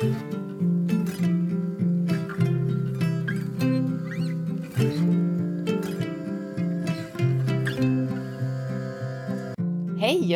Hej 0.00 0.12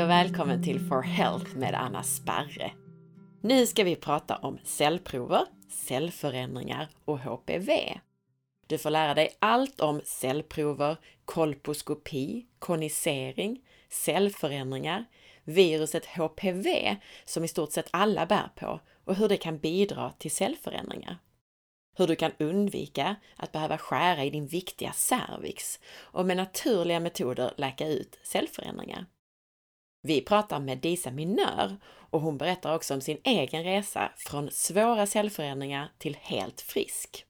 och 0.02 0.08
välkommen 0.10 0.62
till 0.62 0.80
For 0.80 1.02
Health 1.02 1.56
med 1.56 1.74
Anna 1.74 2.02
Sparre. 2.02 2.72
Nu 3.40 3.66
ska 3.66 3.84
vi 3.84 3.96
prata 3.96 4.36
om 4.36 4.58
cellprover, 4.64 5.44
cellförändringar 5.68 6.88
och 7.04 7.18
HPV. 7.18 7.98
Du 8.66 8.78
får 8.78 8.90
lära 8.90 9.14
dig 9.14 9.36
allt 9.38 9.80
om 9.80 10.00
cellprover, 10.04 10.96
kolposkopi, 11.24 12.46
konisering, 12.58 13.60
cellförändringar, 13.88 15.04
viruset 15.44 16.06
HPV 16.06 16.96
som 17.24 17.44
i 17.44 17.48
stort 17.48 17.72
sett 17.72 17.88
alla 17.90 18.26
bär 18.26 18.48
på 18.56 18.80
och 19.04 19.14
hur 19.14 19.28
det 19.28 19.36
kan 19.36 19.58
bidra 19.58 20.12
till 20.18 20.30
cellförändringar. 20.30 21.18
Hur 21.96 22.06
du 22.06 22.16
kan 22.16 22.32
undvika 22.38 23.16
att 23.36 23.52
behöva 23.52 23.78
skära 23.78 24.24
i 24.24 24.30
din 24.30 24.46
viktiga 24.46 24.92
cervix 24.92 25.80
och 25.96 26.26
med 26.26 26.36
naturliga 26.36 27.00
metoder 27.00 27.54
läka 27.56 27.88
ut 27.88 28.18
cellförändringar. 28.22 29.06
Vi 30.02 30.20
pratar 30.20 30.60
med 30.60 30.78
Disa 30.78 31.10
Minör 31.10 31.76
och 31.86 32.20
hon 32.20 32.38
berättar 32.38 32.74
också 32.74 32.94
om 32.94 33.00
sin 33.00 33.20
egen 33.24 33.64
resa 33.64 34.12
från 34.16 34.50
svåra 34.50 35.06
cellförändringar 35.06 35.92
till 35.98 36.16
helt 36.20 36.60
frisk. 36.60 37.26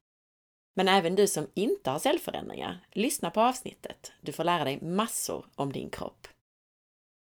Men 0.77 0.89
även 0.89 1.15
du 1.15 1.29
som 1.29 1.47
inte 1.55 1.91
har 1.91 1.99
cellförändringar, 1.99 2.87
lyssna 2.93 3.31
på 3.31 3.41
avsnittet. 3.41 4.13
Du 4.21 4.33
får 4.33 4.45
lära 4.45 4.65
dig 4.65 4.81
massor 4.81 5.47
om 5.55 5.73
din 5.73 5.91
kropp. 5.91 6.29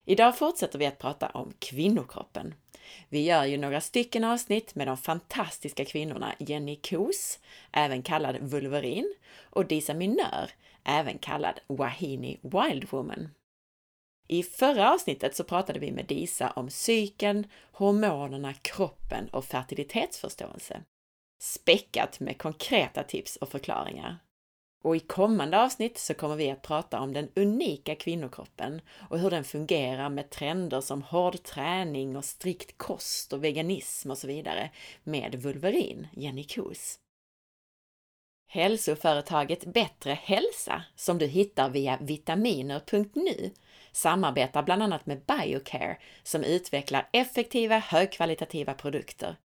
Idag 0.09 0.38
fortsätter 0.38 0.78
vi 0.78 0.87
att 0.87 0.98
prata 0.98 1.28
om 1.28 1.52
kvinnokroppen. 1.59 2.55
Vi 3.09 3.24
gör 3.24 3.45
ju 3.45 3.56
några 3.56 3.80
stycken 3.80 4.24
avsnitt 4.24 4.74
med 4.74 4.87
de 4.87 4.97
fantastiska 4.97 5.84
kvinnorna 5.84 6.34
Jenny 6.38 6.77
Kos, 6.77 7.38
även 7.73 8.02
kallad 8.02 8.37
Vulverin, 8.41 9.14
och 9.50 9.67
Disa 9.67 9.95
Minör, 9.95 10.50
även 10.84 11.19
kallad 11.19 11.61
Wahini 11.67 12.39
Wildwoman. 12.42 13.28
I 14.28 14.42
förra 14.42 14.92
avsnittet 14.95 15.36
så 15.36 15.45
pratade 15.45 15.78
vi 15.78 15.92
med 15.92 16.06
Disa 16.06 16.50
om 16.50 16.69
psyken, 16.69 17.47
hormonerna, 17.73 18.55
kroppen 18.55 19.28
och 19.28 19.45
fertilitetsförståelse. 19.45 20.83
Späckat 21.42 22.20
med 22.20 22.39
konkreta 22.39 23.02
tips 23.02 23.36
och 23.36 23.48
förklaringar. 23.48 24.19
Och 24.87 24.97
i 24.97 25.01
kommande 25.01 25.62
avsnitt 25.62 25.98
så 25.98 26.15
kommer 26.15 26.37
vi 26.37 26.51
att 26.51 26.62
prata 26.62 27.01
om 27.01 27.12
den 27.12 27.29
unika 27.37 27.95
kvinnokroppen 27.95 28.81
och 29.11 29.19
hur 29.19 29.31
den 29.31 29.45
fungerar 29.45 30.09
med 30.09 30.31
trender 30.31 30.81
som 30.81 31.03
hård 31.03 31.42
träning 31.42 32.17
och 32.17 32.25
strikt 32.25 32.79
kost 32.79 33.33
och 33.33 33.45
veganism 33.45 34.11
och 34.11 34.19
så 34.19 34.27
vidare 34.27 34.70
med 35.05 35.34
Vulverin, 35.34 36.07
Jenny 36.12 36.45
Kos. 36.45 36.98
Hälsoföretaget 38.48 39.64
Bättre 39.64 40.19
Hälsa, 40.23 40.83
som 40.97 41.19
du 41.19 41.27
hittar 41.27 41.70
via 41.70 41.98
vitaminer.nu, 42.01 43.51
samarbetar 43.92 44.62
bland 44.62 44.83
annat 44.83 45.07
med 45.07 45.20
Biocare 45.25 45.98
som 46.23 46.45
utvecklar 46.45 47.09
effektiva 47.12 47.79
högkvalitativa 47.79 48.75
produkter. 48.75 49.37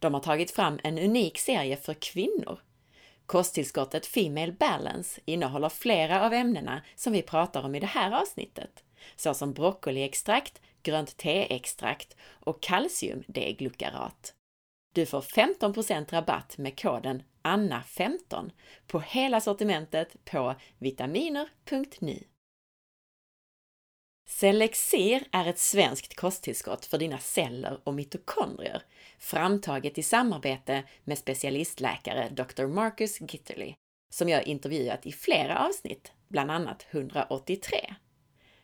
De 0.00 0.14
har 0.14 0.20
tagit 0.20 0.50
fram 0.50 0.78
en 0.82 0.98
unik 0.98 1.38
serie 1.38 1.76
för 1.76 1.94
kvinnor. 1.94 2.60
Kosttillskottet 3.30 4.06
Female 4.06 4.52
Balance 4.52 5.20
innehåller 5.24 5.68
flera 5.68 6.26
av 6.26 6.32
ämnena 6.32 6.82
som 6.96 7.12
vi 7.12 7.22
pratar 7.22 7.62
om 7.62 7.74
i 7.74 7.80
det 7.80 7.86
här 7.86 8.20
avsnittet, 8.20 8.84
såsom 9.16 9.52
broccoliextrakt, 9.52 10.60
grönt 10.82 11.16
teextrakt 11.16 12.16
och 12.40 12.62
kalciumdeglukarat. 12.62 14.34
Du 14.94 15.06
får 15.06 15.20
15% 15.20 16.10
rabatt 16.12 16.58
med 16.58 16.80
koden 16.80 17.22
ANNA15 17.42 18.50
på 18.86 19.00
hela 19.00 19.40
sortimentet 19.40 20.24
på 20.24 20.54
vitaminer.nu. 20.78 22.24
Selexir 24.30 25.24
är 25.32 25.46
ett 25.46 25.58
svenskt 25.58 26.16
kosttillskott 26.16 26.86
för 26.86 26.98
dina 26.98 27.18
celler 27.18 27.80
och 27.84 27.94
mitokondrier, 27.94 28.82
framtaget 29.18 29.98
i 29.98 30.02
samarbete 30.02 30.82
med 31.04 31.18
specialistläkare 31.18 32.28
Dr. 32.28 32.66
Marcus 32.66 33.20
Gitterly, 33.20 33.74
som 34.14 34.28
jag 34.28 34.46
intervjuat 34.46 35.06
i 35.06 35.12
flera 35.12 35.66
avsnitt, 35.66 36.12
bland 36.28 36.50
annat 36.50 36.86
183. 36.90 37.94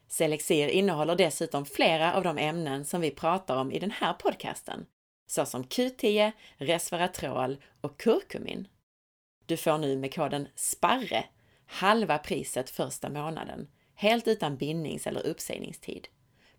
Selexir 0.08 0.68
innehåller 0.68 1.16
dessutom 1.16 1.64
flera 1.64 2.14
av 2.14 2.22
de 2.22 2.38
ämnen 2.38 2.84
som 2.84 3.00
vi 3.00 3.10
pratar 3.10 3.56
om 3.56 3.72
i 3.72 3.78
den 3.78 3.90
här 3.90 4.12
podcasten, 4.12 4.86
såsom 5.26 5.64
Q10, 5.64 6.32
resveratrol 6.56 7.62
och 7.80 8.00
kurkumin. 8.00 8.68
Du 9.46 9.56
får 9.56 9.78
nu 9.78 9.96
med 9.96 10.14
koden 10.14 10.48
SPARRE 10.54 11.24
halva 11.66 12.18
priset 12.18 12.70
första 12.70 13.08
månaden 13.10 13.68
helt 13.96 14.28
utan 14.28 14.56
bindnings 14.56 15.06
eller 15.06 15.26
uppsägningstid 15.26 16.08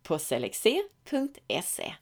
på 0.04 0.20
selexer.se. 0.20 1.94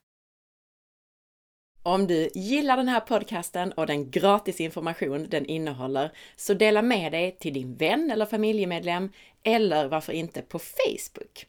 Om 1.84 2.08
du 2.08 2.30
gillar 2.34 2.78
den 2.78 2.88
här 2.88 3.00
podcasten 3.00 3.72
och 3.72 3.88
den 3.88 4.12
gratis 4.12 4.62
information 4.62 5.28
den 5.30 5.46
innehåller, 5.46 6.12
så 6.36 6.54
dela 6.54 6.82
med 6.82 7.12
dig 7.12 7.38
till 7.40 7.54
din 7.54 7.76
vän 7.76 8.12
eller 8.12 8.26
familjemedlem 8.26 9.12
eller 9.44 9.88
varför 9.88 10.14
inte 10.14 10.42
på 10.42 10.60
Facebook. 10.60 11.46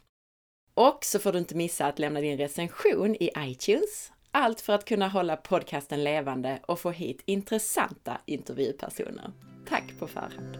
Och 0.74 1.04
så 1.04 1.18
får 1.18 1.32
du 1.32 1.38
inte 1.38 1.54
missa 1.54 1.86
att 1.86 1.98
lämna 1.98 2.20
din 2.20 2.38
recension 2.38 3.14
i 3.14 3.30
iTunes. 3.38 4.12
Allt 4.30 4.60
för 4.60 4.72
att 4.72 4.84
kunna 4.84 5.08
hålla 5.08 5.36
podcasten 5.36 6.04
levande 6.04 6.58
och 6.66 6.80
få 6.80 6.90
hit 6.90 7.22
intressanta 7.24 8.20
intervjupersoner. 8.26 9.32
Tack 9.68 9.98
på 9.98 10.06
förhand! 10.06 10.56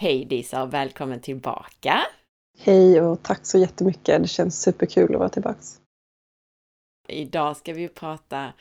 Hej 0.00 0.24
Disa 0.24 0.62
och 0.62 0.74
välkommen 0.74 1.20
tillbaka! 1.20 2.00
Hej 2.58 3.00
och 3.00 3.22
tack 3.22 3.46
så 3.46 3.58
jättemycket. 3.58 4.22
Det 4.22 4.28
känns 4.28 4.62
superkul 4.62 5.14
att 5.14 5.18
vara 5.18 5.28
tillbaka. 5.28 5.60
Idag 7.08 7.56
ska 7.56 7.72
vi 7.72 7.88
prata 7.88 8.52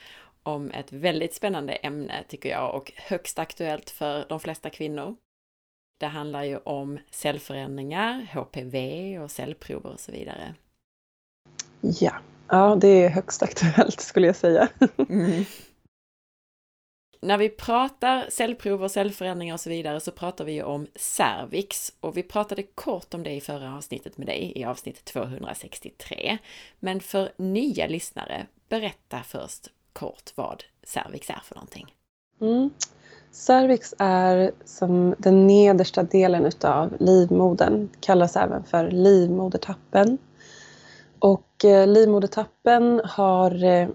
om 0.44 0.72
ett 0.72 0.92
väldigt 0.92 1.34
spännande 1.34 1.74
ämne 1.74 2.24
tycker 2.28 2.50
jag 2.50 2.76
och 2.76 2.92
högst 2.96 3.40
aktuellt 3.40 3.90
för 3.90 4.26
de 4.30 4.40
flesta 4.40 4.70
kvinnor. 4.70 5.16
Det 6.00 6.06
handlar 6.06 6.44
ju 6.44 6.58
om 6.58 7.00
cellförändringar, 7.12 8.28
HPV 8.34 9.20
och 9.20 9.32
cellprover 9.32 9.90
och 9.94 10.00
så 10.00 10.12
vidare. 10.12 10.56
Ja, 11.82 12.16
ja 12.48 12.78
det 12.82 12.88
är 12.88 13.10
högst 13.10 13.44
aktuellt 13.44 14.00
skulle 14.00 14.28
jag 14.28 14.36
säga. 14.36 14.70
Mm. 15.10 15.46
När 17.20 17.38
vi 17.38 17.50
pratar 17.50 18.26
cellprover, 18.30 18.88
cellförändringar 18.88 19.54
och 19.54 19.60
så 19.60 19.70
vidare 19.70 20.00
så 20.00 20.12
pratar 20.12 20.46
vi 20.46 20.52
ju 20.52 20.64
om 20.64 20.88
cervix 20.96 21.94
och 22.00 22.18
vi 22.18 22.24
pratade 22.24 22.64
kort 22.64 23.14
om 23.14 23.24
det 23.24 23.32
i 23.32 23.42
förra 23.42 23.76
avsnittet 23.76 24.18
med 24.18 24.28
dig 24.28 24.54
i 24.56 24.64
avsnitt 24.66 25.06
263. 25.06 26.38
Men 26.80 27.00
för 27.00 27.32
nya 27.38 27.88
lyssnare, 27.88 28.48
berätta 28.70 29.24
först 29.24 29.68
kort 29.94 30.32
vad 30.36 30.64
cervix 30.84 31.30
är 31.30 31.42
för 31.44 31.56
någonting. 31.56 31.94
Mm. 32.42 32.70
Cervix 33.32 33.94
är 33.98 34.52
som 34.66 35.16
den 35.18 35.48
nedersta 35.48 36.04
delen 36.04 36.46
utav 36.46 36.94
livmodern, 37.00 37.90
kallas 38.00 38.36
även 38.36 38.64
för 38.64 38.92
livmodertappen. 38.92 40.18
Och 41.20 41.66
eh, 41.66 41.88
livmodertappen 41.88 43.02
har 43.04 43.64
eh, 43.64 43.88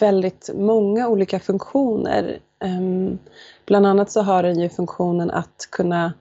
väldigt 0.00 0.50
många 0.54 1.08
olika 1.08 1.40
funktioner 1.40 2.40
Ehm, 2.60 3.18
bland 3.66 3.86
annat 3.86 4.10
så 4.10 4.22
har 4.22 4.42
den 4.42 4.60
ju 4.60 4.68
funktionen 4.68 5.30
att 5.30 5.68
kunna 5.70 6.12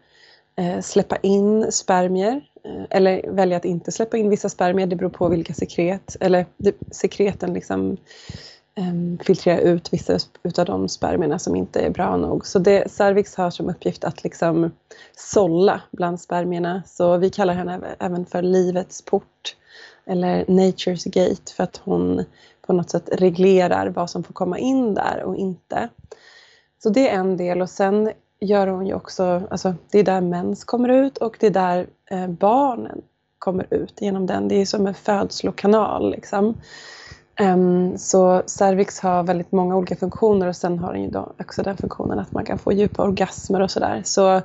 eh, 0.55 0.79
släppa 0.81 1.15
in 1.15 1.71
spermier 1.71 2.41
eh, 2.63 2.83
eller 2.89 3.31
välja 3.31 3.57
att 3.57 3.65
inte 3.65 3.91
släppa 3.91 4.17
in 4.17 4.29
vissa 4.29 4.49
spermier. 4.49 4.87
Det 4.87 4.95
beror 4.95 5.09
på 5.09 5.29
vilka 5.29 5.53
sekret, 5.53 6.15
eller 6.19 6.45
sekreten 6.91 7.53
liksom 7.53 7.97
ehm, 8.75 9.17
filtrerar 9.23 9.59
ut 9.59 9.93
vissa 9.93 10.17
utav 10.43 10.65
de 10.65 10.89
spermierna 10.89 11.39
som 11.39 11.55
inte 11.55 11.79
är 11.79 11.89
bra 11.89 12.17
nog. 12.17 12.45
Så 12.45 12.59
det, 12.59 12.91
cervix 12.91 13.35
har 13.35 13.51
som 13.51 13.69
uppgift 13.69 14.03
att 14.03 14.23
liksom 14.23 14.71
sålla 15.17 15.81
bland 15.91 16.21
spermierna. 16.21 16.83
Så 16.85 17.17
vi 17.17 17.29
kallar 17.29 17.53
henne 17.53 17.95
även 17.99 18.25
för 18.25 18.41
livets 18.41 19.01
port 19.01 19.55
eller 20.05 20.45
Nature's 20.45 21.09
Gate 21.09 21.53
för 21.55 21.63
att 21.63 21.77
hon 21.77 22.25
på 22.61 22.73
något 22.73 22.89
sätt 22.89 23.09
reglerar 23.11 23.87
vad 23.87 24.09
som 24.09 24.23
får 24.23 24.33
komma 24.33 24.59
in 24.59 24.93
där 24.93 25.23
och 25.23 25.35
inte. 25.35 25.89
Så 26.83 26.89
det 26.89 27.09
är 27.09 27.19
en 27.19 27.37
del 27.37 27.61
och 27.61 27.69
sen 27.69 28.11
gör 28.39 28.67
hon 28.67 28.87
ju 28.87 28.93
också, 28.93 29.41
alltså 29.49 29.75
det 29.91 29.99
är 29.99 30.03
där 30.03 30.21
mens 30.21 30.63
kommer 30.63 30.89
ut 30.89 31.17
och 31.17 31.37
det 31.39 31.47
är 31.47 31.51
där 31.51 31.87
eh, 32.11 32.27
barnen 32.27 33.01
kommer 33.39 33.73
ut 33.73 34.01
genom 34.01 34.25
den. 34.25 34.47
Det 34.47 34.61
är 34.61 34.65
som 34.65 34.87
en 34.87 34.93
födslokanal 34.93 36.11
liksom. 36.11 36.55
Um, 37.41 37.97
så 37.97 38.43
cervix 38.45 38.99
har 38.99 39.23
väldigt 39.23 39.51
många 39.51 39.75
olika 39.75 39.95
funktioner 39.95 40.47
och 40.47 40.55
sen 40.55 40.79
har 40.79 40.93
den 40.93 41.03
ju 41.03 41.09
då 41.09 41.33
också 41.39 41.63
den 41.63 41.77
funktionen 41.77 42.19
att 42.19 42.33
man 42.33 42.45
kan 42.45 42.57
få 42.57 42.73
djupa 42.73 43.03
orgasmer 43.03 43.61
och 43.61 43.71
sådär. 43.71 44.01
Så 44.05 44.41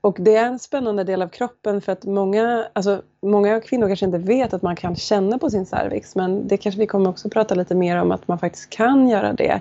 och 0.00 0.16
det 0.20 0.36
är 0.36 0.46
en 0.46 0.58
spännande 0.58 1.04
del 1.04 1.22
av 1.22 1.28
kroppen 1.28 1.80
för 1.80 1.92
att 1.92 2.04
många, 2.04 2.66
alltså, 2.72 3.02
många 3.22 3.60
kvinnor 3.60 3.86
kanske 3.86 4.06
inte 4.06 4.18
vet 4.18 4.54
att 4.54 4.62
man 4.62 4.76
kan 4.76 4.96
känna 4.96 5.38
på 5.38 5.50
sin 5.50 5.66
cervix 5.66 6.16
men 6.16 6.48
det 6.48 6.56
kanske 6.56 6.80
vi 6.80 6.86
kommer 6.86 7.10
också 7.10 7.30
prata 7.30 7.54
lite 7.54 7.74
mer 7.74 7.96
om 7.96 8.12
att 8.12 8.28
man 8.28 8.38
faktiskt 8.38 8.70
kan 8.70 9.08
göra 9.08 9.32
det 9.32 9.60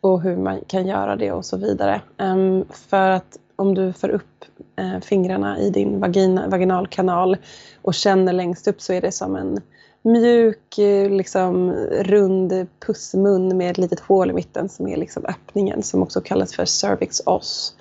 och 0.00 0.22
hur 0.22 0.36
man 0.36 0.60
kan 0.66 0.86
göra 0.86 1.16
det 1.16 1.32
och 1.32 1.44
så 1.44 1.56
vidare. 1.56 2.00
Um, 2.18 2.64
för 2.70 3.10
att 3.10 3.38
om 3.56 3.74
du 3.74 3.92
för 3.92 4.08
upp 4.08 4.44
uh, 4.80 5.00
fingrarna 5.00 5.58
i 5.58 5.70
din 5.70 6.00
vagina, 6.00 6.48
vaginalkanal 6.48 7.36
och 7.82 7.94
känner 7.94 8.32
längst 8.32 8.68
upp 8.68 8.80
så 8.80 8.92
är 8.92 9.00
det 9.00 9.12
som 9.12 9.36
en 9.36 9.60
mjuk, 10.02 10.78
eh, 10.78 11.10
liksom, 11.10 11.72
rund 11.90 12.66
pussmun 12.86 13.56
med 13.56 13.70
ett 13.70 13.78
litet 13.78 14.00
hål 14.00 14.30
i 14.30 14.32
mitten 14.32 14.68
som 14.68 14.88
är 14.88 14.96
liksom 14.96 15.24
öppningen 15.24 15.82
som 15.82 16.02
också 16.02 16.20
kallas 16.20 16.54
för 16.54 16.64
cervix 16.64 17.22
os. 17.26 17.74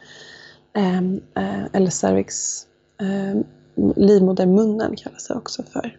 Um, 0.78 1.22
uh, 1.38 1.66
eller 1.74 1.90
cervix, 1.90 2.64
um, 3.02 3.44
livmodermunnen 3.96 4.96
kallas 4.96 5.28
det 5.28 5.34
också 5.34 5.64
för. 5.64 5.98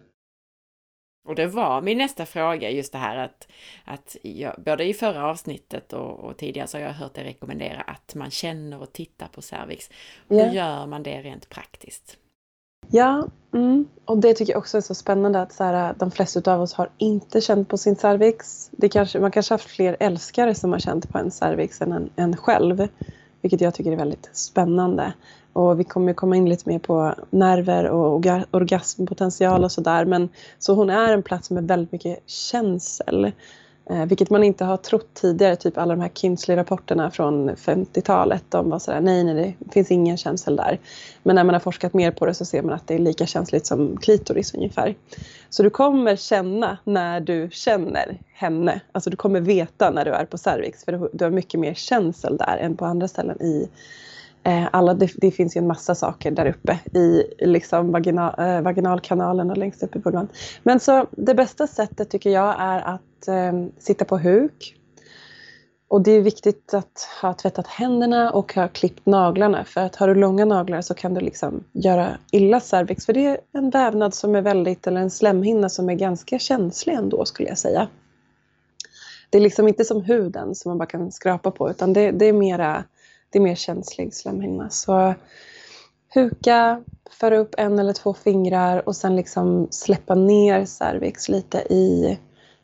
Och 1.27 1.35
det 1.35 1.47
var 1.47 1.81
min 1.81 1.97
nästa 1.97 2.25
fråga, 2.25 2.69
just 2.69 2.91
det 2.91 2.97
här 2.97 3.17
att, 3.17 3.47
att 3.85 4.15
jag, 4.21 4.55
både 4.65 4.83
i 4.83 4.93
förra 4.93 5.25
avsnittet 5.25 5.93
och, 5.93 6.19
och, 6.19 6.37
tidigare 6.37 6.67
så 6.67 6.77
har 6.77 6.83
jag 6.83 6.93
hört 6.93 7.13
dig 7.13 7.23
rekommendera 7.23 7.81
att 7.81 8.15
man 8.15 8.31
känner 8.31 8.81
och 8.81 8.93
tittar 8.93 9.27
på 9.27 9.41
cervix. 9.41 9.89
Hur 10.27 10.37
yeah. 10.37 10.55
gör 10.55 10.85
man 10.85 11.03
det 11.03 11.21
rent 11.21 11.49
praktiskt? 11.49 12.17
Ja, 12.89 13.27
mm. 13.53 13.87
och 14.05 14.17
det 14.17 14.33
tycker 14.33 14.53
jag 14.53 14.59
också 14.59 14.77
är 14.77 14.81
så 14.81 14.95
spännande 14.95 15.41
att 15.41 15.53
så 15.53 15.63
här, 15.63 15.95
de 15.97 16.11
flesta 16.11 16.53
av 16.53 16.61
oss 16.61 16.73
har 16.73 16.89
inte 16.97 17.41
känt 17.41 17.69
på 17.69 17.77
sin 17.77 17.95
cervix. 17.95 18.69
Det 18.71 18.89
kanske, 18.89 19.19
man 19.19 19.31
kanske 19.31 19.53
har 19.53 19.57
haft 19.57 19.69
fler 19.69 19.97
älskare 19.99 20.55
som 20.55 20.71
har 20.71 20.79
känt 20.79 21.09
på 21.09 21.17
en 21.17 21.31
cervix 21.31 21.81
än 21.81 21.91
en, 21.91 22.09
en 22.15 22.37
själv. 22.37 22.87
Vilket 23.41 23.61
jag 23.61 23.73
tycker 23.73 23.91
är 23.91 23.95
väldigt 23.95 24.29
spännande. 24.33 25.13
Och 25.53 25.79
vi 25.79 25.83
kommer 25.83 26.13
komma 26.13 26.35
in 26.35 26.49
lite 26.49 26.69
mer 26.69 26.79
på 26.79 27.15
nerver 27.29 27.89
och 27.89 28.25
orgasmpotential 28.51 29.63
och 29.63 29.71
sådär. 29.71 30.05
Men 30.05 30.29
så 30.59 30.73
hon 30.73 30.89
är 30.89 31.13
en 31.13 31.23
plats 31.23 31.51
med 31.51 31.67
väldigt 31.67 31.91
mycket 31.91 32.29
känsel. 32.29 33.31
Eh, 33.89 34.05
vilket 34.05 34.29
man 34.29 34.43
inte 34.43 34.65
har 34.65 34.77
trott 34.77 35.13
tidigare, 35.13 35.55
typ 35.55 35.77
alla 35.77 35.95
de 35.95 36.01
här 36.01 36.09
Kinsley-rapporterna 36.09 37.11
från 37.11 37.49
50-talet. 37.49 38.43
De 38.49 38.69
var 38.69 38.79
sådär, 38.79 39.01
nej, 39.01 39.23
nej, 39.23 39.57
det 39.59 39.71
finns 39.73 39.91
ingen 39.91 40.17
känsel 40.17 40.55
där. 40.55 40.79
Men 41.23 41.35
när 41.35 41.43
man 41.43 41.55
har 41.55 41.59
forskat 41.59 41.93
mer 41.93 42.11
på 42.11 42.25
det 42.25 42.33
så 42.33 42.45
ser 42.45 42.61
man 42.61 42.73
att 42.73 42.87
det 42.87 42.93
är 42.93 42.99
lika 42.99 43.25
känsligt 43.25 43.65
som 43.65 43.97
klitoris 43.97 44.53
ungefär. 44.53 44.95
Så 45.49 45.63
du 45.63 45.69
kommer 45.69 46.15
känna 46.15 46.77
när 46.83 47.19
du 47.19 47.49
känner 47.51 48.19
henne. 48.33 48.81
Alltså 48.91 49.09
du 49.09 49.17
kommer 49.17 49.41
veta 49.41 49.89
när 49.89 50.05
du 50.05 50.11
är 50.11 50.25
på 50.25 50.37
cervix, 50.37 50.85
för 50.85 51.09
du 51.13 51.23
har 51.23 51.31
mycket 51.31 51.59
mer 51.59 51.73
känsel 51.73 52.37
där 52.37 52.57
än 52.57 52.77
på 52.77 52.85
andra 52.85 53.07
ställen 53.07 53.41
i 53.41 53.69
Eh, 54.43 54.67
alla, 54.71 54.93
det, 54.93 55.11
det, 55.15 55.31
finns 55.31 55.57
ju 55.57 55.59
en 55.59 55.67
massa 55.67 55.95
saker 55.95 56.31
där 56.31 56.45
uppe 56.45 56.99
i 56.99 57.23
liksom 57.39 57.91
vagina, 57.91 58.35
eh, 58.37 58.61
vaginalkanalen 58.61 59.51
och 59.51 59.57
längst 59.57 59.83
upp 59.83 59.95
i 59.95 59.99
vulvan. 59.99 60.27
Men 60.63 60.79
så 60.79 61.07
det 61.11 61.35
bästa 61.35 61.67
sättet 61.67 62.09
tycker 62.09 62.29
jag 62.29 62.55
är 62.59 62.79
att 62.79 63.27
eh, 63.27 63.65
sitta 63.79 64.05
på 64.05 64.17
huk. 64.17 64.77
Och 65.87 66.01
det 66.01 66.11
är 66.11 66.21
viktigt 66.21 66.73
att 66.73 67.07
ha 67.21 67.33
tvättat 67.33 67.67
händerna 67.67 68.31
och 68.31 68.53
ha 68.53 68.67
klippt 68.67 69.05
naglarna 69.05 69.63
för 69.65 69.81
att 69.81 69.95
har 69.95 70.07
du 70.07 70.15
långa 70.15 70.45
naglar 70.45 70.81
så 70.81 70.93
kan 70.93 71.13
du 71.13 71.21
liksom 71.21 71.63
göra 71.71 72.17
illa 72.31 72.59
cervix 72.59 73.05
för 73.05 73.13
det 73.13 73.25
är 73.25 73.37
en 73.53 73.69
vävnad 73.69 74.13
som 74.13 74.35
är 74.35 74.41
väldigt, 74.41 74.87
eller 74.87 75.01
en 75.01 75.09
slemhinna 75.09 75.69
som 75.69 75.89
är 75.89 75.93
ganska 75.93 76.39
känslig 76.39 76.93
ändå 76.93 77.25
skulle 77.25 77.49
jag 77.49 77.57
säga. 77.57 77.87
Det 79.29 79.37
är 79.37 79.41
liksom 79.41 79.67
inte 79.67 79.85
som 79.85 80.01
huden 80.01 80.55
som 80.55 80.69
man 80.69 80.77
bara 80.77 80.85
kan 80.85 81.11
skrapa 81.11 81.51
på 81.51 81.69
utan 81.69 81.93
det, 81.93 82.11
det 82.11 82.25
är 82.25 82.33
mera 82.33 82.83
det 83.31 83.39
är 83.39 83.43
mer 83.43 83.55
känslig 83.55 84.13
slemhinna. 84.13 84.69
Så 84.69 85.13
huka, 86.13 86.83
föra 87.11 87.37
upp 87.37 87.55
en 87.57 87.79
eller 87.79 87.93
två 87.93 88.13
fingrar 88.13 88.87
och 88.87 88.95
sen 88.95 89.15
liksom 89.15 89.67
släppa 89.71 90.15
ner 90.15 90.65
cervix 90.65 91.29
lite 91.29 91.57
i, 91.57 92.19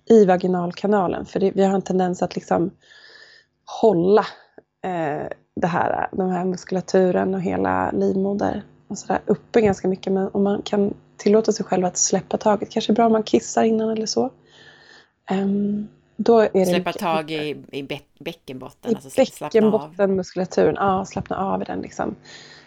i 0.09 0.25
vaginalkanalen. 0.25 1.25
För 1.25 1.39
det, 1.39 1.51
vi 1.51 1.63
har 1.63 1.75
en 1.75 1.81
tendens 1.81 2.21
att 2.21 2.35
liksom 2.35 2.71
hålla 3.81 4.25
eh, 4.83 5.27
det 5.55 5.67
här, 5.67 6.09
den 6.11 6.29
här 6.29 6.45
muskulaturen 6.45 7.35
och 7.35 7.41
hela 7.41 7.91
livmoder 7.91 8.63
och 8.87 8.97
så 8.97 9.07
där, 9.07 9.21
uppe 9.25 9.61
ganska 9.61 9.87
mycket. 9.87 10.13
Men 10.13 10.29
om 10.33 10.43
man 10.43 10.61
kan 10.61 10.93
tillåta 11.17 11.51
sig 11.51 11.65
själv 11.65 11.85
att 11.85 11.97
släppa 11.97 12.37
taget, 12.37 12.71
kanske 12.71 12.93
bra 12.93 13.05
om 13.05 13.11
man 13.11 13.23
kissar 13.23 13.63
innan 13.63 13.89
eller 13.89 14.05
så. 14.05 14.31
Um, 15.31 15.87
då 16.17 16.39
är 16.39 16.49
det 16.53 16.65
Släppa 16.65 16.93
tag 16.93 17.31
i, 17.31 17.63
i 17.71 17.87
bäckenbotten? 18.19 18.91
I 18.91 18.95
alltså 18.95 19.09
bäckenbottenmuskulaturen, 19.39 20.75
ja 20.77 21.05
slappna 21.05 21.37
av 21.37 21.61
i 21.61 21.65
den 21.65 21.81
liksom. 21.81 22.15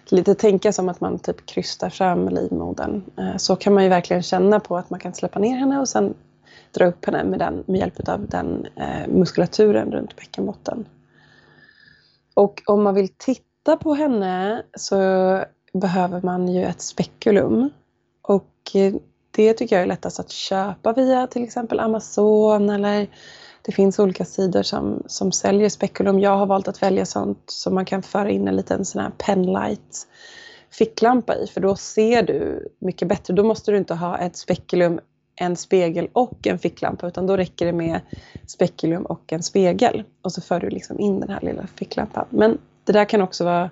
Lite 0.09 0.35
tänka 0.35 0.73
som 0.73 0.89
att 0.89 1.01
man 1.01 1.19
typ 1.19 1.47
krystar 1.47 1.91
fram 1.91 2.29
livmodern. 2.29 3.03
Eh, 3.19 3.37
så 3.37 3.57
kan 3.57 3.75
man 3.75 3.83
ju 3.83 3.89
verkligen 3.89 4.23
känna 4.23 4.61
på 4.61 4.77
att 4.77 4.91
man 4.91 5.01
kan 5.01 5.15
släppa 5.15 5.39
ner 5.39 5.57
henne 5.57 5.81
och 5.81 5.89
sen 5.89 6.15
dra 6.71 6.87
upp 6.87 7.05
henne 7.05 7.25
med, 7.25 7.39
den, 7.39 7.65
med 7.67 7.81
hjälp 7.81 8.09
av 8.09 8.27
den 8.29 8.67
eh, 8.77 9.09
muskulaturen 9.09 9.93
runt 9.93 10.17
bäckenbotten. 10.17 10.89
Och 12.35 12.63
om 12.67 12.83
man 12.83 12.95
vill 12.95 13.09
titta 13.09 13.77
på 13.77 13.95
henne 13.95 14.63
så 14.77 14.97
behöver 15.73 16.21
man 16.23 16.49
ju 16.49 16.65
ett 16.65 16.81
spekulum. 16.81 17.71
Och 18.23 18.55
eh, 18.75 18.95
det 19.31 19.55
tycker 19.55 19.77
jag 19.77 19.83
är 19.83 19.87
lättast 19.87 20.21
att 20.21 20.31
köpa 20.31 20.93
via 20.93 21.27
till 21.27 21.45
exempel 21.45 21.81
Amazon 21.81 22.71
eller 22.71 23.09
det 23.63 23.73
finns 23.73 23.99
olika 23.99 24.25
sidor 24.25 24.63
som, 24.63 25.03
som 25.07 25.33
säljer 25.33 25.69
spekulum. 25.69 26.21
Jag 26.21 26.37
har 26.37 26.47
valt 26.47 26.69
att 26.69 26.83
välja 26.83 27.07
sånt 27.07 27.43
som 27.47 27.75
man 27.75 27.85
kan 27.85 28.03
föra 28.03 28.31
in 28.31 28.49
en 28.49 28.57
liten 28.57 28.85
sån 28.85 29.03
här 29.03 29.11
penlight 29.19 30.07
ficklampa 30.71 31.37
i 31.37 31.47
för 31.47 31.61
då 31.61 31.77
ser 31.77 32.23
du 32.23 32.69
mycket 32.79 33.09
bättre. 33.09 33.35
Då 33.35 33.45
måste 33.45 33.71
du 33.71 33.77
inte 33.79 33.95
ha 33.95 34.19
ett 34.19 34.37
spekulum, 34.37 35.01
en 35.37 35.57
spegel 35.57 36.09
och 36.13 36.47
en 36.47 36.59
ficklampa 36.59 37.09
utan 37.09 37.27
då 37.27 37.37
räcker 37.37 37.67
det 37.67 37.73
med 37.73 38.01
spekulum 38.47 39.03
och 39.03 39.33
en 39.33 39.43
spegel. 39.43 40.05
Och 40.23 40.33
så 40.33 40.41
för 40.41 40.61
du 40.61 40.71
liksom 40.71 41.01
in 41.01 41.21
den 41.21 41.31
här 41.31 41.41
lilla 41.41 41.67
ficklampan. 41.67 42.27
Men 42.31 42.59
det 42.85 42.93
där 42.93 43.05
kan 43.05 43.23
också 43.23 43.45
vara 43.45 43.71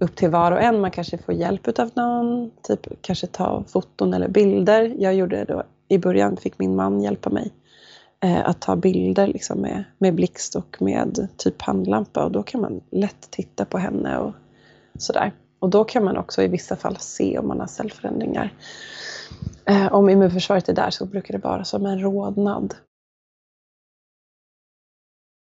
upp 0.00 0.16
till 0.16 0.30
var 0.30 0.52
och 0.52 0.62
en. 0.62 0.80
Man 0.80 0.90
kanske 0.90 1.18
får 1.18 1.34
hjälp 1.34 1.78
av 1.78 1.90
någon, 1.94 2.50
typ 2.62 3.02
kanske 3.02 3.26
ta 3.26 3.64
foton 3.68 4.14
eller 4.14 4.28
bilder. 4.28 4.94
Jag 4.98 5.14
gjorde 5.14 5.36
det 5.36 5.44
då 5.44 5.62
i 5.88 5.98
början, 5.98 6.36
fick 6.36 6.58
min 6.58 6.76
man 6.76 7.00
hjälpa 7.00 7.30
mig 7.30 7.52
Eh, 8.24 8.48
att 8.48 8.60
ta 8.60 8.76
bilder 8.76 9.26
liksom 9.26 9.60
med, 9.60 9.84
med 9.98 10.14
blixt 10.14 10.56
och 10.56 10.82
med 10.82 11.28
typ 11.36 11.62
handlampa 11.62 12.24
och 12.24 12.32
då 12.32 12.42
kan 12.42 12.60
man 12.60 12.80
lätt 12.90 13.30
titta 13.30 13.64
på 13.64 13.78
henne 13.78 14.18
och 14.18 14.34
sådär. 14.98 15.32
Och 15.58 15.70
då 15.70 15.84
kan 15.84 16.04
man 16.04 16.16
också 16.16 16.42
i 16.42 16.48
vissa 16.48 16.76
fall 16.76 16.96
se 16.96 17.38
om 17.38 17.48
man 17.48 17.60
har 17.60 17.66
cellförändringar. 17.66 18.54
Eh, 19.64 19.92
om 19.92 20.08
immunförsvaret 20.08 20.68
är 20.68 20.72
där 20.72 20.90
så 20.90 21.06
brukar 21.06 21.32
det 21.32 21.44
vara 21.44 21.64
som 21.64 21.86
en 21.86 22.00
rodnad. 22.00 22.74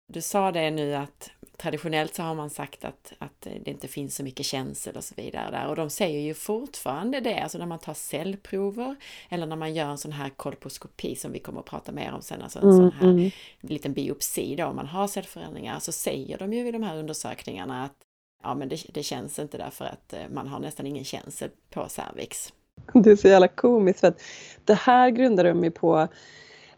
Du 0.08 0.22
sa 0.22 0.52
det 0.52 0.72
nu 0.72 0.96
att 0.96 1.32
traditionellt 1.58 2.16
så 2.16 2.24
har 2.24 2.36
man 2.36 2.50
sagt 2.50 2.86
att, 2.86 3.14
att 3.18 3.42
det 3.42 3.72
inte 3.72 3.88
finns 3.88 4.16
så 4.16 4.24
mycket 4.24 4.46
känsel 4.46 4.96
och 4.96 5.04
så 5.04 5.14
vidare 5.18 5.52
där 5.52 5.68
och 5.68 5.76
de 5.76 5.90
säger 5.90 6.20
ju 6.20 6.34
fortfarande 6.34 7.20
det, 7.20 7.40
alltså 7.40 7.58
när 7.58 7.66
man 7.66 7.80
tar 7.80 7.94
cellprover 7.94 8.96
eller 9.30 9.46
när 9.46 9.56
man 9.56 9.74
gör 9.74 9.86
en 9.90 9.98
sån 9.98 10.12
här 10.12 10.30
kolposkopi 10.30 11.16
som 11.16 11.32
vi 11.32 11.40
kommer 11.40 11.60
att 11.60 11.66
prata 11.66 11.92
mer 11.92 12.12
om 12.14 12.22
sen, 12.22 12.42
alltså 12.42 12.60
en 12.60 12.70
mm, 12.70 12.78
sån 12.78 12.92
här 12.92 13.10
mm. 13.10 13.32
liten 13.62 13.94
biopsi 13.94 14.56
då 14.56 14.66
om 14.66 14.76
man 14.76 14.88
har 14.88 15.08
cellförändringar, 15.08 15.80
så 15.80 15.92
säger 15.92 16.38
de 16.38 16.54
ju 16.54 16.68
i 16.68 16.72
de 16.72 16.84
här 16.84 16.98
undersökningarna 16.98 17.84
att 17.84 17.96
ja 18.44 18.56
men 18.56 18.70
det, 18.70 18.84
det 18.94 19.04
känns 19.04 19.40
inte 19.40 19.58
därför 19.58 19.86
att 19.86 20.14
eh, 20.14 20.20
man 20.34 20.48
har 20.48 20.60
nästan 20.60 20.86
ingen 20.86 21.06
känsel 21.06 21.50
på 21.70 21.90
cervix. 21.90 22.54
Det 22.94 23.12
är 23.12 23.16
så 23.16 23.28
jävla 23.28 23.48
komiskt 23.48 24.00
för 24.00 24.08
att 24.08 24.22
det 24.66 24.74
här 24.74 25.10
grundar 25.10 25.44
de 25.44 25.64
ju 25.64 25.72
på 25.72 26.08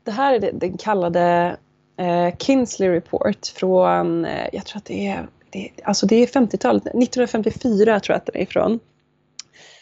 det 0.04 0.12
här 0.12 0.34
är 0.34 0.52
den 0.52 0.78
kallade 0.78 1.58
eh, 1.98 2.36
Kinsley 2.38 2.90
Report 2.90 3.48
från, 3.48 4.26
eh, 4.26 4.48
jag 4.54 4.66
tror 4.66 4.78
att 4.78 4.86
det 4.86 5.08
är, 5.08 5.28
det, 5.50 5.72
alltså 5.84 6.06
det 6.06 6.16
är 6.16 6.28
50-talet, 6.28 6.84
1954 6.86 8.00
tror 8.00 8.14
jag 8.14 8.18
att 8.18 8.26
den 8.26 8.36
är 8.36 8.42
ifrån. 8.42 8.80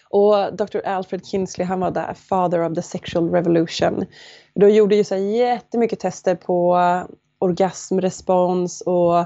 Och 0.10 0.54
Dr. 0.54 0.78
Alfred 0.86 1.26
Kinsley, 1.26 1.68
han 1.68 1.80
var 1.80 1.92
där, 1.92 2.14
father 2.14 2.66
of 2.66 2.76
the 2.76 2.82
sexual 2.82 3.32
revolution. 3.32 4.06
Då 4.56 4.68
gjorde 4.68 4.96
ju 4.96 5.04
så 5.04 5.16
jättemycket 5.16 6.00
tester 6.00 6.36
på 6.36 6.78
orgasmrespons 7.40 8.82
och 8.82 9.26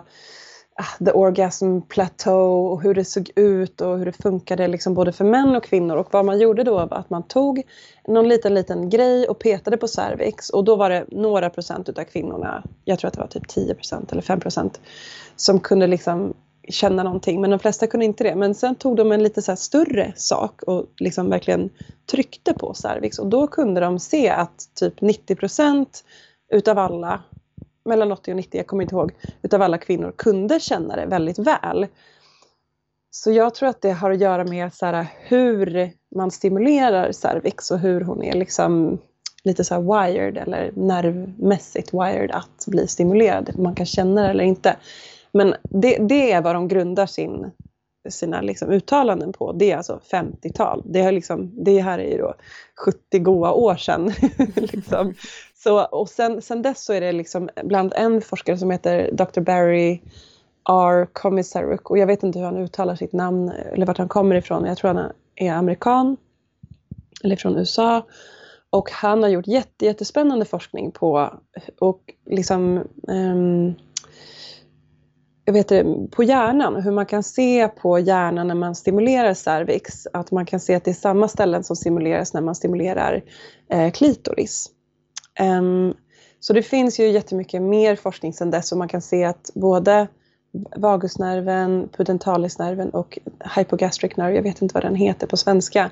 Ah, 0.79 1.05
the 1.05 1.11
orgasm 1.11 1.81
plateau 1.81 2.67
och 2.67 2.81
hur 2.81 2.93
det 2.93 3.05
såg 3.05 3.31
ut 3.35 3.81
och 3.81 3.97
hur 3.97 4.05
det 4.05 4.11
funkade 4.11 4.67
liksom 4.67 4.93
både 4.93 5.11
för 5.11 5.25
män 5.25 5.55
och 5.55 5.63
kvinnor. 5.63 5.95
Och 5.95 6.07
vad 6.11 6.25
man 6.25 6.39
gjorde 6.39 6.63
då 6.63 6.85
var 6.85 6.97
att 6.97 7.09
man 7.09 7.23
tog 7.23 7.63
någon 8.07 8.29
liten, 8.29 8.53
liten 8.53 8.89
grej 8.89 9.27
och 9.27 9.39
petade 9.39 9.77
på 9.77 9.87
cervix 9.87 10.49
och 10.49 10.63
då 10.63 10.75
var 10.75 10.89
det 10.89 11.05
några 11.07 11.49
procent 11.49 11.89
utav 11.89 12.03
kvinnorna, 12.03 12.63
jag 12.85 12.99
tror 12.99 13.07
att 13.07 13.13
det 13.13 13.19
var 13.19 13.27
typ 13.27 13.47
10 13.47 13.73
procent 13.73 14.11
eller 14.11 14.21
5 14.21 14.39
procent, 14.39 14.81
som 15.35 15.59
kunde 15.59 15.87
liksom 15.87 16.33
känna 16.69 17.03
någonting. 17.03 17.41
Men 17.41 17.49
de 17.49 17.59
flesta 17.59 17.87
kunde 17.87 18.05
inte 18.05 18.23
det. 18.23 18.35
Men 18.35 18.55
sen 18.55 18.75
tog 18.75 18.95
de 18.95 19.11
en 19.11 19.23
lite 19.23 19.41
så 19.41 19.55
större 19.55 20.13
sak 20.15 20.63
och 20.63 20.85
liksom 20.97 21.29
verkligen 21.29 21.69
tryckte 22.11 22.53
på 22.53 22.73
cervix 22.73 23.19
och 23.19 23.27
då 23.27 23.47
kunde 23.47 23.81
de 23.81 23.99
se 23.99 24.29
att 24.29 24.69
typ 24.79 25.01
90 25.01 25.35
procent 25.35 26.03
utav 26.53 26.77
alla 26.77 27.23
mellan 27.87 28.11
80 28.11 28.31
och 28.31 28.37
90, 28.37 28.57
jag 28.57 28.67
kommer 28.67 28.83
inte 28.83 28.95
ihåg, 28.95 29.11
utav 29.41 29.61
alla 29.61 29.77
kvinnor 29.77 30.13
kunde 30.17 30.59
känna 30.59 30.95
det 30.95 31.05
väldigt 31.05 31.39
väl. 31.39 31.87
så 33.11 33.31
jag 33.31 33.55
tror 33.55 33.69
att 33.69 33.81
det 33.81 33.91
har 33.91 34.11
att 34.11 34.21
göra 34.21 34.43
med 34.43 34.73
så 34.73 34.85
här, 34.85 35.07
hur 35.19 35.91
man 36.15 36.31
stimulerar 36.31 37.11
cervix 37.11 37.71
och 37.71 37.79
hur 37.79 38.01
hon 38.01 38.23
är 38.23 38.33
liksom 38.33 38.99
lite 39.43 39.63
så 39.63 39.81
wired 39.81 40.37
eller 40.37 40.71
nervmässigt 40.75 41.93
wired 41.93 42.31
att 42.31 42.65
bli 42.67 42.87
stimulerad. 42.87 43.59
Man 43.59 43.75
kan 43.75 43.85
känna 43.85 44.21
det 44.21 44.29
eller 44.29 44.43
inte. 44.43 44.75
Men 45.31 45.55
det, 45.63 45.97
det 45.97 46.31
är 46.31 46.41
vad 46.41 46.55
de 46.55 46.67
grundar 46.67 47.05
sin, 47.05 47.51
sina 48.09 48.41
liksom 48.41 48.69
uttalanden 48.69 49.33
på. 49.33 49.51
Det 49.51 49.71
är 49.71 49.77
alltså 49.77 49.99
50-tal. 50.11 50.83
Det, 50.85 51.11
liksom, 51.11 51.63
det 51.63 51.81
här 51.81 51.99
är 51.99 52.11
ju 52.11 52.17
då 52.17 52.33
70 52.85 53.19
goa 53.19 53.51
år 53.51 53.75
sedan. 53.75 54.13
liksom 54.55 55.13
så, 55.63 55.85
och 55.85 56.09
sen, 56.09 56.41
sen 56.41 56.61
dess 56.61 56.85
så 56.85 56.93
är 56.93 57.01
det 57.01 57.11
liksom 57.11 57.49
bland 57.63 57.93
en 57.95 58.21
forskare 58.21 58.57
som 58.57 58.71
heter 58.71 59.11
Dr. 59.11 59.39
Barry 59.39 60.01
R. 60.69 61.07
Komisaruk 61.13 61.89
och 61.89 61.97
jag 61.97 62.07
vet 62.07 62.23
inte 62.23 62.39
hur 62.39 62.45
han 62.45 62.57
uttalar 62.57 62.95
sitt 62.95 63.13
namn 63.13 63.49
eller 63.49 63.85
vart 63.85 63.97
han 63.97 64.07
kommer 64.07 64.35
ifrån. 64.35 64.65
Jag 64.65 64.77
tror 64.77 64.93
han 64.93 65.11
är 65.35 65.51
amerikan 65.51 66.17
eller 67.23 67.35
från 67.35 67.57
USA. 67.57 68.05
Och 68.69 68.91
han 68.91 69.23
har 69.23 69.29
gjort 69.29 69.47
jätte, 69.47 69.85
jättespännande 69.85 70.45
forskning 70.45 70.91
på, 70.91 71.39
och 71.79 72.01
liksom, 72.25 72.83
um, 73.07 73.75
jag 75.45 75.53
vet 75.53 75.67
det, 75.67 75.85
på 76.11 76.23
hjärnan, 76.23 76.81
hur 76.81 76.91
man 76.91 77.05
kan 77.05 77.23
se 77.23 77.67
på 77.67 77.99
hjärnan 77.99 78.47
när 78.47 78.55
man 78.55 78.75
stimulerar 78.75 79.33
cervix, 79.33 80.07
att 80.13 80.31
man 80.31 80.45
kan 80.45 80.59
se 80.59 80.75
att 80.75 80.83
det 80.83 80.91
är 80.91 80.95
samma 80.95 81.27
ställen 81.27 81.63
som 81.63 81.75
stimuleras 81.75 82.33
när 82.33 82.41
man 82.41 82.55
stimulerar 82.55 83.23
eh, 83.69 83.91
klitoris. 83.91 84.71
Um, 85.39 85.93
så 86.39 86.53
det 86.53 86.63
finns 86.63 86.99
ju 86.99 87.09
jättemycket 87.09 87.61
mer 87.61 87.95
forskning 87.95 88.33
sedan 88.33 88.51
dess 88.51 88.71
och 88.71 88.77
man 88.77 88.87
kan 88.87 89.01
se 89.01 89.23
att 89.23 89.51
både 89.53 90.07
vagusnerven, 90.75 91.89
pudentalisnerven 91.97 92.89
och 92.89 93.19
hypogastric 93.55 94.17
nerve, 94.17 94.35
jag 94.35 94.43
vet 94.43 94.61
inte 94.61 94.73
vad 94.73 94.83
den 94.83 94.95
heter 94.95 95.27
på 95.27 95.37
svenska, 95.37 95.91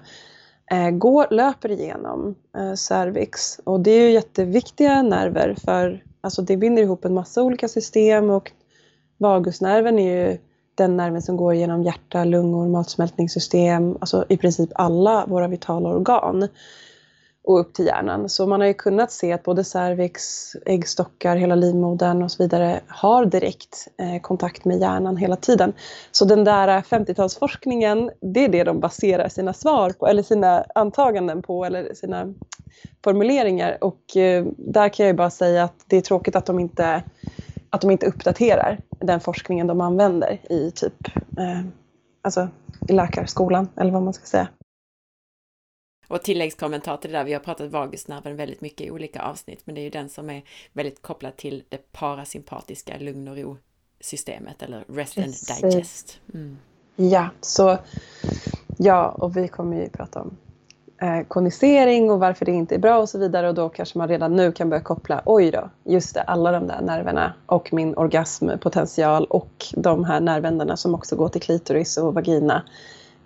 eh, 0.72 0.90
går, 0.90 1.28
löper 1.32 1.72
igenom 1.72 2.36
eh, 2.58 2.74
cervix. 2.74 3.60
Och 3.64 3.80
det 3.80 3.92
är 3.92 4.02
ju 4.02 4.12
jätteviktiga 4.12 5.02
nerver 5.02 5.56
för 5.66 6.04
alltså 6.22 6.42
det 6.42 6.58
binder 6.58 6.84
ihop 6.84 7.06
en 7.06 7.14
massa 7.14 7.44
olika 7.44 7.68
system 7.68 8.30
och 8.30 8.52
vagusnerven 9.18 10.00
är 10.00 10.30
ju 10.30 10.38
den 10.75 10.98
nerven 10.98 11.22
som 11.22 11.38
går 11.38 11.54
genom 11.56 11.84
hjärta, 11.84 12.24
lungor, 12.24 12.68
matsmältningssystem, 12.68 13.98
alltså 14.02 14.25
i 14.30 14.38
princip 14.38 14.70
alla 14.75 15.25
våra 15.25 15.48
vitala 15.48 15.90
organ 15.90 16.48
och 17.46 17.60
upp 17.60 17.74
till 17.74 17.86
hjärnan. 17.86 18.30
Så 18.30 18.48
man 18.48 18.60
har 18.60 18.68
ju 18.68 18.74
kunnat 18.74 19.12
se 19.12 19.34
att 19.34 19.44
både 19.44 19.64
cervix, 19.64 20.24
äggstockar, 20.66 21.36
hela 21.36 21.56
livmodern 21.56 22.24
och 22.24 22.32
så 22.32 22.44
vidare 22.44 22.80
har 22.88 23.25
direkt 23.25 23.88
eh, 23.98 24.22
kontakt 24.22 24.66
med 24.66 24.80
hjärnan 24.80 25.18
hela 25.18 25.36
tiden. 25.36 25.74
Så 26.12 26.25
den 26.25 26.44
där 26.44 26.82
50-talsforskningen, 26.82 28.12
det 28.22 28.46
är 28.46 28.50
det 28.50 28.64
de 28.64 28.80
baserar 28.80 29.30
sina 29.30 29.54
svar 29.54 29.90
på, 29.90 30.08
eller 30.08 30.24
sina 30.24 30.66
antaganden 30.75 31.42
på, 31.42 31.66
eller 31.66 31.94
sina 31.94 32.34
formuleringar. 33.04 33.78
Och 33.82 34.18
eh, 34.18 34.46
där 34.58 34.90
kan 34.90 35.06
jag 35.06 35.14
ju 35.14 35.18
bara 35.18 35.30
säga 35.30 35.64
att 35.64 35.86
det 35.88 35.98
är 35.98 36.02
tråkigt 36.02 36.36
att 36.36 36.46
de 36.46 36.60
inte, 36.60 37.04
att 37.70 37.82
de 37.82 37.92
inte 37.92 38.06
uppdaterar 38.06 38.80
den 39.00 39.20
forskningen 39.20 39.68
de 39.68 39.82
använder 39.82 40.40
i 40.50 40.72
typ 40.72 41.08
eh, 41.40 41.62
alltså 42.22 42.48
i 42.88 42.94
läkarskolan, 42.94 43.68
eller 43.78 43.92
vad 43.92 44.04
man 44.04 44.14
ska 44.14 44.25
säga. 44.25 44.48
Och 46.08 46.24
tilläggskommentar 46.24 46.98
till 46.98 47.12
det 47.12 47.18
där, 47.18 47.24
vi 47.24 47.34
har 47.34 47.40
pratat 47.40 47.72
vagusnerven 47.72 48.36
väldigt 48.36 48.62
mycket 48.62 48.88
i 48.88 48.92
olika 48.92 49.22
avsnitt, 49.22 49.62
men 49.66 49.76
det 49.76 49.82
är 49.82 49.84
ju 49.84 49.90
den 49.90 50.10
som 50.10 50.30
är 50.30 50.44
väldigt 50.74 51.02
kopplad 51.02 51.38
till 51.38 51.64
det 51.70 51.92
parasympatiska 51.92 52.98
lugn 53.00 53.28
och 53.28 53.38
ro 53.38 53.58
systemet 54.00 54.62
eller 54.62 54.86
rest 54.88 55.16
Precis. 55.16 55.64
and 55.64 55.72
digest. 55.72 56.20
Mm. 56.34 56.58
Ja, 56.96 57.30
så 57.42 57.78
ja, 58.78 59.10
och 59.10 59.38
vi 59.38 59.48
kommer 59.48 59.78
ju 59.78 59.90
prata 59.90 60.22
om 60.22 60.38
eh, 61.02 61.28
konisering 61.28 62.12
och 62.12 62.20
varför 62.20 62.46
det 62.46 62.52
inte 62.52 62.76
är 62.76 62.80
bra 62.80 62.98
och 62.98 63.10
så 63.10 63.18
vidare 63.18 63.50
och 63.50 63.56
då 63.56 63.70
kanske 63.70 63.98
man 63.98 64.08
redan 64.08 64.36
nu 64.36 64.52
kan 64.52 64.70
börja 64.70 64.84
koppla, 64.84 65.22
oj 65.26 65.52
då, 65.52 65.70
just 65.84 66.14
det, 66.14 66.22
alla 66.22 66.52
de 66.52 66.68
där 66.68 66.82
nerverna 66.82 67.34
och 67.46 67.74
min 67.74 67.98
orgasmpotential 67.98 69.26
och 69.26 69.66
de 69.74 70.04
här 70.04 70.20
nervändarna 70.20 70.78
som 70.78 70.96
också 70.96 71.16
går 71.16 71.30
till 71.30 71.42
klitoris 71.42 71.98
och 71.98 72.14
vagina 72.14 72.64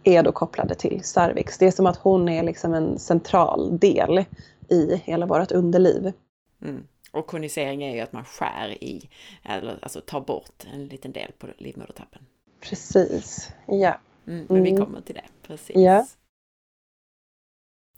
är 0.03 0.23
då 0.23 0.31
kopplade 0.31 0.75
till 0.75 1.03
cervix. 1.03 1.57
Det 1.57 1.67
är 1.67 1.71
som 1.71 1.85
att 1.85 1.97
hon 1.97 2.29
är 2.29 2.43
liksom 2.43 2.73
en 2.73 2.99
central 2.99 3.79
del 3.79 4.25
i 4.69 4.95
hela 4.95 5.25
vårt 5.25 5.51
underliv. 5.51 6.13
Mm. 6.61 6.87
Och 7.11 7.27
konisering 7.27 7.83
är 7.83 7.95
ju 7.95 7.99
att 7.99 8.13
man 8.13 8.25
skär 8.25 8.83
i, 8.83 9.09
eller 9.43 9.79
alltså 9.81 10.01
tar 10.01 10.21
bort 10.21 10.65
en 10.73 10.87
liten 10.87 11.11
del 11.11 11.31
på 11.37 11.47
livmodertappen. 11.57 12.21
Precis, 12.61 13.51
ja. 13.65 13.99
Mm, 14.27 14.45
men 14.49 14.63
vi 14.63 14.69
mm. 14.69 14.85
kommer 14.85 15.01
till 15.01 15.15
det, 15.15 15.47
precis. 15.47 15.75
Ja. 15.75 16.07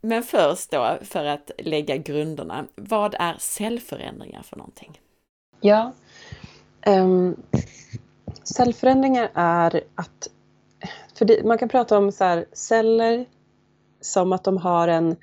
Men 0.01 0.23
först 0.23 0.71
då, 0.71 0.97
för 1.01 1.25
att 1.25 1.51
lägga 1.57 1.97
grunderna, 1.97 2.65
vad 2.75 3.15
är 3.19 3.35
cellförändringar 3.39 4.41
för 4.43 4.57
någonting? 4.57 5.01
Ja, 5.61 5.93
um, 6.85 7.43
cellförändringar 8.43 9.31
är 9.33 9.83
att 9.95 10.29
för 11.21 11.25
det, 11.25 11.43
man 11.45 11.57
kan 11.57 11.69
prata 11.69 11.97
om 11.97 12.11
så 12.11 12.23
här, 12.23 12.45
celler 12.53 13.25
som 14.01 14.33
att 14.33 14.43
de 14.43 14.57
har 14.57 14.87
en 14.87 15.15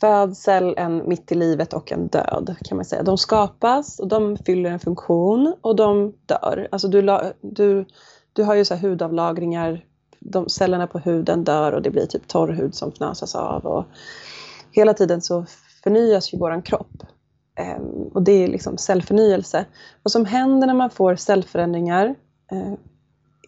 födsel, 0.00 0.74
en 0.76 1.08
mitt 1.08 1.32
i 1.32 1.34
livet 1.34 1.72
och 1.72 1.92
en 1.92 2.08
död. 2.08 2.56
kan 2.64 2.76
man 2.76 2.84
säga. 2.84 3.02
De 3.02 3.18
skapas 3.18 3.98
och 3.98 4.08
de 4.08 4.36
fyller 4.36 4.70
en 4.70 4.78
funktion 4.78 5.54
och 5.60 5.76
de 5.76 6.14
dör. 6.26 6.68
Alltså 6.72 6.88
du, 6.88 7.18
du, 7.40 7.84
du 8.32 8.42
har 8.42 8.54
ju 8.54 8.64
så 8.64 8.74
här 8.74 8.88
hudavlagringar, 8.88 9.84
de 10.20 10.48
cellerna 10.48 10.86
på 10.86 10.98
huden 10.98 11.44
dör 11.44 11.72
och 11.72 11.82
det 11.82 11.90
blir 11.90 12.06
typ 12.06 12.28
torr 12.28 12.48
hud 12.48 12.74
som 12.74 12.92
fnösas 12.92 13.34
av. 13.34 13.66
Och 13.66 13.84
hela 14.72 14.94
tiden 14.94 15.20
så 15.20 15.46
förnyas 15.84 16.34
ju 16.34 16.38
våran 16.38 16.62
kropp. 16.62 17.02
Ehm, 17.56 18.08
och 18.14 18.22
det 18.22 18.32
är 18.32 18.48
liksom 18.48 18.78
cellförnyelse. 18.78 19.64
Vad 20.02 20.12
som 20.12 20.24
händer 20.24 20.66
när 20.66 20.74
man 20.74 20.90
får 20.90 21.16
cellförändringar 21.16 22.14
eh, 22.52 22.74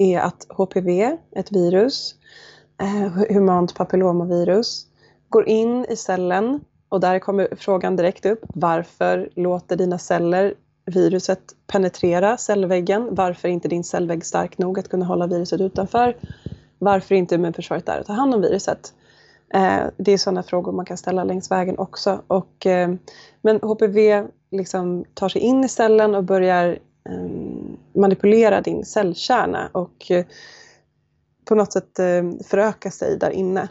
är 0.00 0.21
att 0.21 0.47
HPV, 0.49 1.16
ett 1.37 1.52
virus, 1.52 2.14
eh, 2.80 3.35
humant 3.35 3.75
papillomavirus, 3.75 4.87
går 5.28 5.49
in 5.49 5.87
i 5.88 5.97
cellen 5.97 6.61
och 6.88 7.00
där 7.00 7.19
kommer 7.19 7.49
frågan 7.57 7.97
direkt 7.97 8.26
upp. 8.26 8.45
Varför 8.54 9.30
låter 9.35 9.76
dina 9.76 9.99
celler 9.99 10.54
viruset 10.87 11.40
penetrera 11.66 12.37
cellväggen? 12.37 13.09
Varför 13.11 13.49
är 13.49 13.52
inte 13.52 13.69
din 13.69 13.85
cellvägg 13.85 14.25
stark 14.25 14.59
nog 14.59 14.78
att 14.78 14.88
kunna 14.88 15.07
hålla 15.07 15.26
viruset 15.26 15.61
utanför? 15.61 16.16
Varför 16.78 17.14
är 17.14 17.19
inte 17.19 17.35
immunförsvaret 17.35 17.87
där 17.87 18.00
att 18.00 18.07
ta 18.07 18.12
hand 18.12 18.35
om 18.35 18.40
viruset? 18.40 18.95
Eh, 19.54 19.80
det 19.97 20.12
är 20.12 20.19
sådana 20.19 20.42
frågor 20.42 20.73
man 20.73 20.85
kan 20.85 20.97
ställa 20.97 21.25
längs 21.25 21.50
vägen 21.50 21.78
också. 21.78 22.23
Och, 22.26 22.66
eh, 22.66 22.95
men 23.42 23.61
HPV 23.61 24.26
liksom 24.50 25.04
tar 25.14 25.28
sig 25.28 25.40
in 25.40 25.64
i 25.64 25.69
cellen 25.69 26.14
och 26.14 26.25
börjar 26.25 26.78
Ehm, 27.09 27.76
manipulera 27.95 28.61
din 28.61 28.85
cellkärna 28.85 29.71
och 29.73 30.11
eh, 30.11 30.25
på 31.45 31.54
något 31.54 31.73
sätt 31.73 31.99
ehm, 31.99 32.38
föröka 32.38 32.90
sig 32.90 33.19
där 33.19 33.30
inne. 33.30 33.69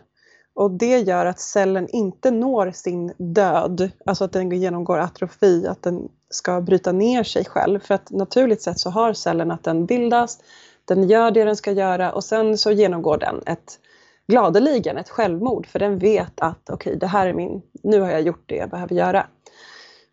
Och 0.54 0.72
det 0.72 1.00
gör 1.00 1.26
att 1.26 1.40
cellen 1.40 1.88
inte 1.90 2.32
når 2.32 2.72
sin 2.72 3.14
död, 3.18 3.90
alltså 4.06 4.24
att 4.24 4.32
den 4.32 4.52
genomgår 4.52 5.00
atrofi, 5.00 5.68
att 5.68 5.84
den 5.84 6.10
ska 6.30 6.62
bryta 6.62 6.92
ner 6.92 7.24
sig 7.24 7.46
själv. 7.46 7.80
För 7.80 7.94
att 7.94 8.12
naturligt 8.12 8.62
sett 8.62 8.80
så 8.80 8.90
har 8.90 9.14
cellen 9.14 9.52
att 9.52 9.64
den 9.64 9.86
bildas, 9.86 10.40
den 10.86 11.10
gör 11.10 11.32
det 11.32 11.44
den 11.44 11.56
ska 11.56 11.72
göra 11.72 12.12
och 12.12 12.24
sen 12.24 12.58
så 12.58 12.72
genomgår 12.72 13.18
den 13.18 13.42
ett 13.46 13.80
gladeligen 14.28 14.98
ett 14.98 15.10
självmord 15.10 15.68
för 15.68 15.80
den 15.80 16.00
vet 16.00 16.40
att 16.42 16.70
okej, 16.70 16.74
okay, 16.74 17.00
det 17.00 17.08
här 17.08 17.28
är 17.28 17.34
min, 17.34 17.62
nu 17.84 18.02
har 18.02 18.12
jag 18.12 18.22
gjort 18.22 18.44
det 18.46 18.56
jag 18.56 18.70
behöver 18.70 18.96
göra 18.96 19.28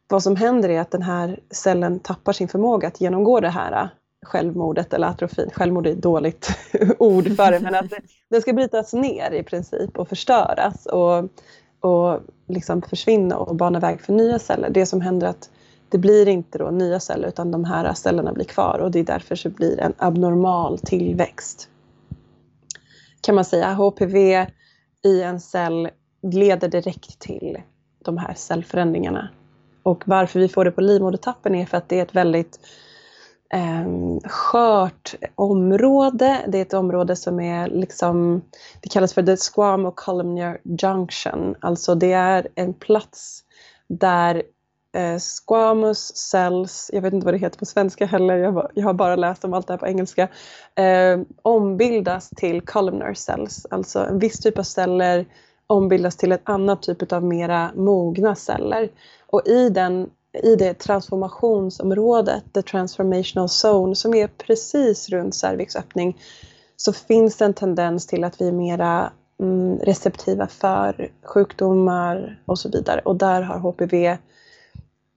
vad 0.08 0.22
som 0.22 0.36
händer 0.36 0.68
är 0.68 0.80
att 0.80 0.90
den 0.90 1.02
här 1.02 1.40
cellen 1.50 2.00
tappar 2.00 2.32
sin 2.32 2.48
förmåga 2.48 2.88
att 2.88 3.00
genomgå 3.00 3.40
det 3.40 3.48
här 3.48 3.82
äh, 3.82 3.88
självmordet 4.26 4.92
eller 4.92 5.06
atrofin. 5.06 5.50
Självmord 5.52 5.86
är 5.86 5.92
ett 5.92 6.02
dåligt 6.02 6.50
ord 6.98 7.36
för 7.36 7.52
det, 7.52 7.60
men 7.60 7.74
att 7.74 7.92
den 8.30 8.42
ska 8.42 8.52
brytas 8.52 8.92
ner 8.92 9.30
i 9.30 9.42
princip 9.42 9.98
och 9.98 10.08
förstöras 10.08 10.86
och, 10.86 11.24
och 11.80 12.20
liksom 12.48 12.82
försvinna 12.82 13.36
och 13.36 13.56
bana 13.56 13.80
väg 13.80 14.00
för 14.00 14.12
nya 14.12 14.38
celler. 14.38 14.70
Det 14.70 14.86
som 14.86 15.00
händer 15.00 15.26
är 15.26 15.30
att 15.30 15.50
det 15.88 15.98
blir 15.98 16.28
inte 16.28 16.58
då 16.58 16.70
nya 16.70 17.00
celler 17.00 17.28
utan 17.28 17.50
de 17.50 17.64
här 17.64 17.94
cellerna 17.94 18.32
blir 18.32 18.44
kvar 18.44 18.78
och 18.78 18.90
det 18.90 18.98
är 18.98 19.04
därför 19.04 19.36
så 19.36 19.50
blir 19.50 19.80
en 19.80 19.92
abnormal 19.98 20.78
tillväxt. 20.78 21.68
Kan 23.20 23.34
man 23.34 23.44
säga. 23.44 23.74
HPV 23.74 24.46
i 25.04 25.22
en 25.22 25.40
cell 25.40 25.88
leder 26.22 26.68
direkt 26.68 27.18
till 27.18 27.58
de 28.04 28.18
här 28.18 28.34
cellförändringarna 28.34 29.28
och 29.86 30.02
varför 30.06 30.40
vi 30.40 30.48
får 30.48 30.64
det 30.64 30.70
på 30.70 30.80
livmodertappen 30.80 31.54
är 31.54 31.66
för 31.66 31.76
att 31.76 31.88
det 31.88 31.98
är 31.98 32.02
ett 32.02 32.14
väldigt 32.14 32.60
eh, 33.52 33.86
skört 34.28 35.14
område. 35.34 36.44
Det 36.48 36.58
är 36.58 36.62
ett 36.62 36.74
område 36.74 37.16
som 37.16 37.40
är 37.40 37.68
liksom, 37.68 38.42
det 38.80 38.88
kallas 38.88 39.14
för 39.14 39.22
the 39.22 39.36
squam 39.36 39.86
och 39.86 39.96
columnar 39.96 40.58
junction. 40.64 41.54
Alltså 41.60 41.94
det 41.94 42.12
är 42.12 42.48
en 42.54 42.74
plats 42.74 43.40
där 43.88 44.42
eh, 44.96 45.18
squamous 45.18 46.16
cells, 46.16 46.90
jag 46.92 47.02
vet 47.02 47.12
inte 47.12 47.24
vad 47.24 47.34
det 47.34 47.38
heter 47.38 47.58
på 47.58 47.66
svenska 47.66 48.06
heller, 48.06 48.36
jag, 48.36 48.70
jag 48.74 48.84
har 48.84 48.94
bara 48.94 49.16
läst 49.16 49.44
om 49.44 49.54
allt 49.54 49.66
det 49.66 49.72
här 49.72 49.78
på 49.78 49.86
engelska, 49.86 50.28
eh, 50.74 51.20
ombildas 51.42 52.30
till 52.30 52.60
columnar 52.60 53.14
cells, 53.14 53.66
alltså 53.70 53.98
en 53.98 54.18
viss 54.18 54.40
typ 54.40 54.58
av 54.58 54.62
celler 54.62 55.26
ombildas 55.66 56.16
till 56.16 56.32
ett 56.32 56.40
annat 56.44 56.82
typ 56.82 57.12
av 57.12 57.24
mera 57.24 57.70
mogna 57.74 58.34
celler. 58.34 58.88
Och 59.26 59.46
i, 59.46 59.68
den, 59.68 60.10
i 60.42 60.56
det 60.56 60.74
transformationsområdet, 60.74 62.44
the 62.54 62.62
transformational 62.62 63.48
zone, 63.64 63.94
som 63.94 64.14
är 64.14 64.26
precis 64.28 65.08
runt 65.08 65.34
cervixöppning, 65.34 66.18
så 66.76 66.92
finns 66.92 67.36
det 67.36 67.44
en 67.44 67.54
tendens 67.54 68.06
till 68.06 68.24
att 68.24 68.40
vi 68.40 68.48
är 68.48 68.52
mera 68.52 69.12
mm, 69.40 69.78
receptiva 69.78 70.46
för 70.46 71.10
sjukdomar 71.22 72.42
och 72.44 72.58
så 72.58 72.68
vidare. 72.68 73.00
Och 73.04 73.16
där 73.16 73.42
har 73.42 73.58
HPV 73.58 74.18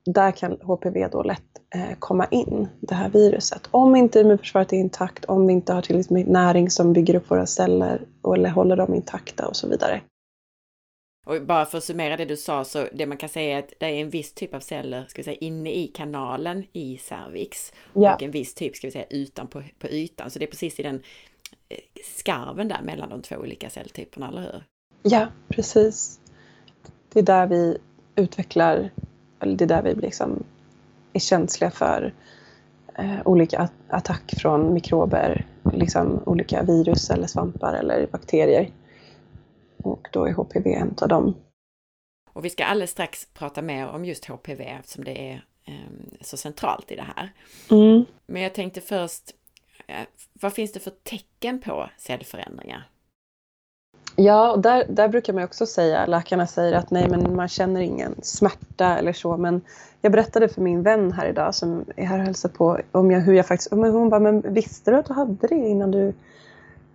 där 0.05 0.31
kan 0.31 0.57
HPV 0.61 1.07
då 1.07 1.23
lätt 1.23 1.43
eh, 1.75 1.97
komma 1.99 2.25
in, 2.25 2.67
det 2.79 2.95
här 2.95 3.09
viruset. 3.09 3.61
Om 3.71 3.95
inte 3.95 4.19
immunförsvaret 4.19 4.73
är 4.73 4.77
intakt, 4.77 5.25
om 5.25 5.47
vi 5.47 5.53
inte 5.53 5.73
har 5.73 5.81
tillräckligt 5.81 6.09
med 6.09 6.27
näring 6.27 6.69
som 6.69 6.93
bygger 6.93 7.15
upp 7.15 7.31
våra 7.31 7.45
celler 7.45 8.01
eller 8.35 8.49
håller 8.49 8.75
dem 8.75 8.93
intakta 8.93 9.47
och 9.47 9.55
så 9.55 9.69
vidare. 9.69 10.01
Och 11.29 11.41
bara 11.41 11.65
för 11.65 11.77
att 11.77 11.83
summera 11.83 12.17
det 12.17 12.25
du 12.25 12.37
sa, 12.37 12.63
så 12.63 12.87
det 12.93 13.05
man 13.05 13.17
kan 13.17 13.29
säga 13.29 13.55
är 13.55 13.59
att 13.59 13.73
det 13.79 13.85
är 13.85 14.01
en 14.01 14.09
viss 14.09 14.33
typ 14.33 14.53
av 14.53 14.59
celler 14.59 15.05
ska 15.07 15.19
vi 15.19 15.23
säga, 15.23 15.37
inne 15.37 15.71
i 15.71 15.87
kanalen 15.87 16.63
i 16.73 16.97
cervix 16.97 17.73
ja. 17.93 18.15
och 18.15 18.23
en 18.23 18.31
viss 18.31 18.53
typ 18.53 18.75
ska 18.75 18.87
vi 18.87 18.91
säga 18.91 19.05
utanpå 19.09 19.63
på 19.79 19.87
ytan. 19.87 20.31
Så 20.31 20.39
det 20.39 20.45
är 20.45 20.47
precis 20.47 20.79
i 20.79 20.83
den 20.83 20.95
eh, 21.69 21.77
skarven 22.17 22.67
där 22.67 22.81
mellan 22.81 23.09
de 23.09 23.21
två 23.21 23.35
olika 23.35 23.69
celltyperna, 23.69 24.27
eller 24.27 24.41
hur? 24.41 24.63
Ja, 25.03 25.27
precis. 25.47 26.19
Det 27.13 27.19
är 27.19 27.23
där 27.23 27.47
vi 27.47 27.77
utvecklar, 28.15 28.89
eller 29.39 29.55
det 29.55 29.65
är 29.65 29.67
där 29.67 29.81
vi 29.81 29.95
liksom 29.95 30.43
är 31.13 31.19
känsliga 31.19 31.71
för 31.71 32.13
eh, 32.95 33.19
olika 33.25 33.69
attack 33.89 34.33
från 34.37 34.73
mikrober, 34.73 35.45
liksom 35.73 36.23
olika 36.25 36.63
virus 36.63 37.09
eller 37.09 37.27
svampar 37.27 37.73
eller 37.73 38.07
bakterier. 38.07 38.69
Och 39.83 40.07
då 40.11 40.25
är 40.25 40.33
HPV 40.33 40.73
en 40.73 40.95
av 41.01 41.07
dem. 41.07 41.35
Och 42.33 42.45
vi 42.45 42.49
ska 42.49 42.65
alldeles 42.65 42.91
strax 42.91 43.27
prata 43.33 43.61
mer 43.61 43.87
om 43.87 44.05
just 44.05 44.25
HPV 44.25 44.63
eftersom 44.63 45.03
det 45.03 45.31
är 45.31 45.45
um, 45.67 46.17
så 46.21 46.37
centralt 46.37 46.91
i 46.91 46.95
det 46.95 47.05
här. 47.15 47.33
Mm. 47.71 48.05
Men 48.25 48.41
jag 48.41 48.53
tänkte 48.53 48.81
först, 48.81 49.31
eh, 49.87 50.07
vad 50.33 50.53
finns 50.53 50.71
det 50.71 50.79
för 50.79 50.91
tecken 51.03 51.61
på 51.61 51.89
cellförändringar? 51.97 52.89
Ja, 54.15 54.51
och 54.51 54.59
där, 54.59 54.85
där 54.89 55.07
brukar 55.07 55.33
man 55.33 55.43
också 55.43 55.65
säga, 55.65 56.05
läkarna 56.05 56.47
säger 56.47 56.73
att 56.73 56.91
nej 56.91 57.09
men 57.09 57.35
man 57.35 57.47
känner 57.47 57.81
ingen 57.81 58.15
smärta 58.21 58.97
eller 58.97 59.13
så 59.13 59.37
men 59.37 59.61
jag 60.01 60.11
berättade 60.11 60.49
för 60.49 60.61
min 60.61 60.83
vän 60.83 61.11
här 61.11 61.27
idag 61.27 61.55
som 61.55 61.85
är 61.95 62.05
här 62.05 62.19
och 62.19 62.25
hälsar 62.25 62.49
på 62.49 62.79
om 62.91 63.11
jag, 63.11 63.19
hur 63.19 63.33
jag 63.33 63.47
faktiskt, 63.47 63.71
hon 63.71 64.09
bara 64.09 64.19
men 64.19 64.53
visste 64.53 64.91
du 64.91 64.97
att 64.97 65.05
du 65.05 65.13
hade 65.13 65.47
det 65.47 65.55
innan 65.55 65.91
du 65.91 66.13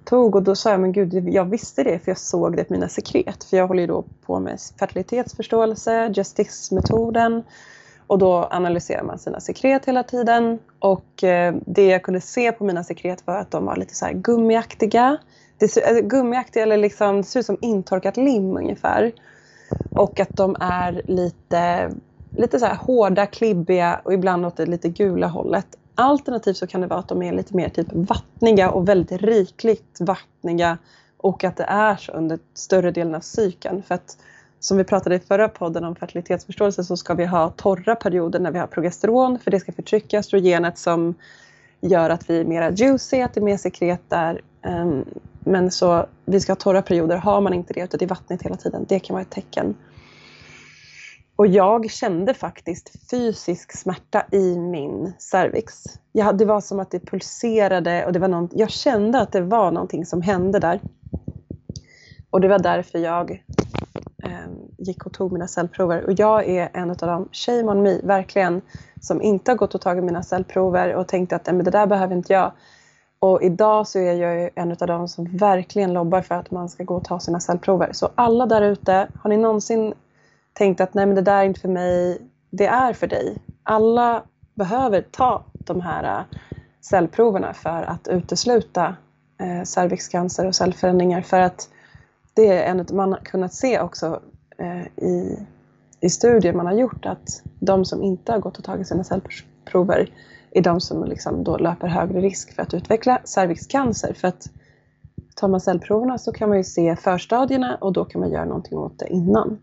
tog 0.04 0.34
och 0.34 0.42
då 0.42 0.54
sa 0.54 0.70
jag, 0.70 0.80
men 0.80 0.92
gud, 0.92 1.28
jag 1.28 1.44
visste 1.44 1.82
det 1.82 1.99
för 1.99 2.11
jag 2.11 2.18
såg 2.18 2.56
det 2.56 2.64
på 2.64 2.73
mina 2.73 2.88
sekret. 2.88 3.44
För 3.44 3.56
jag 3.56 3.68
håller 3.68 3.80
ju 3.80 3.87
då 3.87 4.04
på 4.26 4.40
med 4.40 4.61
fertilitetsförståelse, 4.78 6.12
Justice-metoden 6.14 7.42
och 8.06 8.18
då 8.18 8.49
analyserar 8.50 9.02
man 9.02 9.18
sina 9.18 9.40
sekret 9.40 9.84
hela 9.84 10.02
tiden. 10.02 10.58
Och 10.78 11.25
eh, 11.25 11.54
det 11.66 11.87
jag 11.87 12.02
kunde 12.02 12.20
se 12.20 12.52
på 12.52 12.64
mina 12.64 12.84
sekret 12.84 13.26
var 13.26 13.37
att 13.37 13.50
de 13.50 13.64
var 13.64 13.76
lite 13.76 13.94
så 13.94 14.04
här 14.04 14.12
gummiaktiga. 14.12 15.16
Det 15.58 15.68
ser, 15.68 15.96
äh, 15.96 16.00
gummiaktiga 16.00 16.62
eller 16.62 16.76
liksom, 16.76 17.16
det 17.16 17.23
ser 17.23 17.40
ut 17.40 17.46
som 17.46 17.58
intorkat 17.61 18.16
lim 18.16 18.56
ungefär. 18.56 19.12
Och 19.90 20.20
att 20.20 20.37
de 20.37 20.56
är 20.61 21.02
lite, 21.04 21.90
lite 22.37 22.58
så 22.58 22.66
här 22.66 22.76
hårda, 22.76 23.26
klibbiga 23.26 24.00
och 24.04 24.14
ibland 24.14 24.46
åt 24.46 24.56
det 24.56 24.66
lite 24.66 24.88
gula 24.88 25.26
hållet. 25.26 25.66
Alternativt 25.95 26.57
så 26.57 26.67
kan 26.67 26.81
det 26.81 26.87
vara 26.87 27.01
att 27.01 27.09
de 27.09 27.23
är 27.23 27.33
lite 27.33 27.57
mer 27.57 27.69
typ 27.69 27.87
vattniga 27.91 28.71
och 28.71 28.89
väldigt 28.89 29.23
rikligt 29.23 30.01
vattniga 30.01 30.79
och 31.17 31.45
att 31.45 31.57
det 31.57 31.65
är 31.65 31.97
så 31.97 32.13
under 32.13 32.39
större 32.55 32.91
delen 32.91 33.15
av 33.15 33.21
cykeln. 33.21 33.83
För 33.83 33.95
att 33.95 34.17
som 34.61 34.77
vi 34.77 34.85
pratade 34.85 35.15
i 35.17 35.19
förra 35.19 35.49
podden 35.49 35.85
om 35.85 35.95
fertilitetsförståelse 35.95 36.85
så 36.85 36.97
ska 36.97 37.15
vi 37.15 37.25
ha 37.25 37.51
torra 37.51 37.97
perioder 37.97 38.41
när 38.41 38.51
vi 38.51 38.59
har 38.59 38.67
progesteron 38.67 39.39
för 39.39 39.51
det 39.51 39.61
ska 39.61 39.73
förtrycka 39.73 40.19
östrogenet 40.19 40.79
som 40.79 41.15
gör 41.80 42.11
att 42.11 42.30
vi 42.30 42.41
är 42.41 42.45
mera 42.45 42.71
juicy, 42.71 43.21
att 43.21 43.35
det 43.35 43.41
är 43.41 43.45
mer 43.45 43.57
sekret 43.57 44.00
där. 44.09 44.41
Ehm, 44.63 45.04
men 45.41 45.71
så 45.71 46.07
vi 46.25 46.41
ska 46.41 46.52
ha 46.52 46.57
torra 46.57 46.83
perioder. 46.83 47.17
Har 47.17 47.41
man 47.41 47.54
inte 47.54 47.75
det 47.75 47.80
utan 47.80 47.99
det 47.99 48.04
är 48.04 48.09
vattnigt 48.09 48.43
hela 48.43 48.57
tiden, 48.57 48.85
det 48.89 48.99
kan 48.99 49.15
vara 49.15 49.23
ett 49.23 49.30
tecken. 49.30 49.75
Och 51.36 51.47
jag 51.47 51.90
kände 51.90 52.34
faktiskt 52.34 53.10
fysisk 53.10 53.73
smärta 53.73 54.26
i 54.30 54.58
min 54.58 55.12
cervix. 55.18 55.84
Jag, 56.12 56.38
det 56.38 56.44
var 56.44 56.60
som 56.60 56.80
att 56.80 56.90
det 56.90 57.00
pulserade 57.00 58.06
och 58.06 58.12
det 58.12 58.18
var 58.18 58.28
någon, 58.28 58.49
jag 58.52 58.70
kände 58.70 59.20
att 59.20 59.32
det 59.32 59.40
var 59.40 59.70
någonting 59.73 60.06
som 60.06 60.23
hände 60.23 60.58
där. 60.58 60.80
Och 62.30 62.40
det 62.40 62.49
var 62.49 62.58
därför 62.58 62.99
jag 62.99 63.30
eh, 64.23 64.50
gick 64.78 65.06
och 65.06 65.12
tog 65.12 65.32
mina 65.32 65.49
cellprover. 65.49 66.04
Och 66.04 66.12
jag 66.12 66.49
är 66.49 66.70
en 66.73 66.90
av 66.90 66.97
dem, 66.97 67.28
shame 67.32 67.62
on 67.62 67.82
me, 67.82 68.00
verkligen, 68.02 68.60
som 69.00 69.23
inte 69.23 69.50
har 69.50 69.56
gått 69.56 69.75
och 69.75 69.80
tagit 69.80 70.04
mina 70.04 70.23
cellprover 70.23 70.94
och 70.94 71.08
tänkte 71.08 71.36
att 71.36 71.47
men 71.47 71.64
det 71.64 71.70
där 71.70 71.86
behöver 71.86 72.16
inte 72.16 72.32
jag. 72.32 72.52
Och 73.18 73.42
idag 73.42 73.88
så 73.88 73.99
är 73.99 74.12
jag 74.12 74.50
en 74.54 74.70
av 74.70 74.86
dem 74.86 75.08
som 75.08 75.36
verkligen 75.36 75.92
lobbar 75.92 76.23
för 76.23 76.34
att 76.34 76.50
man 76.50 76.68
ska 76.68 76.84
gå 76.84 76.97
och 76.97 77.04
ta 77.04 77.20
sina 77.20 77.40
cellprover. 77.40 77.92
Så 77.92 78.08
alla 78.14 78.47
där 78.47 78.62
ute, 78.62 79.08
har 79.23 79.30
ni 79.30 79.36
någonsin 79.36 79.94
tänkte 80.54 80.84
att 80.84 80.95
nej 80.95 81.06
men 81.06 81.14
det 81.14 81.23
där 81.23 81.38
är 81.38 81.45
inte 81.45 81.60
för 81.60 81.69
mig, 81.69 82.19
det 82.50 82.67
är 82.67 82.93
för 82.93 83.06
dig. 83.06 83.38
Alla 83.62 84.23
behöver 84.54 85.02
ta 85.02 85.45
de 85.52 85.80
här 85.80 86.19
äh, 86.19 86.25
cellproverna 86.80 87.54
för 87.54 87.82
att 87.82 88.08
utesluta 88.08 88.97
eh, 89.40 89.62
cervixcancer 89.64 90.47
och 90.47 90.54
cellförändringar 90.54 91.23
för 91.23 91.40
att 91.40 91.69
det 92.34 92.49
är 92.49 92.71
en 92.71 92.86
man 92.97 93.12
har 93.12 93.21
kunnat 93.21 93.54
se 93.54 93.80
också 93.80 94.21
eh, 94.58 95.04
i, 95.04 95.47
i 96.00 96.10
studier 96.10 96.52
man 96.52 96.67
har 96.67 96.75
gjort 96.75 97.06
att 97.06 97.43
de 97.60 97.84
som 97.84 98.02
inte 98.02 98.32
har 98.32 98.38
gått 98.38 98.58
och 98.58 98.64
tagit 98.64 98.88
sina 98.88 99.04
cellprover 99.04 100.10
är 100.50 100.62
de 100.62 100.80
som 100.80 101.04
liksom 101.04 101.45
då 101.45 101.56
löper 101.56 101.88
högre 101.88 102.21
risk 102.21 102.54
för 102.54 102.62
att 102.62 102.75
utveckla 102.75 103.21
cervixcancer. 103.25 104.14
För 104.14 104.28
att 104.28 104.50
tar 105.34 105.49
man 105.49 105.60
cellproverna 105.60 106.19
så 106.19 106.32
kan 106.32 106.49
man 106.49 106.58
ju 106.58 106.64
se 106.64 106.97
förstadierna 106.97 107.76
och 107.76 107.93
då 107.93 108.04
kan 108.04 108.21
man 108.21 108.30
göra 108.30 108.45
någonting 108.45 108.78
åt 108.78 108.99
det 108.99 109.08
innan. 109.08 109.58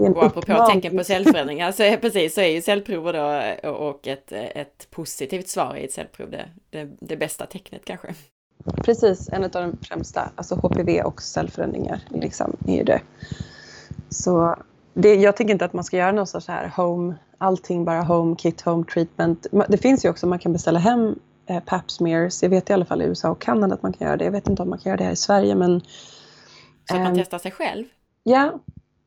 Och 0.00 0.24
apropå 0.24 0.66
tecken 0.72 0.96
på 0.96 1.04
cellförändringar 1.04 1.72
så 1.72 1.82
är, 1.82 1.96
precis, 1.96 2.34
så 2.34 2.40
är 2.40 2.48
ju 2.48 2.62
cellprover 2.62 3.12
då 3.12 3.70
och 3.70 4.08
ett, 4.08 4.32
ett 4.32 4.86
positivt 4.90 5.48
svar 5.48 5.76
i 5.76 5.84
ett 5.84 5.92
cellprov 5.92 6.30
det, 6.30 6.48
det, 6.70 6.88
det 7.00 7.16
bästa 7.16 7.46
tecknet 7.46 7.84
kanske. 7.84 8.14
Precis, 8.84 9.28
en 9.28 9.44
av 9.44 9.50
de 9.50 9.76
främsta, 9.82 10.30
alltså 10.34 10.54
HPV 10.54 11.02
och 11.02 11.22
cellförändringar 11.22 12.00
liksom, 12.08 12.56
är 12.66 12.76
ju 12.76 12.84
det. 12.84 13.00
Så 14.08 14.56
det, 14.94 15.14
jag 15.14 15.36
tycker 15.36 15.52
inte 15.52 15.64
att 15.64 15.72
man 15.72 15.84
ska 15.84 15.96
göra 15.96 16.12
någon 16.12 16.26
sorts 16.26 16.48
här 16.48 16.72
home, 16.76 17.14
allting 17.38 17.84
bara 17.84 18.02
home 18.02 18.36
kit, 18.36 18.60
home 18.60 18.84
treatment. 18.84 19.46
Det 19.68 19.78
finns 19.78 20.04
ju 20.04 20.10
också, 20.10 20.26
man 20.26 20.38
kan 20.38 20.52
beställa 20.52 20.78
hem 20.78 21.18
eh, 21.46 21.60
pap 21.60 21.90
smears. 21.90 22.42
Jag 22.42 22.50
vet 22.50 22.70
i 22.70 22.72
alla 22.72 22.84
fall 22.84 23.02
i 23.02 23.04
USA 23.04 23.30
och 23.30 23.40
Kanada 23.40 23.74
att 23.74 23.82
man 23.82 23.92
kan 23.92 24.06
göra 24.06 24.16
det. 24.16 24.24
Jag 24.24 24.32
vet 24.32 24.48
inte 24.48 24.62
om 24.62 24.70
man 24.70 24.78
kan 24.78 24.90
göra 24.90 24.96
det 24.96 25.04
här 25.04 25.12
i 25.12 25.16
Sverige 25.16 25.54
men... 25.54 25.80
Så 26.88 26.96
att 26.96 27.02
man 27.02 27.12
eh, 27.12 27.18
testar 27.18 27.38
sig 27.38 27.50
själv? 27.50 27.84
Ja, 28.22 28.58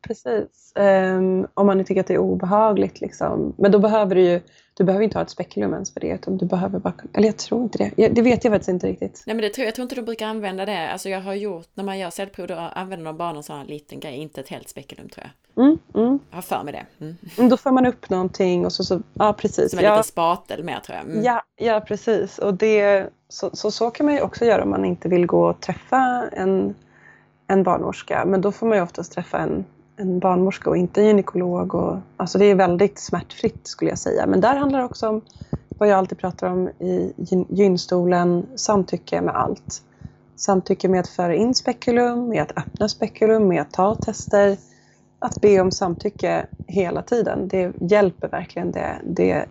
precis. 0.06 0.72
Um, 0.74 1.46
om 1.54 1.66
man 1.66 1.84
tycker 1.84 2.00
att 2.00 2.06
det 2.06 2.14
är 2.14 2.18
obehagligt. 2.18 3.00
Liksom. 3.00 3.54
Men 3.58 3.72
då 3.72 3.78
behöver 3.78 4.14
du 4.14 4.22
ju, 4.22 4.40
du 4.74 4.84
behöver 4.84 5.04
inte 5.04 5.18
ha 5.18 5.22
ett 5.22 5.30
spekulum 5.30 5.72
ens 5.72 5.92
för 5.92 6.00
det. 6.00 6.08
Utan 6.08 6.36
du 6.36 6.46
behöver 6.46 6.78
bara, 6.78 6.94
eller 7.12 7.28
jag 7.28 7.36
tror 7.36 7.62
inte 7.62 7.78
det. 7.78 8.08
Det 8.08 8.22
vet 8.22 8.44
jag 8.44 8.52
faktiskt 8.52 8.68
inte 8.68 8.86
riktigt. 8.86 9.22
Nej 9.26 9.36
men 9.36 9.42
det 9.42 9.48
tror, 9.50 9.64
jag 9.64 9.74
tror 9.74 9.82
inte 9.82 9.94
de 9.94 10.02
brukar 10.02 10.26
använda 10.26 10.66
det. 10.66 10.88
Alltså 10.88 11.08
jag 11.08 11.20
har 11.20 11.34
gjort, 11.34 11.68
när 11.74 11.84
man 11.84 11.98
gör 11.98 12.10
cellprov 12.10 12.46
då 12.46 12.54
använder 12.54 13.06
de 13.06 13.16
bara 13.16 13.32
någon 13.32 13.42
sån 13.42 13.58
här 13.58 13.64
liten 13.64 14.00
grej, 14.00 14.16
inte 14.16 14.40
ett 14.40 14.48
helt 14.48 14.68
spekulum 14.68 15.08
tror 15.08 15.26
jag. 15.26 15.64
Mm, 15.64 15.78
mm. 15.94 16.18
Jag 16.30 16.36
har 16.36 16.42
för 16.42 16.62
mig 16.64 16.72
det. 16.72 17.04
Mm. 17.04 17.16
mm. 17.38 17.48
Då 17.48 17.56
får 17.56 17.70
man 17.70 17.86
upp 17.86 18.10
någonting 18.10 18.66
och 18.66 18.72
så, 18.72 18.84
så 18.84 19.00
ja 19.14 19.32
precis. 19.32 19.70
Som 19.70 19.78
en 19.78 19.84
ja. 19.84 19.90
liten 19.90 20.04
spatel 20.04 20.64
mer 20.64 20.80
tror 20.80 20.96
jag. 20.96 21.06
Mm. 21.06 21.22
Ja, 21.22 21.42
ja 21.56 21.80
precis. 21.80 22.38
Och 22.38 22.54
det, 22.54 23.08
så, 23.28 23.50
så, 23.52 23.70
så 23.70 23.90
kan 23.90 24.06
man 24.06 24.14
ju 24.14 24.20
också 24.20 24.44
göra 24.44 24.62
om 24.62 24.70
man 24.70 24.84
inte 24.84 25.08
vill 25.08 25.26
gå 25.26 25.50
och 25.50 25.60
träffa 25.60 26.28
en 26.32 26.74
en 27.46 27.62
barnmorska, 27.62 28.24
men 28.26 28.40
då 28.40 28.52
får 28.52 28.66
man 28.66 28.78
ju 28.78 28.82
oftast 28.82 29.12
träffa 29.12 29.38
en 29.38 29.64
en 29.96 30.18
barnmorska 30.18 30.70
och 30.70 30.76
inte 30.76 31.00
en 31.00 31.06
gynekolog. 31.06 31.74
Och, 31.74 31.96
alltså 32.16 32.38
det 32.38 32.44
är 32.44 32.54
väldigt 32.54 32.98
smärtfritt 32.98 33.66
skulle 33.66 33.90
jag 33.90 33.98
säga. 33.98 34.26
Men 34.26 34.40
där 34.40 34.56
handlar 34.56 34.78
det 34.78 34.84
också 34.84 35.08
om 35.08 35.20
vad 35.78 35.88
jag 35.88 35.98
alltid 35.98 36.18
pratar 36.18 36.50
om 36.50 36.68
i 36.68 37.12
gynstolen, 37.48 38.46
samtycke 38.54 39.20
med 39.20 39.34
allt. 39.34 39.82
Samtycke 40.36 40.88
med 40.88 41.00
att 41.00 41.08
föra 41.08 41.34
in 41.34 41.54
spekulum, 41.54 42.28
med 42.28 42.42
att 42.42 42.58
öppna 42.58 42.88
spekulum, 42.88 43.48
med 43.48 43.62
att 43.62 43.72
ta 43.72 43.94
tester. 43.94 44.56
Att 45.18 45.40
be 45.40 45.60
om 45.60 45.70
samtycke 45.70 46.46
hela 46.66 47.02
tiden, 47.02 47.48
det 47.48 47.72
hjälper 47.80 48.28
verkligen 48.28 48.72
det, 48.72 49.00
det 49.04 49.46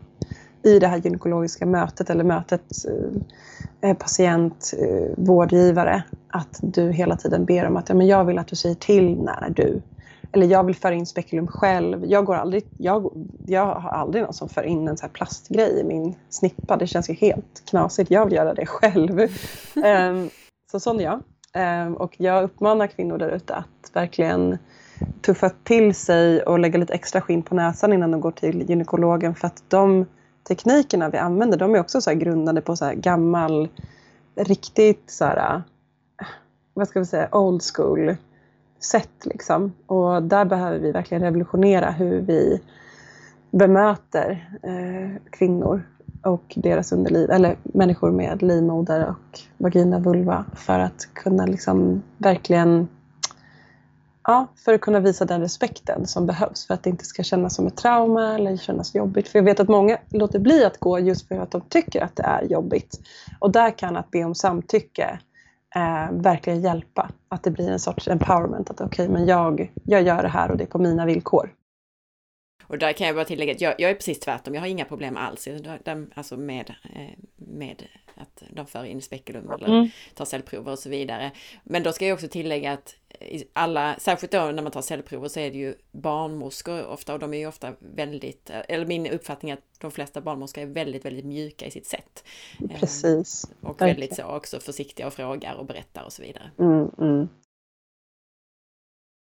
i 0.63 0.79
det 0.79 0.87
här 0.87 0.97
gynekologiska 0.97 1.65
mötet 1.65 2.09
eller 2.09 2.23
mötet 2.23 2.61
eh, 2.87 3.89
eh 3.89 3.97
patient, 3.97 4.73
eh, 4.77 5.13
vårdgivare. 5.17 6.03
Att 6.27 6.59
du 6.61 6.91
hela 6.91 7.15
tiden 7.15 7.45
ber 7.45 7.65
om 7.67 7.77
att 7.77 7.89
ja, 7.89 7.95
men 7.95 8.07
jag 8.07 8.25
vill 8.25 8.37
att 8.37 8.47
du 8.47 8.55
säger 8.55 8.75
till 8.75 9.21
när 9.21 9.49
du 9.49 9.81
eller 10.33 10.47
jag 10.47 10.63
vill 10.63 10.75
föra 10.75 10.93
in 10.93 11.05
spekulum 11.05 11.47
själv. 11.47 12.05
Jag, 12.05 12.25
går 12.25 12.35
aldrig, 12.35 12.63
jag, 12.77 13.27
jag 13.45 13.65
har 13.65 13.89
aldrig 13.89 14.23
någon 14.23 14.33
som 14.33 14.49
för 14.49 14.63
in 14.63 14.87
en 14.87 14.97
så 14.97 15.07
plastgrej 15.07 15.79
i 15.79 15.83
min 15.83 16.15
snippa. 16.29 16.77
Det 16.77 16.87
känns 16.87 17.09
ju 17.09 17.13
helt 17.13 17.63
knasigt. 17.69 18.11
Jag 18.11 18.25
vill 18.25 18.33
göra 18.33 18.53
det 18.53 18.65
själv. 18.65 19.19
um, 19.19 20.29
så 20.71 20.79
sån 20.79 20.99
är 20.99 21.03
jag. 21.03 21.21
Um, 21.87 21.93
och 21.93 22.13
jag 22.17 22.43
uppmanar 22.43 22.87
kvinnor 22.87 23.17
där 23.17 23.29
ute 23.29 23.55
att 23.55 23.91
verkligen 23.93 24.57
tuffa 25.21 25.49
till 25.49 25.95
sig 25.95 26.43
och 26.43 26.59
lägga 26.59 26.79
lite 26.79 26.93
extra 26.93 27.21
skinn 27.21 27.43
på 27.43 27.55
näsan 27.55 27.93
innan 27.93 28.11
de 28.11 28.21
går 28.21 28.31
till 28.31 28.69
gynekologen 28.69 29.35
för 29.35 29.47
att 29.47 29.63
de 29.67 30.05
teknikerna 30.47 31.09
vi 31.09 31.17
använder 31.17 31.57
de 31.57 31.75
är 31.75 31.79
också 31.79 32.01
så 32.01 32.13
grundade 32.13 32.61
på 32.61 32.75
så 32.75 32.91
gammal, 32.95 33.69
riktigt 34.35 35.03
så 35.11 35.25
här, 35.25 35.61
vad 36.73 36.87
ska 36.87 36.99
vi 36.99 37.05
säga, 37.05 37.29
old 37.31 37.61
school 37.75 38.15
sätt 38.85 39.25
liksom. 39.25 39.73
Och 39.85 40.23
där 40.23 40.45
behöver 40.45 40.79
vi 40.79 40.91
verkligen 40.91 41.23
revolutionera 41.23 41.91
hur 41.91 42.21
vi 42.21 42.61
bemöter 43.51 44.57
eh, 44.63 45.21
kvinnor 45.31 45.83
och 46.23 46.53
deras 46.55 46.91
underliv, 46.91 47.31
eller 47.31 47.55
människor 47.63 48.11
med 48.11 48.41
livmoder 48.41 49.05
och 49.09 49.39
vagina, 49.57 49.99
vulva 49.99 50.45
för 50.55 50.79
att 50.79 51.07
kunna 51.13 51.45
liksom 51.45 52.03
verkligen 52.17 52.87
Ja, 54.27 54.47
för 54.55 54.73
att 54.73 54.81
kunna 54.81 54.99
visa 54.99 55.25
den 55.25 55.41
respekten 55.41 56.07
som 56.07 56.25
behövs 56.25 56.67
för 56.67 56.73
att 56.73 56.83
det 56.83 56.89
inte 56.89 57.05
ska 57.05 57.23
kännas 57.23 57.55
som 57.55 57.67
ett 57.67 57.77
trauma 57.77 58.35
eller 58.35 58.57
kännas 58.57 58.95
jobbigt. 58.95 59.27
För 59.27 59.39
jag 59.39 59.43
vet 59.43 59.59
att 59.59 59.67
många 59.67 59.97
låter 60.09 60.39
bli 60.39 60.65
att 60.65 60.79
gå 60.79 60.99
just 60.99 61.27
för 61.27 61.35
att 61.35 61.51
de 61.51 61.61
tycker 61.61 62.03
att 62.03 62.15
det 62.15 62.23
är 62.23 62.43
jobbigt. 62.43 62.99
Och 63.39 63.51
där 63.51 63.77
kan 63.77 63.97
att 63.97 64.11
be 64.11 64.23
om 64.23 64.35
samtycke 64.35 65.19
eh, 65.75 66.11
verkligen 66.11 66.61
hjälpa. 66.61 67.09
Att 67.29 67.43
det 67.43 67.51
blir 67.51 67.69
en 67.69 67.79
sorts 67.79 68.07
empowerment. 68.07 68.69
Att 68.69 68.81
okej, 68.81 69.05
okay, 69.05 69.07
men 69.07 69.25
jag, 69.25 69.71
jag 69.85 70.01
gör 70.01 70.23
det 70.23 70.29
här 70.29 70.51
och 70.51 70.57
det 70.57 70.63
är 70.63 70.67
på 70.67 70.79
mina 70.79 71.05
villkor. 71.05 71.53
Och 72.67 72.77
där 72.77 72.93
kan 72.93 73.07
jag 73.07 73.15
bara 73.15 73.25
tillägga 73.25 73.51
att 73.51 73.61
jag, 73.61 73.75
jag 73.77 73.91
är 73.91 73.95
precis 73.95 74.19
tvärtom. 74.19 74.53
Jag 74.53 74.61
har 74.61 74.67
inga 74.67 74.85
problem 74.85 75.17
alls 75.17 75.47
alltså 76.15 76.37
med, 76.37 76.69
eh, 76.95 77.19
med 77.35 77.83
att 78.15 78.43
de 78.49 78.65
för 78.65 78.85
in 78.85 79.01
spekulum 79.01 79.51
eller 79.51 79.67
mm. 79.67 79.89
tar 80.15 80.25
cellprover 80.25 80.71
och 80.71 80.79
så 80.79 80.89
vidare. 80.89 81.31
Men 81.63 81.83
då 81.83 81.91
ska 81.91 82.05
jag 82.07 82.13
också 82.13 82.27
tillägga 82.27 82.71
att 82.71 82.95
alla, 83.53 83.95
särskilt 83.99 84.31
då 84.31 84.51
när 84.51 84.63
man 84.63 84.71
tar 84.71 84.81
cellprover 84.81 85.27
så 85.27 85.39
är 85.39 85.51
det 85.51 85.57
ju 85.57 85.75
barnmorskor 85.91 86.85
ofta 86.85 87.13
och 87.13 87.19
de 87.19 87.33
är 87.33 87.37
ju 87.37 87.47
ofta 87.47 87.73
väldigt, 87.79 88.49
eller 88.49 88.85
min 88.85 89.07
uppfattning 89.07 89.51
är 89.51 89.53
att 89.53 89.79
de 89.79 89.91
flesta 89.91 90.21
barnmorskor 90.21 90.63
är 90.63 90.67
väldigt, 90.67 91.05
väldigt 91.05 91.25
mjuka 91.25 91.65
i 91.65 91.71
sitt 91.71 91.87
sätt. 91.87 92.23
Precis. 92.79 93.51
Och 93.61 93.69
okay. 93.69 93.87
väldigt 93.87 94.15
så 94.15 94.23
också 94.23 94.59
försiktiga 94.59 95.07
och 95.07 95.13
frågar 95.13 95.55
och 95.55 95.65
berättar 95.65 96.03
och 96.03 96.13
så 96.13 96.21
vidare. 96.21 96.51
Mm, 96.59 96.89
mm. 96.97 97.27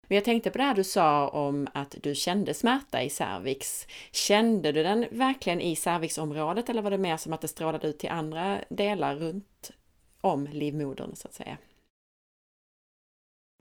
Men 0.09 0.15
jag 0.15 0.25
tänkte 0.25 0.49
på 0.49 0.57
det 0.57 0.63
här 0.63 0.75
du 0.75 0.83
sa 0.83 1.27
om 1.27 1.67
att 1.73 1.95
du 2.01 2.15
kände 2.15 2.53
smärta 2.53 3.01
i 3.01 3.09
cervix. 3.09 3.87
Kände 4.11 4.71
du 4.71 4.83
den 4.83 5.05
verkligen 5.11 5.61
i 5.61 5.75
cervixområdet 5.75 6.69
eller 6.69 6.81
var 6.81 6.91
det 6.91 6.97
mer 6.97 7.17
som 7.17 7.33
att 7.33 7.41
det 7.41 7.47
strålade 7.47 7.87
ut 7.87 7.99
till 7.99 8.09
andra 8.09 8.57
delar 8.69 9.15
runt 9.15 9.71
om 10.21 10.47
livmodern 10.47 11.15
så 11.15 11.27
att 11.27 11.33
säga? 11.33 11.57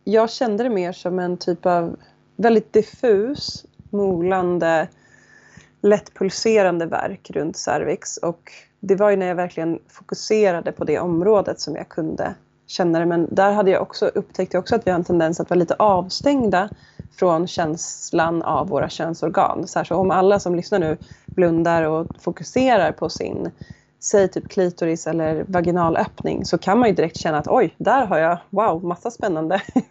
Jag 0.05 0.31
kände 0.31 0.65
det 0.65 0.71
mer 0.71 0.93
som 0.93 1.19
en 1.19 1.37
typ 1.37 1.67
av 1.67 1.97
väldigt 2.37 2.73
diffus, 2.73 3.67
molande, 3.91 4.89
lätt 5.83 6.15
pulserande 6.15 6.87
verk 6.87 7.31
runt 7.31 7.57
cervix 7.57 8.17
och 8.17 8.53
det 8.81 8.97
var 8.97 9.11
ju 9.11 9.17
när 9.17 9.27
jag 9.27 9.35
verkligen 9.35 9.79
fokuserade 9.89 10.73
på 10.73 10.85
det 10.85 10.99
området 10.99 11.61
som 11.61 11.77
jag 11.77 11.89
kunde 11.89 12.35
känna 12.69 12.99
det. 12.99 13.07
Men 13.07 13.35
där 13.35 13.53
hade 13.53 13.71
jag 13.71 13.83
också 13.83 14.07
upptäckt 14.07 14.55
också 14.55 14.75
att 14.75 14.87
vi 14.87 14.91
har 14.91 14.99
en 14.99 15.05
tendens 15.05 15.41
att 15.41 15.51
vara 15.51 15.59
lite 15.59 15.75
avstängda 15.79 16.69
från 17.19 17.47
känslan 17.47 18.43
av 18.43 18.69
våra 18.69 18.89
könsorgan. 18.89 19.69
Så, 19.69 19.79
här, 19.79 19.85
så 19.85 19.97
om 19.97 20.11
alla 20.11 20.41
som 20.41 20.55
lyssnar 20.55 20.79
nu 20.79 20.97
blundar 21.35 21.83
och 21.83 22.07
fokuserar 22.19 22.93
på 22.93 23.09
sin 23.09 23.51
säg 24.01 24.29
typ 24.29 24.49
klitoris 24.49 25.07
eller 25.07 25.45
vaginalöppning 25.49 26.45
så 26.45 26.59
kan 26.59 26.79
man 26.79 26.89
ju 26.89 26.95
direkt 26.95 27.17
känna 27.17 27.39
att 27.39 27.49
oj, 27.49 27.75
där 27.79 28.07
har 28.07 28.19
jag 28.19 28.39
wow, 28.51 28.85
massa 28.85 29.11
spännande 29.11 29.63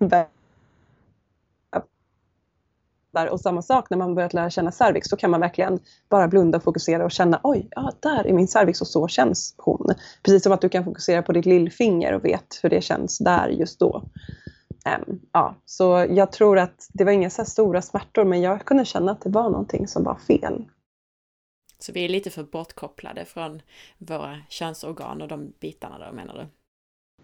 fattar. 3.18 3.34
Och 3.34 3.40
samma 3.40 3.62
sak 3.62 3.90
när 3.90 3.98
man 3.98 4.16
börjat 4.16 4.34
lära 4.34 4.50
känna 4.50 4.72
cervix, 4.72 5.10
så 5.10 5.18
kan 5.18 5.32
man 5.32 5.40
verkligen 5.40 5.80
bara 6.10 6.28
blunda 6.28 6.58
och 6.58 6.64
fokusera 6.64 7.06
och 7.06 7.12
känna 7.12 7.40
oj, 7.44 7.68
ja, 7.72 7.92
där 8.00 8.28
är 8.28 8.34
min 8.34 8.48
cervix 8.48 8.82
och 8.82 8.88
så 8.88 9.08
känns 9.08 9.56
hon. 9.58 9.94
Precis 10.24 10.44
som 10.44 10.52
att 10.52 10.62
du 10.62 10.70
kan 10.70 10.84
fokusera 10.84 11.22
på 11.22 11.34
ditt 11.34 11.46
lillfinger 11.46 12.14
och 12.14 12.26
vet 12.26 12.60
hur 12.64 12.70
det 12.70 12.82
känns 12.82 13.18
där 13.18 13.48
just 13.48 13.80
då. 13.80 14.04
Um, 15.08 15.20
ja, 15.34 15.56
så 15.66 16.06
jag 16.10 16.32
tror 16.32 16.60
att 16.60 16.90
det 16.94 17.04
var 17.04 17.12
inga 17.12 17.30
så 17.30 17.46
stora 17.46 17.82
smärtor 17.82 18.26
men 18.26 18.42
jag 18.42 18.66
kunde 18.66 18.86
känna 18.86 19.12
att 19.12 19.22
det 19.22 19.30
var 19.30 19.50
någonting 19.50 19.88
som 19.88 20.04
var 20.04 20.16
fel. 20.16 20.66
Så 21.80 21.92
vi 21.92 22.06
är 22.06 22.10
lite 22.10 22.30
för 22.30 22.44
bortkopplade 22.44 23.26
från 23.26 23.62
våra 23.98 24.38
könsorgan 24.50 25.22
och 25.22 25.28
de 25.28 25.54
bitarna 25.60 26.00
då 26.00 26.16
menar 26.16 26.34
du? 26.34 26.48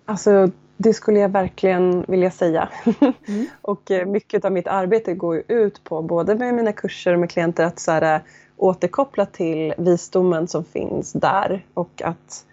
Alltså 0.06 0.52
det 0.78 0.94
skulle 0.94 1.20
jag 1.20 1.30
verkligen 1.30 2.06
vilja 2.08 2.32
säga. 2.32 2.70
Mm. 3.28 3.46
och 3.62 3.92
eh, 3.92 4.06
mycket 4.06 4.46
av 4.46 4.52
mitt 4.52 4.68
arbete 4.68 5.14
går 5.14 5.36
ju 5.36 5.44
ut 5.48 5.84
på, 5.84 6.02
både 6.02 6.36
med 6.36 6.56
mina 6.56 6.74
kurser 6.74 7.14
och 7.14 7.20
med 7.20 7.30
klienter, 7.30 7.64
att 7.64 7.80
så 7.80 7.92
här, 7.92 8.22
återkoppla 8.58 9.26
till 9.26 9.74
visdomen 9.78 10.48
som 10.48 10.66
finns 10.66 11.14
där 11.14 11.66
och 11.74 12.02
att 12.02 12.46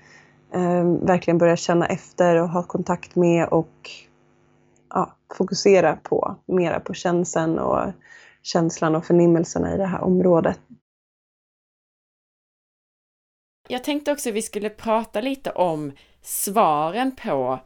eh, 0.52 0.84
verkligen 0.84 1.38
börja 1.38 1.56
känna 1.56 1.86
efter 1.86 2.36
och 2.36 2.48
ha 2.48 2.62
kontakt 2.62 3.16
med 3.16 3.48
och 3.48 3.90
ja, 4.90 5.14
fokusera 5.34 5.96
på 6.02 6.36
mera 6.46 6.80
på 6.80 6.94
känslan 6.94 7.58
och 7.58 7.92
känslan 8.42 8.94
och 8.94 9.04
förnimmelserna 9.04 9.74
i 9.74 9.76
det 9.76 9.86
här 9.86 10.00
området. 10.00 10.60
Jag 13.68 13.84
tänkte 13.84 14.12
också 14.12 14.28
att 14.28 14.34
vi 14.34 14.42
skulle 14.42 14.70
prata 14.70 15.20
lite 15.20 15.50
om 15.50 15.92
svaren 16.22 17.16
på 17.16 17.58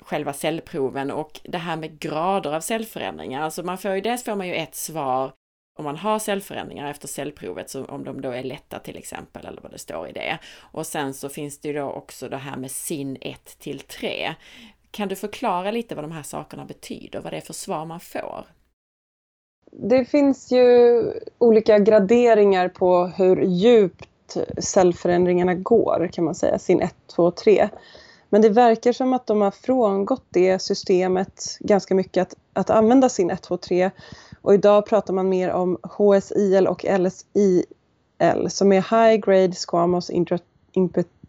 själva 0.00 0.32
cellproven 0.32 1.10
och 1.10 1.40
det 1.44 1.58
här 1.58 1.76
med 1.76 1.98
grader 1.98 2.52
av 2.52 2.60
cellförändringar. 2.60 3.42
Alltså 3.42 3.62
man 3.62 3.78
får 3.78 3.94
ju 3.94 4.00
dels 4.00 4.24
får 4.24 4.36
man 4.36 4.48
ju 4.48 4.54
ett 4.54 4.74
svar 4.74 5.32
om 5.78 5.84
man 5.84 5.96
har 5.96 6.18
cellförändringar 6.18 6.90
efter 6.90 7.08
cellprovet, 7.08 7.70
så 7.70 7.84
om 7.84 8.04
de 8.04 8.20
då 8.20 8.30
är 8.30 8.42
lätta 8.42 8.78
till 8.78 8.96
exempel, 8.96 9.46
eller 9.46 9.62
vad 9.62 9.72
det 9.72 9.78
står 9.78 10.08
i 10.08 10.12
det. 10.12 10.38
Och 10.72 10.86
sen 10.86 11.14
så 11.14 11.28
finns 11.28 11.58
det 11.60 11.68
ju 11.68 11.74
då 11.74 11.90
också 11.90 12.28
det 12.28 12.36
här 12.36 12.56
med 12.56 12.70
SIN 12.70 13.16
1 13.20 13.58
till 13.58 13.80
3. 13.80 14.34
Kan 14.90 15.08
du 15.08 15.16
förklara 15.16 15.70
lite 15.70 15.94
vad 15.94 16.04
de 16.04 16.12
här 16.12 16.22
sakerna 16.22 16.64
betyder, 16.64 17.20
vad 17.20 17.32
det 17.32 17.36
är 17.36 17.40
för 17.40 17.52
svar 17.52 17.86
man 17.86 18.00
får? 18.00 18.46
Det 19.72 20.04
finns 20.04 20.52
ju 20.52 21.02
olika 21.38 21.78
graderingar 21.78 22.68
på 22.68 23.06
hur 23.06 23.42
djupt 23.42 24.08
cellförändringarna 24.58 25.54
går 25.54 26.08
kan 26.12 26.24
man 26.24 26.34
säga, 26.34 26.58
sin 26.58 26.80
1, 26.80 26.94
2, 27.06 27.30
3. 27.30 27.68
Men 28.28 28.42
det 28.42 28.48
verkar 28.48 28.92
som 28.92 29.12
att 29.12 29.26
de 29.26 29.40
har 29.40 29.50
frångått 29.50 30.24
det 30.30 30.58
systemet 30.58 31.56
ganska 31.60 31.94
mycket 31.94 32.22
att, 32.22 32.34
att 32.52 32.70
använda 32.70 33.08
sin 33.08 33.30
1, 33.30 33.42
2, 33.42 33.56
3. 33.56 33.90
Och 34.42 34.54
idag 34.54 34.86
pratar 34.86 35.14
man 35.14 35.28
mer 35.28 35.50
om 35.50 35.78
HSIL 35.82 36.66
och 36.66 36.84
LSIL 36.98 37.64
som 38.48 38.72
är 38.72 38.76
High 38.80 39.20
Grade 39.20 39.52
Squamous 39.52 40.10
intra, 40.10 40.38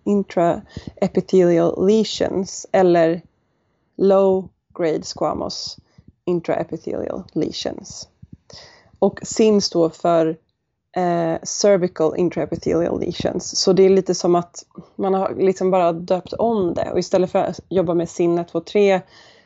Intraepithelial 0.04 1.88
Lesions 1.88 2.68
eller 2.72 3.22
Low 3.98 4.50
Grade 4.78 5.04
Squamous 5.04 5.78
Intraepithelial 6.26 7.24
Lesions. 7.34 8.10
Och 9.00 9.20
SIN 9.24 9.62
står 9.62 9.90
för 9.90 10.38
eh, 10.96 11.36
cervical 11.44 12.16
intraepithelial 12.18 13.00
lesions. 13.00 13.58
Så 13.60 13.74
det 13.74 13.84
är 13.84 13.90
lite 13.90 14.16
som 14.16 14.36
att 14.36 14.66
man 14.96 15.14
har 15.14 15.36
liksom 15.36 15.72
bara 15.72 15.92
döpt 15.92 16.34
om 16.34 16.74
det 16.74 16.92
och 16.92 17.00
istället 17.00 17.32
för 17.32 17.40
att 17.40 17.60
jobba 17.70 17.94
med 17.94 18.10
SIN 18.10 18.38
1, 18.38 18.48
2, 18.48 18.60
3 18.60 19.02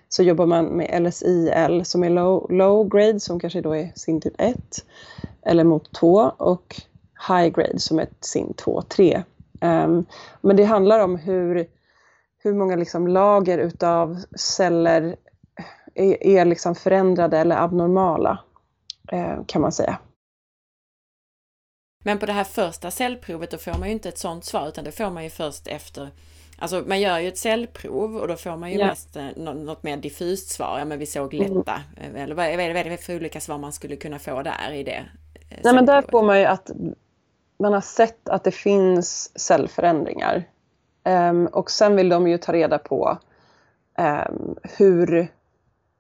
så 0.10 0.24
jobbar 0.24 0.46
man 0.46 0.66
med 0.66 1.02
LSIL 1.04 1.86
som 1.86 2.04
är 2.04 2.10
low, 2.10 2.52
low 2.52 2.90
grade 2.90 3.20
som 3.20 3.40
kanske 3.40 3.62
då 3.62 3.76
är 3.76 3.92
SIN 3.96 4.22
typ 4.22 4.42
1 4.42 4.58
eller 5.46 5.64
mot 5.64 5.94
2 5.94 6.32
och 6.38 6.82
high 7.28 7.48
grade 7.48 7.80
som 7.80 8.00
är 8.00 8.08
SIN 8.22 8.54
2, 8.54 8.82
3. 8.82 9.24
Um, 9.62 10.06
men 10.42 10.56
det 10.56 10.64
handlar 10.64 11.00
om 11.00 11.16
hur, 11.16 11.68
hur 12.44 12.54
många 12.54 12.76
liksom 12.76 13.08
lager 13.08 13.58
utav 13.58 14.24
celler 14.36 15.16
är, 15.96 16.24
är 16.24 16.46
liksom 16.46 16.76
förändrade 16.76 17.38
eller 17.38 17.64
abnormala 17.64 18.40
eh, 19.12 19.38
kan 19.46 19.62
man 19.62 19.72
säga. 19.72 19.98
Men 22.04 22.20
på 22.20 22.26
det 22.26 22.34
här 22.34 22.44
första 22.44 22.92
cellprovet 22.92 23.52
då 23.52 23.58
får 23.58 23.80
man 23.80 23.88
ju 23.88 23.94
inte 23.94 24.10
ett 24.10 24.18
sådant 24.18 24.46
svar 24.46 24.68
utan 24.68 24.84
det 24.84 24.92
får 24.92 25.10
man 25.10 25.24
ju 25.24 25.30
först 25.30 25.68
efter 25.68 26.10
Alltså 26.62 26.84
man 26.88 27.02
gör 27.02 27.20
ju 27.20 27.28
ett 27.28 27.38
cellprov 27.38 28.18
och 28.18 28.28
då 28.28 28.36
får 28.36 28.58
man 28.58 28.72
ju 28.72 28.78
ja. 28.78 28.86
mest 28.88 29.16
eh, 29.16 29.28
något 29.36 29.84
mer 29.84 29.98
diffust 29.98 30.50
svar. 30.50 30.80
Ja 30.80 30.86
men 30.86 31.00
vi 31.00 31.06
såg 31.06 31.34
mm. 31.34 31.54
lätta. 31.54 31.82
Mm. 31.98 32.16
Eller 32.16 32.36
vad 32.36 32.46
är, 32.46 32.84
det 32.84 32.98
för 32.98 33.16
olika 33.16 33.42
svar 33.42 33.58
man 33.58 33.74
skulle 33.74 33.96
kunna 33.96 34.20
få 34.20 34.42
där 34.42 34.72
i 34.74 34.84
det? 34.84 35.06
Eh, 35.50 35.58
Nej 35.64 35.74
men 35.74 35.86
där 35.86 36.02
får 36.02 36.24
man 36.24 36.40
ju 36.40 36.46
att 36.46 36.72
man 37.60 37.74
har 37.74 37.82
sett 37.82 38.30
att 38.30 38.44
det 38.44 38.52
finns 38.52 39.40
cellförändringar. 39.40 40.44
Um, 41.06 41.48
och 41.48 41.72
sen 41.72 41.96
vill 41.96 42.10
de 42.10 42.28
ju 42.28 42.38
ta 42.38 42.54
reda 42.54 42.78
på 42.78 43.18
um, 44.00 44.56
hur 44.78 45.28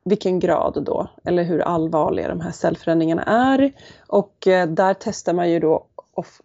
vilken 0.05 0.39
grad 0.39 0.83
då, 0.85 1.07
eller 1.25 1.43
hur 1.43 1.59
allvarliga 1.59 2.27
de 2.27 2.41
här 2.41 2.51
cellförändringarna 2.51 3.23
är. 3.23 3.71
Och 4.07 4.47
eh, 4.47 4.67
där 4.67 4.95
testar 4.99 5.33
man 5.33 5.51
ju 5.51 5.59
då 5.59 5.85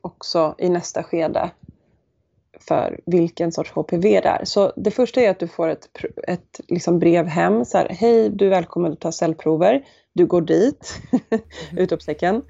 också 0.01 0.55
i 0.59 0.69
nästa 0.69 1.03
skede 1.03 1.51
för 2.61 3.01
vilken 3.07 3.53
sorts 3.53 3.71
HPV 3.71 4.21
det 4.21 4.29
är. 4.29 4.45
Så 4.45 4.73
det 4.77 4.90
första 4.90 5.21
är 5.21 5.31
att 5.31 5.38
du 5.38 5.49
får 5.49 5.69
ett, 5.69 5.88
ett 6.29 6.61
liksom 6.69 6.99
brev 6.99 7.27
hem. 7.27 7.64
Så 7.64 7.79
här, 7.79 7.88
Hej, 7.88 8.31
du 8.31 8.47
är 8.47 8.51
välkommen 8.51 8.93
att 8.93 9.01
ta 9.01 9.12
cellprover. 9.12 9.85
Du 10.12 10.27
går 10.27 10.40
dit. 10.40 10.95
Utropstecken. 11.77 12.43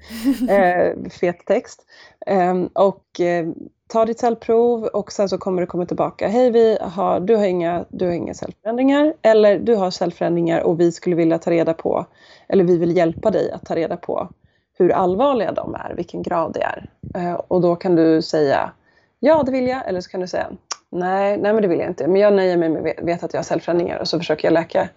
Eh, 0.49 1.09
fet 1.09 1.45
text. 1.45 1.85
Eh, 2.25 2.55
och 2.73 3.19
eh, 3.19 3.47
ta 3.87 4.05
ditt 4.05 4.19
cellprov 4.19 4.83
och 4.83 5.11
sen 5.11 5.29
så 5.29 5.37
kommer 5.37 5.61
du 5.61 5.67
komma 5.67 5.85
tillbaka. 5.85 6.27
Hej, 6.27 6.51
vi 6.51 6.77
har, 6.81 7.19
du, 7.19 7.35
har 7.35 7.45
inga, 7.45 7.85
du 7.89 8.05
har 8.05 8.11
inga 8.11 8.33
cellförändringar. 8.33 9.13
Eller 9.21 9.59
du 9.59 9.75
har 9.75 9.91
cellförändringar 9.91 10.61
och 10.61 10.79
vi 10.79 10.91
skulle 10.91 11.15
vilja 11.15 11.39
ta 11.39 11.51
reda 11.51 11.73
på, 11.73 12.05
eller 12.47 12.63
vi 12.63 12.77
vill 12.77 12.97
hjälpa 12.97 13.31
dig 13.31 13.51
att 13.51 13.65
ta 13.65 13.75
reda 13.75 13.97
på 13.97 14.29
hur 14.77 14.91
allvarliga 14.91 15.51
de 15.51 15.75
är, 15.75 15.93
vilken 15.95 16.21
grad 16.21 16.53
det 16.53 16.63
är. 16.63 16.89
Eh, 17.15 17.33
och 17.33 17.61
då 17.61 17.75
kan 17.75 17.95
du 17.95 18.21
säga 18.21 18.71
ja, 19.19 19.43
det 19.43 19.51
vill 19.51 19.67
jag. 19.67 19.87
Eller 19.87 20.01
så 20.01 20.09
kan 20.09 20.21
du 20.21 20.27
säga 20.27 20.47
nej, 20.89 21.37
nej 21.37 21.53
men 21.53 21.61
det 21.61 21.67
vill 21.67 21.79
jag 21.79 21.89
inte. 21.89 22.07
Men 22.07 22.21
jag 22.21 22.33
nöjer 22.33 22.57
mig 22.57 22.69
med 22.69 22.93
att 22.97 23.03
veta 23.03 23.25
att 23.25 23.33
jag 23.33 23.39
har 23.39 23.43
cellförändringar 23.43 23.99
och 23.99 24.07
så 24.07 24.19
försöker 24.19 24.47
jag 24.47 24.53
läka 24.53 24.89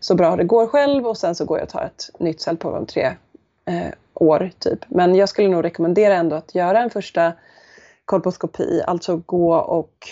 så 0.00 0.14
bra 0.14 0.36
det 0.36 0.44
går 0.44 0.66
själv 0.66 1.06
och 1.06 1.16
sen 1.16 1.34
så 1.34 1.44
går 1.44 1.58
jag 1.58 1.64
och 1.64 1.70
tar 1.70 1.82
ett 1.84 2.10
nytt 2.20 2.40
cellprov 2.40 2.74
om 2.74 2.86
tre 2.86 3.04
eh, 3.64 3.92
år 4.14 4.50
typ. 4.58 4.78
Men 4.88 5.14
jag 5.14 5.28
skulle 5.28 5.48
nog 5.48 5.64
rekommendera 5.64 6.14
ändå 6.14 6.36
att 6.36 6.54
göra 6.54 6.82
en 6.82 6.90
första 6.90 7.32
kolposkopi, 8.12 8.82
alltså 8.86 9.16
gå 9.26 9.54
och, 9.54 10.08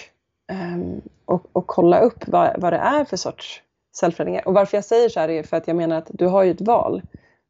um, 0.53 1.01
och, 1.25 1.47
och, 1.53 1.67
kolla 1.67 2.01
upp 2.01 2.29
vad, 2.29 2.61
vad 2.61 2.73
det 2.73 2.79
är 2.79 3.05
för 3.05 3.17
sorts 3.17 3.63
cellförändringar. 3.97 4.49
Och 4.49 4.55
varför 4.55 4.77
jag 4.77 4.85
säger 4.85 5.09
så 5.09 5.21
här 5.21 5.29
är 5.29 5.43
för 5.43 5.57
att 5.57 5.67
jag 5.67 5.77
menar 5.77 5.97
att 5.97 6.11
du 6.11 6.27
har 6.27 6.43
ju 6.43 6.51
ett 6.51 6.61
val 6.61 7.03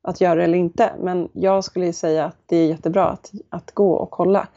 att 0.02 0.20
göra 0.20 0.34
det 0.34 0.44
eller 0.44 0.58
inte. 0.58 0.92
Men 1.00 1.28
jag 1.32 1.64
skulle 1.64 1.92
säga 1.92 2.24
att 2.24 2.36
det 2.46 2.56
är 2.56 2.66
jättebra 2.66 3.04
att, 3.06 3.32
att 3.48 3.70
gå 3.74 3.92
och 3.92 4.10
kolla. 4.10 4.48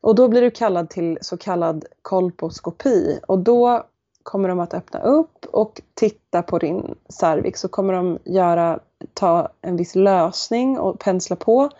Och 0.00 0.14
då 0.14 0.28
blir 0.28 0.42
du 0.42 0.50
kallad 0.50 0.90
till 0.90 1.18
så 1.20 1.36
kallad 1.36 1.84
kolposkopi 2.02 3.20
och 3.28 3.38
då 3.38 3.82
kommer 4.22 4.48
de 4.48 4.60
att 4.60 4.74
öppna 4.74 5.00
upp 5.00 5.46
och 5.52 5.80
titta 5.94 6.42
på 6.42 6.58
din 6.58 6.94
cervix. 7.08 7.60
Så 7.60 7.68
kommer 7.68 7.92
de 7.92 8.18
göra, 8.24 8.78
ta 9.14 9.48
en 9.60 9.76
viss 9.76 9.94
lösning 9.94 10.78
och 10.78 10.98
pensla 10.98 11.36
på 11.36 11.70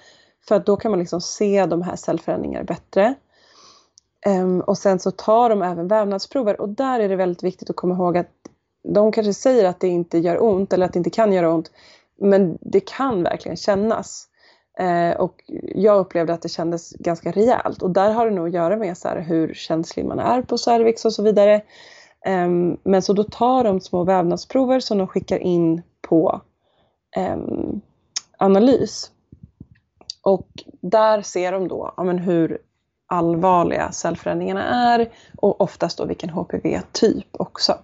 för 0.49 0.55
att 0.55 0.67
då 0.67 0.77
kan 0.77 0.91
man 0.91 1.01
liksom 1.01 1.21
se 1.21 1.67
de 1.67 1.83
här 1.83 1.97
cellförändringarna 1.97 2.65
bättre. 2.65 3.15
Um, 4.27 4.61
och 4.61 4.79
sen 4.79 4.99
så 4.99 5.11
tar 5.11 5.51
de 5.51 5.63
även 5.63 5.89
vävnadsprover 5.89 6.61
och 6.61 6.69
där 6.69 7.01
är 7.01 7.09
det 7.09 7.17
väldigt 7.17 7.43
viktigt 7.43 7.71
att 7.71 7.77
komma 7.77 7.95
ihåg 7.95 8.17
att 8.17 8.31
de 8.83 9.13
kanske 9.13 9.35
säger 9.35 9.65
att 9.65 9.81
det 9.81 9.89
inte 9.89 10.19
gör 10.19 10.43
ont 10.43 10.73
eller 10.73 10.87
att 10.87 10.93
det 10.93 10.99
inte 10.99 11.11
kan 11.11 11.33
göra 11.33 11.55
ont. 11.55 11.71
Men 12.21 12.59
det 12.61 12.81
kan 12.81 13.23
verkligen 13.23 13.57
kännas. 13.57 14.29
Eh, 14.79 15.17
och 15.21 15.43
jag 15.75 15.99
upplevde 15.99 16.35
att 16.35 16.43
det 16.43 16.49
kändes 16.49 16.91
ganska 16.91 17.31
rejält 17.31 17.83
och 17.83 17.91
där 17.91 18.13
har 18.13 18.31
det 18.31 18.37
nog 18.37 18.47
att 18.47 18.55
göra 18.55 18.77
med 18.77 18.99
så 18.99 19.09
här, 19.09 19.21
hur 19.21 19.55
känslig 19.55 20.07
man 20.07 20.19
är 20.19 20.43
på 20.43 20.59
cervix 20.59 21.05
och 21.05 21.13
så 21.13 21.23
vidare. 21.23 21.55
Eh, 22.27 22.49
men 22.83 23.03
så 23.03 23.13
då 23.13 23.25
tar 23.25 23.65
de 23.65 23.81
små 23.81 24.05
vävnadsprover 24.05 24.81
som 24.81 24.99
de 24.99 25.07
skickar 25.07 25.39
in 25.39 25.83
på 26.01 26.41
eh, 27.17 27.37
analys. 28.39 29.11
Och 30.23 30.49
där 30.81 31.23
ser 31.23 31.53
de 31.53 31.69
då 31.69 31.95
ja, 31.97 32.05
men 32.05 32.19
hur 32.19 32.59
allvarliga 33.09 33.93
cellförändringarna 33.93 34.65
är 34.65 35.11
och 35.37 35.61
oftast 35.61 35.99
då 35.99 36.05
vilken 36.05 36.31
HPV-typ 36.31 37.27
också. 37.31 37.79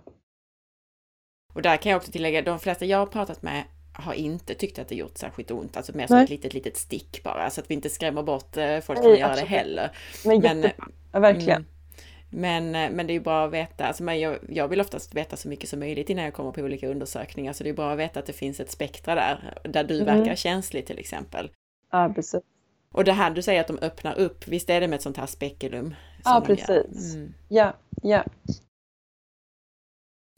Och 1.55 1.63
där 1.63 1.77
kan 1.77 1.93
jag 1.93 1.97
också 1.97 2.13
tillägga, 2.13 2.43
de 2.43 2.59
flesta 2.59 2.85
jag 2.85 2.99
har 2.99 3.07
pratat 3.07 3.43
med 3.43 3.65
har 3.93 4.15
inte 4.15 4.55
tyckt 4.55 4.79
att 4.79 4.89
det 4.89 4.95
gjort 4.95 5.19
särskilt 5.19 5.51
ont, 5.51 5.77
alltså 5.77 5.97
mer 5.97 6.07
som 6.07 6.17
Nej. 6.17 6.25
ett 6.25 6.31
litet, 6.31 6.55
litet 6.55 6.77
stick 6.77 7.23
bara, 7.23 7.51
så 7.51 7.61
att 7.61 7.71
vi 7.71 7.75
inte 7.75 7.91
skrämmer 7.91 8.23
bort 8.23 8.57
eh, 8.57 8.81
folk 8.81 8.99
att 8.99 9.19
göra 9.19 9.35
det 9.35 9.41
heller. 9.41 9.97
Men, 10.25 10.41
men 10.41 10.71
ja, 11.13 11.21
verkligen. 11.21 11.57
Mm, 11.63 11.67
men, 12.31 12.75
eh, 12.75 12.97
men 12.97 13.07
det 13.07 13.13
är 13.13 13.15
ju 13.15 13.21
bra 13.21 13.47
att 13.47 13.53
veta, 13.53 13.85
alltså 13.85 14.05
jag, 14.05 14.39
jag 14.49 14.69
vill 14.69 14.81
oftast 14.81 15.15
veta 15.15 15.37
så 15.37 15.49
mycket 15.49 15.69
som 15.69 15.79
möjligt 15.79 16.11
innan 16.11 16.25
jag 16.25 16.35
kommer 16.35 16.53
på 16.53 16.61
olika 16.61 16.89
undersökningar, 16.89 17.53
så 17.53 17.65
det 17.65 17.71
är 17.71 17.75
bra 17.75 17.93
att 17.93 17.99
veta 17.99 18.21
att 18.21 18.27
det 18.27 18.33
finns 18.33 18.61
ett 18.61 18.71
spektra 18.71 19.15
där, 19.15 19.59
där 19.65 19.85
du 19.85 20.01
mm. 20.01 20.19
verkar 20.19 20.35
känslig 20.35 20.87
till 20.87 20.99
exempel. 20.99 21.51
Ja, 21.93 22.13
precis. 22.15 22.43
Och 22.95 23.05
det 23.05 23.13
här 23.13 23.31
du 23.31 23.43
säger 23.43 23.61
att 23.61 23.67
de 23.67 23.79
öppnar 23.79 24.19
upp, 24.19 24.49
visst 24.49 24.71
är 24.71 24.81
det 24.81 24.89
med 24.89 24.97
ett 24.97 25.03
sånt 25.03 25.17
här 25.17 25.27
spekulum? 25.27 25.95
Ja, 26.25 26.43
precis. 26.47 27.15
Mm. 27.15 27.35
Ja, 27.49 27.73
ja. 28.03 28.25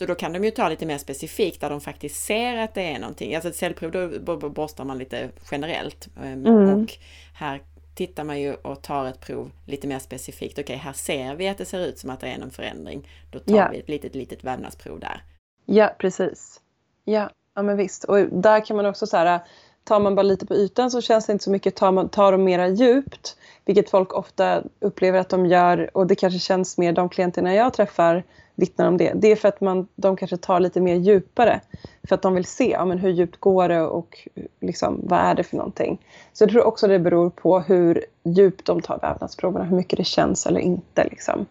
Så 0.00 0.06
då 0.06 0.14
kan 0.14 0.32
de 0.32 0.44
ju 0.44 0.50
ta 0.50 0.68
lite 0.68 0.86
mer 0.86 0.98
specifikt 0.98 1.60
där 1.60 1.70
de 1.70 1.80
faktiskt 1.80 2.24
ser 2.24 2.56
att 2.56 2.74
det 2.74 2.82
är 2.82 2.98
någonting. 2.98 3.34
Alltså 3.34 3.48
ett 3.48 3.56
cellprov 3.56 3.90
då 4.24 4.48
borstar 4.50 4.84
man 4.84 4.98
lite 4.98 5.30
generellt. 5.50 6.08
Ehm, 6.24 6.46
mm. 6.46 6.82
Och 6.82 6.92
här 7.34 7.62
tittar 7.94 8.24
man 8.24 8.40
ju 8.40 8.54
och 8.54 8.82
tar 8.82 9.06
ett 9.06 9.20
prov 9.20 9.50
lite 9.66 9.86
mer 9.86 9.98
specifikt. 9.98 10.52
Okej, 10.52 10.64
okay, 10.64 10.76
här 10.76 10.92
ser 10.92 11.34
vi 11.34 11.48
att 11.48 11.58
det 11.58 11.64
ser 11.64 11.86
ut 11.86 11.98
som 11.98 12.10
att 12.10 12.20
det 12.20 12.28
är 12.28 12.38
någon 12.38 12.50
förändring. 12.50 13.08
Då 13.32 13.38
tar 13.38 13.56
ja. 13.56 13.68
vi 13.72 13.78
ett 13.78 13.88
litet, 13.88 14.14
litet 14.14 14.44
vävnadsprov 14.44 15.00
där. 15.00 15.22
Ja, 15.64 15.94
precis. 15.98 16.60
Ja, 17.04 17.30
ja 17.54 17.62
men 17.62 17.76
visst. 17.76 18.04
Och 18.04 18.18
där 18.18 18.66
kan 18.66 18.76
man 18.76 18.86
också 18.86 19.06
så 19.06 19.16
här, 19.16 19.40
tar 19.86 20.00
man 20.00 20.14
bara 20.14 20.22
lite 20.22 20.46
på 20.46 20.54
ytan 20.54 20.90
så 20.90 21.00
känns 21.00 21.26
det 21.26 21.32
inte 21.32 21.44
så 21.44 21.50
mycket. 21.50 21.76
Tar, 21.76 21.92
man, 21.92 22.08
tar 22.08 22.32
de 22.32 22.44
mera 22.44 22.68
djupt, 22.68 23.36
vilket 23.64 23.90
folk 23.90 24.12
ofta 24.12 24.62
upplever 24.80 25.18
att 25.18 25.28
de 25.28 25.46
gör 25.46 25.90
och 25.96 26.06
det 26.06 26.14
kanske 26.14 26.38
känns 26.38 26.78
mer, 26.78 26.92
de 26.92 27.08
klienterna 27.08 27.54
jag 27.54 27.72
träffar 27.74 28.24
vittnar 28.56 28.88
om 28.88 28.96
det. 28.96 29.12
Det 29.14 29.32
är 29.32 29.36
för 29.36 29.48
att 29.48 29.60
man, 29.60 29.88
de 29.94 30.16
kanske 30.16 30.36
tar 30.36 30.60
lite 30.60 30.80
mer 30.80 30.94
djupare. 30.94 31.60
För 32.08 32.14
att 32.14 32.22
de 32.22 32.34
vill 32.34 32.44
se 32.44 32.70
ja, 32.70 32.84
men 32.84 32.98
hur 32.98 33.10
djupt 33.10 33.40
går 33.40 33.68
det 33.68 33.82
och 33.82 34.28
liksom, 34.60 35.00
vad 35.04 35.18
är 35.18 35.34
det 35.34 35.42
för 35.42 35.56
någonting. 35.56 35.98
Så 36.32 36.44
jag 36.44 36.50
tror 36.50 36.64
också 36.64 36.86
det 36.86 36.98
beror 36.98 37.30
på 37.30 37.60
hur 37.60 38.04
djupt 38.24 38.66
de 38.66 38.80
tar 38.80 38.98
vävnadsproverna, 38.98 39.64
hur 39.64 39.76
mycket 39.76 39.96
det 39.96 40.04
känns 40.04 40.46
eller 40.46 40.60
inte. 40.60 41.04
Liksom. 41.04 41.46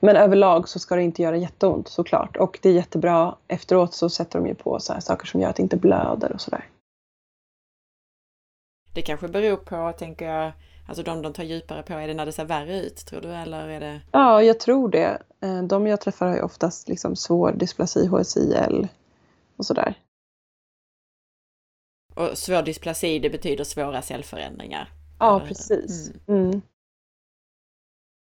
Men 0.00 0.16
överlag 0.16 0.68
så 0.68 0.78
ska 0.78 0.96
det 0.96 1.02
inte 1.02 1.22
göra 1.22 1.36
jätteont 1.36 1.88
såklart. 1.88 2.36
Och 2.36 2.58
det 2.62 2.68
är 2.68 2.72
jättebra, 2.72 3.34
efteråt 3.48 3.94
så 3.94 4.08
sätter 4.08 4.38
de 4.38 4.48
ju 4.48 4.54
på 4.54 4.80
så 4.80 4.94
saker 5.00 5.26
som 5.26 5.40
gör 5.40 5.50
att 5.50 5.56
det 5.56 5.62
inte 5.62 5.76
blöder 5.76 6.32
och 6.32 6.40
sådär. 6.40 6.64
Det 8.96 9.02
kanske 9.02 9.28
beror 9.28 9.56
på, 9.56 9.92
tänker 9.98 10.28
jag, 10.28 10.52
Alltså 10.88 11.02
de 11.02 11.22
de 11.22 11.32
tar 11.32 11.44
djupare 11.44 11.82
på, 11.82 11.92
är 11.92 12.08
det 12.08 12.14
när 12.14 12.26
det 12.26 12.32
ser 12.32 12.44
värre 12.44 12.80
ut 12.80 12.96
tror 12.96 13.20
du 13.20 13.28
eller 13.28 13.68
är 13.68 13.80
det? 13.80 14.00
Ja, 14.12 14.42
jag 14.42 14.60
tror 14.60 14.88
det. 14.88 15.22
Eh, 15.40 15.62
de 15.62 15.86
jag 15.86 16.00
träffar 16.00 16.26
har 16.26 16.34
ju 16.34 16.42
oftast 16.42 16.88
liksom 16.88 17.16
svår 17.16 17.52
dysplasi, 17.52 18.06
HSIL 18.06 18.88
och 19.56 19.66
sådär. 19.66 19.94
Och 22.14 22.38
svår 22.38 22.62
dysplasi, 22.62 23.18
det 23.18 23.30
betyder 23.30 23.64
svåra 23.64 24.02
cellförändringar? 24.02 24.88
Ja, 25.18 25.42
precis. 25.48 26.12
Mm. 26.28 26.44
Mm. 26.44 26.62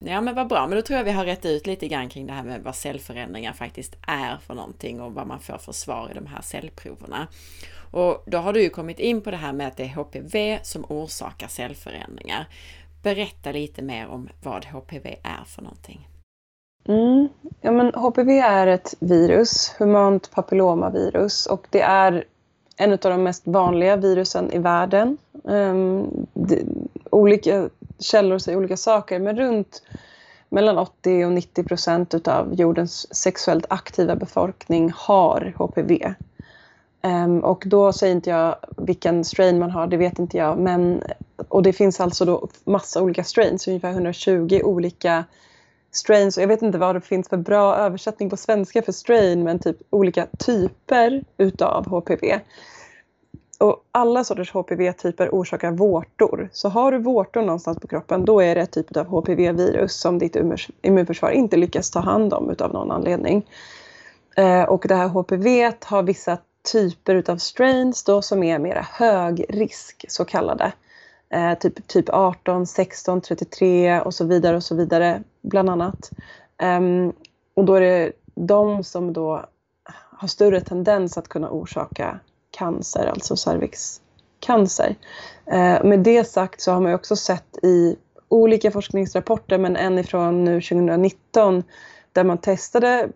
Ja 0.05 0.21
men 0.21 0.35
vad 0.35 0.47
bra, 0.47 0.67
men 0.67 0.75
då 0.75 0.81
tror 0.81 0.97
jag 0.97 1.03
vi 1.03 1.11
har 1.11 1.25
rätt 1.25 1.45
ut 1.45 1.67
lite 1.67 1.87
grann 1.87 2.09
kring 2.09 2.27
det 2.27 2.33
här 2.33 2.43
med 2.43 2.63
vad 2.63 2.75
cellförändringar 2.75 3.53
faktiskt 3.53 3.95
är 4.07 4.37
för 4.37 4.53
någonting 4.53 5.01
och 5.01 5.13
vad 5.13 5.27
man 5.27 5.39
får 5.39 5.57
för 5.57 5.71
svar 5.71 6.09
i 6.11 6.13
de 6.13 6.25
här 6.25 6.41
cellproverna. 6.41 7.27
Och 7.91 8.23
då 8.25 8.37
har 8.37 8.53
du 8.53 8.61
ju 8.61 8.69
kommit 8.69 8.99
in 8.99 9.21
på 9.21 9.31
det 9.31 9.37
här 9.37 9.53
med 9.53 9.67
att 9.67 9.77
det 9.77 9.83
är 9.83 9.95
HPV 9.95 10.59
som 10.63 10.85
orsakar 10.89 11.47
cellförändringar. 11.47 12.47
Berätta 13.03 13.51
lite 13.51 13.81
mer 13.81 14.07
om 14.07 14.29
vad 14.43 14.65
HPV 14.65 15.15
är 15.23 15.43
för 15.45 15.61
någonting. 15.61 16.07
Mm. 16.87 17.27
Ja, 17.61 17.71
men 17.71 17.93
HPV 17.93 18.39
är 18.39 18.67
ett 18.67 18.93
virus, 18.99 19.75
humant 19.79 20.31
papillomavirus 20.31 21.45
och 21.45 21.67
det 21.69 21.81
är 21.81 22.23
en 22.77 22.91
av 22.91 22.97
de 22.97 23.23
mest 23.23 23.47
vanliga 23.47 23.95
virusen 23.95 24.51
i 24.51 24.57
världen. 24.57 25.17
Um, 25.43 26.27
det, 26.33 26.63
olika 27.09 27.69
källor 28.01 28.37
säger 28.37 28.57
olika 28.57 28.77
saker 28.77 29.19
men 29.19 29.37
runt 29.37 29.81
mellan 30.49 30.77
80 30.77 31.25
och 31.25 31.31
90 31.31 31.63
procent 31.63 32.27
av 32.27 32.53
jordens 32.53 33.15
sexuellt 33.15 33.65
aktiva 33.69 34.15
befolkning 34.15 34.91
har 34.95 35.53
HPV. 35.57 36.05
Um, 36.05 37.11
ehm, 37.11 37.39
och 37.39 37.63
då 37.65 37.93
säger 37.93 38.15
inte 38.15 38.29
jag 38.29 38.55
vilken 38.77 39.23
strain 39.23 39.59
man 39.59 39.71
har, 39.71 39.87
det 39.87 39.97
vet 39.97 40.19
inte 40.19 40.37
jag. 40.37 40.57
Men, 40.57 41.03
och 41.47 41.63
det 41.63 41.73
finns 41.73 41.99
alltså 41.99 42.25
då 42.25 42.47
massa 42.63 43.01
olika 43.01 43.23
strains, 43.23 43.67
ungefär 43.67 43.91
120 43.91 44.61
olika 44.63 45.23
strains. 45.91 46.37
Och 46.37 46.43
jag 46.43 46.47
vet 46.47 46.61
inte 46.61 46.77
vad 46.77 46.95
det 46.95 47.01
finns 47.01 47.29
för 47.29 47.37
bra 47.37 47.75
översättning 47.75 48.29
på 48.29 48.37
svenska 48.37 48.81
för 48.81 48.91
strain, 48.91 49.43
men 49.43 49.59
typ 49.59 49.77
olika 49.89 50.27
typer 50.37 51.23
utav 51.37 51.85
HPV. 51.85 52.39
Och 53.61 53.85
alla 53.91 54.23
sorters 54.23 54.51
HPV-typer 54.51 55.29
orsakar 55.29 55.71
vårtor. 55.71 56.49
Så 56.51 56.69
har 56.69 56.91
du 56.91 56.99
vårtor 56.99 57.41
någonstans 57.41 57.79
på 57.79 57.87
kroppen, 57.87 58.25
då 58.25 58.39
är 58.39 58.55
det 58.55 58.61
ett 58.61 58.71
typ 58.71 58.97
av 58.97 59.05
HPV-virus 59.05 59.91
som 59.91 60.19
ditt 60.19 60.37
immunförsvar 60.81 61.29
inte 61.31 61.57
lyckas 61.57 61.91
ta 61.91 61.99
hand 61.99 62.33
om 62.33 62.49
utav 62.49 62.73
någon 62.73 62.91
anledning. 62.91 63.45
Eh, 64.37 64.63
och 64.63 64.85
det 64.87 64.95
här 64.95 65.07
HPV 65.07 65.73
har 65.85 66.03
vissa 66.03 66.37
typer 66.71 67.15
utav 67.15 67.37
strains 67.37 68.03
då 68.03 68.21
som 68.21 68.43
är 68.43 68.59
mera 68.59 68.85
hög 68.91 69.45
risk 69.49 70.05
så 70.07 70.25
kallade. 70.25 70.73
Eh, 71.29 71.53
typ, 71.53 71.87
typ 71.87 72.09
18, 72.09 72.67
16, 72.67 73.21
33 73.21 74.01
och 74.01 74.13
så 74.13 74.25
vidare 74.25 74.55
och 74.55 74.63
så 74.63 74.75
vidare 74.75 75.23
bland 75.41 75.69
annat. 75.69 76.11
Um, 76.63 77.13
och 77.53 77.65
då 77.65 77.73
är 77.73 77.81
det 77.81 78.11
de 78.35 78.83
som 78.83 79.13
då 79.13 79.45
har 80.09 80.27
större 80.27 80.61
tendens 80.61 81.17
att 81.17 81.27
kunna 81.27 81.49
orsaka 81.49 82.19
cancer, 82.51 83.05
alltså 83.05 83.35
cervixcancer. 83.35 84.95
Eh, 85.45 85.83
med 85.83 85.99
det 85.99 86.23
sagt 86.23 86.61
så 86.61 86.71
har 86.71 86.81
man 86.81 86.93
också 86.93 87.15
sett 87.15 87.57
i 87.63 87.95
olika 88.29 88.71
forskningsrapporter, 88.71 89.57
men 89.57 89.75
en 89.75 89.99
ifrån 89.99 90.43
nu 90.43 90.61
2019 90.61 91.63
där 92.11 92.23
man 92.23 92.37
testade, 92.37 93.09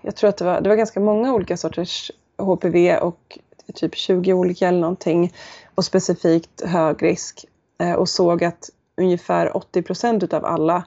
jag 0.00 0.16
tror 0.16 0.30
att 0.30 0.36
det 0.36 0.44
var, 0.44 0.60
det 0.60 0.68
var 0.68 0.76
ganska 0.76 1.00
många 1.00 1.34
olika 1.34 1.56
sorters 1.56 2.10
HPV 2.38 2.96
och 2.96 3.38
typ 3.74 3.94
20 3.94 4.32
olika 4.32 4.68
eller 4.68 4.80
någonting 4.80 5.32
och 5.74 5.84
specifikt 5.84 6.62
hög 6.64 7.02
risk 7.02 7.44
eh, 7.78 7.92
och 7.92 8.08
såg 8.08 8.44
att 8.44 8.70
ungefär 8.96 9.56
80 9.56 9.82
procent 9.82 10.22
utav 10.22 10.44
alla, 10.44 10.84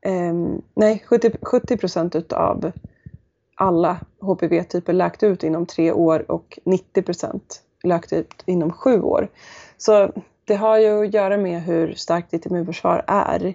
eh, 0.00 0.34
nej 0.74 1.04
70, 1.06 1.30
70 1.42 1.76
procent 1.76 2.14
utav 2.14 2.72
alla 3.54 4.00
HPV-typer 4.20 4.92
läkt 4.92 5.22
ut 5.22 5.42
inom 5.42 5.66
tre 5.66 5.92
år 5.92 6.30
och 6.30 6.58
90 6.64 7.02
procent 7.02 7.62
läkt 7.84 8.12
ut 8.12 8.42
inom 8.46 8.72
sju 8.72 9.02
år. 9.02 9.28
Så 9.76 10.12
det 10.44 10.54
har 10.54 10.78
ju 10.78 11.04
att 11.04 11.14
göra 11.14 11.36
med 11.36 11.62
hur 11.62 11.94
starkt 11.94 12.30
ditt 12.30 12.46
immunförsvar 12.46 13.04
är 13.06 13.54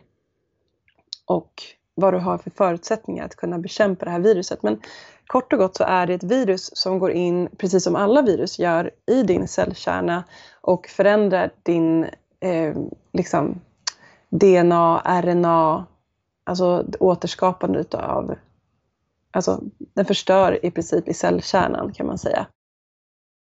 och 1.25 1.63
vad 1.95 2.13
du 2.13 2.17
har 2.17 2.37
för 2.37 2.49
förutsättningar 2.49 3.25
att 3.25 3.35
kunna 3.35 3.59
bekämpa 3.59 4.05
det 4.05 4.11
här 4.11 4.19
viruset. 4.19 4.63
Men 4.63 4.81
kort 5.27 5.53
och 5.53 5.59
gott 5.59 5.75
så 5.75 5.83
är 5.83 6.07
det 6.07 6.13
ett 6.13 6.23
virus 6.23 6.69
som 6.73 6.99
går 6.99 7.11
in, 7.11 7.49
precis 7.57 7.83
som 7.83 7.95
alla 7.95 8.21
virus 8.21 8.59
gör, 8.59 8.91
i 9.05 9.23
din 9.23 9.47
cellkärna 9.47 10.23
och 10.61 10.87
förändrar 10.87 11.51
din 11.63 12.03
eh, 12.39 12.77
liksom 13.13 13.61
DNA, 14.29 15.01
RNA, 15.21 15.85
alltså 16.43 16.85
återskapandet 16.99 17.81
utav 17.81 18.35
Alltså 19.33 19.61
den 19.93 20.05
förstör 20.05 20.65
i 20.65 20.71
princip 20.71 21.07
i 21.07 21.13
cellkärnan 21.13 21.93
kan 21.93 22.07
man 22.07 22.17
säga. 22.17 22.47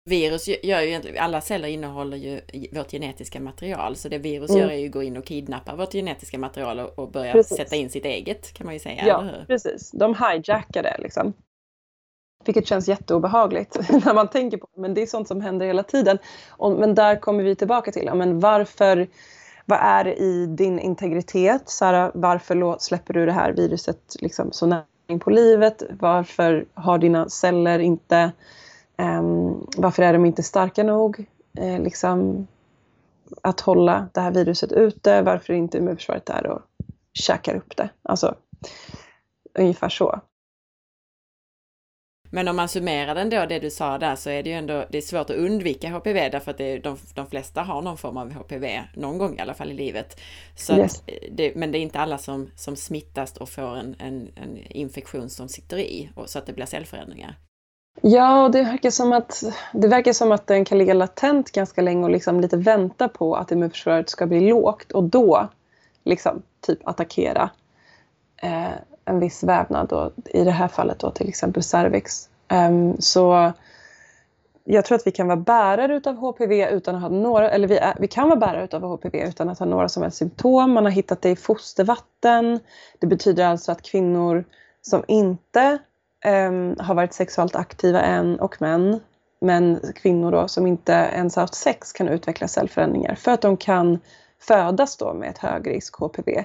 Virus 0.10 0.48
gör 0.48 0.82
ju 0.82 0.88
egentligen, 0.88 1.24
alla 1.24 1.42
celler 1.42 1.68
innehåller 1.68 2.18
ju 2.18 2.42
vårt 2.72 2.92
genetiska 2.92 3.40
material, 3.40 3.96
så 3.96 4.10
det 4.10 4.18
virus 4.18 4.50
mm. 4.50 4.62
gör 4.62 4.70
är 4.70 4.78
ju 4.78 4.86
att 4.86 4.92
gå 4.92 5.04
in 5.04 5.18
och 5.18 5.26
kidnappa 5.26 5.76
vårt 5.76 5.92
genetiska 5.92 6.38
material 6.38 6.80
och, 6.80 7.00
och 7.00 7.12
börja 7.12 7.32
precis. 7.32 7.58
sätta 7.58 7.76
in 7.76 7.90
sitt 7.90 8.06
eget 8.06 8.54
kan 8.54 8.66
man 8.66 8.74
ju 8.74 8.80
säga. 8.80 9.08
Ja, 9.08 9.26
precis. 9.48 9.92
De 9.92 10.16
hijackar 10.16 10.84
det 10.84 10.98
liksom. 11.00 11.34
Vilket 12.46 12.68
känns 12.68 12.88
jätteobehagligt 12.88 13.80
när 14.06 14.14
man 14.14 14.28
tänker 14.28 14.58
på 14.58 14.68
det, 14.76 14.82
men 14.82 14.94
det 14.94 15.02
är 15.02 15.06
sånt 15.06 15.28
som 15.28 15.42
händer 15.42 15.66
hela 15.66 15.84
tiden. 15.84 16.18
Och, 16.50 16.72
men 16.72 16.96
där 16.96 17.20
kommer 17.20 17.44
vi 17.44 17.56
tillbaka 17.56 17.92
till, 17.92 18.06
ja, 18.06 18.16
men 18.16 18.40
varför, 18.40 19.08
vad 19.66 19.80
är 19.80 20.04
det 20.04 20.16
i 20.16 20.46
din 20.46 20.80
integritet? 20.80 21.70
Sara, 21.70 22.12
varför 22.14 22.76
släpper 22.80 23.14
du 23.14 23.26
det 23.26 23.32
här 23.32 23.52
viruset 23.52 24.16
liksom 24.22 24.52
så 24.52 24.66
nära 24.66 24.86
på 25.20 25.30
livet? 25.30 25.84
Varför 26.00 26.66
har 26.74 26.98
dina 26.98 27.30
celler 27.30 27.80
inte 27.80 28.32
Um, 28.98 29.68
varför 29.78 30.04
är 30.04 30.14
de 30.14 30.26
inte 30.26 30.44
starka 30.44 30.84
nog 30.84 31.26
eh, 31.58 31.82
liksom, 31.82 32.48
att 33.42 33.60
hålla 33.60 34.10
det 34.14 34.22
här 34.22 34.32
viruset 34.32 34.72
ute? 34.72 35.22
Varför 35.22 35.54
är 35.54 35.58
inte 35.58 35.78
immunförsvaret 35.78 36.26
där 36.26 36.48
och 36.48 36.62
käkar 37.14 37.56
upp 37.56 37.78
det? 37.78 37.90
Alltså, 38.02 38.36
ungefär 39.60 39.90
så. 39.90 40.22
Men 42.36 42.48
om 42.48 42.56
man 42.56 42.70
summerar 42.70 43.16
den 43.16 43.30
då, 43.30 43.46
det 43.46 43.60
du 43.60 43.70
sa 43.70 43.98
där, 43.98 44.16
så 44.16 44.30
är 44.30 44.44
det 44.44 44.50
ju 44.50 44.56
ändå 44.56 44.86
det 44.90 44.98
är 44.98 45.02
svårt 45.02 45.30
att 45.30 45.36
undvika 45.36 45.90
HPV 45.90 46.30
därför 46.30 46.52
att 46.52 46.58
det, 46.58 46.80
de, 46.80 46.98
de 47.16 47.28
flesta 47.28 47.62
har 47.62 47.82
någon 47.82 47.98
form 47.98 48.18
av 48.18 48.32
HPV, 48.32 48.84
någon 48.96 49.18
gång 49.18 49.38
i 49.38 49.42
alla 49.42 49.54
fall 49.54 49.72
i 49.72 49.74
livet. 49.74 50.20
Så 50.56 50.76
yes. 50.76 51.04
det, 51.32 51.56
men 51.56 51.72
det 51.72 51.78
är 51.78 51.80
inte 51.80 52.00
alla 52.00 52.18
som, 52.18 52.50
som 52.56 52.76
smittas 52.76 53.38
och 53.38 53.50
får 53.50 53.76
en, 53.76 53.96
en, 54.00 54.32
en 54.36 54.58
infektion 54.70 55.30
som 55.30 55.50
sitter 55.50 55.78
i, 55.78 56.10
och, 56.16 56.30
så 56.30 56.40
att 56.40 56.46
det 56.46 56.54
blir 56.54 56.66
cellförändringar. 56.66 57.38
Ja, 58.02 58.50
det 58.50 58.64
verkar 58.64 58.90
som 58.90 59.14
att, 59.14 59.44
det 59.74 59.88
verkar 59.88 60.14
som 60.14 60.32
att 60.32 60.48
den 60.48 60.66
kan 60.66 60.78
ligga 60.78 60.94
latent 60.94 61.52
ganska 61.52 61.82
länge 61.82 62.04
och 62.04 62.12
liksom 62.12 62.42
lite 62.42 62.58
vänta 62.58 63.08
på 63.08 63.36
att 63.36 63.52
immunförsvaret 63.52 64.10
ska 64.10 64.28
bli 64.28 64.50
lågt 64.50 64.92
och 64.92 65.04
då 65.04 65.50
liksom 66.04 66.42
typ 66.62 66.88
attackera 66.88 67.50
eh, 68.42 68.72
en 69.06 69.20
viss 69.20 69.44
vävnad 69.44 69.88
då, 69.88 70.12
i 70.26 70.44
det 70.44 70.52
här 70.52 70.68
fallet 70.68 71.00
då 71.00 71.12
till 71.12 71.30
exempel 71.30 71.64
cervix. 71.64 72.30
Um, 72.52 72.96
så 73.00 73.54
jag 74.64 74.86
tror 74.86 74.96
att 74.96 75.08
vi 75.08 75.12
kan 75.12 75.28
vara 75.28 75.38
bärare 75.38 75.96
utav 75.96 76.16
HPV 76.16 76.70
utan 76.70 76.96
att 76.96 77.02
ha 77.02 77.10
några, 77.10 77.50
eller 77.50 77.68
vi, 77.68 77.78
är, 77.78 77.94
vi 78.00 78.08
kan 78.08 78.30
vara 78.30 78.40
bärare 78.40 78.64
utav 78.64 78.82
HPV 78.82 79.28
utan 79.28 79.50
att 79.50 79.60
ha 79.60 79.66
några 79.66 79.90
som 79.90 80.04
helst 80.04 80.18
symptom. 80.18 80.72
Man 80.72 80.86
har 80.86 80.92
hittat 80.92 81.22
det 81.22 81.30
i 81.30 81.36
fostervatten. 81.36 82.60
Det 83.00 83.08
betyder 83.08 83.46
alltså 83.46 83.72
att 83.72 83.82
kvinnor 83.82 84.46
som 84.82 85.04
inte 85.08 85.78
um, 86.26 86.76
har 86.80 86.96
varit 86.96 87.14
sexuellt 87.14 87.56
aktiva 87.56 88.02
än 88.02 88.40
och 88.40 88.62
män, 88.62 89.00
men 89.42 89.80
kvinnor 89.96 90.32
då 90.32 90.48
som 90.48 90.68
inte 90.68 90.94
ens 90.94 91.36
har 91.36 91.44
haft 91.44 91.56
sex 91.56 91.94
kan 91.94 92.08
utveckla 92.08 92.48
cellförändringar 92.48 93.16
för 93.16 93.32
att 93.32 93.42
de 93.42 93.58
kan 93.58 94.00
födas 94.40 94.98
då 94.98 95.14
med 95.14 95.30
ett 95.30 95.38
högrisk 95.38 95.96
HPV. 95.96 96.44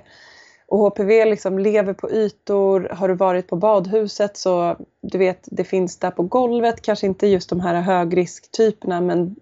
Och 0.68 0.78
HPV 0.78 1.24
liksom 1.24 1.58
lever 1.58 1.92
på 1.92 2.10
ytor. 2.10 2.88
Har 2.92 3.08
du 3.08 3.14
varit 3.14 3.46
på 3.46 3.56
badhuset 3.56 4.36
så 4.36 4.76
du 5.00 5.18
vet, 5.18 5.38
det 5.44 5.64
finns 5.64 5.96
där 5.98 6.10
på 6.10 6.22
golvet. 6.22 6.82
Kanske 6.82 7.06
inte 7.06 7.26
just 7.26 7.50
de 7.50 7.60
här 7.60 7.80
högrisktyperna 7.80 9.00
men 9.00 9.36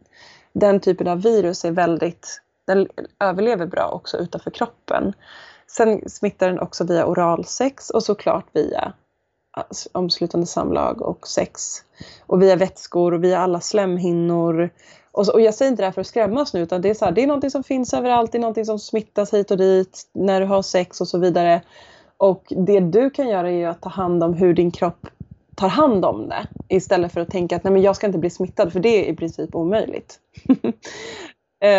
den 0.52 0.80
typen 0.80 1.08
av 1.08 1.22
virus 1.22 1.64
är 1.64 1.70
väldigt, 1.70 2.40
den 2.66 2.88
överlever 3.20 3.66
bra 3.66 3.88
också 3.88 4.16
utanför 4.16 4.50
kroppen. 4.50 5.12
Sen 5.66 6.08
smittar 6.08 6.48
den 6.48 6.60
också 6.60 6.84
via 6.84 7.06
oralsex 7.06 7.90
och 7.90 8.02
såklart 8.02 8.46
via 8.52 8.92
omslutande 9.92 10.46
samlag 10.46 11.02
och 11.02 11.28
sex. 11.28 11.62
Och 12.26 12.42
via 12.42 12.56
vätskor 12.56 13.14
och 13.14 13.24
via 13.24 13.38
alla 13.38 13.60
slemhinnor. 13.60 14.70
Och, 15.16 15.26
så, 15.26 15.32
och 15.32 15.40
jag 15.40 15.54
säger 15.54 15.70
inte 15.70 15.82
det 15.82 15.86
här 15.86 15.92
för 15.92 16.00
att 16.00 16.06
skrämmas 16.06 16.54
nu 16.54 16.60
utan 16.60 16.82
det 16.82 16.90
är, 16.90 16.94
så 16.94 17.04
här, 17.04 17.12
det 17.12 17.22
är 17.22 17.26
någonting 17.26 17.50
som 17.50 17.62
finns 17.62 17.94
överallt, 17.94 18.32
det 18.32 18.38
är 18.38 18.40
någonting 18.40 18.64
som 18.64 18.78
smittas 18.78 19.34
hit 19.34 19.50
och 19.50 19.56
dit 19.56 20.02
när 20.12 20.40
du 20.40 20.46
har 20.46 20.62
sex 20.62 21.00
och 21.00 21.08
så 21.08 21.18
vidare. 21.18 21.62
Och 22.16 22.44
det 22.48 22.80
du 22.80 23.10
kan 23.10 23.28
göra 23.28 23.50
är 23.50 23.68
att 23.68 23.80
ta 23.80 23.88
hand 23.88 24.22
om 24.22 24.34
hur 24.34 24.54
din 24.54 24.70
kropp 24.70 25.06
tar 25.54 25.68
hand 25.68 26.04
om 26.04 26.28
det 26.28 26.46
istället 26.68 27.12
för 27.12 27.20
att 27.20 27.30
tänka 27.30 27.56
att 27.56 27.64
nej 27.64 27.72
men 27.72 27.82
jag 27.82 27.96
ska 27.96 28.06
inte 28.06 28.18
bli 28.18 28.30
smittad 28.30 28.72
för 28.72 28.80
det 28.80 28.88
är 29.08 29.12
i 29.12 29.16
princip 29.16 29.54
omöjligt. 29.54 30.18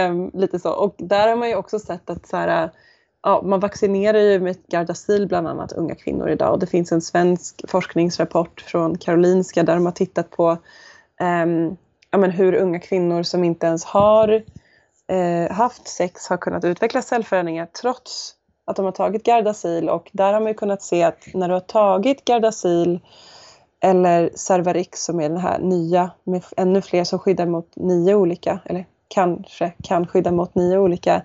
um, 0.10 0.32
lite 0.42 0.60
så. 0.60 0.72
Och 0.72 0.96
där 0.98 1.28
har 1.28 1.36
man 1.36 1.50
ju 1.50 1.56
också 1.56 1.80
sett 1.80 2.10
att 2.10 2.28
så 2.28 2.38
här, 2.38 2.72
ja, 3.24 3.42
man 3.46 3.60
vaccinerar 3.60 4.20
ju 4.20 4.40
med 4.40 4.58
Gardasil 4.68 5.28
bland 5.28 5.48
annat 5.48 5.72
unga 5.72 5.96
kvinnor 5.96 6.30
idag 6.30 6.54
och 6.54 6.60
det 6.60 6.68
finns 6.68 6.92
en 6.92 7.02
svensk 7.02 7.62
forskningsrapport 7.68 8.62
från 8.62 8.98
Karolinska 8.98 9.64
där 9.64 9.76
de 9.76 9.86
har 9.86 9.94
tittat 9.94 10.30
på 10.30 10.58
um, 11.44 11.78
ja, 12.12 12.18
men 12.18 12.32
hur 12.32 12.54
unga 12.54 12.80
kvinnor 12.80 13.24
som 13.24 13.44
inte 13.44 13.68
ens 13.68 13.86
har 13.86 14.44
eh, 15.08 15.52
haft 15.52 15.88
sex 15.88 16.28
har 16.28 16.38
kunnat 16.38 16.64
utveckla 16.64 17.02
cellförändringar 17.02 17.66
trots 17.82 18.36
att 18.66 18.76
de 18.76 18.86
har 18.86 18.92
tagit 18.92 19.24
Gardasil. 19.24 19.90
Och 19.90 20.10
där 20.12 20.34
har 20.34 20.40
man 20.40 20.48
ju 20.48 20.54
kunnat 20.54 20.82
se 20.82 21.04
att 21.04 21.28
när 21.34 21.48
du 21.48 21.54
har 21.54 21.62
tagit 21.62 22.26
Gardasil 22.26 23.00
eller 23.80 24.32
Cervarix 24.36 25.06
som 25.06 25.20
är 25.20 25.30
den 25.30 25.38
här 25.38 25.60
nya 25.60 26.12
med 26.24 26.44
ännu 26.58 26.82
fler 26.82 27.04
som 27.04 27.20
skyddar 27.20 27.46
mot 27.46 27.76
nio 27.76 28.16
olika, 28.16 28.60
eller 28.66 28.86
kanske 29.08 29.74
kan 29.84 30.08
skydda 30.08 30.32
mot 30.32 30.56
nio 30.56 30.78
olika 30.78 31.22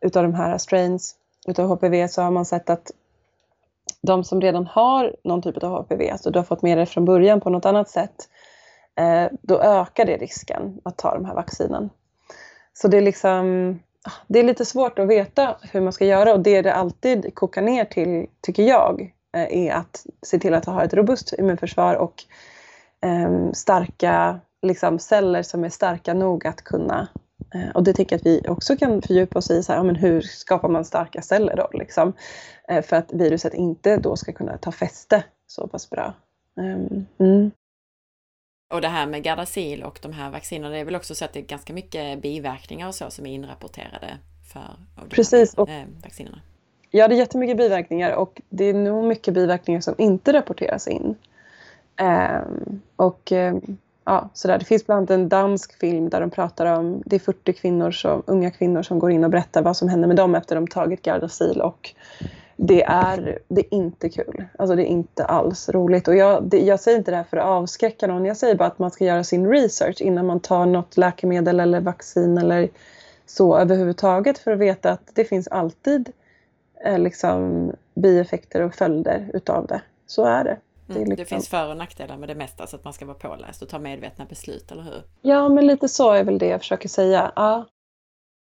utav 0.00 0.22
de 0.22 0.34
här 0.34 0.58
strains 0.58 1.16
utav 1.46 1.68
HPV 1.68 2.08
så 2.08 2.22
har 2.22 2.30
man 2.30 2.44
sett 2.44 2.70
att 2.70 2.90
de 4.02 4.24
som 4.24 4.40
redan 4.40 4.66
har 4.66 5.16
någon 5.24 5.42
typ 5.42 5.62
av 5.62 5.82
HPV, 5.82 6.10
alltså 6.10 6.30
du 6.30 6.38
har 6.38 6.44
fått 6.44 6.62
med 6.62 6.78
det 6.78 6.86
från 6.86 7.04
början 7.04 7.40
på 7.40 7.50
något 7.50 7.66
annat 7.66 7.88
sätt, 7.88 8.28
Eh, 8.96 9.28
då 9.42 9.60
ökar 9.60 10.04
det 10.04 10.16
risken 10.16 10.80
att 10.82 10.98
ta 10.98 11.14
de 11.14 11.24
här 11.24 11.34
vaccinen. 11.34 11.90
Så 12.72 12.88
det 12.88 12.96
är 12.96 13.02
liksom 13.02 13.78
ah, 14.02 14.12
det 14.26 14.38
är 14.38 14.44
lite 14.44 14.64
svårt 14.64 14.98
att 14.98 15.08
veta 15.08 15.56
hur 15.72 15.80
man 15.80 15.92
ska 15.92 16.04
göra 16.04 16.32
och 16.32 16.40
det 16.40 16.62
det 16.62 16.74
alltid 16.74 17.34
kokar 17.34 17.62
ner 17.62 17.84
till, 17.84 18.26
tycker 18.40 18.62
jag, 18.62 19.14
eh, 19.36 19.66
är 19.66 19.72
att 19.72 20.06
se 20.22 20.38
till 20.38 20.54
att 20.54 20.64
ha 20.64 20.84
ett 20.84 20.94
robust 20.94 21.34
immunförsvar 21.38 21.94
och 21.94 22.24
eh, 23.00 23.52
starka 23.52 24.40
liksom, 24.62 24.98
celler 24.98 25.42
som 25.42 25.64
är 25.64 25.68
starka 25.68 26.14
nog 26.14 26.46
att 26.46 26.64
kunna 26.64 27.08
Eh, 27.54 27.70
och 27.74 27.82
det 27.82 27.92
tycker 27.92 28.14
jag 28.14 28.20
att 28.20 28.26
vi 28.26 28.48
också 28.48 28.76
kan 28.76 29.02
fördjupa 29.02 29.38
oss 29.38 29.50
i, 29.50 29.62
så 29.62 29.72
här, 29.72 29.78
ja, 29.78 29.82
men 29.82 29.96
hur 29.96 30.20
skapar 30.20 30.68
man 30.68 30.84
starka 30.84 31.22
celler 31.22 31.56
då? 31.56 31.68
Liksom, 31.72 32.12
eh, 32.68 32.82
för 32.82 32.96
att 32.96 33.12
viruset 33.12 33.54
inte 33.54 33.96
då 33.96 34.16
ska 34.16 34.32
kunna 34.32 34.58
ta 34.58 34.72
fäste 34.72 35.24
så 35.46 35.66
pass 35.68 35.90
bra. 35.90 36.14
Ehm, 36.60 37.06
mm. 37.18 37.50
Och 38.74 38.80
det 38.80 38.88
här 38.88 39.06
med 39.06 39.22
Gardasil 39.22 39.82
och 39.82 39.98
de 40.02 40.12
här 40.12 40.30
vaccinerna, 40.30 40.70
det 40.70 40.78
är 40.78 40.84
väl 40.84 40.96
också 40.96 41.14
så 41.14 41.24
att 41.24 41.32
det 41.32 41.38
är 41.38 41.44
ganska 41.44 41.72
mycket 41.72 42.22
biverkningar 42.22 42.88
och 42.88 42.94
så 42.94 43.10
som 43.10 43.26
är 43.26 43.34
inrapporterade 43.34 44.18
för 44.52 44.60
Precis. 45.08 45.54
Här, 45.56 45.80
äh, 45.80 45.84
vaccinerna. 46.02 46.40
Ja, 46.90 47.08
det 47.08 47.14
är 47.14 47.16
jättemycket 47.16 47.56
biverkningar 47.56 48.12
och 48.12 48.40
det 48.48 48.64
är 48.64 48.74
nog 48.74 49.04
mycket 49.04 49.34
biverkningar 49.34 49.80
som 49.80 49.94
inte 49.98 50.32
rapporteras 50.32 50.88
in. 50.88 51.14
Um, 52.00 52.80
och 52.96 53.32
um, 53.32 53.78
ja, 54.04 54.30
sådär. 54.34 54.58
Det 54.58 54.64
finns 54.64 54.86
bland 54.86 54.98
annat 54.98 55.10
en 55.10 55.28
dansk 55.28 55.78
film 55.78 56.08
där 56.08 56.20
de 56.20 56.30
pratar 56.30 56.78
om, 56.78 57.02
det 57.06 57.16
är 57.16 57.20
40 57.20 57.52
kvinnor 57.52 57.90
som, 57.90 58.22
unga 58.26 58.50
kvinnor 58.50 58.82
som 58.82 58.98
går 58.98 59.10
in 59.10 59.24
och 59.24 59.30
berättar 59.30 59.62
vad 59.62 59.76
som 59.76 59.88
händer 59.88 60.08
med 60.08 60.16
dem 60.16 60.34
efter 60.34 60.54
de 60.54 60.66
tagit 60.66 61.02
Gardasil 61.02 61.60
och 61.60 61.94
det 62.56 62.82
är, 62.82 63.38
det 63.48 63.60
är 63.60 63.74
inte 63.74 64.08
kul. 64.08 64.44
Alltså 64.58 64.76
det 64.76 64.82
är 64.82 64.86
inte 64.86 65.24
alls 65.24 65.68
roligt. 65.68 66.08
Och 66.08 66.16
jag, 66.16 66.42
det, 66.42 66.60
jag 66.60 66.80
säger 66.80 66.98
inte 66.98 67.10
det 67.10 67.16
här 67.16 67.24
för 67.24 67.36
att 67.36 67.46
avskräcka 67.46 68.06
någon. 68.06 68.24
Jag 68.24 68.36
säger 68.36 68.54
bara 68.54 68.68
att 68.68 68.78
man 68.78 68.90
ska 68.90 69.04
göra 69.04 69.24
sin 69.24 69.50
research 69.50 70.00
innan 70.00 70.26
man 70.26 70.40
tar 70.40 70.66
något 70.66 70.96
läkemedel 70.96 71.60
eller 71.60 71.80
vaccin 71.80 72.38
eller 72.38 72.68
så 73.26 73.58
överhuvudtaget 73.58 74.38
för 74.38 74.52
att 74.52 74.58
veta 74.58 74.90
att 74.90 75.10
det 75.14 75.24
finns 75.24 75.48
alltid 75.48 76.12
eh, 76.84 76.98
liksom, 76.98 77.72
bieffekter 77.94 78.60
och 78.62 78.74
följder 78.74 79.30
utav 79.34 79.66
det. 79.66 79.82
Så 80.06 80.24
är 80.24 80.44
det. 80.44 80.58
Det, 80.86 80.94
mm, 80.94 81.08
liksom... 81.08 81.16
det, 81.16 81.24
finns 81.24 81.48
för 81.48 81.70
och 81.70 81.76
nackdelar 81.76 82.16
med 82.16 82.28
det 82.28 82.34
mesta 82.34 82.66
så 82.66 82.76
att 82.76 82.84
man 82.84 82.92
ska 82.92 83.06
vara 83.06 83.18
påläst 83.18 83.62
och 83.62 83.68
ta 83.68 83.78
medvetna 83.78 84.24
beslut, 84.24 84.72
eller 84.72 84.82
hur? 84.82 85.02
Ja, 85.22 85.48
men 85.48 85.66
lite 85.66 85.88
så 85.88 86.12
är 86.12 86.24
väl 86.24 86.38
det 86.38 86.46
jag 86.46 86.60
försöker 86.60 86.88
säga. 86.88 87.32
Ja. 87.36 87.64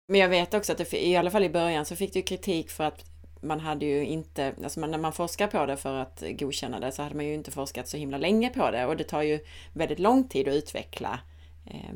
Men 0.08 0.20
jag 0.20 0.28
vet 0.28 0.54
också 0.54 0.72
att 0.72 0.78
det, 0.78 1.06
i 1.06 1.16
alla 1.16 1.30
fall 1.30 1.44
i 1.44 1.50
början 1.50 1.84
så 1.84 1.96
fick 1.96 2.12
du 2.12 2.22
kritik 2.22 2.70
för 2.70 2.84
att 2.84 3.13
man 3.44 3.60
hade 3.60 3.86
ju 3.86 4.06
inte, 4.06 4.54
alltså 4.62 4.80
när 4.80 4.98
man 4.98 5.12
forskar 5.12 5.46
på 5.46 5.66
det 5.66 5.76
för 5.76 5.94
att 5.94 6.22
godkänna 6.38 6.80
det 6.80 6.92
så 6.92 7.02
hade 7.02 7.14
man 7.14 7.26
ju 7.26 7.34
inte 7.34 7.50
forskat 7.50 7.88
så 7.88 7.96
himla 7.96 8.18
länge 8.18 8.48
på 8.48 8.70
det 8.70 8.86
och 8.86 8.96
det 8.96 9.04
tar 9.04 9.22
ju 9.22 9.40
väldigt 9.72 9.98
lång 9.98 10.28
tid 10.28 10.48
att 10.48 10.54
utveckla 10.54 11.20
eh, 11.66 11.94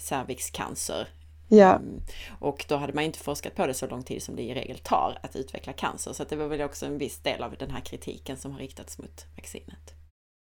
cervixcancer. 0.00 1.08
Ja. 1.48 1.74
Mm. 1.74 2.00
Och 2.40 2.64
då 2.68 2.76
hade 2.76 2.92
man 2.92 3.04
inte 3.04 3.18
forskat 3.18 3.54
på 3.54 3.66
det 3.66 3.74
så 3.74 3.86
lång 3.86 4.02
tid 4.02 4.22
som 4.22 4.36
det 4.36 4.42
i 4.42 4.54
regel 4.54 4.78
tar 4.78 5.18
att 5.22 5.36
utveckla 5.36 5.72
cancer. 5.72 6.12
Så 6.12 6.24
det 6.24 6.36
var 6.36 6.46
väl 6.46 6.62
också 6.62 6.86
en 6.86 6.98
viss 6.98 7.18
del 7.18 7.42
av 7.42 7.56
den 7.58 7.70
här 7.70 7.80
kritiken 7.80 8.36
som 8.36 8.52
har 8.52 8.58
riktats 8.58 8.98
mot 8.98 9.24
vaccinet. 9.36 9.92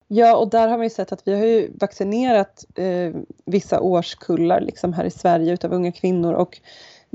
Ja, 0.09 0.37
och 0.37 0.51
där 0.51 0.69
har 0.69 0.77
man 0.77 0.87
ju 0.87 0.91
sett 0.91 1.13
att 1.13 1.29
vi 1.29 1.35
har 1.35 1.47
ju 1.47 1.73
vaccinerat 1.81 2.65
eh, 2.75 3.15
vissa 3.47 3.81
årskullar 3.81 4.61
liksom 4.61 4.93
här 4.93 5.05
i 5.05 5.11
Sverige 5.11 5.53
utav 5.53 5.73
unga 5.73 5.93
kvinnor 5.93 6.33
och 6.33 6.61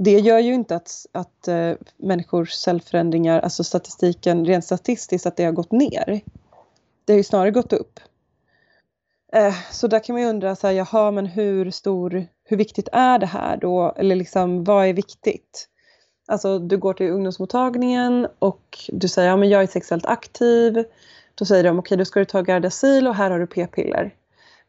det 0.04 0.20
gör 0.20 0.40
ju 0.40 0.54
inte 0.54 0.76
att, 0.76 1.06
att 1.12 1.48
eh, 1.48 1.56
äh, 1.56 1.78
människors 1.98 2.54
cellförändringar, 2.54 3.40
alltså 3.40 3.64
statistiken 3.64 4.46
rent 4.46 4.66
statistiskt, 4.66 5.26
att 5.26 5.38
det 5.38 5.44
har 5.44 5.52
gått 5.52 5.72
ner. 5.72 6.22
Det 7.06 7.14
har 7.14 7.18
ju 7.18 7.24
snarare 7.24 7.52
gått 7.52 7.74
upp. 7.74 8.00
Äh, 9.34 9.56
så 9.72 9.88
där 9.88 10.00
kan 10.00 10.14
man 10.14 10.22
ju 10.22 10.30
undra, 10.30 10.56
så 10.56 10.68
här, 10.68 10.74
jaha, 10.74 11.12
men 11.12 11.26
hur 11.26 11.72
stor, 11.72 12.28
hur 12.44 12.58
viktigt 12.58 12.90
är 12.92 13.20
det 13.20 13.26
här 13.26 13.58
då? 13.58 13.94
Eller 13.98 14.16
liksom, 14.16 14.64
vad 14.64 14.86
är 14.88 14.94
viktigt? 14.94 15.68
Alltså, 16.28 16.60
du 16.60 16.78
går 16.78 16.94
till 16.94 17.12
ungdomsmottagningen 17.12 18.28
och 18.40 18.80
du 18.88 19.08
säger, 19.08 19.30
ja 19.30 19.38
men 19.38 19.50
jag 19.50 19.64
är 19.64 19.68
sexuellt 19.68 20.06
aktiv. 20.06 20.84
Då 21.36 21.46
säger 21.46 21.64
de, 21.64 21.80
okej, 21.80 21.88
okay, 21.88 21.98
då 21.98 22.06
ska 22.06 22.20
du 22.20 22.26
ta 22.26 22.42
Gardasil 22.42 23.08
och 23.08 23.16
här 23.16 23.32
har 23.32 23.40
du 23.40 23.48
p-piller. 23.48 24.16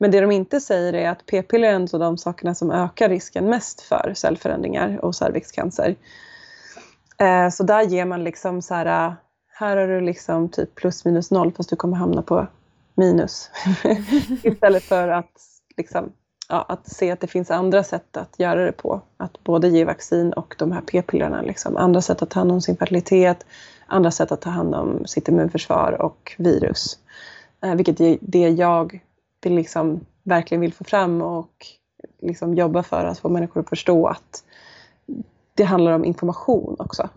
Men 0.02 0.10
det 0.10 0.20
de 0.20 0.30
inte 0.30 0.60
säger 0.60 0.92
är 0.92 1.10
att 1.10 1.26
p-piller 1.26 1.68
är 1.68 1.74
en 1.74 1.88
av 1.92 2.00
de 2.00 2.18
sakerna 2.18 2.54
som 2.54 2.70
ökar 2.70 3.08
risken 3.08 3.44
mest 3.44 3.80
för 3.80 4.12
cellförändringar 4.16 5.04
och 5.04 5.14
cervixcancer. 5.14 5.96
Eh, 7.18 7.48
så 7.48 7.62
där 7.62 7.82
ger 7.82 8.04
man 8.04 8.24
liksom 8.24 8.62
så 8.62 8.74
här, 8.74 8.86
eh, 8.86 9.12
här 9.52 9.76
har 9.76 9.86
du 9.86 10.00
liksom 10.00 10.48
typ 10.48 10.74
plus 10.74 11.04
minus 11.04 11.30
noll 11.30 11.52
fast 11.52 11.70
du 11.70 11.76
kommer 11.76 11.96
hamna 11.96 12.22
på 12.22 12.46
minus. 12.94 13.50
Istället 14.42 14.82
för 14.82 15.08
att, 15.08 15.30
liksom, 15.76 16.12
ja, 16.48 16.66
att 16.68 16.92
se 16.92 17.10
att 17.10 17.20
det 17.20 17.26
finns 17.26 17.50
andra 17.50 17.84
sätt 17.84 18.16
att 18.16 18.38
göra 18.38 18.64
det 18.64 18.72
på. 18.72 19.00
Att 19.16 19.44
både 19.44 19.68
ge 19.68 19.84
vaccin 19.84 20.32
och 20.32 20.54
de 20.58 20.72
här 20.72 20.80
p-pillerna. 20.80 21.42
Liksom. 21.42 21.76
Andra 21.76 22.00
sätt 22.00 22.22
att 22.22 22.30
ta 22.30 22.40
hand 22.40 22.52
om 22.52 22.60
sin 22.60 22.76
fertilitet, 22.76 23.46
andra 23.86 24.10
sätt 24.10 24.32
att 24.32 24.40
ta 24.40 24.50
hand 24.50 24.74
om 24.74 25.06
sitt 25.06 25.28
immunförsvar 25.28 26.02
och 26.02 26.34
virus. 26.38 26.98
Eh, 27.64 27.74
vilket 27.74 28.00
är 28.00 28.18
det 28.20 28.48
jag 28.48 29.00
vill 29.42 29.54
liksom 29.54 30.00
verkligen 30.22 30.60
vill 30.60 30.72
få 30.72 30.84
fram 30.84 31.22
och 31.22 31.66
liksom 32.22 32.54
jobba 32.54 32.82
för 32.82 33.04
att 33.04 33.18
få 33.18 33.28
människor 33.28 33.60
att 33.60 33.68
förstå 33.68 34.06
att 34.06 34.44
det 35.54 35.64
handlar 35.64 35.92
om 35.92 36.04
information 36.04 36.76
också. 36.78 37.08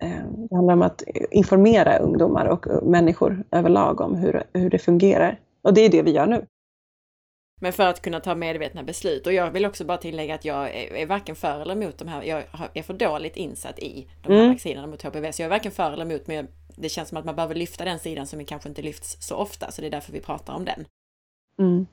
Eh, 0.00 0.24
det 0.50 0.56
handlar 0.56 0.74
om 0.74 0.82
att 0.82 1.02
informera 1.30 1.98
ungdomar 1.98 2.46
och 2.46 2.66
människor 2.82 3.44
överlag 3.50 4.00
om 4.00 4.14
hur, 4.14 4.42
hur 4.52 4.70
det 4.70 4.78
fungerar. 4.78 5.40
Och 5.62 5.74
det 5.74 5.80
är 5.80 5.88
det 5.88 6.02
vi 6.02 6.10
gör 6.10 6.26
nu. 6.26 6.46
Men 7.60 7.72
för 7.72 7.86
att 7.86 8.02
kunna 8.02 8.20
ta 8.20 8.34
medvetna 8.34 8.82
beslut. 8.82 9.26
Och 9.26 9.32
jag 9.32 9.50
vill 9.50 9.66
också 9.66 9.84
bara 9.84 9.98
tillägga 9.98 10.34
att 10.34 10.44
jag 10.44 10.74
är, 10.74 10.94
är 10.94 11.06
varken 11.06 11.36
för 11.36 11.60
eller 11.60 11.74
emot 11.74 11.98
de 11.98 12.08
här. 12.08 12.22
Jag 12.22 12.42
är 12.74 12.82
för 12.82 12.94
dåligt 12.94 13.36
insatt 13.36 13.78
i 13.78 14.06
de 14.22 14.32
här 14.32 14.40
mm. 14.40 14.52
vaccinerna 14.52 14.86
mot 14.86 15.02
HPV. 15.02 15.32
Så 15.32 15.42
jag 15.42 15.46
är 15.46 15.50
varken 15.50 15.72
för 15.72 15.92
eller 15.92 16.04
emot. 16.04 16.26
Men 16.26 16.48
det 16.76 16.88
känns 16.88 17.08
som 17.08 17.18
att 17.18 17.24
man 17.24 17.36
behöver 17.36 17.54
lyfta 17.54 17.84
den 17.84 17.98
sidan 17.98 18.26
som 18.26 18.44
kanske 18.44 18.68
inte 18.68 18.82
lyfts 18.82 19.16
så 19.20 19.36
ofta. 19.36 19.70
Så 19.70 19.80
det 19.80 19.86
är 19.86 19.90
därför 19.90 20.12
vi 20.12 20.20
pratar 20.20 20.54
om 20.54 20.64
den. 20.64 20.84
Mm. 21.58 21.86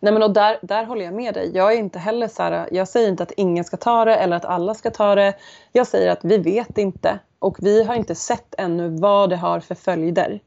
Nej 0.00 0.12
men 0.12 0.22
och 0.22 0.32
där, 0.32 0.58
där 0.62 0.84
håller 0.84 1.04
jag 1.04 1.14
med 1.14 1.34
dig. 1.34 1.50
Jag 1.54 1.72
är 1.72 1.76
inte 1.76 1.98
heller 1.98 2.28
så 2.28 2.42
här, 2.42 2.68
jag 2.72 2.88
säger 2.88 3.08
inte 3.08 3.22
att 3.22 3.32
ingen 3.36 3.64
ska 3.64 3.76
ta 3.76 4.04
det 4.04 4.16
eller 4.16 4.36
att 4.36 4.44
alla 4.44 4.74
ska 4.74 4.90
ta 4.90 5.14
det. 5.14 5.34
Jag 5.72 5.86
säger 5.86 6.10
att 6.10 6.24
vi 6.24 6.38
vet 6.38 6.78
inte 6.78 7.18
och 7.38 7.56
vi 7.60 7.84
har 7.84 7.94
inte 7.94 8.14
sett 8.14 8.54
ännu 8.58 8.88
vad 8.88 9.30
det 9.30 9.36
har 9.36 9.60
för 9.60 9.74
följder. 9.74 10.40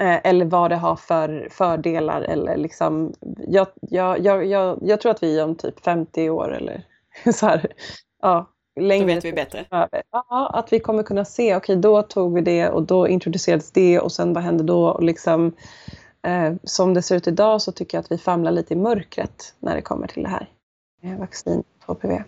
Eh, 0.00 0.18
eller 0.24 0.44
vad 0.44 0.70
det 0.70 0.76
har 0.76 0.96
för 0.96 1.48
fördelar 1.50 2.22
eller 2.22 2.56
liksom, 2.56 3.12
jag, 3.48 3.66
jag, 3.80 4.18
jag, 4.18 4.46
jag, 4.46 4.78
jag 4.82 5.00
tror 5.00 5.12
att 5.12 5.22
vi 5.22 5.42
om 5.42 5.54
typ 5.54 5.84
50 5.84 6.30
år 6.30 6.54
eller 6.54 6.82
så 7.34 7.46
här, 7.46 7.66
ja, 8.22 8.46
längre. 8.80 9.06
Då 9.06 9.14
vet 9.14 9.24
vi 9.24 9.32
bättre. 9.32 9.64
Ja, 9.70 10.50
att 10.54 10.72
vi 10.72 10.80
kommer 10.80 11.02
kunna 11.02 11.24
se, 11.24 11.56
okej 11.56 11.56
okay, 11.56 11.76
då 11.76 12.02
tog 12.02 12.34
vi 12.34 12.40
det 12.40 12.68
och 12.68 12.82
då 12.82 13.08
introducerades 13.08 13.72
det 13.72 14.00
och 14.00 14.12
sen 14.12 14.32
vad 14.32 14.44
hände 14.44 14.64
då? 14.64 14.88
Och 14.88 15.02
liksom, 15.02 15.52
Eh, 16.22 16.54
som 16.64 16.94
det 16.94 17.02
ser 17.02 17.16
ut 17.16 17.26
idag 17.26 17.62
så 17.62 17.72
tycker 17.72 17.98
jag 17.98 18.02
att 18.02 18.12
vi 18.12 18.18
famlar 18.18 18.52
lite 18.52 18.74
i 18.74 18.76
mörkret 18.76 19.54
när 19.58 19.74
det 19.74 19.82
kommer 19.82 20.06
till 20.06 20.22
det 20.22 20.28
här. 20.28 20.50
Eh, 21.02 21.18
vaccin 21.18 21.64
HPV. 21.86 22.24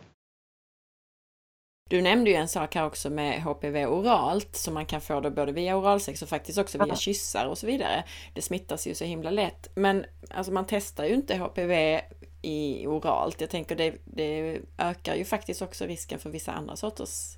Du 1.90 2.02
nämnde 2.02 2.30
ju 2.30 2.36
en 2.36 2.48
sak 2.48 2.74
här 2.74 2.86
också 2.86 3.10
med 3.10 3.42
HPV 3.42 3.86
oralt, 3.86 4.56
så 4.56 4.70
man 4.70 4.86
kan 4.86 5.00
få 5.00 5.20
det 5.20 5.30
både 5.30 5.52
via 5.52 5.76
oralsex 5.76 6.22
och 6.22 6.28
faktiskt 6.28 6.58
också 6.58 6.84
via 6.84 6.96
kyssar 6.96 7.46
och 7.46 7.58
så 7.58 7.66
vidare. 7.66 8.04
Det 8.34 8.42
smittas 8.42 8.86
ju 8.86 8.94
så 8.94 9.04
himla 9.04 9.30
lätt. 9.30 9.68
Men 9.76 10.04
alltså 10.30 10.52
man 10.52 10.64
testar 10.68 11.04
ju 11.04 11.14
inte 11.14 11.36
HPV 11.36 12.00
i 12.42 12.86
oralt. 12.86 13.40
Jag 13.40 13.50
tänker 13.50 13.76
det, 13.76 13.94
det 14.04 14.60
ökar 14.78 15.14
ju 15.14 15.24
faktiskt 15.24 15.62
också 15.62 15.86
risken 15.86 16.18
för 16.18 16.30
vissa 16.30 16.52
andra 16.52 16.76
sorters 16.76 17.36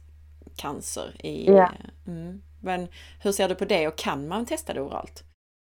cancer. 0.56 1.26
I, 1.26 1.46
ja. 1.46 1.70
mm. 2.06 2.42
Men 2.62 2.88
hur 3.22 3.32
ser 3.32 3.48
du 3.48 3.54
på 3.54 3.64
det 3.64 3.88
och 3.88 3.98
kan 3.98 4.28
man 4.28 4.46
testa 4.46 4.74
det 4.74 4.80
oralt? 4.80 5.24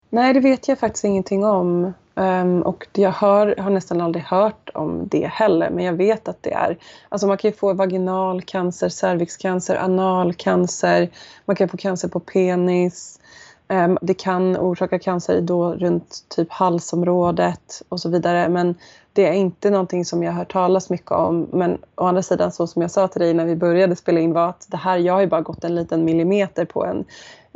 Nej, 0.10 0.34
det 0.34 0.39
vet 0.39 0.68
jag 0.68 0.80
faktiskt 0.80 1.05
ingenting 1.05 1.45
om. 1.45 1.93
Um, 2.16 2.62
och 2.62 2.88
jag 2.93 3.12
hör, 3.12 3.55
har 3.57 3.70
nästan 3.70 4.01
aldrig 4.01 4.24
hört 4.24 4.70
om 4.74 5.07
det 5.07 5.28
heller, 5.28 5.70
men 5.70 5.86
jag 5.86 5.93
vet 5.93 6.28
att 6.28 6.43
det 6.43 6.53
är... 6.53 6.78
Alltså 7.10 7.28
man 7.28 7.38
kan 7.38 7.51
ju 7.51 7.57
få 7.57 7.74
vaginal 7.74 8.41
cancer, 8.41 8.89
cervixcancer, 8.89 9.76
analcancer, 9.76 11.10
man 11.45 11.55
kan 11.55 11.70
få 11.70 11.78
cancer 11.78 12.07
på 12.07 12.20
penis. 12.20 13.20
Um, 13.68 13.97
det 14.01 14.14
kan 14.14 14.57
orsaka 14.57 14.99
cancer 14.99 15.41
då 15.41 15.74
runt 15.74 16.26
typ 16.30 16.51
halsområdet 16.51 17.82
och 17.89 17.99
så 17.99 18.10
vidare. 18.10 18.49
Men 18.49 18.76
det 19.14 19.28
är 19.28 19.34
inte 19.34 19.70
någonting 19.70 20.05
som 20.05 20.24
jag 20.24 20.32
har 20.32 20.39
hört 20.39 20.51
talas 20.51 20.89
mycket 20.89 21.12
om. 21.12 21.47
Men 21.53 21.78
å 21.95 22.05
andra 22.05 22.22
sidan, 22.22 22.51
så 22.51 22.68
som 22.68 22.82
jag 22.82 22.91
sa 22.91 23.07
till 23.07 23.22
dig 23.22 23.34
när 23.34 23.45
vi 23.45 23.55
började 23.55 23.95
spela 23.95 24.20
in 24.20 24.34
var 24.34 24.49
att 24.49 24.68
det 24.70 24.78
här, 24.78 24.97
jag 24.97 25.14
har 25.14 25.22
ju 25.22 25.28
bara 25.28 25.41
gått 25.41 25.64
en 25.64 25.76
liten 25.76 26.05
millimeter 26.05 26.66
på 26.66 26.86
en 26.86 27.05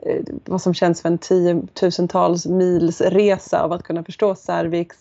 Eh, 0.05 0.21
vad 0.45 0.61
som 0.61 0.73
känns 0.73 1.01
för 1.01 1.09
en 1.09 1.17
tiotusentals 1.17 2.45
mils 2.45 3.01
resa 3.01 3.63
av 3.63 3.71
att 3.71 3.83
kunna 3.83 4.03
förstå 4.03 4.35
cervix, 4.35 4.97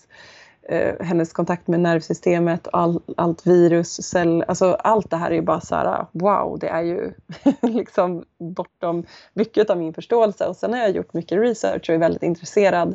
eh, 0.68 0.94
hennes 1.00 1.32
kontakt 1.32 1.68
med 1.68 1.80
nervsystemet, 1.80 2.68
all, 2.72 3.00
allt 3.16 3.46
virus, 3.46 4.02
cell, 4.02 4.44
alltså 4.48 4.72
allt 4.72 5.10
det 5.10 5.16
här 5.16 5.30
är 5.30 5.34
ju 5.34 5.42
bara 5.42 5.60
så 5.60 5.74
här, 5.74 6.06
wow, 6.12 6.58
det 6.58 6.68
är 6.68 6.82
ju 6.82 7.12
liksom 7.62 8.24
bortom 8.38 9.06
mycket 9.34 9.70
av 9.70 9.78
min 9.78 9.94
förståelse. 9.94 10.46
Och 10.46 10.56
sen 10.56 10.72
har 10.72 10.80
jag 10.80 10.90
gjort 10.90 11.14
mycket 11.14 11.38
research 11.38 11.88
och 11.88 11.94
är 11.94 11.98
väldigt 11.98 12.22
intresserad 12.22 12.94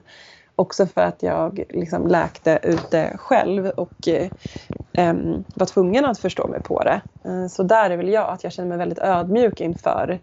också 0.56 0.86
för 0.86 1.02
att 1.02 1.24
jag 1.24 1.64
liksom 1.70 2.08
läkte 2.08 2.60
ut 2.64 2.92
det 2.92 3.14
själv 3.18 3.68
och 3.68 4.08
eh, 4.08 5.14
var 5.54 5.66
tvungen 5.66 6.06
att 6.06 6.20
förstå 6.20 6.48
mig 6.48 6.62
på 6.62 6.84
det. 6.84 7.02
Eh, 7.26 7.48
så 7.48 7.64
där 7.64 7.90
är 7.90 7.98
väl 7.98 8.10
jag, 8.10 8.30
att 8.30 8.44
jag 8.44 8.54
känner 8.54 8.70
mig 8.70 8.78
väldigt 8.78 9.00
ödmjuk 9.00 9.62
inför 9.62 10.20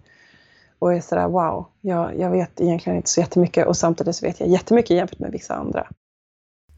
och 0.85 0.95
är 0.95 1.01
sådär 1.01 1.29
wow, 1.29 1.67
jag, 1.81 2.19
jag 2.19 2.31
vet 2.31 2.61
egentligen 2.61 2.97
inte 2.97 3.11
så 3.11 3.21
jättemycket 3.21 3.67
och 3.67 3.77
samtidigt 3.77 4.17
så 4.17 4.27
vet 4.27 4.41
jag 4.41 4.49
jättemycket 4.49 4.97
jämfört 4.97 5.19
med 5.19 5.33
vissa 5.33 5.55
andra. 5.55 5.89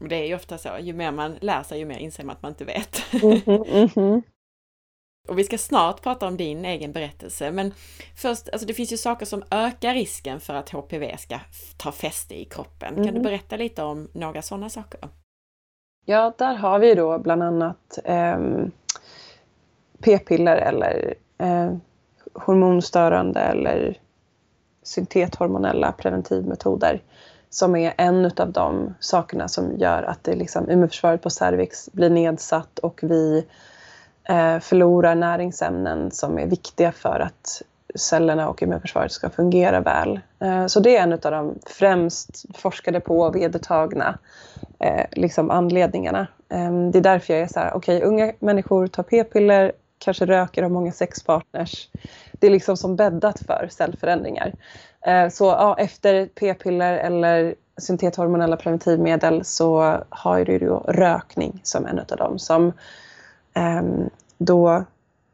Det 0.09 0.15
är 0.15 0.25
ju 0.25 0.35
ofta 0.35 0.57
så, 0.57 0.69
ju 0.79 0.93
mer 0.93 1.11
man 1.11 1.35
lär 1.41 1.63
sig 1.63 1.79
ju 1.79 1.85
mer 1.85 1.97
inser 1.97 2.23
man 2.23 2.35
att 2.35 2.41
man 2.41 2.51
inte 2.51 2.65
vet. 2.65 3.13
Mm 3.23 3.37
-hmm, 3.37 3.67
mm 3.69 3.87
-hmm. 3.87 4.21
Och 5.27 5.39
vi 5.39 5.43
ska 5.43 5.57
snart 5.57 6.01
prata 6.01 6.27
om 6.27 6.37
din 6.37 6.65
egen 6.65 6.91
berättelse, 6.91 7.51
men 7.51 7.73
först, 8.15 8.49
alltså 8.49 8.67
det 8.67 8.73
finns 8.73 8.93
ju 8.93 8.97
saker 8.97 9.25
som 9.25 9.43
ökar 9.51 9.93
risken 9.93 10.39
för 10.39 10.53
att 10.53 10.69
HPV 10.69 11.17
ska 11.17 11.39
ta 11.77 11.91
fäste 11.91 12.41
i 12.41 12.45
kroppen. 12.45 12.95
Kan 12.95 12.97
mm 12.97 13.09
-hmm. 13.09 13.11
du 13.11 13.19
mhm. 13.19 13.23
berätta 13.23 13.55
lite 13.55 13.83
om 13.83 14.07
några 14.13 14.41
sådana 14.41 14.69
saker? 14.69 14.99
Ja, 16.05 16.33
där 16.37 16.55
har 16.55 16.79
vi 16.79 16.95
då 16.95 17.19
bland 17.19 17.43
annat 17.43 17.99
eh, 18.03 18.39
p-piller 19.99 20.57
eller 20.57 21.15
eh, 21.37 21.75
hormonstörande 22.37 23.39
eller 23.39 23.97
syntethormonella 24.83 25.91
preventivmetoder 25.91 27.01
som 27.49 27.75
är 27.75 27.93
en 27.97 28.31
av 28.37 28.51
de 28.51 28.93
sakerna 28.99 29.47
som 29.47 29.77
gör 29.77 30.03
att 30.03 30.23
det 30.23 30.35
liksom, 30.35 30.71
immunförsvaret 30.71 31.21
på 31.21 31.29
cervix 31.29 31.89
blir 31.91 32.09
nedsatt 32.09 32.79
och 32.79 32.99
vi 33.03 33.45
eh, 34.29 34.59
förlorar 34.59 35.15
näringsämnen 35.15 36.11
som 36.11 36.39
är 36.39 36.45
viktiga 36.45 36.91
för 36.91 37.19
att 37.19 37.61
cellerna 37.95 38.49
och 38.49 38.63
immunförsvaret 38.63 39.11
ska 39.11 39.29
fungera 39.29 39.79
väl. 39.79 40.19
Eh, 40.39 40.65
så 40.65 40.79
det 40.79 40.97
är 40.97 41.03
en 41.03 41.13
av 41.13 41.19
de 41.19 41.59
främst 41.65 42.45
forskade 42.57 42.99
på 42.99 43.19
och 43.19 43.35
vedertagna 43.35 44.17
eh, 44.79 45.05
liksom 45.11 45.51
anledningarna. 45.51 46.27
Eh, 46.49 46.89
det 46.91 46.97
är 46.97 47.03
därför 47.03 47.33
jag 47.33 47.43
är 47.43 47.47
så 47.47 47.59
här, 47.59 47.73
okej 47.73 47.97
okay, 47.97 48.09
unga 48.09 48.33
människor 48.39 48.87
tar 48.87 49.03
p-piller, 49.03 49.71
kanske 49.99 50.25
röker 50.25 50.63
och 50.63 50.71
många 50.71 50.91
sexpartners. 50.91 51.89
Det 52.39 52.47
är 52.47 52.51
liksom 52.51 52.77
som 52.77 52.95
bäddat 52.95 53.39
för 53.39 53.67
cellförändringar. 53.71 54.53
Eh, 55.01 55.29
så 55.29 55.45
ja, 55.45 55.75
efter 55.79 56.25
p-piller 56.25 56.93
eller 56.93 57.55
syntethormonella 57.77 58.57
preventivmedel 58.57 59.45
så 59.45 59.97
har 60.09 60.45
du 60.45 60.59
då 60.59 60.77
rökning 60.87 61.59
som 61.63 61.85
en 61.85 61.99
av 61.99 62.17
dem 62.17 62.39
som 62.39 62.73
ehm, 63.53 64.09
då 64.37 64.85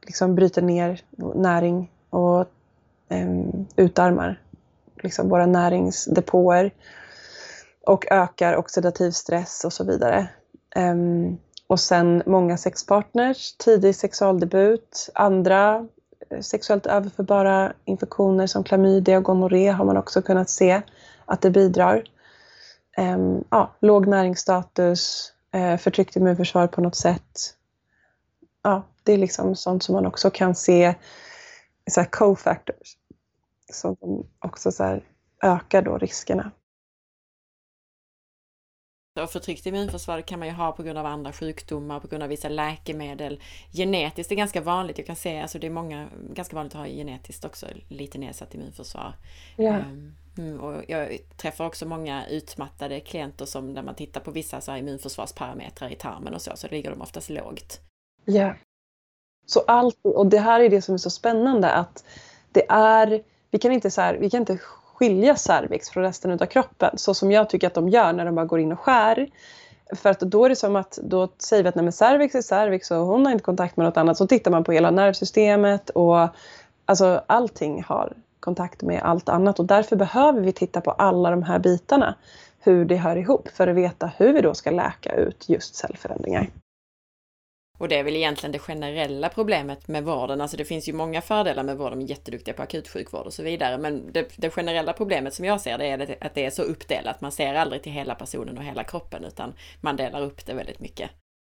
liksom 0.05 0.35
bryter 0.35 0.61
ner 0.61 1.01
näring 1.35 1.91
och 2.09 2.45
ehm, 3.09 3.65
utarmar 3.75 4.39
liksom 5.03 5.29
våra 5.29 5.45
näringsdepåer 5.45 6.71
och 7.85 8.11
ökar 8.11 8.55
oxidativ 8.55 9.11
stress 9.11 9.63
och 9.65 9.73
så 9.73 9.83
vidare. 9.83 10.27
Um, 10.75 11.37
och 11.67 11.79
sen 11.79 12.23
många 12.25 12.57
sexpartners, 12.57 13.55
tidig 13.57 13.95
sexualdebut, 13.95 15.09
andra 15.13 15.87
sexuellt 16.41 16.85
överförbara 16.85 17.73
infektioner 17.85 18.47
som 18.47 18.63
klamydia 18.63 19.17
och 19.17 19.23
gonorré 19.23 19.69
har 19.69 19.85
man 19.85 19.97
också 19.97 20.21
kunnat 20.21 20.49
se 20.49 20.81
att 21.25 21.41
det 21.41 21.49
bidrar. 21.49 22.03
Um, 22.97 23.43
ja, 23.49 23.71
låg 23.79 24.07
näringsstatus, 24.07 25.33
uh, 25.55 25.77
förtryckt 25.77 26.15
immunförsvar 26.15 26.67
på 26.67 26.81
något 26.81 26.95
sätt. 26.95 27.55
Ja, 28.63 28.83
det 29.03 29.13
är 29.13 29.17
liksom 29.17 29.55
sånt 29.55 29.83
som 29.83 29.95
man 29.95 30.05
också 30.05 30.29
kan 30.29 30.55
se 30.55 30.95
så 31.91 31.99
här 31.99 32.07
co-factors 32.07 32.97
som 33.71 33.95
också 34.39 34.71
så 34.71 34.83
här 34.83 35.03
ökar 35.43 35.81
då 35.81 35.97
riskerna. 35.97 36.51
Och 39.21 39.29
förtryckt 39.29 39.65
immunförsvar 39.65 40.21
kan 40.21 40.39
man 40.39 40.47
ju 40.47 40.53
ha 40.53 40.71
på 40.71 40.83
grund 40.83 40.97
av 40.97 41.05
andra 41.05 41.33
sjukdomar, 41.33 41.99
på 41.99 42.07
grund 42.07 42.23
av 42.23 42.29
vissa 42.29 42.49
läkemedel. 42.49 43.41
Genetiskt 43.71 44.31
är 44.31 44.35
ganska 44.35 44.61
vanligt, 44.61 44.97
jag 44.97 45.07
kan 45.07 45.15
se, 45.15 45.41
alltså 45.41 45.59
det 45.59 45.67
är 45.67 45.71
många, 45.71 46.09
ganska 46.29 46.55
vanligt 46.55 46.75
att 46.75 46.81
ha 46.81 46.87
genetiskt 46.87 47.45
också 47.45 47.67
lite 47.87 48.17
nedsatt 48.17 48.55
immunförsvar. 48.55 49.15
Ja. 49.55 49.79
Um, 50.37 50.59
och 50.59 50.83
jag 50.87 51.17
träffar 51.37 51.65
också 51.65 51.85
många 51.85 52.27
utmattade 52.27 52.99
klienter 52.99 53.45
som 53.45 53.73
när 53.73 53.83
man 53.83 53.95
tittar 53.95 54.21
på 54.21 54.31
vissa 54.31 54.61
så 54.61 54.71
här 54.71 54.77
immunförsvarsparametrar 54.79 55.89
i 55.89 55.95
tarmen 55.95 56.33
och 56.33 56.41
så, 56.41 56.51
så 56.55 56.67
ligger 56.67 56.89
de 56.89 57.01
oftast 57.01 57.29
lågt. 57.29 57.79
Ja. 58.25 58.55
Så 59.45 59.59
allt, 59.59 59.99
och 60.03 60.27
det 60.27 60.39
här 60.39 60.59
är 60.59 60.69
det 60.69 60.81
som 60.81 60.93
är 60.93 60.97
så 60.97 61.09
spännande 61.09 61.71
att 61.71 62.05
det 62.51 62.65
är, 62.69 63.23
vi 63.51 63.59
kan 63.59 63.71
inte, 63.71 63.91
så 63.91 64.01
här, 64.01 64.15
vi 64.15 64.29
kan 64.29 64.39
inte 64.39 64.59
skilja 64.93 65.35
cervix 65.35 65.89
från 65.89 66.03
resten 66.03 66.31
av 66.31 66.45
kroppen 66.45 66.97
så 66.97 67.13
som 67.13 67.31
jag 67.31 67.49
tycker 67.49 67.67
att 67.67 67.73
de 67.73 67.89
gör 67.89 68.13
när 68.13 68.25
de 68.25 68.35
bara 68.35 68.45
går 68.45 68.59
in 68.59 68.71
och 68.71 68.79
skär. 68.79 69.27
För 69.95 70.09
att 70.09 70.19
då 70.19 70.45
är 70.45 70.49
det 70.49 70.55
som 70.55 70.75
att 70.75 70.99
då 71.03 71.29
säger 71.37 71.63
vi 71.63 71.69
att 71.69 71.75
nej, 71.75 71.83
men 71.83 71.93
cervix 71.93 72.35
är 72.35 72.41
cervix 72.41 72.91
och 72.91 72.97
hon 72.97 73.25
har 73.25 73.31
inte 73.31 73.43
kontakt 73.43 73.77
med 73.77 73.85
något 73.85 73.97
annat. 73.97 74.17
Så 74.17 74.27
tittar 74.27 74.51
man 74.51 74.63
på 74.63 74.71
hela 74.71 74.91
nervsystemet 74.91 75.89
och 75.89 76.27
alltså 76.85 77.21
allting 77.27 77.83
har 77.83 78.13
kontakt 78.39 78.81
med 78.81 79.01
allt 79.03 79.29
annat 79.29 79.59
och 79.59 79.65
därför 79.65 79.95
behöver 79.95 80.41
vi 80.41 80.51
titta 80.51 80.81
på 80.81 80.91
alla 80.91 81.29
de 81.29 81.43
här 81.43 81.59
bitarna. 81.59 82.15
Hur 82.59 82.85
det 82.85 82.95
hör 82.95 83.15
ihop 83.15 83.49
för 83.53 83.67
att 83.67 83.75
veta 83.75 84.11
hur 84.17 84.33
vi 84.33 84.41
då 84.41 84.53
ska 84.53 84.71
läka 84.71 85.15
ut 85.15 85.49
just 85.49 85.75
cellförändringar. 85.75 86.49
Och 87.83 87.89
det 87.89 87.99
är 87.99 88.03
väl 88.03 88.15
egentligen 88.15 88.51
det 88.51 88.59
generella 88.59 89.29
problemet 89.29 89.87
med 89.87 90.03
vården. 90.03 90.41
Alltså 90.41 90.57
det 90.57 90.65
finns 90.65 90.89
ju 90.89 90.93
många 90.93 91.21
fördelar 91.21 91.63
med 91.63 91.77
vården, 91.77 91.99
de 91.99 92.05
är 92.05 92.09
jätteduktiga 92.09 92.53
på 92.53 92.61
akutsjukvård 92.63 93.25
och 93.25 93.33
så 93.33 93.43
vidare. 93.43 93.77
Men 93.77 94.11
det, 94.11 94.27
det, 94.37 94.49
generella 94.49 94.93
problemet 94.93 95.33
som 95.33 95.45
jag 95.45 95.61
ser 95.61 95.77
det 95.77 95.85
är 95.85 96.25
att 96.25 96.35
det 96.35 96.45
är 96.45 96.49
så 96.49 96.63
uppdelat. 96.63 97.21
Man 97.21 97.31
ser 97.31 97.53
aldrig 97.53 97.83
till 97.83 97.91
hela 97.91 98.15
personen 98.15 98.57
och 98.57 98.63
hela 98.63 98.83
kroppen 98.83 99.23
utan 99.23 99.53
man 99.81 99.95
delar 99.95 100.21
upp 100.21 100.45
det 100.45 100.53
väldigt 100.53 100.79
mycket. 100.79 101.09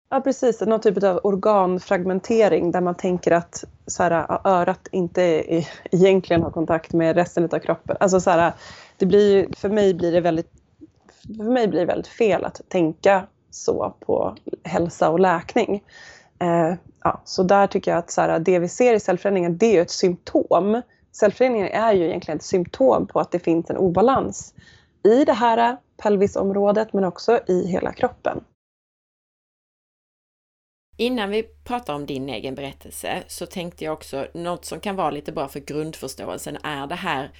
Ja 0.09 0.21
precis, 0.21 0.61
någon 0.61 0.81
typ 0.81 1.03
av 1.03 1.19
organfragmentering 1.23 2.71
där 2.71 2.81
man 2.81 2.95
tänker 2.95 3.31
att 3.31 3.63
så 3.87 4.03
här, 4.03 4.47
örat 4.47 4.87
inte 4.91 5.21
är, 5.21 5.67
egentligen 5.91 6.43
har 6.43 6.51
kontakt 6.51 6.93
med 6.93 7.15
resten 7.15 7.43
av 7.43 7.59
kroppen. 7.59 7.97
Alltså 7.99 8.19
så 8.19 8.29
här, 8.29 8.53
det 8.97 9.05
blir, 9.05 9.47
för 9.57 9.69
mig 9.69 9.93
blir 9.93 10.11
det 10.11 10.21
väldigt 10.21 10.51
för 11.37 11.43
mig 11.43 11.67
blir 11.67 11.79
det 11.79 11.85
väldigt 11.85 12.07
fel 12.07 12.45
att 12.45 12.61
tänka 12.67 13.27
så 13.49 13.93
på 13.99 14.35
hälsa 14.63 15.09
och 15.09 15.19
läkning. 15.19 15.83
Eh, 16.41 16.73
ja, 17.03 17.21
så 17.25 17.43
där 17.43 17.67
tycker 17.67 17.91
jag 17.91 17.97
att 17.97 18.11
så 18.11 18.21
här, 18.21 18.39
det 18.39 18.59
vi 18.59 18.67
ser 18.67 18.93
i 18.93 18.99
cellförändringar, 18.99 19.49
det 19.49 19.65
är 19.65 19.73
ju 19.73 19.81
ett 19.81 19.91
symptom. 19.91 20.81
Cellförändringar 21.11 21.67
är 21.67 21.93
ju 21.93 22.05
egentligen 22.05 22.37
ett 22.37 22.43
symptom 22.43 23.07
på 23.07 23.19
att 23.19 23.31
det 23.31 23.39
finns 23.39 23.69
en 23.69 23.77
obalans 23.77 24.53
i 25.03 25.25
det 25.25 25.33
här 25.33 25.77
pelvisområdet 25.97 26.93
men 26.93 27.03
också 27.03 27.39
i 27.47 27.67
hela 27.67 27.93
kroppen. 27.93 28.43
Innan 30.97 31.29
vi 31.29 31.43
pratar 31.43 31.93
om 31.93 32.05
din 32.05 32.29
egen 32.29 32.55
berättelse 32.55 33.23
så 33.27 33.45
tänkte 33.45 33.83
jag 33.85 33.93
också 33.93 34.27
något 34.33 34.65
som 34.65 34.79
kan 34.79 34.95
vara 34.95 35.11
lite 35.11 35.31
bra 35.31 35.47
för 35.47 35.59
grundförståelsen 35.59 36.57
är 36.63 36.87
det 36.87 36.95
här 36.95 37.31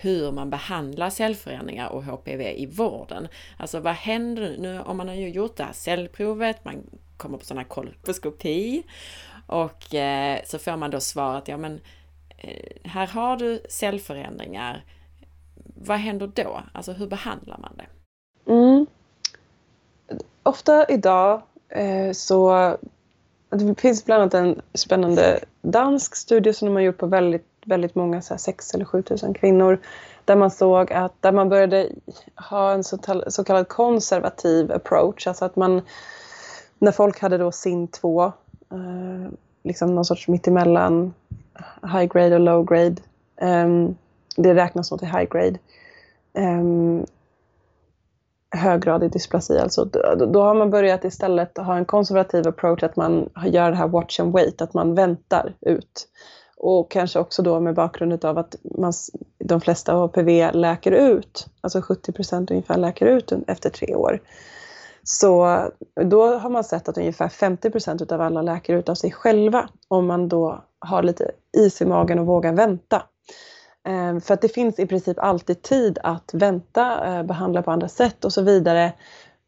hur 0.00 0.32
man 0.32 0.50
behandlar 0.50 1.10
cellförändringar 1.10 1.88
och 1.88 2.04
HPV 2.04 2.52
i 2.56 2.66
vården. 2.66 3.28
Alltså 3.56 3.80
vad 3.80 3.94
händer 3.94 4.56
nu 4.58 4.80
om 4.80 4.96
man 4.96 5.08
har 5.08 5.14
gjort 5.14 5.56
det 5.56 5.64
här 5.64 5.72
cellprovet, 5.72 6.64
man 6.64 6.74
kommer 7.18 7.38
på 7.38 7.44
sådana 7.44 7.60
här 7.60 7.68
kolposkopi 7.68 8.82
och 9.46 9.94
eh, 9.94 10.40
så 10.44 10.58
får 10.58 10.76
man 10.76 10.90
då 10.90 11.00
svaret, 11.00 11.48
ja 11.48 11.56
men 11.56 11.80
eh, 12.38 12.90
här 12.90 13.06
har 13.06 13.36
du 13.36 13.62
cellförändringar. 13.68 14.84
Vad 15.74 15.98
händer 15.98 16.30
då? 16.34 16.62
Alltså 16.72 16.92
hur 16.92 17.06
behandlar 17.06 17.58
man 17.58 17.72
det? 17.76 17.86
Mm. 18.52 18.86
Ofta 20.42 20.86
idag 20.88 21.42
eh, 21.68 22.12
så 22.12 22.76
det 23.50 23.80
finns 23.80 24.04
bland 24.04 24.22
annat 24.22 24.34
en 24.34 24.62
spännande 24.74 25.40
dansk 25.62 26.16
studie 26.16 26.52
som 26.52 26.66
de 26.66 26.74
har 26.74 26.82
gjort 26.82 26.98
på 26.98 27.06
väldigt 27.06 27.48
väldigt 27.68 27.94
många, 27.94 28.22
så 28.22 28.38
6 28.38 28.74
eller 28.74 28.84
7 28.84 29.02
000 29.22 29.34
kvinnor, 29.34 29.80
där 30.24 30.36
man 30.36 30.50
såg 30.50 30.92
att 30.92 31.22
där 31.22 31.32
man 31.32 31.48
började 31.48 31.88
ha 32.50 32.72
en 32.72 32.84
så, 32.84 32.98
så 33.28 33.44
kallad 33.44 33.68
konservativ 33.68 34.72
approach, 34.72 35.26
alltså 35.26 35.44
att 35.44 35.56
man 35.56 35.82
när 36.78 36.92
folk 36.92 37.20
hade 37.20 37.38
då 37.38 37.52
sin 37.52 37.88
2, 37.88 38.24
eh, 38.24 39.32
liksom 39.62 39.94
någon 39.94 40.04
sorts 40.04 40.28
mittemellan 40.28 41.14
high 41.82 42.04
grade 42.04 42.34
och 42.34 42.40
low 42.40 42.64
grade, 42.64 42.96
um, 43.40 43.96
det 44.36 44.54
räknas 44.54 44.90
nog 44.90 45.00
till 45.00 45.08
high 45.08 45.28
grade, 45.30 45.58
um, 46.38 47.06
höggradig 48.50 49.12
dysplasi 49.12 49.58
alltså, 49.58 49.84
då, 49.84 50.26
då, 50.26 50.42
har 50.42 50.54
man 50.54 50.70
börjat 50.70 51.04
istället 51.04 51.58
ha 51.58 51.76
en 51.76 51.84
konservativ 51.84 52.48
approach, 52.48 52.82
att 52.82 52.96
man 52.96 53.28
gör 53.46 53.70
det 53.70 53.76
här 53.76 53.88
watch 53.88 54.20
and 54.20 54.32
wait, 54.32 54.60
att 54.60 54.74
man 54.74 54.94
väntar 54.94 55.54
ut. 55.60 56.08
Och 56.56 56.90
kanske 56.90 57.18
också 57.18 57.42
då 57.42 57.60
med 57.60 57.74
bakgrund 57.74 58.24
av 58.24 58.38
att 58.38 58.56
man, 58.62 58.92
de 59.38 59.60
flesta 59.60 59.92
HPV 59.92 60.50
läker 60.52 60.92
ut, 60.92 61.46
alltså 61.60 61.82
70 61.82 62.12
procent 62.12 62.50
ungefär 62.50 62.78
läker 62.78 63.06
ut 63.06 63.32
efter 63.46 63.70
tre 63.70 63.94
år. 63.94 64.20
Så 65.10 65.62
då 66.04 66.36
har 66.38 66.50
man 66.50 66.64
sett 66.64 66.88
att 66.88 66.98
ungefär 66.98 67.28
50 67.28 67.70
procent 67.70 68.12
av 68.12 68.20
alla 68.20 68.42
läker 68.42 68.74
ut 68.74 68.88
av 68.88 68.94
sig 68.94 69.12
själva 69.12 69.68
om 69.88 70.06
man 70.06 70.28
då 70.28 70.64
har 70.78 71.02
lite 71.02 71.30
is 71.56 71.82
i 71.82 71.86
magen 71.86 72.18
och 72.18 72.26
vågar 72.26 72.52
vänta. 72.52 73.02
Ehm, 73.84 74.20
för 74.20 74.34
att 74.34 74.42
det 74.42 74.48
finns 74.48 74.78
i 74.78 74.86
princip 74.86 75.18
alltid 75.18 75.62
tid 75.62 75.98
att 76.02 76.30
vänta, 76.34 77.06
eh, 77.06 77.22
behandla 77.22 77.62
på 77.62 77.70
andra 77.70 77.88
sätt 77.88 78.24
och 78.24 78.32
så 78.32 78.42
vidare. 78.42 78.92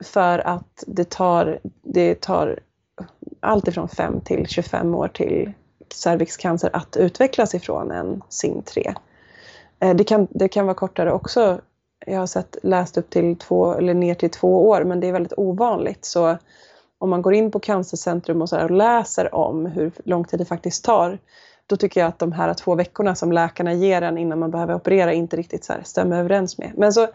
För 0.04 0.38
att 0.38 0.84
det 0.86 1.11
tar, 1.11 1.58
det 1.82 2.20
tar 2.20 2.58
allt 3.40 3.68
ifrån 3.68 3.88
5 3.88 4.20
till 4.20 4.46
25 4.46 4.94
år 4.94 5.08
till 5.08 5.52
cervixcancer 5.94 6.70
att 6.72 6.96
utvecklas 6.96 7.54
ifrån 7.54 7.90
en 7.90 8.22
SIN3. 8.28 8.94
Eh, 9.80 9.94
det 9.94 10.04
kan, 10.04 10.28
det 10.30 10.48
kan 10.48 10.66
vara 10.66 10.74
kortare 10.74 11.12
också. 11.12 11.61
Jag 12.07 12.18
har 12.18 12.26
sett 12.26 12.57
läst 12.62 12.98
upp 12.98 13.11
till 13.11 13.36
två 13.36 13.74
eller 13.74 13.94
ner 13.94 14.14
till 14.14 14.30
två 14.30 14.68
år 14.68 14.84
men 14.84 15.01
det 15.01 15.07
är 15.07 15.12
väldigt 15.12 15.32
ovanligt. 15.36 16.05
Så 16.05 16.38
om 16.98 17.11
man 17.11 17.22
går 17.22 17.34
in 17.34 17.51
på 17.51 17.61
Cancercentrum 17.61 18.42
och, 18.42 18.48
så 18.48 18.62
och 18.62 18.70
läser 18.70 19.34
om 19.34 19.66
hur 19.66 19.92
lång 20.05 20.24
tid 20.24 20.38
det 20.40 20.44
faktiskt 20.44 20.84
tar 20.84 21.18
då 21.66 21.76
tycker 21.76 22.01
jag 22.01 22.09
att 22.09 22.18
de 22.18 22.32
här 22.32 22.55
två 22.55 22.74
veckorna 22.74 23.14
som 23.14 23.32
läkarna 23.32 23.72
ger 23.72 24.03
en 24.03 24.18
innan 24.18 24.38
man 24.38 24.51
behöver 24.51 24.74
operera 24.74 25.12
inte 25.12 25.36
riktigt 25.36 25.64
så 25.64 25.72
stämmer 25.84 26.18
överens 26.18 26.59
med. 26.59 26.72
Men 26.76 26.92
så 26.92 27.09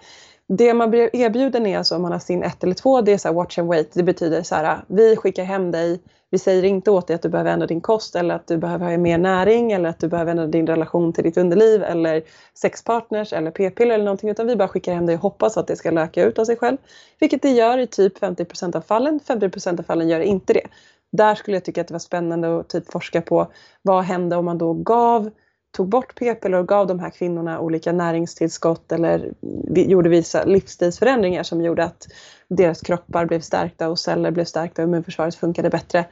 det 0.47 0.73
man 0.73 0.89
blir 0.89 1.15
erbjuden 1.15 1.65
är 1.65 1.77
alltså 1.77 1.95
om 1.95 2.01
man 2.01 2.11
har 2.11 2.19
sin 2.19 2.43
ett 2.43 2.63
eller 2.63 2.73
två, 2.73 3.01
det 3.01 3.13
är 3.13 3.17
så 3.17 3.33
watch 3.33 3.59
and 3.59 3.67
wait. 3.67 3.93
Det 3.93 4.03
betyder 4.03 4.43
så 4.43 4.55
här, 4.55 4.77
vi 4.87 5.15
skickar 5.15 5.43
hem 5.43 5.71
dig 5.71 5.99
vi 6.35 6.39
säger 6.39 6.63
inte 6.63 6.91
åt 6.91 7.07
dig 7.07 7.15
att 7.15 7.21
du 7.21 7.29
behöver 7.29 7.51
ändra 7.51 7.67
din 7.67 7.81
kost 7.81 8.15
eller 8.15 8.35
att 8.35 8.47
du 8.47 8.57
behöver 8.57 8.91
ha 8.91 8.97
mer 8.97 9.17
näring 9.17 9.71
eller 9.71 9.89
att 9.89 9.99
du 9.99 10.07
behöver 10.07 10.31
ändra 10.31 10.47
din 10.47 10.67
relation 10.67 11.13
till 11.13 11.23
ditt 11.23 11.37
underliv 11.37 11.83
eller 11.83 12.23
sexpartners 12.53 13.33
eller 13.33 13.51
p-piller 13.51 13.95
eller 13.95 14.05
någonting 14.05 14.29
utan 14.29 14.47
vi 14.47 14.55
bara 14.55 14.67
skickar 14.67 14.93
hem 14.93 15.05
dig 15.05 15.15
och 15.15 15.21
hoppas 15.21 15.57
att 15.57 15.67
det 15.67 15.75
ska 15.75 15.91
läka 15.91 16.23
ut 16.23 16.39
av 16.39 16.45
sig 16.45 16.57
själv. 16.57 16.77
Vilket 17.19 17.41
det 17.41 17.49
gör 17.49 17.77
i 17.77 17.87
typ 17.87 18.21
50% 18.21 18.75
av 18.75 18.81
fallen, 18.81 19.19
50% 19.27 19.79
av 19.79 19.83
fallen 19.83 20.09
gör 20.09 20.19
inte 20.19 20.53
det. 20.53 20.67
Där 21.11 21.35
skulle 21.35 21.57
jag 21.57 21.65
tycka 21.65 21.81
att 21.81 21.87
det 21.87 21.93
var 21.93 21.99
spännande 21.99 22.59
att 22.59 22.69
typ 22.69 22.91
forska 22.91 23.21
på 23.21 23.47
vad 23.81 24.03
hände 24.03 24.35
om 24.35 24.45
man 24.45 24.57
då 24.57 24.73
gav 24.73 25.29
tog 25.75 25.89
bort 25.89 26.15
p-piller 26.19 26.57
och 26.57 26.67
gav 26.67 26.87
de 26.87 26.99
här 26.99 27.09
kvinnorna 27.09 27.59
olika 27.59 27.91
näringstillskott 27.91 28.91
eller 28.91 29.33
gjorde 29.75 30.09
vissa 30.09 30.43
livsstilsförändringar 30.43 31.43
som 31.43 31.61
gjorde 31.61 31.83
att 31.83 32.07
deras 32.47 32.81
kroppar 32.81 33.25
blev 33.25 33.39
stärkta 33.39 33.89
och 33.89 33.99
celler 33.99 34.31
blev 34.31 34.45
stärkta 34.45 34.81
och 34.81 34.87
immunförsvaret 34.87 35.35
funkade 35.35 35.69
bättre. 35.69 36.05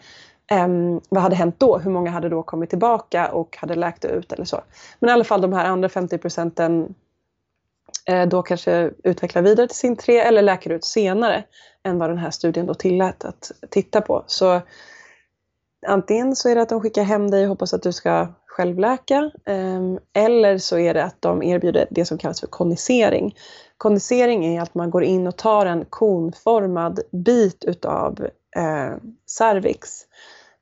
Um, 0.51 1.01
vad 1.09 1.23
hade 1.23 1.35
hänt 1.35 1.59
då? 1.59 1.77
Hur 1.77 1.91
många 1.91 2.11
hade 2.11 2.29
då 2.29 2.43
kommit 2.43 2.69
tillbaka 2.69 3.31
och 3.31 3.57
hade 3.57 3.75
läkt 3.75 4.05
ut 4.05 4.33
eller 4.33 4.45
så? 4.45 4.61
Men 4.99 5.09
i 5.09 5.13
alla 5.13 5.23
fall 5.23 5.41
de 5.41 5.53
här 5.53 5.65
andra 5.65 5.89
50 5.89 6.17
procenten 6.17 6.95
eh, 8.05 8.27
då 8.27 8.41
kanske 8.41 8.91
utvecklar 9.03 9.41
vidare 9.41 9.67
till 9.67 9.77
sin 9.77 9.95
3 9.95 10.19
eller 10.19 10.41
läker 10.41 10.69
ut 10.69 10.85
senare 10.85 11.43
än 11.83 11.99
vad 11.99 12.09
den 12.09 12.17
här 12.17 12.31
studien 12.31 12.65
då 12.65 12.73
tillät 12.73 13.25
att 13.25 13.51
titta 13.69 14.01
på. 14.01 14.23
Så 14.27 14.61
antingen 15.87 16.35
så 16.35 16.49
är 16.49 16.55
det 16.55 16.61
att 16.61 16.69
de 16.69 16.81
skickar 16.81 17.03
hem 17.03 17.31
dig 17.31 17.43
och 17.43 17.49
hoppas 17.49 17.73
att 17.73 17.83
du 17.83 17.93
ska 17.93 18.27
självläka 18.53 19.31
ehm, 19.45 19.99
eller 20.13 20.57
så 20.57 20.77
är 20.77 20.93
det 20.93 21.03
att 21.03 21.21
de 21.21 21.43
erbjuder 21.43 21.87
det 21.89 22.05
som 22.05 22.17
kallas 22.17 22.39
för 22.39 22.47
konisering. 22.47 23.35
Konisering 23.77 24.45
är 24.45 24.61
att 24.61 24.75
man 24.75 24.89
går 24.89 25.03
in 25.03 25.27
och 25.27 25.37
tar 25.37 25.65
en 25.65 25.85
konformad 25.89 26.99
bit 27.11 27.63
utav 27.63 28.27
eh, 28.55 28.95
cervix 29.25 29.89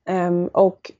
ehm, 0.06 0.48
och 0.48 0.92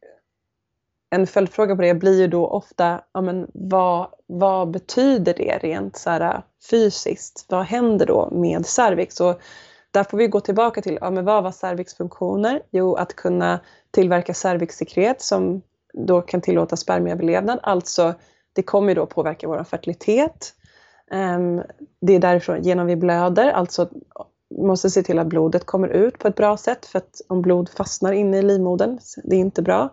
en 1.10 1.28
följdfråga 1.28 1.76
på 1.76 1.82
det 1.82 1.94
blir 1.94 2.20
ju 2.20 2.28
då 2.28 2.48
ofta, 2.48 3.02
ja, 3.14 3.22
men 3.22 3.48
vad, 3.54 4.08
vad 4.28 4.72
betyder 4.72 5.34
det 5.34 5.58
rent 5.58 5.98
så 5.98 6.10
här, 6.10 6.42
fysiskt? 6.70 7.46
Vad 7.50 7.66
händer 7.66 8.06
då 8.06 8.30
med 8.32 8.66
cervix? 8.66 9.20
Och 9.20 9.42
där 9.92 10.04
får 10.04 10.18
vi 10.18 10.28
gå 10.28 10.40
tillbaka 10.40 10.82
till, 10.82 10.98
ja, 11.02 11.10
men 11.10 11.26
vad 11.26 11.44
var 11.44 11.52
cervixfunktioner? 11.52 12.62
Jo, 12.72 12.96
att 12.96 13.16
kunna 13.16 13.60
tillverka 13.92 14.34
cervixsekret 14.34 15.22
som 15.22 15.62
då 15.94 16.22
kan 16.22 16.42
tillåta 16.42 16.78
spermieöverlevnad. 16.78 17.60
Alltså, 17.64 18.14
det 18.54 18.64
kommer 18.64 18.96
då 18.96 19.06
påverka 19.06 19.48
vår 19.48 19.64
fertilitet. 19.64 20.54
Ehm, 21.12 21.62
det 22.02 22.14
är 22.14 22.20
därifrån 22.20 22.62
genom 22.62 22.88
vi 22.88 22.96
blöder, 22.96 23.52
alltså 23.52 23.90
måste 24.58 24.90
se 24.90 25.04
till 25.04 25.20
att 25.20 25.28
blodet 25.28 25.66
kommer 25.66 25.88
ut 25.88 26.20
på 26.20 26.28
ett 26.28 26.36
bra 26.36 26.58
sätt 26.58 26.86
för 26.86 26.98
att 26.98 27.22
om 27.28 27.42
blod 27.42 27.70
fastnar 27.70 28.12
inne 28.12 28.38
i 28.38 28.42
livmodern, 28.42 29.00
det 29.24 29.36
är 29.36 29.40
inte 29.40 29.62
bra. 29.62 29.90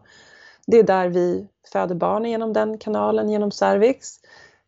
Det 0.66 0.78
är 0.78 0.82
där 0.82 1.09
vi 1.09 1.46
föder 1.72 1.94
barn 1.94 2.24
genom 2.24 2.53
den 2.53 2.78
kanalen, 2.78 3.30
genom 3.30 3.51
cervix. 3.51 4.09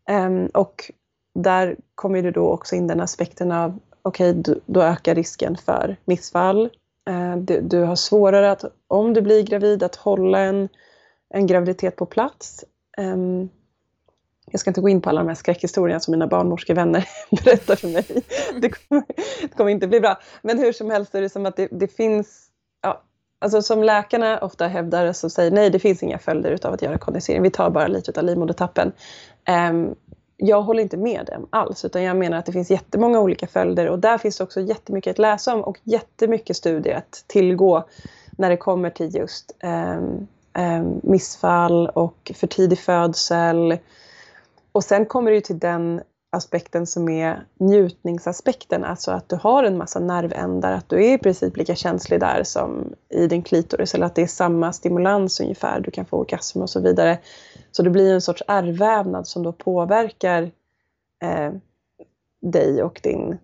Ehm, 0.09 0.45
och 0.45 0.91
där 1.39 1.75
kommer 1.95 2.21
det 2.21 2.31
då 2.31 2.49
också 2.49 2.75
in 2.75 2.87
den 2.87 3.01
aspekten 3.01 3.51
av, 3.51 3.79
okej, 4.01 4.39
okay, 4.39 4.55
då 4.65 4.81
ökar 4.81 5.15
risken 5.15 5.57
för 5.57 5.97
missfall. 6.05 6.69
Ehm, 7.09 7.45
du, 7.45 7.83
har 7.83 7.95
svårare 7.95 8.51
att, 8.51 8.65
om 8.87 9.13
du 9.13 9.21
blir 9.21 9.43
gravid, 9.43 9.83
att 9.83 9.95
hålla 9.95 10.39
en, 10.39 10.69
en 11.33 11.47
graviditet 11.47 11.95
på 11.95 12.05
plats. 12.05 12.65
Um, 12.97 13.49
jag 14.51 14.59
ska 14.59 14.69
inte 14.69 14.81
gå 14.81 14.89
in 14.89 15.01
på 15.01 15.09
alla 15.09 15.21
de 15.21 15.27
här 15.27 15.35
skräckhistorierna 15.35 15.99
som 15.99 16.11
mina 16.11 16.27
barnmorskevänner 16.27 17.09
berättar 17.43 17.75
för 17.75 17.87
mig. 17.87 18.05
Det 18.61 18.69
kommer, 18.69 19.03
det 19.41 19.57
kommer, 19.57 19.71
inte 19.71 19.87
bli 19.87 19.99
bra. 19.99 20.19
Men 20.41 20.59
hur 20.59 20.71
som 20.71 20.89
helst 20.89 21.15
är 21.15 21.21
det 21.21 21.29
som 21.29 21.45
att 21.45 21.55
det, 21.55 21.67
det 21.71 21.87
finns, 21.87 22.47
ja, 22.81 23.03
alltså 23.39 23.61
som 23.61 23.83
läkarna 23.83 24.39
ofta 24.39 24.67
hävdar 24.67 25.13
så 25.13 25.29
säger 25.29 25.51
nej 25.51 25.69
det 25.69 25.79
finns 25.79 26.03
inga 26.03 26.19
följder 26.19 26.51
utav 26.51 26.73
att 26.73 26.81
göra 26.81 26.97
kondensering, 26.97 27.41
vi 27.41 27.51
tar 27.51 27.69
bara 27.69 27.87
lite 27.87 28.19
av 28.19 28.25
livmodertappen. 28.25 28.91
Um, 29.69 29.95
jag 30.37 30.61
håller 30.61 30.83
inte 30.83 30.97
med 30.97 31.25
dem 31.25 31.47
alls 31.49 31.85
utan 31.85 32.03
jag 32.03 32.17
menar 32.17 32.37
att 32.37 32.45
det 32.45 32.51
finns 32.51 32.71
jättemånga 32.71 33.19
olika 33.19 33.47
följder 33.47 33.89
och 33.89 33.99
där 33.99 34.17
finns 34.17 34.39
också 34.39 34.61
jättemycket 34.61 35.11
att 35.11 35.17
läsa 35.17 35.55
om 35.55 35.61
och 35.61 35.79
jättemycket 35.83 36.57
studier 36.57 36.97
att 36.97 37.23
tillgå 37.27 37.87
när 38.31 38.49
det 38.49 38.57
kommer 38.57 38.89
till 38.89 39.15
just 39.15 39.55
um, 39.63 40.27
Ehm, 40.53 40.99
missfall 41.03 41.87
och 41.87 42.31
för 42.35 42.47
tidig 42.47 42.79
födsel, 42.79 43.77
och 44.71 44.83
sen 44.83 45.05
kommer 45.05 45.31
det 45.31 45.41
till 45.41 45.59
den 45.59 46.01
aspekten 46.31 46.87
som 46.87 47.09
är 47.09 47.45
njutningsaspekten, 47.59 48.83
alltså 48.83 49.11
att 49.11 49.29
du 49.29 49.35
har 49.35 49.63
en 49.63 49.77
massa 49.77 49.99
nervändar, 49.99 50.71
att 50.71 50.89
du 50.89 51.05
är 51.05 51.13
i 51.13 51.17
princip 51.17 51.57
lika 51.57 51.75
känslig 51.75 52.19
där 52.19 52.43
som 52.43 52.93
i 53.09 53.27
din 53.27 53.43
klitoris, 53.43 53.95
eller 53.95 54.05
att 54.05 54.15
det 54.15 54.21
är 54.21 54.27
samma 54.27 54.73
stimulans 54.73 55.39
ungefär, 55.39 55.79
du 55.79 55.91
kan 55.91 56.05
få 56.05 56.17
orgasm 56.17 56.61
och 56.61 56.69
så 56.69 56.79
vidare. 56.79 57.19
Så 57.71 57.83
det 57.83 57.89
blir 57.89 58.13
en 58.13 58.21
sorts 58.21 58.43
ärrvävnad 58.47 59.27
som 59.27 59.43
då 59.43 59.51
påverkar 59.51 60.51
eh, 61.23 61.51
dig 62.41 62.83
och 62.83 62.99
din 63.03 63.37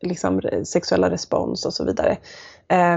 liksom, 0.00 0.40
sexuella 0.64 1.10
respons 1.10 1.66
och 1.66 1.74
så 1.74 1.84
vidare. 1.84 2.18
Eh, 2.68 2.96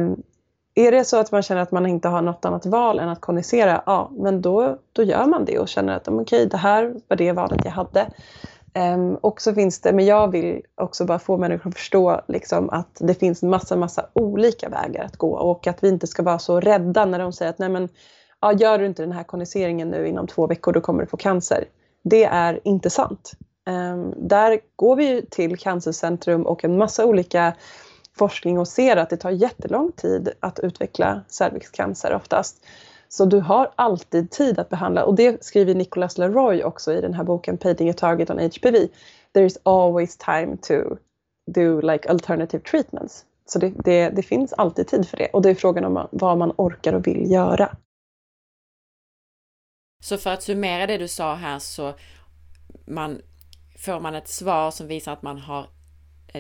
är 0.76 0.92
det 0.92 1.06
så 1.06 1.18
att 1.18 1.32
man 1.32 1.42
känner 1.44 1.62
att 1.62 1.72
man 1.72 1.86
inte 1.86 2.08
har 2.08 2.22
något 2.22 2.46
annat 2.46 2.66
val 2.66 3.00
än 3.00 3.10
att 3.10 3.22
kommunicera, 3.22 3.84
ja 3.86 4.12
men 4.18 4.42
då, 4.42 4.78
då 4.94 5.04
gör 5.04 5.26
man 5.26 5.46
det 5.46 5.60
och 5.60 5.68
känner 5.68 5.96
att 5.96 6.08
okej, 6.08 6.22
okay, 6.22 6.46
det 6.46 6.58
här 6.58 6.96
var 7.08 7.18
det 7.18 7.32
valet 7.32 7.66
jag 7.66 7.72
hade. 7.72 8.08
Um, 8.78 9.16
och 9.16 9.42
så 9.42 9.54
finns 9.54 9.82
det, 9.82 9.94
men 9.94 10.06
jag 10.06 10.32
vill 10.32 10.62
också 10.76 11.06
bara 11.06 11.20
få 11.20 11.38
människor 11.38 11.70
att 11.70 11.76
förstå 11.76 12.22
liksom, 12.28 12.70
att 12.70 12.98
det 13.00 13.14
finns 13.14 13.44
massa, 13.44 13.76
massa 13.76 14.06
olika 14.14 14.70
vägar 14.70 15.06
att 15.06 15.18
gå 15.18 15.32
och 15.32 15.68
att 15.68 15.84
vi 15.84 15.90
inte 15.90 16.08
ska 16.08 16.24
vara 16.24 16.40
så 16.40 16.60
rädda 16.60 17.06
när 17.06 17.20
de 17.20 17.34
säger 17.34 17.50
att 17.50 17.60
nej 17.60 17.70
men, 17.70 17.90
ja, 18.42 18.54
gör 18.54 18.78
du 18.78 18.86
inte 18.86 19.04
den 19.04 19.12
här 19.12 19.24
kondenseringen 19.24 19.90
nu 19.90 20.08
inom 20.08 20.28
två 20.28 20.48
veckor 20.48 20.74
då 20.74 20.82
kommer 20.82 21.02
du 21.02 21.08
få 21.08 21.18
cancer. 21.18 21.66
Det 22.04 22.24
är 22.24 22.60
inte 22.64 22.90
sant. 22.90 23.32
Um, 23.70 24.14
där 24.18 24.60
går 24.76 24.96
vi 24.96 25.26
till 25.26 25.58
Cancercentrum 25.58 26.46
och 26.46 26.64
en 26.64 26.78
massa 26.78 27.06
olika 27.06 27.54
forskning 28.18 28.60
och 28.60 28.68
ser 28.68 28.98
att 28.98 29.10
det 29.10 29.18
tar 29.18 29.30
jättelång 29.30 29.92
tid 29.92 30.30
att 30.40 30.60
utveckla 30.60 31.22
cervixcancer 31.28 32.14
oftast. 32.14 32.66
Så 33.10 33.26
du 33.26 33.40
har 33.40 33.72
alltid 33.76 34.32
tid 34.32 34.60
att 34.60 34.70
behandla 34.70 35.06
och 35.06 35.16
det 35.16 35.44
skriver 35.44 35.76
Nicholas 35.76 36.18
Leroy 36.18 36.64
också 36.64 36.94
i 36.94 37.02
den 37.02 37.14
här 37.14 37.24
boken 37.24 37.58
Painting 37.58 37.90
a 37.90 37.94
Target 37.98 38.30
on 38.30 38.40
HPV. 38.40 38.88
There 39.34 39.46
is 39.46 39.60
always 39.64 40.18
time 40.18 40.58
to 40.62 40.74
do 41.52 41.82
like 41.82 42.10
alternative 42.10 42.64
treatments. 42.64 43.26
Så 43.46 43.60
det, 43.60 43.74
det, 43.84 44.10
det 44.10 44.24
finns 44.24 44.54
alltid 44.54 44.88
tid 44.88 45.08
för 45.08 45.18
det 45.18 45.28
och 45.28 45.42
det 45.42 45.50
är 45.50 45.56
frågan 45.56 45.86
om 45.86 46.08
vad 46.12 46.38
man 46.38 46.54
orkar 46.58 46.94
och 46.94 47.08
vill 47.08 47.32
göra. 47.32 47.76
Så 50.04 50.18
för 50.18 50.30
att 50.30 50.44
summera 50.44 50.88
det 50.88 50.98
du 50.98 51.08
sa 51.08 51.36
här 51.36 51.60
så 51.60 51.94
man, 52.86 53.22
får 53.86 54.00
man 54.00 54.16
ett 54.16 54.28
svar 54.28 54.72
som 54.72 54.88
visar 54.88 55.14
att 55.14 55.22
man 55.22 55.38
har 55.38 55.68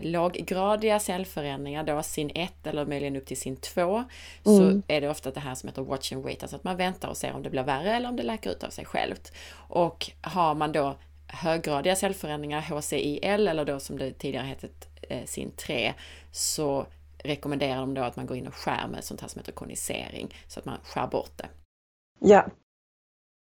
låggradiga 0.02 1.00
cellförändringar 1.00 1.84
då, 1.84 2.04
sin 2.04 2.32
1 2.36 2.68
eller 2.68 2.86
möjligen 2.86 3.16
upp 3.16 3.26
till 3.26 3.38
sin 3.38 3.58
2, 3.58 3.82
mm. 3.92 4.06
så 4.44 4.82
är 4.88 5.02
det 5.02 5.10
ofta 5.10 5.32
det 5.32 5.40
här 5.40 5.56
som 5.56 5.70
heter 5.70 5.82
watch 5.82 6.14
and 6.14 6.24
wait, 6.24 6.44
alltså 6.44 6.56
att 6.56 6.64
man 6.64 6.78
väntar 6.78 7.10
och 7.10 7.18
ser 7.18 7.34
om 7.34 7.44
det 7.44 7.50
blir 7.50 7.64
värre 7.64 7.96
eller 7.96 8.10
om 8.10 8.16
det 8.16 8.24
läker 8.24 8.50
ut 8.52 8.64
av 8.64 8.70
sig 8.70 8.86
självt. 8.86 9.34
Och 9.56 10.12
har 10.22 10.56
man 10.56 10.72
då 10.72 10.96
höggradiga 11.28 11.96
cellförändringar, 11.96 12.62
HCIL 12.62 13.48
eller 13.48 13.66
då 13.66 13.80
som 13.80 13.98
det 13.98 14.12
tidigare 14.12 14.46
hette 14.46 14.68
eh, 15.02 15.26
sin 15.26 15.52
3, 15.52 15.94
så 16.32 16.86
rekommenderar 17.18 17.80
de 17.80 17.94
då 17.94 18.02
att 18.02 18.16
man 18.16 18.26
går 18.26 18.38
in 18.38 18.48
och 18.48 18.56
skär 18.56 18.88
med 18.88 19.04
sånt 19.04 19.22
här 19.22 19.28
som 19.28 19.40
heter 19.40 19.52
konisering, 19.52 20.36
så 20.48 20.60
att 20.60 20.66
man 20.66 20.78
skär 20.84 21.08
bort 21.08 21.38
det. 21.38 21.50
Ja. 22.20 22.46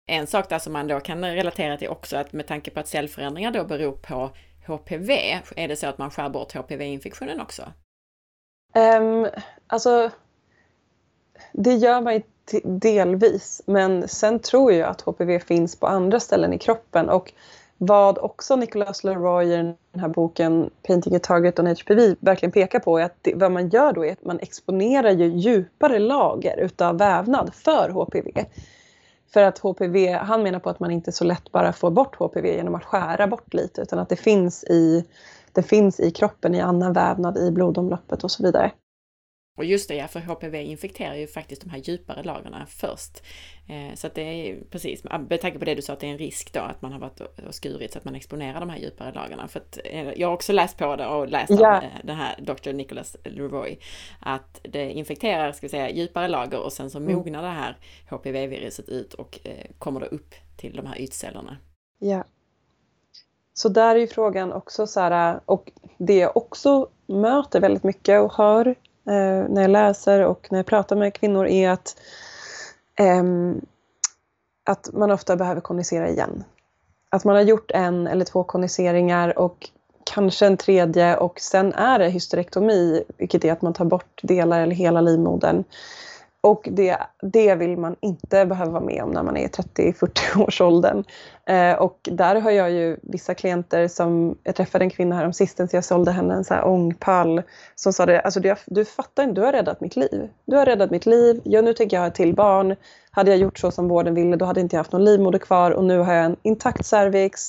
En 0.08 0.28
sak 0.28 0.50
där 0.50 0.60
som 0.60 0.74
man 0.74 0.88
då 0.88 1.00
kan 1.00 1.26
relatera 1.26 1.78
till 1.78 1.88
också, 1.88 2.18
att 2.18 2.34
med 2.34 2.48
tanke 2.48 2.72
på 2.72 2.80
att 2.80 2.88
cellförändringar 2.88 3.52
då 3.52 3.64
beror 3.64 3.92
på 3.92 4.32
HPV, 4.70 5.42
är 5.56 5.68
det 5.68 5.76
så 5.76 5.88
att 5.88 5.98
man 5.98 6.12
skär 6.12 6.30
bort 6.30 6.54
HPV-infektionen 6.54 7.42
också? 7.42 7.64
Um, 8.76 9.28
alltså, 9.68 10.12
det 11.52 11.74
gör 11.74 12.02
man 12.02 12.14
ju 12.14 12.22
delvis, 12.64 13.62
men 13.66 14.08
sen 14.08 14.40
tror 14.40 14.74
jag 14.74 14.90
att 14.90 15.02
HPV 15.02 15.40
finns 15.40 15.76
på 15.80 15.88
andra 15.88 16.20
ställen 16.20 16.54
i 16.54 16.58
kroppen 16.58 17.10
och 17.10 17.34
vad 17.82 18.18
också 18.18 18.56
Nicholas 18.56 19.04
Leroy 19.04 19.54
i 19.54 19.58
den 19.92 20.02
här 20.02 20.08
boken 20.08 20.70
Painting 20.88 21.16
a 21.16 21.20
Target 21.24 21.60
on 21.60 21.68
HPV 21.68 22.16
verkligen 22.20 22.52
pekar 22.52 22.80
på 22.80 23.00
är 23.00 23.04
att 23.04 23.18
det, 23.22 23.34
vad 23.36 23.52
man 23.52 23.70
gör 23.70 23.94
då 23.94 24.06
är 24.06 24.12
att 24.12 24.26
man 24.26 24.40
exponerar 24.40 25.12
ju 25.12 25.26
djupare 25.26 26.00
lager 26.00 26.58
utav 26.58 26.98
vävnad 26.98 27.54
för 27.54 27.90
HPV. 27.90 28.46
För 29.34 29.44
att 29.44 29.60
HPV, 29.60 30.14
han 30.14 30.44
menar 30.44 30.60
på 30.60 30.70
att 30.70 30.80
man 30.80 30.92
inte 30.92 31.12
så 31.12 31.24
lätt 31.24 31.52
bara 31.52 31.74
får 31.74 31.92
bort 31.92 32.16
HPV 32.16 32.56
genom 32.56 32.76
att 32.76 32.86
skära 32.86 33.28
bort 33.28 33.54
lite 33.54 33.82
utan 33.82 34.00
att 34.00 34.10
det 34.10 34.16
finns 34.16 34.64
i, 34.64 35.06
det 35.54 35.64
finns 35.64 36.00
i 36.00 36.12
kroppen, 36.12 36.56
i 36.56 36.62
annan 36.62 36.94
vävnad, 36.94 37.38
i 37.38 37.52
blodomloppet 37.52 38.24
och 38.24 38.32
så 38.32 38.44
vidare. 38.44 38.72
Och 39.60 39.66
just 39.66 39.88
det, 39.88 39.96
ja, 39.96 40.08
för 40.08 40.20
HPV 40.20 40.64
infekterar 40.64 41.16
ju 41.16 41.28
faktiskt 41.28 41.62
de 41.62 41.70
här 41.70 41.78
djupare 41.78 42.24
lagren 42.24 42.68
först. 42.68 43.24
Eh, 43.68 43.96
så 43.96 44.08
att 44.08 44.16
det 44.16 44.22
är 44.22 44.64
precis, 44.70 45.04
med 45.04 45.42
tanke 45.42 45.60
på 45.60 45.66
det 45.66 45.76
du 45.76 45.82
sa 45.82 45.94
att 45.94 46.00
det 46.00 46.08
är 46.08 46.12
en 46.12 46.18
risk 46.18 46.54
då 46.54 46.60
att 46.60 46.82
man 46.82 46.92
har 46.92 47.00
varit 47.00 47.20
och 47.20 47.56
skurit 47.56 47.92
så 47.92 47.98
att 47.98 48.06
man 48.06 48.16
exponerar 48.16 48.60
de 48.60 48.70
här 48.70 48.78
djupare 48.78 49.12
lagren. 49.12 49.48
För 49.48 49.60
att 49.60 49.80
eh, 49.84 50.12
jag 50.12 50.28
har 50.28 50.34
också 50.34 50.54
läst 50.54 50.78
på 50.78 50.96
det 50.96 51.08
och 51.08 51.28
läst 51.28 51.50
ja. 51.50 51.78
av 51.78 51.84
eh, 51.84 51.90
den 52.04 52.16
här 52.16 52.36
Dr. 52.42 52.74
Nicholas 52.74 53.18
Leroy 53.24 53.80
att 54.20 54.60
det 54.64 54.92
infekterar, 54.92 55.52
ska 55.52 55.66
vi 55.66 55.70
säga, 55.70 55.90
djupare 55.90 56.28
lager 56.28 56.60
och 56.60 56.74
sen 56.74 56.90
så 56.90 56.98
mm. 56.98 57.16
mognar 57.16 57.42
det 57.42 57.50
här 57.50 57.78
HPV-viruset 58.10 58.90
ut 58.90 59.14
och 59.14 59.40
kommer 59.78 60.00
då 60.00 60.06
upp 60.06 60.36
till 60.58 60.76
de 60.76 60.86
här 60.86 61.02
ytcellerna. 61.02 61.58
Ja. 62.00 62.24
Så 63.54 63.70
där 63.70 63.96
är 63.96 64.00
ju 64.00 64.08
frågan 64.08 64.54
också 64.54 64.88
så 64.88 65.00
här, 65.00 65.40
och 65.46 65.72
det 65.98 66.18
jag 66.18 66.38
också 66.38 66.88
möter 67.06 67.62
väldigt 67.62 67.84
mycket 67.84 68.22
och 68.22 68.34
hör 68.34 68.76
Eh, 69.10 69.50
när 69.50 69.62
jag 69.62 69.72
läser 69.72 70.26
och 70.26 70.48
när 70.52 70.60
jag 70.60 70.66
pratar 70.66 70.96
med 70.96 71.14
kvinnor 71.14 71.48
är 71.48 71.70
att, 71.70 72.00
eh, 73.00 73.24
att 74.66 74.90
man 74.94 75.12
ofta 75.12 75.36
behöver 75.36 75.62
konisera 75.62 76.10
igen. 76.10 76.44
Att 77.10 77.26
man 77.26 77.36
har 77.36 77.42
gjort 77.42 77.72
en 77.72 78.08
eller 78.08 78.26
två 78.26 78.44
koniseringar 78.44 79.40
och 79.40 79.70
kanske 80.14 80.46
en 80.46 80.58
tredje 80.58 81.18
och 81.18 81.40
sen 81.40 81.74
är 81.74 82.00
det 82.00 82.10
hysterektomi, 82.10 83.04
vilket 83.18 83.46
är 83.46 83.52
att 83.52 83.62
man 83.62 83.74
tar 83.74 83.86
bort 83.86 84.22
delar 84.24 84.62
eller 84.62 84.76
hela 84.76 85.02
livmodern. 85.02 85.64
Och 86.42 86.68
det, 86.72 86.98
det 87.22 87.56
vill 87.56 87.78
man 87.78 87.96
inte 88.00 88.46
behöva 88.46 88.72
vara 88.72 88.84
med 88.84 89.04
om 89.04 89.12
när 89.12 89.24
man 89.24 89.38
är 89.38 89.48
30-40 89.48 90.44
års 90.48 90.62
åldern. 90.62 91.04
Eh, 91.46 91.74
och 91.74 92.00
där 92.04 92.36
har 92.36 92.52
jag 92.52 92.72
ju 92.72 92.98
vissa 93.02 93.34
klienter 93.34 93.88
som, 93.88 94.38
jag 94.44 94.56
träffade 94.56 94.86
en 94.86 94.90
kvinna 94.90 95.16
här 95.16 95.26
om 95.26 95.34
sistens, 95.34 95.74
jag 95.74 95.86
sålde 95.86 96.12
henne 96.12 96.34
en 96.34 96.44
så 96.44 96.54
här 96.54 96.68
ångpall 96.68 97.42
som 97.76 97.94
sa 97.94 98.06
det, 98.06 98.22
alltså 98.22 98.40
du, 98.40 98.56
du 98.66 98.86
fattar 98.86 99.24
inte, 99.24 99.42
du 99.42 99.46
har 99.46 99.52
räddat 99.52 99.82
mitt 99.82 99.96
liv. 99.96 100.30
Du 100.46 100.56
har 100.56 100.66
räddat 100.66 100.92
mitt 100.92 101.06
liv, 101.06 101.42
ja, 101.44 101.62
nu 101.62 101.74
tänker 101.74 101.98
jag 101.98 102.02
ha 102.02 102.08
ett 102.08 102.16
till 102.16 102.36
barn. 102.36 102.76
Hade 103.12 103.32
jag 103.32 103.40
gjort 103.40 103.60
så 103.60 103.72
som 103.72 103.88
vården 103.88 104.16
ville 104.16 104.36
då 104.36 104.46
hade 104.46 104.62
inte 104.62 104.76
jag 104.76 104.80
haft 104.80 104.92
någon 104.92 105.06
livmoder 105.06 105.40
kvar 105.40 105.72
och 105.72 105.84
nu 105.84 106.00
har 106.00 106.14
jag 106.14 106.26
en 106.26 106.36
intakt 106.42 106.86
cervix. 106.86 107.42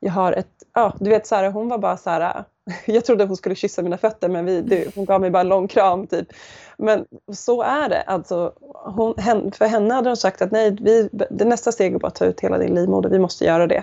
Jag 0.00 0.12
har 0.12 0.32
ett, 0.32 0.48
ja 0.74 0.94
du 1.00 1.10
vet 1.10 1.26
så 1.26 1.34
här, 1.34 1.50
hon 1.50 1.68
var 1.68 1.78
bara 1.78 1.96
så 1.96 2.10
här, 2.10 2.44
jag 2.86 3.04
trodde 3.04 3.24
hon 3.24 3.36
skulle 3.36 3.54
kyssa 3.54 3.82
mina 3.82 3.98
fötter 3.98 4.28
men 4.28 4.44
vi, 4.44 4.60
det, 4.60 4.94
hon 4.94 5.04
gav 5.04 5.20
mig 5.20 5.30
bara 5.30 5.40
en 5.40 5.48
lång 5.48 5.68
kram 5.68 6.06
typ. 6.06 6.32
Men 6.78 7.06
så 7.32 7.62
är 7.62 7.88
det. 7.88 8.02
Alltså, 8.02 8.52
hon, 8.84 9.14
för 9.52 9.66
henne 9.66 9.94
hade 9.94 10.10
de 10.10 10.16
sagt 10.16 10.42
att 10.42 10.50
nej, 10.50 10.76
vi, 10.80 11.08
det 11.30 11.44
nästa 11.44 11.72
steg 11.72 11.94
är 11.94 11.98
bara 11.98 12.08
att 12.08 12.14
ta 12.14 12.24
ut 12.24 12.40
hela 12.40 12.58
din 12.58 12.74
livmoder, 12.74 13.10
vi 13.10 13.18
måste 13.18 13.44
göra 13.44 13.66
det. 13.66 13.82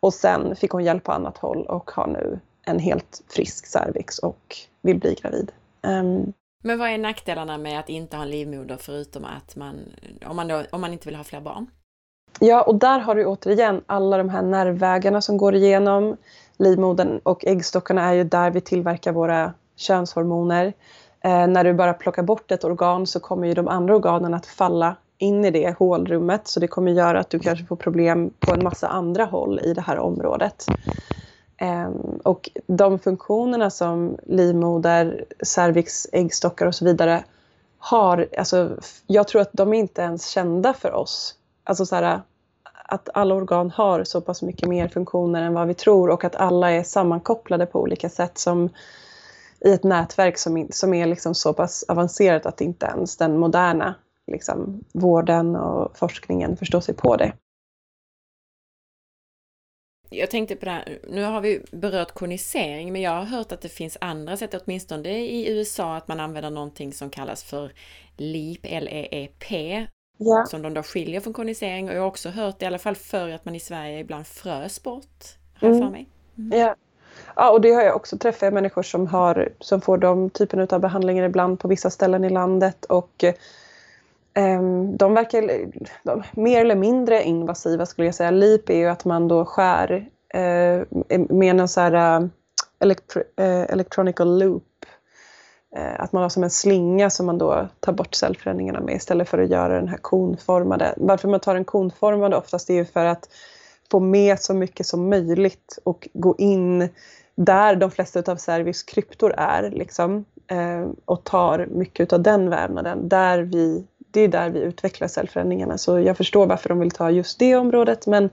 Och 0.00 0.14
sen 0.14 0.56
fick 0.56 0.70
hon 0.70 0.84
hjälp 0.84 1.04
på 1.04 1.12
annat 1.12 1.38
håll 1.38 1.66
och 1.66 1.90
har 1.90 2.06
nu 2.06 2.40
en 2.66 2.78
helt 2.78 3.22
frisk 3.28 3.66
cervix 3.66 4.18
och 4.18 4.56
vill 4.82 4.98
bli 4.98 5.14
gravid. 5.14 5.52
Um, 5.82 6.32
men 6.62 6.78
vad 6.78 6.90
är 6.90 6.98
nackdelarna 6.98 7.58
med 7.58 7.80
att 7.80 7.88
inte 7.88 8.16
ha 8.16 8.24
en 8.24 8.30
livmoder 8.30 8.76
förutom 8.76 9.24
att 9.24 9.56
man, 9.56 9.76
om 10.26 10.36
man, 10.36 10.48
då, 10.48 10.62
om 10.70 10.80
man 10.80 10.92
inte 10.92 11.08
vill 11.08 11.16
ha 11.16 11.24
fler 11.24 11.40
barn? 11.40 11.66
Ja, 12.40 12.62
och 12.62 12.74
där 12.74 12.98
har 12.98 13.14
du 13.14 13.24
återigen 13.24 13.82
alla 13.86 14.16
de 14.18 14.28
här 14.28 14.42
nervvägarna 14.42 15.20
som 15.20 15.36
går 15.36 15.54
igenom 15.54 16.16
livmodern 16.58 17.20
och 17.22 17.46
äggstockarna 17.46 18.02
är 18.02 18.12
ju 18.12 18.24
där 18.24 18.50
vi 18.50 18.60
tillverkar 18.60 19.12
våra 19.12 19.52
könshormoner. 19.76 20.72
Eh, 21.20 21.46
när 21.46 21.64
du 21.64 21.74
bara 21.74 21.94
plockar 21.94 22.22
bort 22.22 22.50
ett 22.50 22.64
organ 22.64 23.06
så 23.06 23.20
kommer 23.20 23.48
ju 23.48 23.54
de 23.54 23.68
andra 23.68 23.96
organen 23.96 24.34
att 24.34 24.46
falla 24.46 24.96
in 25.18 25.44
i 25.44 25.50
det 25.50 25.78
hålrummet 25.78 26.48
så 26.48 26.60
det 26.60 26.68
kommer 26.68 26.92
göra 26.92 27.20
att 27.20 27.30
du 27.30 27.38
kanske 27.38 27.64
får 27.64 27.76
problem 27.76 28.30
på 28.38 28.54
en 28.54 28.64
massa 28.64 28.88
andra 28.88 29.24
håll 29.24 29.60
i 29.60 29.74
det 29.74 29.80
här 29.80 29.98
området. 29.98 30.66
Eh, 31.56 31.88
och 32.24 32.50
de 32.66 32.98
funktionerna 32.98 33.70
som 33.70 34.16
livmoder, 34.26 35.24
cervix, 35.42 36.06
äggstockar 36.12 36.66
och 36.66 36.74
så 36.74 36.84
vidare 36.84 37.24
har, 37.78 38.26
alltså, 38.38 38.70
jag 39.06 39.28
tror 39.28 39.42
att 39.42 39.50
de 39.52 39.72
är 39.72 39.78
inte 39.78 40.02
ens 40.02 40.26
kända 40.26 40.72
för 40.72 40.92
oss. 40.92 41.34
Alltså 41.64 41.86
så 41.86 41.96
här, 41.96 42.20
att 42.88 43.08
alla 43.14 43.34
organ 43.34 43.70
har 43.70 44.04
så 44.04 44.20
pass 44.20 44.42
mycket 44.42 44.68
mer 44.68 44.88
funktioner 44.88 45.42
än 45.42 45.54
vad 45.54 45.68
vi 45.68 45.74
tror 45.74 46.10
och 46.10 46.24
att 46.24 46.36
alla 46.36 46.70
är 46.70 46.82
sammankopplade 46.82 47.66
på 47.66 47.80
olika 47.80 48.08
sätt 48.08 48.38
som 48.38 48.68
i 49.60 49.72
ett 49.72 49.84
nätverk 49.84 50.38
som, 50.38 50.68
som 50.70 50.94
är 50.94 51.06
liksom 51.06 51.34
så 51.34 51.52
pass 51.52 51.84
avancerat 51.88 52.46
att 52.46 52.60
inte 52.60 52.86
ens 52.86 53.16
den 53.16 53.38
moderna 53.38 53.94
liksom, 54.26 54.84
vården 54.92 55.56
och 55.56 55.98
forskningen 55.98 56.56
förstår 56.56 56.80
sig 56.80 56.94
på 56.94 57.16
det. 57.16 57.32
Jag 60.10 60.30
tänkte 60.30 60.56
på 60.56 60.64
det 60.64 60.70
här, 60.70 60.98
nu 61.08 61.24
har 61.24 61.40
vi 61.40 61.64
berört 61.72 62.12
konisering, 62.12 62.92
men 62.92 63.02
jag 63.02 63.10
har 63.10 63.24
hört 63.24 63.52
att 63.52 63.60
det 63.60 63.68
finns 63.68 63.98
andra 64.00 64.36
sätt, 64.36 64.54
åtminstone 64.54 65.18
i 65.18 65.50
USA, 65.50 65.96
att 65.96 66.08
man 66.08 66.20
använder 66.20 66.50
någonting 66.50 66.92
som 66.92 67.10
kallas 67.10 67.44
för 67.44 67.72
LEEP, 68.16 68.60
L-E-E-P, 68.62 69.86
ja. 70.18 70.46
som 70.46 70.62
de 70.62 70.74
då 70.74 70.82
skiljer 70.82 71.20
från 71.20 71.32
konisering. 71.32 71.88
Och 71.88 71.94
jag 71.94 72.00
har 72.00 72.08
också 72.08 72.28
hört, 72.28 72.62
i 72.62 72.66
alla 72.66 72.78
fall 72.78 72.96
förr, 72.96 73.30
att 73.30 73.44
man 73.44 73.54
i 73.54 73.60
Sverige 73.60 73.98
ibland 73.98 74.26
frös 74.26 74.82
bort, 74.82 75.24
har 75.60 75.68
mm. 75.68 75.80
för 75.80 75.90
mig. 75.90 76.08
Mm. 76.38 76.58
Ja. 76.58 76.74
Ja, 77.34 77.50
och 77.50 77.60
det 77.60 77.72
har 77.72 77.82
jag 77.82 77.96
också 77.96 78.18
träffat 78.18 78.52
människor 78.52 78.82
som, 78.82 79.06
har, 79.06 79.48
som 79.60 79.80
får 79.80 79.98
de 79.98 80.30
typen 80.30 80.68
av 80.70 80.80
behandlingar 80.80 81.24
ibland 81.24 81.60
på 81.60 81.68
vissa 81.68 81.90
ställen 81.90 82.24
i 82.24 82.30
landet. 82.30 82.84
Och 82.84 83.24
eh, 83.24 84.62
de 84.96 85.14
verkar 85.14 85.70
de, 86.02 86.22
mer 86.32 86.60
eller 86.60 86.74
mindre 86.74 87.22
invasiva 87.22 87.86
skulle 87.86 88.06
jag 88.06 88.14
säga. 88.14 88.30
LIP 88.30 88.70
är 88.70 88.76
ju 88.76 88.86
att 88.86 89.04
man 89.04 89.28
då 89.28 89.44
skär 89.44 90.08
eh, 90.34 90.82
med 91.28 91.60
en 91.60 91.68
så 91.68 91.80
här 91.80 92.20
uh, 92.20 92.28
elektro, 92.78 93.20
uh, 93.20 93.46
electronical 93.46 94.38
loop. 94.38 94.64
Eh, 95.76 96.00
att 96.00 96.12
man 96.12 96.22
har 96.22 96.30
som 96.30 96.44
en 96.44 96.50
slinga 96.50 97.10
som 97.10 97.26
man 97.26 97.38
då 97.38 97.68
tar 97.80 97.92
bort 97.92 98.14
cellförändringarna 98.14 98.80
med 98.80 98.96
istället 98.96 99.28
för 99.28 99.38
att 99.38 99.50
göra 99.50 99.74
den 99.74 99.88
här 99.88 99.96
konformade. 99.96 100.94
Varför 100.96 101.28
man 101.28 101.40
tar 101.40 101.54
den 101.54 101.64
konformade 101.64 102.36
oftast 102.36 102.70
är 102.70 102.74
ju 102.74 102.84
för 102.84 103.04
att 103.04 103.28
få 103.90 104.00
med 104.00 104.40
så 104.40 104.54
mycket 104.54 104.86
som 104.86 105.10
möjligt 105.10 105.78
och 105.84 106.08
gå 106.12 106.34
in 106.38 106.88
där 107.34 107.76
de 107.76 107.90
flesta 107.90 108.32
av 108.32 108.36
Servis 108.36 108.82
kryptor 108.82 109.34
är 109.36 109.70
liksom, 109.70 110.24
eh, 110.46 110.88
och 111.04 111.24
tar 111.24 111.66
mycket 111.66 112.12
av 112.12 112.22
den 112.22 112.50
vävnaden. 112.50 113.08
Där 113.08 113.38
vi, 113.38 113.84
det 114.10 114.20
är 114.20 114.28
där 114.28 114.50
vi 114.50 114.60
utvecklar 114.60 115.08
cellförändringarna. 115.08 115.78
Så 115.78 116.00
jag 116.00 116.16
förstår 116.16 116.46
varför 116.46 116.68
de 116.68 116.80
vill 116.80 116.90
ta 116.90 117.10
just 117.10 117.38
det 117.38 117.56
området 117.56 118.06
men 118.06 118.30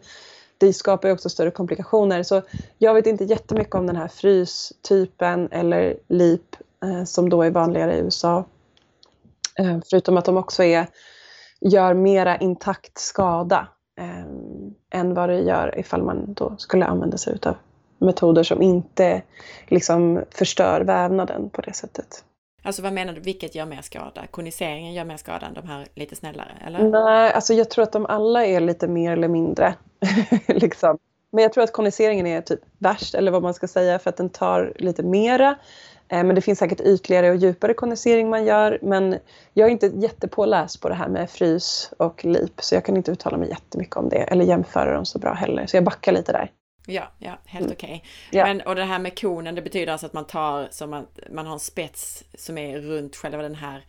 det 0.58 0.74
skapar 0.74 1.08
ju 1.08 1.14
också 1.14 1.30
större 1.30 1.52
komplikationer. 1.52 2.24
Så 2.24 2.42
jag 2.78 2.94
vet 2.94 3.08
inte 3.08 3.24
jättemycket 3.24 3.76
om 3.76 3.88
den 3.88 3.96
här 3.96 4.08
frystypen 4.08 5.48
eller 5.52 5.98
LIP 6.08 6.56
som 7.06 7.30
då 7.30 7.42
är 7.42 7.52
vanligare 7.52 7.96
i 7.96 8.00
USA. 8.00 8.46
Eh, 9.60 9.78
förutom 9.90 10.18
att 10.18 10.26
de 10.26 10.38
också 10.38 10.64
är, 10.64 10.88
gör 11.62 11.94
mera 11.94 12.38
intakt 12.38 12.98
skada 12.98 13.68
eh, 14.00 15.00
än 15.00 15.14
vad 15.14 15.30
det 15.30 15.40
gör 15.40 15.80
ifall 15.80 16.04
man 16.04 16.34
då 16.34 16.56
skulle 16.58 16.86
använda 16.86 17.18
sig 17.18 17.34
utav 17.34 17.56
metoder 17.98 18.44
som 18.44 18.62
inte 18.62 19.22
liksom 19.68 20.24
förstör 20.32 20.82
vävnaden 20.82 21.50
på 21.50 21.62
det 21.62 21.74
sättet. 21.74 22.24
Alltså 22.64 22.82
vad 22.82 22.94
menar 22.94 23.14
du, 23.14 23.22
vilket 23.22 23.56
gör 23.56 23.66
mer 23.66 23.82
skada? 23.82 24.28
Koniseringen 24.32 24.94
gör 24.94 25.06
mer 25.06 25.18
skada 25.18 25.46
än 25.46 25.54
de 25.54 25.68
här 25.68 25.88
lite 25.96 26.16
snällare, 26.16 26.52
eller? 26.68 26.90
Nej, 26.90 27.34
alltså 27.34 27.54
jag 27.54 27.70
tror 27.70 27.84
att 27.84 27.92
de 27.92 28.06
alla 28.06 28.46
är 28.46 28.60
lite 28.60 28.88
mer 28.88 29.12
eller 29.12 29.28
mindre. 29.28 29.74
liksom. 30.48 30.98
Men 31.32 31.44
jag 31.44 31.54
tror 31.54 31.64
att 31.64 31.72
koniseringen 31.72 32.28
är 32.28 32.42
typ 32.42 32.60
värst, 32.78 33.16
eller 33.16 33.32
vad 33.32 33.44
man 33.44 33.54
ska 33.54 33.68
säga, 33.68 34.00
för 34.00 34.10
att 34.10 34.18
den 34.18 34.30
tar 34.30 34.74
lite 34.76 35.04
mera. 35.04 35.56
Eh, 36.10 36.24
men 36.24 36.36
det 36.36 36.42
finns 36.42 36.60
säkert 36.60 36.82
ytligare 36.82 37.30
och 37.30 37.36
djupare 37.36 37.74
konisering 37.74 38.30
man 38.30 38.46
gör. 38.46 38.80
Men 38.82 39.20
jag 39.54 39.68
är 39.68 39.72
inte 39.72 39.92
jättepåläst 39.96 40.82
på 40.82 40.90
det 40.90 40.96
här 40.96 41.08
med 41.08 41.30
frys 41.30 41.92
och 41.98 42.26
lip, 42.26 42.62
så 42.62 42.76
jag 42.76 42.86
kan 42.86 42.98
inte 42.98 43.12
uttala 43.12 43.38
mig 43.38 43.50
jättemycket 43.50 43.96
om 43.96 44.10
det, 44.10 44.18
eller 44.18 44.46
jämföra 44.46 44.94
dem 44.94 45.06
så 45.06 45.20
bra 45.20 45.34
heller. 45.34 45.66
Så 45.66 45.78
jag 45.78 45.84
backar 45.84 46.12
lite 46.12 46.32
där. 46.32 46.52
Ja, 46.88 47.12
ja, 47.20 47.38
helt 47.46 47.66
mm. 47.66 47.76
okej. 47.78 48.04
Okay. 48.30 48.40
Ja. 48.40 48.46
Men 48.46 48.62
och 48.62 48.76
det 48.76 48.84
här 48.84 49.00
med 49.00 49.20
konen, 49.20 49.56
det 49.56 49.62
betyder 49.62 49.92
alltså 49.92 50.08
att 50.08 50.14
man 50.14 50.26
tar 50.26 50.68
som 50.72 50.94
att 50.94 51.20
man 51.32 51.46
har 51.46 51.54
en 51.54 51.60
spets 51.60 52.24
som 52.34 52.58
är 52.58 52.80
runt 52.80 53.16
själva 53.16 53.42
den 53.42 53.56
här 53.56 53.86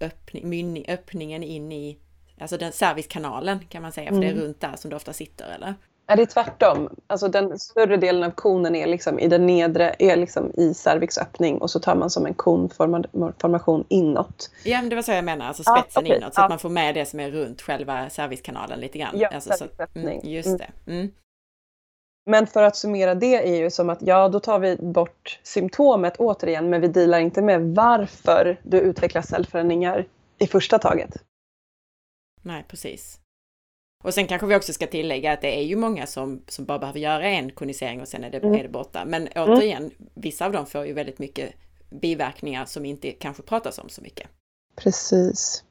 öppning, 0.00 0.48
mynning, 0.48 0.84
öppningen 0.88 1.42
in 1.42 1.72
i, 1.72 1.98
alltså 2.40 2.56
den 2.56 2.72
servicekanalen 2.72 3.58
kan 3.68 3.82
man 3.82 3.92
säga, 3.92 4.08
för 4.08 4.16
mm. 4.16 4.20
det 4.20 4.26
är 4.26 4.32
mm. 4.32 4.44
runt 4.44 4.60
där 4.60 4.76
som 4.76 4.90
det 4.90 4.96
ofta 4.96 5.12
sitter, 5.12 5.54
eller? 5.54 5.74
Är 6.06 6.16
det 6.16 6.26
tvärtom? 6.26 6.88
Alltså 7.06 7.28
den 7.28 7.58
större 7.58 7.96
delen 7.96 8.22
av 8.22 8.30
konen 8.30 8.74
är 8.74 8.86
liksom 8.86 9.18
i 9.18 9.28
den 9.28 9.46
nedre, 9.46 9.94
är 9.98 10.16
liksom 10.16 10.52
i 10.54 10.74
cervix 10.74 11.18
öppning 11.18 11.58
och 11.58 11.70
så 11.70 11.80
tar 11.80 11.94
man 11.94 12.10
som 12.10 12.26
en 12.26 12.34
konformation 12.34 13.84
inåt. 13.88 14.50
Ja, 14.64 14.80
men 14.80 14.88
det 14.88 14.96
var 14.96 15.02
så 15.02 15.12
jag 15.12 15.24
menar, 15.24 15.46
alltså 15.46 15.62
spetsen 15.62 16.02
ah, 16.02 16.06
okay. 16.06 16.16
inåt 16.16 16.34
så 16.34 16.40
ah. 16.40 16.44
att 16.44 16.50
man 16.50 16.58
får 16.58 16.68
med 16.68 16.94
det 16.94 17.06
som 17.06 17.20
är 17.20 17.30
runt 17.30 17.62
själva 17.62 18.10
cervixkanalen 18.10 18.80
lite 18.80 18.98
grann. 18.98 19.18
Ja, 19.18 19.28
alltså, 19.28 19.52
så, 19.52 19.66
mm, 19.94 20.20
just 20.22 20.58
det. 20.58 20.70
Mm. 20.86 21.10
Men 22.26 22.46
för 22.46 22.62
att 22.62 22.76
summera 22.76 23.14
det 23.14 23.48
är 23.48 23.56
ju 23.56 23.70
som 23.70 23.90
att 23.90 24.02
ja, 24.02 24.28
då 24.28 24.40
tar 24.40 24.58
vi 24.58 24.76
bort 24.76 25.40
symptomet 25.42 26.16
återigen, 26.16 26.70
men 26.70 26.80
vi 26.80 26.88
dealar 26.88 27.18
inte 27.18 27.42
med 27.42 27.60
varför 27.74 28.60
du 28.62 28.80
utvecklar 28.80 29.22
cellförändringar 29.22 30.06
i 30.38 30.46
första 30.46 30.78
taget. 30.78 31.10
Nej, 32.42 32.64
precis. 32.68 33.20
Och 34.04 34.14
sen 34.14 34.26
kanske 34.26 34.46
vi 34.46 34.56
också 34.56 34.72
ska 34.72 34.86
tillägga 34.86 35.32
att 35.32 35.40
det 35.40 35.58
är 35.58 35.62
ju 35.62 35.76
många 35.76 36.06
som, 36.06 36.42
som 36.48 36.64
bara 36.64 36.78
behöver 36.78 37.00
göra 37.00 37.24
en 37.24 37.50
konisering 37.50 38.00
och 38.00 38.08
sen 38.08 38.24
är 38.24 38.30
det, 38.30 38.38
mm. 38.38 38.54
är 38.54 38.62
det 38.62 38.68
borta. 38.68 39.04
Men 39.04 39.26
mm. 39.26 39.50
återigen, 39.50 39.90
vissa 40.14 40.46
av 40.46 40.52
dem 40.52 40.66
får 40.66 40.86
ju 40.86 40.92
väldigt 40.92 41.18
mycket 41.18 41.52
biverkningar 41.90 42.64
som 42.64 42.84
inte 42.84 43.10
kanske 43.10 43.42
pratas 43.42 43.78
om 43.78 43.88
så 43.88 44.02
mycket. 44.02 44.28
Precis. 44.76 45.64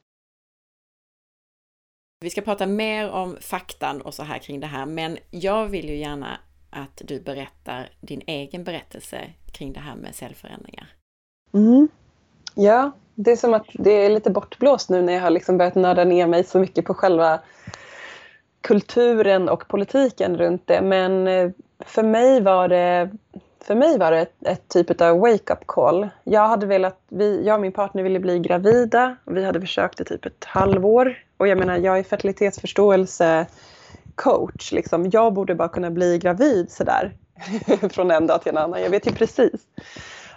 Vi 2.20 2.30
ska 2.30 2.40
prata 2.40 2.66
mer 2.66 3.10
om 3.10 3.36
faktan 3.40 4.00
och 4.00 4.14
så 4.14 4.22
här 4.22 4.38
kring 4.38 4.60
det 4.60 4.66
här, 4.66 4.86
men 4.86 5.18
jag 5.30 5.66
vill 5.66 5.88
ju 5.88 5.96
gärna 5.96 6.38
att 6.70 7.02
du 7.04 7.20
berättar 7.20 7.90
din 8.00 8.22
egen 8.26 8.64
berättelse 8.64 9.30
kring 9.52 9.72
det 9.72 9.80
här 9.80 9.96
med 9.96 10.14
cellförändringar. 10.14 10.94
Mm. 11.52 11.88
Ja, 12.54 12.92
det 13.14 13.32
är 13.32 13.36
som 13.36 13.54
att 13.54 13.66
det 13.72 13.90
är 13.90 14.10
lite 14.10 14.30
bortblåst 14.30 14.90
nu 14.90 15.02
när 15.02 15.12
jag 15.12 15.20
har 15.20 15.30
liksom 15.30 15.58
börjat 15.58 15.74
nörda 15.74 16.04
ner 16.04 16.26
mig 16.26 16.44
så 16.44 16.58
mycket 16.58 16.84
på 16.84 16.94
själva 16.94 17.40
kulturen 18.64 19.48
och 19.48 19.68
politiken 19.68 20.36
runt 20.36 20.62
det. 20.66 20.80
Men 20.80 21.26
eh, 21.28 21.50
för 21.86 22.02
mig 22.02 22.40
var 22.40 22.68
det, 22.68 23.10
för 23.64 23.74
mig 23.74 23.98
var 23.98 24.10
det 24.10 24.20
ett, 24.20 24.46
ett 24.46 24.68
typ 24.68 25.00
av 25.00 25.18
wake-up 25.18 25.66
call. 25.66 26.08
Jag, 26.24 26.48
hade 26.48 26.66
velat, 26.66 27.00
vi, 27.08 27.46
jag 27.46 27.54
och 27.54 27.60
min 27.60 27.72
partner 27.72 28.02
ville 28.02 28.20
bli 28.20 28.38
gravida. 28.38 29.16
Vi 29.24 29.44
hade 29.44 29.60
försökt 29.60 30.00
i 30.00 30.04
typ 30.04 30.26
ett 30.26 30.44
halvår 30.44 31.18
Och 31.36 31.48
jag 31.48 31.58
menar, 31.58 31.78
jag 31.78 31.98
är 31.98 32.02
fertilitetsförståelse 32.02 33.46
coach. 34.14 34.72
Liksom. 34.72 35.10
Jag 35.12 35.32
borde 35.32 35.54
bara 35.54 35.68
kunna 35.68 35.90
bli 35.90 36.18
gravid 36.18 36.70
sådär 36.70 37.12
från 37.90 38.10
en 38.10 38.26
dag 38.26 38.42
till 38.42 38.52
en 38.52 38.58
annan. 38.58 38.82
Jag 38.82 38.90
vet 38.90 39.06
ju 39.06 39.12
precis. 39.12 39.66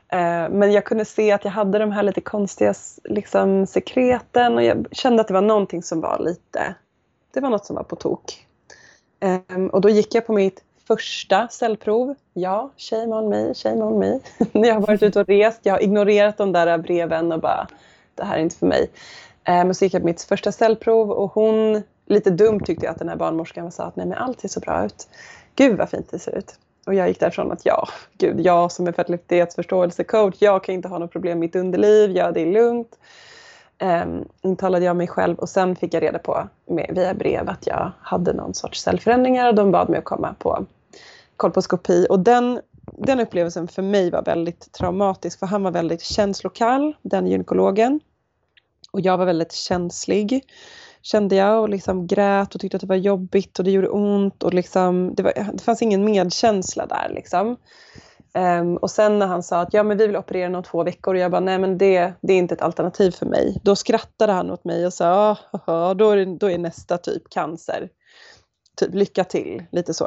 Eh, 0.10 0.50
men 0.50 0.72
jag 0.72 0.86
kunde 0.86 1.06
se 1.06 1.32
att 1.32 1.44
jag 1.44 1.52
hade 1.52 1.80
de 1.80 1.92
här 1.92 2.04
lite 2.04 2.22
konstiga 2.22 2.74
liksom, 3.04 3.68
sekreten 3.68 4.54
och 4.54 4.64
jag 4.64 4.88
kände 4.92 5.22
att 5.22 5.28
det 5.28 5.34
var 5.34 5.42
någonting 5.42 5.84
som 5.84 6.02
var 6.02 6.20
lite, 6.20 6.76
det 7.34 7.40
var 7.40 7.50
något 7.50 7.66
som 7.66 7.76
var 7.76 7.84
på 7.84 7.96
tok. 7.96 8.48
Ehm, 9.20 9.68
och 9.68 9.82
då 9.82 9.90
gick 9.90 10.16
jag 10.16 10.28
på 10.28 10.34
mitt 10.34 10.64
första 10.88 11.48
cellprov. 11.48 12.16
Ja, 12.34 12.72
shame 12.78 13.16
on 13.16 13.30
me, 13.30 13.54
shame 13.54 13.84
on 13.84 14.00
me. 14.00 14.20
jag 14.68 14.74
har 14.74 14.82
varit 14.82 15.04
ute 15.04 15.20
och 15.20 15.28
rest, 15.28 15.60
jag 15.64 15.74
har 15.74 15.84
ignorerat 15.84 16.38
de 16.38 16.52
där 16.52 16.78
breven 16.78 17.32
och 17.32 17.40
bara, 17.40 17.68
det 18.16 18.24
här 18.24 18.38
är 18.38 18.42
inte 18.42 18.56
för 18.56 18.68
mig. 18.68 18.90
Ehm, 19.44 19.68
men 19.68 19.76
så 19.76 19.86
gick 19.86 19.94
jag 19.94 20.02
på 20.02 20.06
mitt 20.06 20.22
första 20.22 20.52
cellprov 20.52 21.12
och 21.12 21.32
hon, 21.32 21.84
lite 22.06 22.30
dumt 22.30 22.60
tyckte 22.60 22.86
jag 22.86 22.92
att 22.92 23.00
den 23.00 23.10
här 23.10 23.16
barnmorskan 23.16 23.72
sa 23.72 23.84
att 23.84 23.96
nej 23.96 24.06
men 24.06 24.18
allt 24.18 24.40
ser 24.40 24.48
så 24.48 24.60
bra 24.60 24.86
ut. 24.86 25.08
Gud 25.56 25.78
vad 25.78 25.90
fint 25.90 26.12
det 26.12 26.20
ser 26.20 26.38
ut. 26.38 26.60
Och 26.86 26.94
jag 26.94 27.08
gick 27.08 27.20
därifrån 27.20 27.52
att 27.52 27.66
ja, 27.66 27.88
gud, 28.18 28.40
jag 28.40 28.72
som 28.72 28.88
är 28.88 28.92
fertilitetsförståelsecoach, 28.92 30.36
jag 30.40 30.64
kan 30.64 30.76
inte 30.76 30.88
ha 30.88 31.00
något 31.00 31.12
problem 31.12 31.40
med 31.40 31.48
mitt 31.48 31.56
underliv, 31.56 32.12
ja 32.12 32.32
det 32.32 32.42
är 32.42 32.46
lugnt. 32.46 32.98
Um, 33.84 34.26
intalade 34.42 34.86
jag 34.86 34.96
mig 34.96 35.08
själv 35.08 35.40
och 35.40 35.50
sen 35.50 35.76
fick 35.76 35.94
jag 35.94 36.04
reda 36.04 36.20
på 36.20 36.48
med, 36.66 36.92
via 36.96 37.14
brev 37.14 37.50
att 37.50 37.68
jag 37.68 37.92
hade 38.02 38.34
någon 38.34 38.54
sorts 38.54 38.82
cellförändringar 38.82 39.48
och 39.48 39.56
de 39.56 39.72
bad 39.72 39.90
mig 39.90 40.00
att 40.00 40.06
komma 40.06 40.36
på 40.40 40.66
kolposkopi. 41.38 42.08
Och 42.10 42.20
den, 42.20 42.62
den 42.98 43.20
upplevelsen 43.20 43.68
för 43.68 43.82
mig 43.82 44.12
var 44.12 44.24
väldigt 44.24 44.72
traumatisk 44.72 45.40
för 45.40 45.46
han 45.46 45.64
var 45.64 45.72
väldigt 45.72 46.02
känslokall, 46.02 46.96
den 47.02 47.28
gynekologen. 47.28 48.00
Och 48.92 49.02
jag 49.02 49.18
var 49.18 49.26
väldigt 49.26 49.54
känslig 49.54 50.44
kände 51.02 51.36
jag 51.36 51.62
och 51.62 51.70
liksom 51.70 52.08
grät 52.08 52.56
och 52.56 52.62
tyckte 52.62 52.78
att 52.78 52.82
det 52.82 52.88
var 52.88 52.96
jobbigt 52.96 53.60
och 53.60 53.66
det 53.66 53.72
gjorde 53.72 53.90
ont 53.90 54.44
och 54.44 54.54
liksom, 54.54 55.16
det, 55.16 55.24
var, 55.24 55.34
det 55.54 55.64
fanns 55.64 55.82
ingen 55.82 56.06
medkänsla 56.06 56.86
där. 56.86 57.10
Liksom. 57.10 57.58
Um, 58.38 58.78
och 58.78 58.92
sen 58.92 59.20
när 59.20 59.28
han 59.28 59.44
sa 59.44 59.62
att 59.62 59.74
ja, 59.74 59.84
men 59.84 59.98
vi 59.98 60.08
vill 60.08 60.18
operera 60.18 60.58
om 60.58 60.64
två 60.64 60.84
veckor 60.84 61.14
och 61.14 61.20
jag 61.20 61.32
bara 61.32 61.42
nej 61.42 61.60
men 61.60 61.78
det, 61.78 62.14
det 62.22 62.34
är 62.34 62.38
inte 62.38 62.56
ett 62.56 62.62
alternativ 62.62 63.12
för 63.12 63.26
mig. 63.26 63.60
Då 63.64 63.76
skrattade 63.76 64.34
han 64.34 64.52
åt 64.52 64.64
mig 64.64 64.86
och 64.86 64.94
sa 64.94 65.38
ah, 65.52 65.94
då, 65.94 66.12
är, 66.12 66.26
då 66.40 66.52
är 66.52 66.58
nästa 66.58 66.98
typ 66.98 67.30
cancer. 67.30 67.90
Typ 68.80 68.94
lycka 68.94 69.24
till, 69.24 69.64
lite 69.72 69.94
så. 69.94 70.06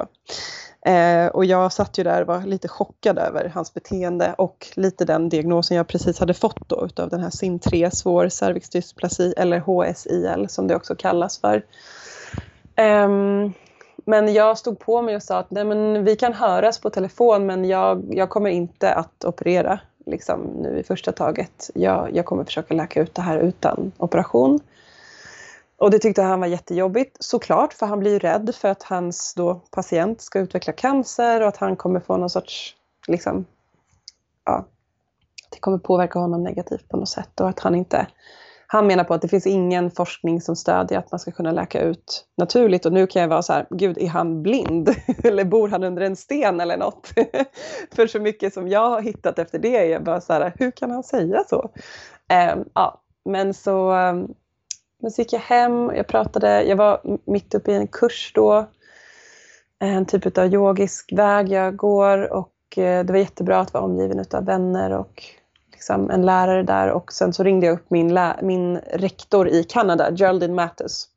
Uh, 0.89 1.26
och 1.26 1.45
jag 1.45 1.72
satt 1.72 1.99
ju 1.99 2.05
där 2.05 2.20
och 2.20 2.26
var 2.26 2.43
lite 2.43 2.68
chockad 2.68 3.18
över 3.18 3.49
hans 3.55 3.74
beteende 3.74 4.35
och 4.39 4.66
lite 4.74 5.05
den 5.05 5.28
diagnosen 5.28 5.76
jag 5.76 5.89
precis 5.89 6.18
hade 6.18 6.35
fått 6.35 6.68
då 6.68 6.85
utav 6.87 7.09
den 7.09 7.20
här 7.20 7.31
SIN3 7.31 7.91
svår 7.91 8.28
cervixdysplasi 8.28 9.35
eller 9.37 9.59
HSIL 9.59 10.47
som 10.49 10.66
det 10.66 10.76
också 10.76 10.95
kallas 10.95 11.39
för. 11.39 11.64
Um, 12.76 13.55
men 14.05 14.34
jag 14.34 14.59
stod 14.59 14.78
på 14.78 15.03
mig 15.03 15.16
och 15.16 15.22
sa 15.22 15.38
att 15.38 15.51
Nej, 15.51 15.64
men 15.64 16.05
vi 16.05 16.16
kan 16.16 16.34
höras 16.34 16.80
på 16.80 16.90
telefon 16.90 17.46
men 17.46 17.64
jag, 17.64 18.05
jag 18.11 18.30
kommer 18.30 18.51
inte 18.51 18.94
att 18.94 19.24
operera 19.24 19.80
liksom, 20.07 20.40
nu 20.40 20.78
i 20.78 20.82
första 20.82 21.12
taget. 21.12 21.70
Jag, 21.74 22.16
jag 22.16 22.24
kommer 22.24 22.44
försöka 22.44 22.74
läka 22.74 23.01
ut 23.01 23.14
det 23.14 23.22
här 23.22 23.38
utan 23.38 23.92
operation. 23.96 24.61
Och 25.76 25.90
det 25.90 25.98
tyckte 25.98 26.22
han 26.22 26.40
var 26.40 26.46
jättejobbigt 26.46 27.16
såklart 27.20 27.72
för 27.72 27.86
han 27.86 28.01
blir 28.01 28.12
ju 28.12 28.18
rädd 28.18 28.55
för 28.55 28.68
att 28.68 28.82
hans 28.82 29.34
då 29.34 29.61
patient 29.70 30.20
ska 30.20 30.38
utveckla 30.38 30.72
cancer 30.72 31.40
och 31.40 31.48
att 31.48 31.57
han 31.57 31.76
kommer 31.76 32.01
få 32.01 32.16
någon 32.16 32.30
sorts, 32.30 32.76
liksom, 33.07 33.44
ja, 34.44 34.64
det 35.51 35.59
kommer 35.59 35.78
påverka 35.78 36.18
honom 36.18 36.44
negativt 36.44 36.88
på 36.88 36.96
något 36.96 37.09
sätt 37.09 37.40
och 37.40 37.48
att 37.48 37.61
han 37.61 37.74
inte 37.74 38.07
han 38.73 38.87
menar 38.87 39.05
på 39.05 39.14
att 39.14 39.23
det 39.23 39.29
finns 39.29 39.47
ingen 39.47 39.91
forskning 39.91 40.41
som 40.41 40.57
stödjer 40.57 40.99
att 40.99 41.12
man 41.12 41.18
ska 41.18 41.31
kunna 41.31 41.53
läka 41.53 41.83
ut 41.83 42.25
naturligt 42.37 42.87
och 42.87 42.93
nu 42.93 43.07
kan 43.07 43.23
jag 43.23 43.29
vara 43.29 43.43
så 43.43 43.53
här, 43.53 43.66
gud 43.71 43.99
är 43.99 44.09
han 44.09 44.43
blind? 44.43 44.95
eller 45.25 45.45
bor 45.45 45.68
han 45.68 45.85
under 45.85 46.03
en 46.03 46.16
sten 46.16 46.61
eller 46.61 46.77
något? 46.77 47.09
För 47.95 48.07
så 48.07 48.21
mycket 48.21 48.55
som 48.55 48.68
jag 48.68 48.91
har 48.91 49.01
hittat 49.01 49.39
efter 49.39 49.59
det 49.59 49.77
är 49.77 49.85
jag 49.85 50.05
bara 50.05 50.21
så 50.21 50.33
här, 50.33 50.53
hur 50.59 50.71
kan 50.71 50.91
han 50.91 51.03
säga 51.03 51.45
så? 51.49 51.71
Um, 52.55 52.64
ja, 52.75 53.01
men 53.25 53.55
så 53.55 53.93
um, 53.93 54.35
men 55.03 55.11
så 55.11 55.21
gick 55.21 55.33
jag 55.33 55.41
hem, 55.41 55.91
jag 55.97 56.07
pratade, 56.07 56.62
jag 56.62 56.77
var 56.77 57.18
mitt 57.25 57.55
uppe 57.55 57.73
i 57.73 57.75
en 57.75 57.87
kurs 57.87 58.33
då. 58.35 58.66
En 59.79 60.07
typ 60.07 60.39
av 60.39 60.55
yogisk 60.55 61.12
väg 61.12 61.49
jag 61.49 61.77
går 61.77 62.33
och 62.33 62.79
eh, 62.79 63.05
det 63.05 63.12
var 63.12 63.18
jättebra 63.18 63.61
att 63.61 63.75
vara 63.75 63.85
omgiven 63.85 64.25
av 64.33 64.45
vänner 64.45 64.91
och 64.93 65.39
liksom 65.81 66.11
en 66.11 66.26
lärare 66.26 66.62
där 66.62 66.91
och 66.91 67.12
sen 67.12 67.33
så 67.33 67.43
ringde 67.43 67.66
jag 67.66 67.74
upp 67.74 67.91
min, 67.91 68.18
min 68.43 68.76
rektor 68.78 69.49
i 69.49 69.64
Kanada, 69.64 70.11
Geraldine 70.16 70.55
Mattis, 70.55 71.09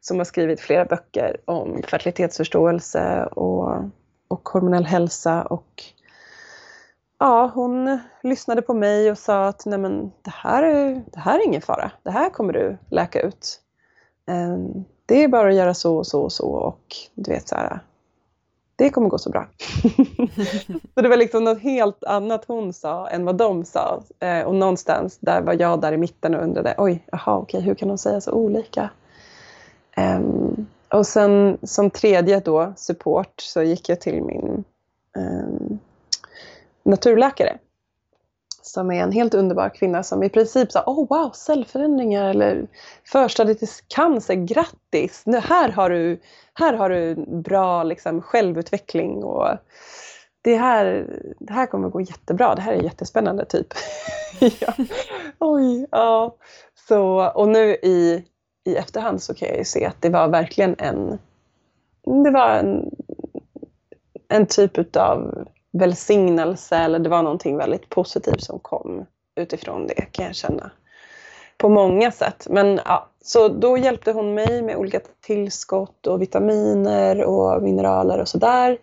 som 0.00 0.18
har 0.18 0.24
skrivit 0.24 0.60
flera 0.60 0.84
böcker 0.84 1.36
om 1.44 1.82
fertilitetsförståelse 1.90 3.24
och, 3.24 3.72
och 4.28 4.48
hormonell 4.48 4.84
hälsa 4.84 5.42
och 5.42 5.82
ja, 7.18 7.50
hon 7.54 7.98
lyssnade 8.22 8.62
på 8.62 8.74
mig 8.74 9.10
och 9.10 9.18
sa 9.18 9.46
att 9.46 9.66
Nej, 9.66 9.78
men 9.78 10.12
det, 10.22 10.32
här 10.34 10.62
är, 10.62 11.02
det 11.12 11.20
här 11.20 11.38
är 11.38 11.46
ingen 11.46 11.62
fara. 11.62 11.90
Det 12.02 12.10
här 12.10 12.30
kommer 12.30 12.52
du 12.52 12.78
läka 12.90 13.20
ut. 13.20 13.60
Ehm, 14.26 14.84
det 15.06 15.24
är 15.24 15.28
bara 15.28 15.48
att 15.48 15.54
göra 15.54 15.74
så 15.74 15.96
och 15.96 16.06
så 16.06 16.22
och 16.22 16.32
så 16.32 16.48
och 16.48 16.96
du 17.14 17.30
vet 17.30 17.48
så 17.48 17.54
här. 17.54 17.80
Det 18.76 18.90
kommer 18.90 19.08
gå 19.08 19.18
så 19.18 19.30
bra. 19.30 19.46
så 20.94 21.00
det 21.00 21.08
var 21.08 21.16
liksom 21.16 21.44
något 21.44 21.60
helt 21.60 22.04
annat 22.04 22.44
hon 22.46 22.72
sa 22.72 23.08
än 23.08 23.24
vad 23.24 23.36
de 23.36 23.64
sa. 23.64 24.02
Ehm, 24.20 24.46
och 24.46 24.54
någonstans 24.54 25.18
där 25.20 25.40
var 25.40 25.56
jag 25.60 25.80
där 25.80 25.92
i 25.92 25.96
mitten 25.96 26.34
och 26.34 26.42
undrade, 26.42 26.74
oj, 26.78 27.06
jaha, 27.12 27.38
okej, 27.38 27.60
hur 27.60 27.74
kan 27.74 27.88
de 27.88 27.98
säga 27.98 28.20
så 28.20 28.32
olika? 28.32 28.90
Um, 29.96 30.66
och 30.88 31.06
sen 31.06 31.58
som 31.62 31.90
tredje 31.90 32.40
då, 32.40 32.72
support, 32.76 33.40
så 33.40 33.62
gick 33.62 33.88
jag 33.88 34.00
till 34.00 34.22
min 34.22 34.64
um, 35.16 35.78
naturläkare. 36.82 37.58
Som 38.66 38.90
är 38.90 39.02
en 39.02 39.12
helt 39.12 39.34
underbar 39.34 39.68
kvinna 39.68 40.02
som 40.02 40.22
i 40.22 40.28
princip 40.28 40.72
sa 40.72 40.82
oh 40.86 41.08
wow, 41.08 41.30
cellförändringar 41.30 42.30
eller 42.30 42.66
förstadiet 43.04 43.58
till 43.58 43.68
cancer, 43.88 44.34
grattis! 44.34 45.22
Nu, 45.26 45.38
här, 45.38 45.68
har 45.68 45.90
du, 45.90 46.20
här 46.54 46.72
har 46.74 46.90
du 46.90 47.14
bra 47.26 47.82
liksom, 47.82 48.22
självutveckling 48.22 49.24
och 49.24 49.48
det 50.42 50.56
här, 50.56 51.06
det 51.38 51.52
här 51.52 51.66
kommer 51.66 51.88
gå 51.88 52.00
jättebra, 52.00 52.54
det 52.54 52.62
här 52.62 52.72
är 52.72 52.82
jättespännande 52.82 53.44
typ. 53.44 53.66
ja. 54.60 54.74
Oj, 55.38 55.86
ja. 55.90 56.36
Så, 56.88 57.30
och 57.34 57.48
nu 57.48 57.74
i, 57.74 58.24
i 58.64 58.76
efterhand 58.76 59.22
så 59.22 59.34
kan 59.34 59.48
jag 59.48 59.58
ju 59.58 59.64
se 59.64 59.84
att 59.84 60.02
det 60.02 60.10
var 60.10 60.28
verkligen 60.28 60.76
en, 60.78 61.18
det 62.24 62.30
var 62.30 62.48
en, 62.48 62.90
en 64.28 64.46
typ 64.46 64.78
utav 64.78 65.48
välsignelse 65.78 66.76
eller 66.76 66.98
det 66.98 67.08
var 67.08 67.22
någonting 67.22 67.56
väldigt 67.56 67.88
positivt 67.88 68.42
som 68.42 68.58
kom 68.58 69.06
utifrån 69.36 69.86
det 69.86 69.94
kan 70.12 70.26
jag 70.26 70.34
känna. 70.34 70.70
På 71.58 71.68
många 71.68 72.12
sätt. 72.12 72.46
Men 72.50 72.80
ja, 72.84 73.08
så 73.24 73.48
då 73.48 73.78
hjälpte 73.78 74.12
hon 74.12 74.34
mig 74.34 74.62
med 74.62 74.76
olika 74.76 75.00
tillskott 75.26 76.06
och 76.06 76.22
vitaminer 76.22 77.24
och 77.24 77.62
mineraler 77.62 78.20
och 78.20 78.28
sådär. 78.28 78.78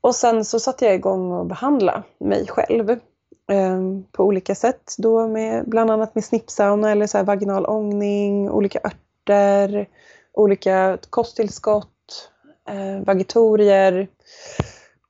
Och 0.00 0.14
sen 0.14 0.44
så 0.44 0.60
satte 0.60 0.84
jag 0.84 0.94
igång 0.94 1.32
och 1.32 1.46
behandla 1.46 2.02
mig 2.18 2.46
själv 2.48 2.90
eh, 2.90 3.80
på 4.12 4.24
olika 4.24 4.54
sätt. 4.54 4.94
Då 4.98 5.28
med, 5.28 5.68
bland 5.68 5.90
annat 5.90 6.14
med 6.14 6.24
snippsauna 6.24 6.90
eller 6.90 7.06
så 7.06 7.18
här 7.18 7.24
vaginal 7.24 7.66
ångning, 7.66 8.50
olika 8.50 8.80
örter, 8.84 9.88
olika 10.32 10.98
kosttillskott, 11.10 12.30
eh, 12.68 13.04
vagitorier 13.06 14.08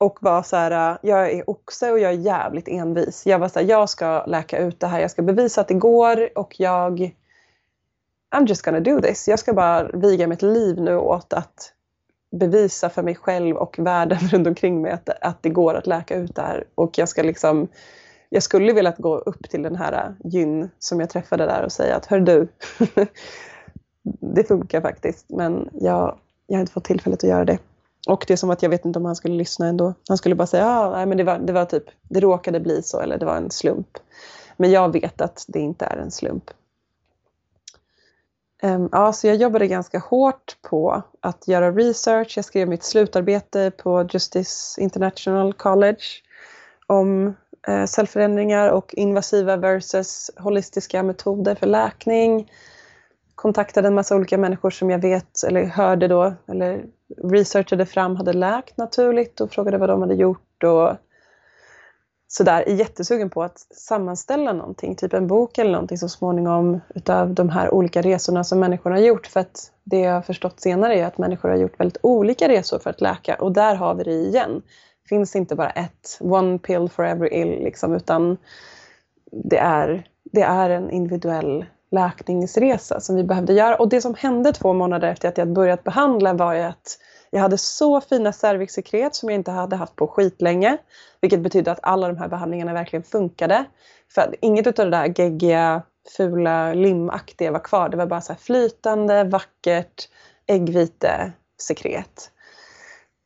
och 0.00 0.18
var 0.20 0.42
så 0.42 0.56
här, 0.56 0.92
äh, 0.92 0.98
jag 1.02 1.32
är 1.32 1.50
oxe 1.50 1.92
och 1.92 1.98
jag 1.98 2.12
är 2.12 2.16
jävligt 2.16 2.68
envis. 2.68 3.26
Jag 3.26 3.38
var 3.38 3.48
så 3.48 3.58
här, 3.58 3.66
jag 3.66 3.88
ska 3.88 4.24
läka 4.26 4.58
ut 4.58 4.80
det 4.80 4.86
här, 4.86 5.00
jag 5.00 5.10
ska 5.10 5.22
bevisa 5.22 5.60
att 5.60 5.68
det 5.68 5.74
går 5.74 6.38
och 6.38 6.60
jag 6.60 7.14
I'm 8.36 8.46
just 8.46 8.62
gonna 8.62 8.80
do 8.80 9.00
this. 9.00 9.28
Jag 9.28 9.38
ska 9.38 9.52
bara 9.52 9.88
viga 9.92 10.26
mitt 10.26 10.42
liv 10.42 10.80
nu 10.80 10.96
åt 10.96 11.32
att 11.32 11.72
bevisa 12.32 12.90
för 12.90 13.02
mig 13.02 13.14
själv 13.14 13.56
och 13.56 13.78
världen 13.78 14.18
runt 14.32 14.46
omkring 14.46 14.82
mig 14.82 14.92
att, 14.92 15.08
att 15.08 15.42
det 15.42 15.50
går 15.50 15.74
att 15.74 15.86
läka 15.86 16.16
ut 16.16 16.34
det 16.34 16.42
här. 16.42 16.64
Och 16.74 16.98
jag 16.98 17.08
ska 17.08 17.22
liksom 17.22 17.68
jag 18.28 18.42
skulle 18.42 18.72
vilja 18.72 18.94
gå 18.98 19.18
upp 19.18 19.50
till 19.50 19.62
den 19.62 19.76
här 19.76 19.92
äh, 19.92 20.30
gyn 20.32 20.70
som 20.78 21.00
jag 21.00 21.10
träffade 21.10 21.46
där 21.46 21.64
och 21.64 21.72
säga 21.72 21.96
att 21.96 22.06
hör 22.06 22.20
du, 22.20 22.48
det 24.34 24.44
funkar 24.44 24.80
faktiskt 24.80 25.30
men 25.30 25.68
jag, 25.72 26.18
jag 26.46 26.56
har 26.56 26.60
inte 26.60 26.72
fått 26.72 26.84
tillfället 26.84 27.24
att 27.24 27.30
göra 27.30 27.44
det. 27.44 27.58
Och 28.08 28.24
det 28.26 28.32
är 28.32 28.36
som 28.36 28.50
att 28.50 28.62
jag 28.62 28.70
vet 28.70 28.84
inte 28.84 28.98
om 28.98 29.04
han 29.04 29.16
skulle 29.16 29.34
lyssna 29.34 29.66
ändå. 29.66 29.94
Han 30.08 30.16
skulle 30.16 30.34
bara 30.34 30.46
säga, 30.46 30.66
ah, 30.66 30.90
nej, 30.90 31.06
men 31.06 31.18
det 31.18 31.24
var, 31.24 31.38
det 31.38 31.52
var 31.52 31.64
typ, 31.64 31.84
det 32.02 32.20
råkade 32.20 32.60
bli 32.60 32.82
så 32.82 33.00
eller 33.00 33.18
det 33.18 33.26
var 33.26 33.36
en 33.36 33.50
slump. 33.50 33.98
Men 34.56 34.70
jag 34.70 34.92
vet 34.92 35.20
att 35.20 35.44
det 35.48 35.58
inte 35.58 35.84
är 35.84 35.96
en 35.96 36.10
slump. 36.10 36.50
Um, 38.62 38.88
ja, 38.92 39.12
så 39.12 39.26
jag 39.26 39.36
jobbade 39.36 39.66
ganska 39.66 39.98
hårt 39.98 40.56
på 40.62 41.02
att 41.20 41.48
göra 41.48 41.72
research. 41.72 42.32
Jag 42.36 42.44
skrev 42.44 42.68
mitt 42.68 42.82
slutarbete 42.82 43.72
på 43.76 44.08
Justice 44.10 44.80
International 44.80 45.52
College 45.52 46.02
om 46.86 47.36
eh, 47.68 47.84
cellförändringar 47.84 48.68
och 48.68 48.94
invasiva 48.94 49.56
versus 49.56 50.30
holistiska 50.36 51.02
metoder 51.02 51.54
för 51.54 51.66
läkning 51.66 52.50
kontaktade 53.40 53.88
en 53.88 53.94
massa 53.94 54.16
olika 54.16 54.38
människor 54.38 54.70
som 54.70 54.90
jag 54.90 54.98
vet, 54.98 55.42
eller 55.48 55.64
hörde 55.64 56.08
då, 56.08 56.34
eller 56.46 56.84
researchade 57.22 57.86
fram 57.86 58.16
hade 58.16 58.32
läkt 58.32 58.76
naturligt 58.76 59.40
och 59.40 59.50
frågade 59.50 59.78
vad 59.78 59.88
de 59.88 60.00
hade 60.00 60.14
gjort. 60.14 60.64
Och 60.64 60.96
sådär, 62.28 62.62
är 62.68 62.74
jättesugen 62.74 63.30
på 63.30 63.42
att 63.42 63.58
sammanställa 63.58 64.52
någonting, 64.52 64.96
typ 64.96 65.14
en 65.14 65.26
bok 65.26 65.58
eller 65.58 65.72
någonting 65.72 65.98
så 65.98 66.08
småningom 66.08 66.80
utav 66.94 67.34
de 67.34 67.48
här 67.48 67.74
olika 67.74 68.02
resorna 68.02 68.44
som 68.44 68.60
människor 68.60 68.90
har 68.90 68.98
gjort. 68.98 69.26
För 69.26 69.40
att 69.40 69.72
det 69.84 70.00
jag 70.00 70.14
har 70.14 70.22
förstått 70.22 70.60
senare 70.60 70.94
är 70.94 71.06
att 71.06 71.18
människor 71.18 71.48
har 71.48 71.56
gjort 71.56 71.80
väldigt 71.80 71.98
olika 72.02 72.48
resor 72.48 72.78
för 72.78 72.90
att 72.90 73.00
läka 73.00 73.34
och 73.34 73.52
där 73.52 73.74
har 73.74 73.94
vi 73.94 74.04
det 74.04 74.12
igen. 74.12 74.62
Finns 75.08 75.36
inte 75.36 75.56
bara 75.56 75.70
ett 75.70 76.18
one 76.20 76.58
pill 76.58 76.88
for 76.88 77.04
every 77.04 77.40
ill 77.40 77.64
liksom, 77.64 77.94
utan 77.94 78.36
det 79.32 79.58
är, 79.58 80.06
det 80.24 80.42
är 80.42 80.70
en 80.70 80.90
individuell 80.90 81.64
läkningsresa 81.90 83.00
som 83.00 83.16
vi 83.16 83.24
behövde 83.24 83.52
göra. 83.52 83.76
Och 83.76 83.88
det 83.88 84.00
som 84.00 84.14
hände 84.14 84.52
två 84.52 84.72
månader 84.72 85.08
efter 85.08 85.28
att 85.28 85.38
jag 85.38 85.48
börjat 85.48 85.84
behandla 85.84 86.34
var 86.34 86.54
ju 86.54 86.60
att 86.60 86.98
jag 87.30 87.40
hade 87.40 87.58
så 87.58 88.00
fina 88.00 88.32
cervixsekret 88.32 89.14
som 89.14 89.28
jag 89.28 89.34
inte 89.34 89.50
hade 89.50 89.76
haft 89.76 89.96
på 89.96 90.06
skitlänge. 90.06 90.78
Vilket 91.20 91.40
betydde 91.40 91.72
att 91.72 91.80
alla 91.82 92.08
de 92.08 92.16
här 92.16 92.28
behandlingarna 92.28 92.72
verkligen 92.72 93.02
funkade. 93.02 93.64
För 94.14 94.36
inget 94.40 94.66
av 94.66 94.72
det 94.84 94.90
där 94.90 95.14
geggiga, 95.16 95.82
fula, 96.16 96.74
limaktiga 96.74 97.52
var 97.52 97.64
kvar. 97.64 97.88
Det 97.88 97.96
var 97.96 98.06
bara 98.06 98.20
så 98.20 98.34
flytande, 98.34 99.24
vackert, 99.24 100.08
äggvitesekret. 100.46 102.30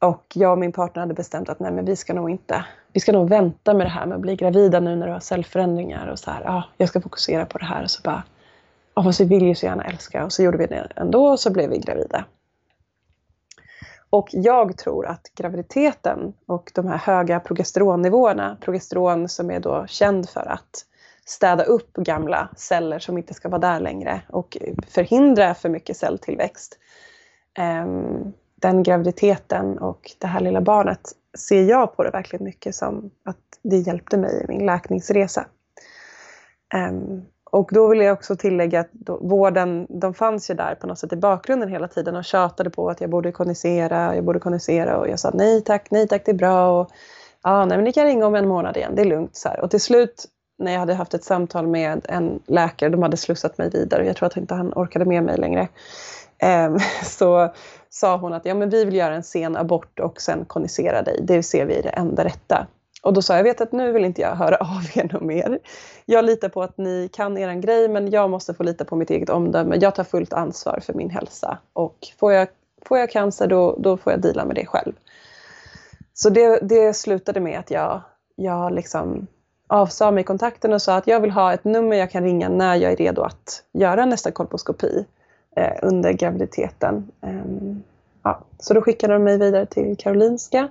Och 0.03 0.25
jag 0.35 0.53
och 0.53 0.59
min 0.59 0.73
partner 0.73 1.01
hade 1.01 1.15
bestämt 1.15 1.49
att 1.49 1.61
nej 1.61 1.73
men 1.73 1.85
vi 1.85 1.97
ska 1.97 2.15
nog 2.15 2.31
inte, 2.31 2.65
vi 2.93 3.01
ska 3.01 3.12
nog 3.12 3.29
vänta 3.29 3.75
med 3.75 3.87
det 3.87 3.91
här 3.91 4.07
med 4.07 4.15
att 4.17 4.21
bli 4.21 4.37
gravida 4.37 4.81
nu 4.81 4.97
när 4.97 5.07
du 5.07 5.12
har 5.12 5.21
cellförändringar 5.21 6.07
och 6.07 6.19
så 6.19 6.31
här, 6.31 6.43
ja, 6.45 6.65
jag 6.77 6.89
ska 6.89 7.01
fokusera 7.01 7.47
på 7.47 7.59
det 7.59 7.65
här 7.65 7.83
och 7.83 7.91
så 7.91 8.01
bara, 8.03 8.23
ja 8.95 9.12
så 9.12 9.24
vi 9.24 9.28
vill 9.28 9.49
ju 9.49 9.55
så 9.55 9.66
gärna 9.66 9.84
älska 9.84 10.24
och 10.24 10.32
så 10.32 10.42
gjorde 10.42 10.59
vi 10.59 10.66
det 10.66 10.88
ändå 10.97 11.26
och 11.26 11.40
så 11.40 11.53
blev 11.53 11.70
vi 11.70 11.78
gravida. 11.78 12.24
Och 14.11 14.28
jag 14.32 14.78
tror 14.78 15.07
att 15.07 15.30
graviditeten 15.34 16.32
och 16.47 16.72
de 16.74 16.86
här 16.86 16.99
höga 16.99 17.40
progesteronnivåerna, 17.40 18.57
progesteron 18.61 19.28
som 19.28 19.51
är 19.51 19.61
då 19.61 19.86
känd 19.86 20.28
för 20.28 20.49
att 20.53 20.84
städa 21.24 21.64
upp 21.64 21.92
gamla 21.92 22.49
celler 22.57 22.99
som 22.99 23.18
inte 23.18 23.34
ska 23.34 23.49
vara 23.49 23.59
där 23.59 23.80
längre 23.80 24.22
och 24.28 24.57
förhindra 24.88 25.55
för 25.55 25.68
mycket 25.68 25.97
celltillväxt. 25.97 26.78
Ehm, 27.59 28.32
den 28.55 28.82
graviditeten 28.82 29.78
och 29.78 30.11
det 30.18 30.26
här 30.26 30.40
lilla 30.40 30.61
barnet 30.61 31.01
ser 31.38 31.62
jag 31.62 31.97
på 31.97 32.05
det 32.05 32.11
verkligen 32.11 32.45
mycket 32.45 32.74
som 32.74 33.11
att 33.24 33.36
det 33.62 33.76
hjälpte 33.76 34.16
mig 34.16 34.45
i 34.45 34.49
min 34.49 34.66
läkningsresa. 34.66 35.47
Ehm, 36.74 37.22
och 37.55 37.70
då 37.72 37.88
vill 37.88 38.00
jag 38.00 38.12
också 38.12 38.36
tillägga 38.36 38.80
att 38.80 38.92
då, 38.92 39.18
vården, 39.22 39.86
de 39.88 40.14
fanns 40.14 40.50
ju 40.50 40.55
där 40.55 40.74
på 40.74 40.86
något 40.86 40.98
sätt 40.98 41.12
i 41.12 41.16
bakgrunden 41.16 41.68
hela 41.68 41.88
tiden 41.88 42.16
och 42.16 42.24
tjatade 42.24 42.70
på 42.70 42.90
att 42.90 43.00
jag 43.00 43.11
borde 43.11 43.32
kondensera, 43.32 44.14
jag 44.14 44.24
borde 44.24 44.38
kondensera 44.38 44.98
och 44.98 45.09
jag 45.09 45.18
sa 45.18 45.30
nej 45.34 45.61
tack, 45.61 45.90
nej 45.90 46.09
tack, 46.09 46.22
det 46.24 46.30
är 46.30 46.36
bra 46.36 46.80
och 46.80 46.90
ja, 47.42 47.64
nej 47.64 47.78
men 47.78 47.84
ni 47.84 47.92
kan 47.92 48.05
ringa 48.05 48.26
om 48.26 48.34
en 48.34 48.48
månad 48.48 48.76
igen, 48.76 48.92
det 48.94 49.02
är 49.02 49.07
lugnt. 49.07 49.36
Så 49.36 49.48
här. 49.48 49.61
Och 49.61 49.70
till 49.70 49.80
slut 49.80 50.24
när 50.59 50.72
jag 50.72 50.78
hade 50.78 50.94
haft 50.94 51.14
ett 51.14 51.24
samtal 51.24 51.66
med 51.66 52.07
en 52.09 52.42
läkare, 52.46 52.90
de 52.90 53.02
hade 53.02 53.16
slussat 53.16 53.59
mig 53.59 53.70
vidare, 53.70 54.07
jag 54.07 54.16
tror 54.16 54.26
att 54.26 54.36
inte 54.36 54.55
han 54.55 54.72
orkade 54.76 55.05
med 55.05 55.22
mig 55.22 55.38
längre, 55.38 55.68
eh, 56.38 56.76
så 57.05 57.52
sa 57.90 58.16
hon 58.16 58.32
att 58.32 58.46
ja, 58.46 58.55
men 58.55 58.70
vi 58.70 58.84
vill 58.84 58.94
göra 58.94 59.14
en 59.14 59.22
sen 59.22 59.57
abort 59.57 60.00
och 60.00 60.20
sen 60.20 60.44
kondensera 60.44 61.02
dig, 61.02 61.20
det 61.22 61.42
ser 61.42 61.66
vi 61.66 61.74
är 61.78 61.82
det 61.82 61.88
enda 61.88 62.24
rätta. 62.24 62.66
Och 63.05 63.12
då 63.12 63.22
sa 63.22 63.32
jag, 63.32 63.38
jag 63.38 63.44
vet 63.44 63.61
att 63.61 63.72
nu 63.72 63.92
vill 63.92 64.05
inte 64.05 64.20
jag 64.20 64.34
höra 64.34 64.57
av 64.61 64.82
er 64.94 65.12
något 65.12 65.22
mer. 65.22 65.59
Jag 66.05 66.24
litar 66.24 66.48
på 66.48 66.62
att 66.62 66.78
ni 66.78 67.09
kan 67.12 67.38
er 67.38 67.55
grej 67.55 67.88
men 67.88 68.11
jag 68.11 68.30
måste 68.30 68.55
få 68.55 68.62
lita 68.62 68.84
på 68.84 68.96
mitt 68.96 69.11
eget 69.11 69.30
omdöme. 69.30 69.76
Jag 69.80 69.94
tar 69.94 70.05
fullt 70.05 70.32
ansvar 70.32 70.80
för 70.82 70.94
min 70.94 71.11
hälsa 71.11 71.59
och 71.72 71.96
får 72.18 72.32
jag, 72.32 72.48
får 72.82 72.98
jag 72.98 73.11
cancer 73.11 73.46
då, 73.46 73.76
då 73.78 73.96
får 73.96 74.12
jag 74.12 74.22
dela 74.22 74.44
med 74.44 74.57
det 74.57 74.66
själv. 74.66 74.92
Så 76.14 76.30
det, 76.30 76.59
det 76.62 76.94
slutade 76.94 77.40
med 77.40 77.59
att 77.59 77.70
jag, 77.70 78.00
jag 78.36 78.74
liksom 78.74 79.26
avsa 79.66 80.11
mig 80.11 80.24
kontakten 80.24 80.72
och 80.72 80.82
sa 80.82 80.96
att 80.96 81.07
jag 81.07 81.20
vill 81.20 81.30
ha 81.30 81.52
ett 81.52 81.64
nummer 81.64 81.96
jag 81.96 82.11
kan 82.11 82.24
ringa 82.24 82.48
när 82.48 82.76
jag 82.76 82.92
är 82.92 82.96
redo 82.96 83.22
att 83.22 83.62
göra 83.72 84.05
nästa 84.05 84.30
kolposkopi 84.30 85.05
eh, 85.57 85.72
under 85.82 86.12
graviditeten. 86.12 87.11
Eh, 87.20 87.76
ja. 88.22 88.40
Så 88.59 88.74
då 88.74 88.82
skickade 88.82 89.12
de 89.12 89.24
mig 89.24 89.38
vidare 89.38 89.66
till 89.66 89.96
Karolinska 89.96 90.68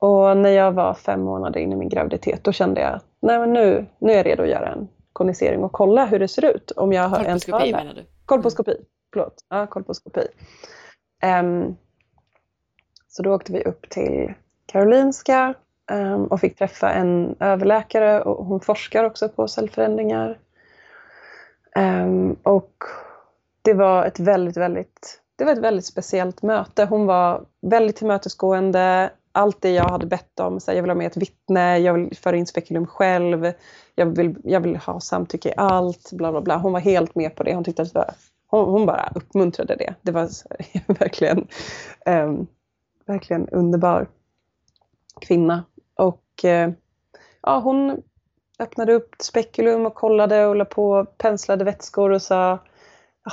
och 0.00 0.36
när 0.36 0.50
jag 0.50 0.72
var 0.72 0.94
fem 0.94 1.20
månader 1.20 1.60
in 1.60 1.72
i 1.72 1.76
min 1.76 1.88
graviditet 1.88 2.44
då 2.44 2.52
kände 2.52 2.80
jag 2.80 3.00
nej, 3.20 3.38
men 3.38 3.52
nu, 3.52 3.86
nu 3.98 4.12
är 4.12 4.16
jag 4.16 4.26
redo 4.26 4.42
att 4.42 4.48
göra 4.48 4.68
en 4.68 4.88
konisering 5.12 5.64
och 5.64 5.72
kolla 5.72 6.06
hur 6.06 6.18
det 6.18 6.28
ser 6.28 6.44
ut. 6.44 6.70
Om 6.70 6.92
jag 6.92 7.08
har 7.08 7.24
kolposkopi 7.24 7.72
menar 7.72 7.94
du? 7.94 8.06
Kolposkopi, 8.24 8.76
förlåt. 9.12 9.44
Ja, 9.48 9.66
kolposkopi. 9.66 10.26
Um, 11.40 11.76
så 13.08 13.22
då 13.22 13.34
åkte 13.34 13.52
vi 13.52 13.64
upp 13.64 13.90
till 13.90 14.34
Karolinska 14.66 15.54
um, 15.92 16.24
och 16.24 16.40
fick 16.40 16.58
träffa 16.58 16.90
en 16.90 17.36
överläkare 17.40 18.22
och 18.22 18.46
hon 18.46 18.60
forskar 18.60 19.04
också 19.04 19.28
på 19.28 19.48
cellförändringar. 19.48 20.38
Um, 21.76 22.36
och 22.42 22.74
det 23.62 23.74
var 23.74 24.04
ett 24.04 24.20
väldigt, 24.20 24.56
väldigt 24.56 25.20
det 25.36 25.44
var 25.44 25.52
ett 25.52 25.58
väldigt 25.58 25.86
speciellt 25.86 26.42
möte. 26.42 26.84
Hon 26.84 27.06
var 27.06 27.44
väldigt 27.60 27.96
tillmötesgående, 27.96 29.10
allt 29.32 29.62
det 29.62 29.70
jag 29.70 29.84
hade 29.84 30.06
bett 30.06 30.40
om. 30.40 30.60
Så 30.60 30.72
jag 30.72 30.82
vill 30.82 30.90
ha 30.90 30.94
med 30.94 31.06
ett 31.06 31.16
vittne, 31.16 31.78
jag 31.78 31.94
vill 31.94 32.16
föra 32.16 32.36
in 32.36 32.46
spekulum 32.46 32.86
själv, 32.86 33.52
jag 33.94 34.06
vill, 34.06 34.36
jag 34.44 34.60
vill 34.60 34.76
ha 34.76 35.00
samtycke 35.00 35.48
i 35.48 35.54
allt, 35.56 36.12
bla 36.12 36.32
bla 36.32 36.40
bla. 36.40 36.56
Hon 36.56 36.72
var 36.72 36.80
helt 36.80 37.14
med 37.14 37.34
på 37.34 37.42
det. 37.42 37.54
Hon 37.54 37.64
tyckte 37.64 37.82
att 37.82 37.92
det 37.92 37.98
var, 37.98 38.14
hon, 38.46 38.64
hon 38.64 38.86
bara 38.86 39.12
uppmuntrade 39.14 39.76
det. 39.76 39.94
Det 40.02 40.12
var 40.12 40.28
verkligen, 40.86 41.46
um, 42.06 42.46
verkligen 43.06 43.48
underbar 43.48 44.08
kvinna. 45.20 45.64
Och 45.94 46.44
uh, 46.44 46.70
ja, 47.42 47.60
hon 47.60 48.02
öppnade 48.58 48.92
upp 48.92 49.14
spekulum 49.18 49.86
och 49.86 49.94
kollade 49.94 50.46
och 50.46 50.56
la 50.56 50.64
på 50.64 51.04
penslade 51.04 51.64
vätskor 51.64 52.10
och 52.10 52.22
sa 52.22 52.58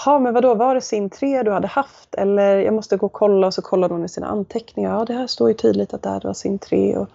Jaha, 0.06 0.20
men 0.20 0.34
vadå, 0.34 0.56
var 0.56 0.76
det 0.76 0.82
sin 0.82 1.10
3 1.10 1.44
du 1.44 1.52
hade 1.52 1.68
haft? 1.68 2.16
Eller 2.16 2.58
jag 2.60 2.74
måste 2.74 2.98
gå 2.98 3.06
och 3.06 3.14
kolla 3.14 3.48
och 3.48 3.54
så 3.54 3.62
kollade 3.62 3.94
hon 3.94 4.06
i 4.06 4.10
sina 4.10 4.28
anteckningar. 4.28 4.98
Ja, 4.98 5.06
det 5.06 5.14
här 5.14 5.28
står 5.28 5.50
ju 5.50 5.54
tydligt 5.54 5.94
att 5.94 6.04
det 6.04 6.10
här 6.10 6.22
var 6.24 6.34
sin 6.34 6.60
3. 6.60 6.98
Och, 6.98 7.10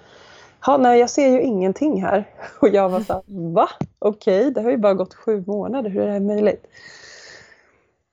ja, 0.66 0.76
nej, 0.76 1.01
jag 1.01 1.11
ser 1.11 1.28
ju 1.28 1.43
ingenting 1.43 2.03
här. 2.03 2.28
Och 2.61 2.68
jag 2.68 2.89
var 2.89 3.01
så 3.01 3.12
här, 3.12 3.22
va? 3.26 3.68
Okej, 3.99 4.41
okay, 4.41 4.51
det 4.51 4.62
har 4.62 4.70
ju 4.70 4.76
bara 4.76 4.95
gått 4.95 5.14
sju 5.14 5.45
månader, 5.47 5.91
hur 5.91 6.03
är 6.03 6.07
det 6.07 6.12
här 6.12 6.20
möjligt? 6.20 6.66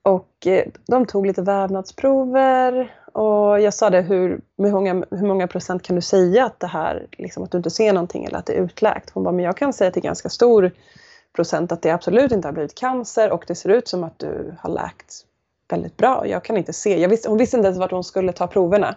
Och 0.04 0.48
eh, 0.48 0.66
de 0.88 1.06
tog 1.06 1.26
lite 1.26 1.42
vävnadsprover 1.42 2.94
och 3.14 3.62
jag 3.62 3.74
sa 3.74 3.90
det, 3.90 4.02
hur, 4.02 4.42
hur, 4.58 4.72
många, 4.72 5.06
hur 5.12 5.28
många 5.28 5.48
procent 5.48 5.84
kan 5.84 5.96
du 5.96 6.02
säga 6.02 6.46
att 6.46 6.60
det 6.60 6.68
här, 6.68 7.08
liksom, 7.18 7.44
att 7.44 7.52
du 7.52 7.58
inte 7.58 7.70
ser 7.70 7.94
någonting 7.94 8.26
eller 8.26 8.38
att 8.38 8.46
det 8.46 8.54
är 8.54 8.64
utläkt? 8.64 9.10
Hon 9.14 9.24
bara, 9.24 9.32
men 9.32 9.46
jag 9.46 9.58
kan 9.58 9.74
säga 9.74 9.92
till 9.92 10.02
ganska 10.02 10.30
stor 10.30 10.72
procent 11.36 11.72
att 11.72 11.82
det 11.82 11.92
absolut 11.92 12.32
inte 12.32 12.48
har 12.48 12.54
blivit 12.54 12.76
cancer 12.76 13.32
och 13.32 13.44
det 13.48 13.56
ser 13.56 13.70
ut 13.70 13.88
som 13.88 14.04
att 14.04 14.20
du 14.20 14.56
har 14.60 14.70
läkt 14.70 15.26
väldigt 15.70 15.98
bra. 15.98 16.28
Jag 16.28 16.44
kan 16.44 16.58
inte 16.58 16.74
se. 16.74 17.00
Jag 17.02 17.10
visste, 17.10 17.30
hon 17.30 17.38
visste 17.38 17.58
inte 17.58 17.68
ens 17.68 17.80
vart 17.80 17.92
hon 17.92 18.04
skulle 18.04 18.32
ta 18.34 18.48
proverna. 18.48 18.96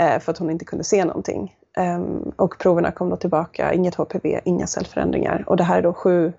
Eh, 0.00 0.18
för 0.18 0.32
att 0.32 0.38
hon 0.38 0.50
inte 0.50 0.64
kunde 0.64 0.84
se 0.84 1.04
någonting. 1.04 1.56
Um, 1.78 2.32
och 2.36 2.58
proverna 2.58 2.92
kom 2.92 3.10
då 3.10 3.16
tillbaka, 3.16 3.72
inget 3.72 3.94
HPV, 3.94 4.40
inga 4.44 4.66
cellförändringar. 4.66 5.44
Och 5.46 5.56
det 5.56 5.64
här 5.64 5.78
är 5.78 5.82
då 5.82 5.92
sju 5.92 6.32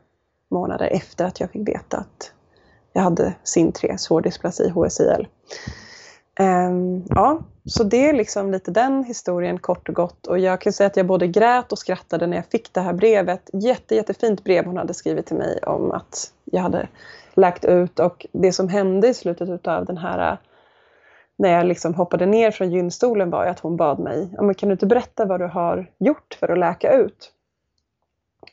månader 0.51 0.87
efter 0.87 1.25
att 1.25 1.39
jag 1.39 1.51
fick 1.51 1.67
veta 1.67 1.97
att 1.97 2.31
jag 2.93 3.01
hade 3.01 3.33
SIN3, 3.43 3.97
svår 3.97 4.21
dysplasi, 4.21 4.69
HSIL. 4.69 5.27
Ehm, 6.39 7.03
ja, 7.09 7.39
så 7.65 7.83
det 7.83 8.09
är 8.09 8.13
liksom 8.13 8.51
lite 8.51 8.71
den 8.71 9.03
historien 9.03 9.59
kort 9.59 9.89
och 9.89 9.95
gott. 9.95 10.27
Och 10.27 10.39
jag 10.39 10.61
kan 10.61 10.73
säga 10.73 10.87
att 10.87 10.97
jag 10.97 11.05
både 11.05 11.27
grät 11.27 11.71
och 11.71 11.79
skrattade 11.79 12.27
när 12.27 12.37
jag 12.37 12.45
fick 12.45 12.73
det 12.73 12.81
här 12.81 12.93
brevet. 12.93 13.49
Jätte, 13.53 13.95
jättefint 13.95 14.43
brev 14.43 14.65
hon 14.65 14.77
hade 14.77 14.93
skrivit 14.93 15.25
till 15.25 15.37
mig 15.37 15.59
om 15.63 15.91
att 15.91 16.31
jag 16.43 16.61
hade 16.61 16.87
lagt 17.33 17.65
ut. 17.65 17.99
Och 17.99 18.25
det 18.31 18.51
som 18.51 18.69
hände 18.69 19.07
i 19.07 19.13
slutet 19.13 19.67
av 19.67 19.85
den 19.85 19.97
här 19.97 20.37
när 21.37 21.49
jag 21.49 21.65
liksom 21.65 21.93
hoppade 21.93 22.25
ner 22.25 22.51
från 22.51 22.71
gynstolen 22.71 23.29
var 23.29 23.45
att 23.45 23.59
hon 23.59 23.77
bad 23.77 23.99
mig, 23.99 24.29
ja, 24.33 24.41
men 24.41 24.55
kan 24.55 24.69
du 24.69 24.73
inte 24.73 24.85
berätta 24.85 25.25
vad 25.25 25.39
du 25.39 25.47
har 25.47 25.91
gjort 25.99 26.37
för 26.39 26.51
att 26.51 26.57
läka 26.57 26.93
ut? 26.93 27.31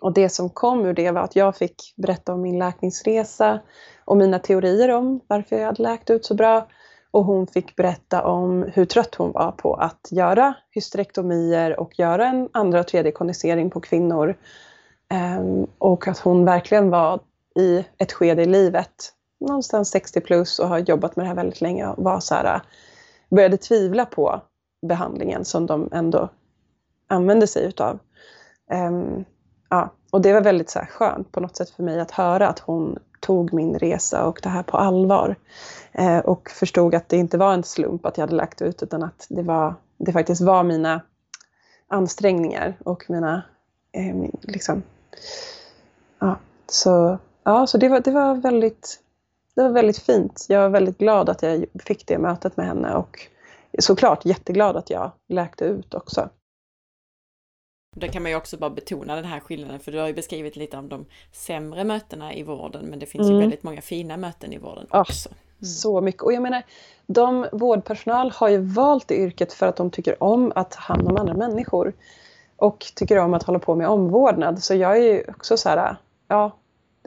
Och 0.00 0.12
det 0.12 0.28
som 0.28 0.50
kom 0.50 0.86
ur 0.86 0.94
det 0.94 1.10
var 1.10 1.20
att 1.20 1.36
jag 1.36 1.56
fick 1.56 1.94
berätta 1.96 2.32
om 2.32 2.42
min 2.42 2.58
läkningsresa 2.58 3.60
och 4.04 4.16
mina 4.16 4.38
teorier 4.38 4.88
om 4.88 5.20
varför 5.26 5.56
jag 5.56 5.66
hade 5.66 5.82
läkt 5.82 6.10
ut 6.10 6.24
så 6.24 6.34
bra. 6.34 6.66
Och 7.12 7.24
hon 7.24 7.46
fick 7.46 7.76
berätta 7.76 8.24
om 8.24 8.62
hur 8.74 8.84
trött 8.84 9.14
hon 9.14 9.32
var 9.32 9.52
på 9.52 9.74
att 9.74 10.08
göra 10.10 10.54
hysterektomier 10.70 11.80
och 11.80 11.98
göra 11.98 12.26
en 12.26 12.48
andra 12.52 12.80
och 12.80 12.86
tredje 12.86 13.12
kondensering 13.12 13.70
på 13.70 13.80
kvinnor. 13.80 14.36
Ehm, 15.08 15.66
och 15.78 16.08
att 16.08 16.18
hon 16.18 16.44
verkligen 16.44 16.90
var 16.90 17.20
i 17.56 17.84
ett 17.98 18.12
skede 18.12 18.42
i 18.42 18.46
livet, 18.46 19.12
någonstans 19.40 19.90
60 19.90 20.20
plus 20.20 20.58
och 20.58 20.68
har 20.68 20.78
jobbat 20.78 21.16
med 21.16 21.24
det 21.24 21.28
här 21.28 21.36
väldigt 21.36 21.60
länge 21.60 21.86
och 21.86 22.04
var 22.04 22.20
så 22.20 22.34
här, 22.34 22.54
äh, 22.54 22.60
började 23.30 23.56
tvivla 23.56 24.06
på 24.06 24.42
behandlingen 24.86 25.44
som 25.44 25.66
de 25.66 25.88
ändå 25.92 26.28
använde 27.08 27.46
sig 27.46 27.64
utav. 27.64 27.98
Um, 28.72 29.24
ja, 29.68 29.90
och 30.10 30.20
det 30.20 30.32
var 30.32 30.40
väldigt 30.40 30.70
så 30.70 30.78
här 30.78 30.86
skönt 30.86 31.32
på 31.32 31.40
något 31.40 31.56
sätt 31.56 31.70
för 31.70 31.82
mig 31.82 32.00
att 32.00 32.10
höra 32.10 32.48
att 32.48 32.58
hon 32.58 32.98
tog 33.22 33.52
min 33.52 33.78
resa 33.78 34.26
och 34.26 34.40
det 34.42 34.48
här 34.48 34.62
på 34.62 34.76
allvar. 34.76 35.36
Eh, 35.92 36.18
och 36.18 36.50
förstod 36.50 36.94
att 36.94 37.08
det 37.08 37.16
inte 37.16 37.38
var 37.38 37.54
en 37.54 37.62
slump 37.62 38.06
att 38.06 38.18
jag 38.18 38.22
hade 38.22 38.36
lagt 38.36 38.62
ut 38.62 38.82
utan 38.82 39.02
att 39.02 39.26
det, 39.28 39.42
var, 39.42 39.74
det 39.98 40.12
faktiskt 40.12 40.40
var 40.40 40.64
mina 40.64 41.00
ansträngningar 41.88 42.78
och 42.84 43.04
mina 43.08 43.42
eh, 43.92 44.14
min, 44.14 44.36
liksom, 44.40 44.82
ja, 46.18 46.36
så, 46.66 47.18
ja, 47.44 47.66
så 47.66 47.78
det 47.78 47.88
var, 47.88 48.00
det 48.00 48.10
var 48.10 48.34
väldigt 48.34 48.98
det 49.54 49.62
var 49.62 49.70
väldigt 49.70 49.98
fint. 49.98 50.46
Jag 50.48 50.60
var 50.60 50.68
väldigt 50.68 50.98
glad 50.98 51.28
att 51.28 51.42
jag 51.42 51.64
fick 51.84 52.06
det 52.06 52.18
mötet 52.18 52.56
med 52.56 52.66
henne 52.66 52.94
och 52.94 53.28
såklart 53.78 54.24
jätteglad 54.24 54.76
att 54.76 54.90
jag 54.90 55.10
läkte 55.28 55.64
ut 55.64 55.94
också. 55.94 56.28
Då 57.94 58.08
kan 58.08 58.22
man 58.22 58.30
ju 58.30 58.36
också 58.36 58.56
bara 58.56 58.70
betona 58.70 59.16
den 59.16 59.24
här 59.24 59.40
skillnaden, 59.40 59.80
för 59.80 59.92
du 59.92 59.98
har 59.98 60.06
ju 60.06 60.14
beskrivit 60.14 60.56
lite 60.56 60.78
av 60.78 60.84
de 60.84 61.06
sämre 61.32 61.84
mötena 61.84 62.34
i 62.34 62.42
vården, 62.42 62.86
men 62.86 62.98
det 62.98 63.06
finns 63.06 63.26
mm. 63.26 63.34
ju 63.34 63.40
väldigt 63.40 63.62
många 63.62 63.80
fina 63.80 64.16
möten 64.16 64.52
i 64.52 64.58
vården 64.58 64.86
också. 64.90 65.28
Mm. 65.28 65.38
Så 65.64 66.00
mycket. 66.00 66.22
Och 66.22 66.32
jag 66.32 66.42
menar, 66.42 66.62
de 67.06 67.46
vårdpersonal 67.52 68.30
har 68.30 68.48
ju 68.48 68.58
valt 68.58 69.08
det 69.08 69.16
yrket 69.16 69.52
för 69.52 69.66
att 69.66 69.76
de 69.76 69.90
tycker 69.90 70.22
om 70.22 70.52
att 70.54 70.70
ta 70.70 70.80
hand 70.80 71.08
om 71.08 71.16
andra 71.16 71.34
människor. 71.34 71.92
Och 72.56 72.86
tycker 72.94 73.18
om 73.18 73.34
att 73.34 73.42
hålla 73.42 73.58
på 73.58 73.74
med 73.74 73.88
omvårdnad. 73.88 74.62
Så 74.62 74.74
jag 74.74 74.96
är 74.96 75.02
ju 75.02 75.24
också 75.28 75.56
så 75.56 75.68
här, 75.68 75.96
ja, 76.28 76.56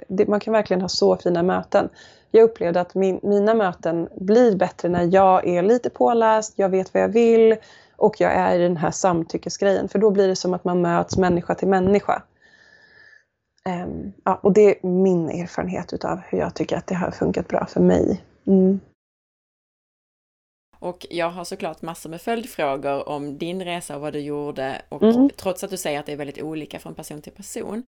det, 0.08 0.28
man 0.28 0.40
kan 0.40 0.54
verkligen 0.54 0.82
ha 0.82 0.90
så 0.90 1.18
fina 1.18 1.44
möten. 1.44 1.90
Jag 2.32 2.44
upplevde 2.44 2.82
att 2.82 2.96
min, 2.96 3.20
mina 3.24 3.54
möten 3.54 4.10
blir 4.16 4.56
bättre 4.56 4.90
när 4.90 5.14
jag 5.14 5.48
är 5.48 5.64
lite 5.64 5.90
påläst, 5.90 6.54
jag 6.56 6.70
vet 6.70 6.94
vad 6.94 7.04
jag 7.04 7.10
vill 7.10 7.56
och 7.98 8.16
jag 8.20 8.34
är 8.34 8.60
i 8.60 8.64
den 8.64 8.78
här 8.78 8.92
samtyckesgrejen. 8.92 9.90
För 9.90 10.00
då 10.00 10.12
blir 10.12 10.28
det 10.28 10.36
som 10.36 10.54
att 10.54 10.64
man 10.64 10.82
möts 10.82 11.18
människa 11.18 11.56
till 11.56 11.68
människa. 11.68 12.24
Um, 13.70 14.14
ja, 14.24 14.40
och 14.44 14.54
det 14.54 14.62
är 14.62 14.88
min 14.88 15.30
erfarenhet 15.30 15.94
utav 15.94 16.20
hur 16.30 16.38
jag 16.38 16.56
tycker 16.56 16.78
att 16.78 16.88
det 16.88 16.96
har 16.96 17.12
funkat 17.12 17.48
bra 17.48 17.66
för 17.66 17.80
mig. 17.80 18.24
Mm. 18.48 18.80
Och 20.80 21.06
jag 21.10 21.30
har 21.30 21.44
såklart 21.44 21.82
massor 21.82 22.10
med 22.10 22.22
följdfrågor 22.22 23.10
om 23.10 23.38
din 23.38 23.64
resa 23.64 23.96
och 23.96 24.02
vad 24.02 24.14
du 24.14 24.20
gjorde. 24.20 24.82
Och 24.90 25.04
mm. 25.04 25.30
trots 25.30 25.64
att 25.64 25.70
du 25.70 25.78
säger 25.78 26.00
att 26.00 26.06
det 26.06 26.12
är 26.12 26.18
väldigt 26.18 26.42
olika 26.42 26.80
från 26.80 26.96
person 26.96 27.22
till 27.22 27.34
person. 27.34 27.84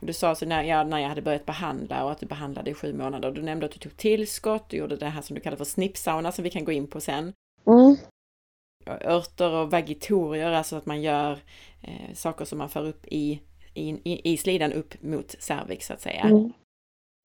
Du 0.00 0.12
sa 0.12 0.34
så 0.34 0.46
när 0.46 0.62
jag, 0.62 0.88
när 0.88 0.98
jag 0.98 1.08
hade 1.08 1.22
börjat 1.22 1.46
behandla 1.46 2.04
och 2.04 2.10
att 2.10 2.18
du 2.18 2.26
behandlade 2.26 2.70
i 2.70 2.74
sju 2.74 2.92
månader. 2.92 3.30
Du 3.30 3.42
nämnde 3.42 3.66
att 3.66 3.72
du 3.72 3.78
tog 3.78 3.96
tillskott, 3.96 4.68
du 4.68 4.76
gjorde 4.76 4.96
det 4.96 5.06
här 5.06 5.22
som 5.22 5.34
du 5.34 5.40
kallar 5.40 5.56
för 5.56 5.64
snippsauna 5.64 6.32
som 6.32 6.44
vi 6.44 6.50
kan 6.50 6.64
gå 6.64 6.72
in 6.72 6.86
på 6.86 7.00
sen. 7.00 7.32
Mm. 7.66 7.96
Örter 8.86 9.50
och 9.50 9.70
vagitorier, 9.70 10.52
alltså 10.52 10.76
att 10.76 10.86
man 10.86 11.02
gör 11.02 11.38
eh, 11.82 12.14
saker 12.14 12.44
som 12.44 12.58
man 12.58 12.68
för 12.68 12.86
upp 12.86 13.06
i, 13.06 13.40
i, 13.74 14.32
i 14.32 14.36
slidan 14.36 14.72
upp 14.72 15.02
mot 15.02 15.34
cervix 15.38 15.86
så 15.86 15.92
att 15.92 16.00
säga. 16.00 16.20
Mm. 16.20 16.52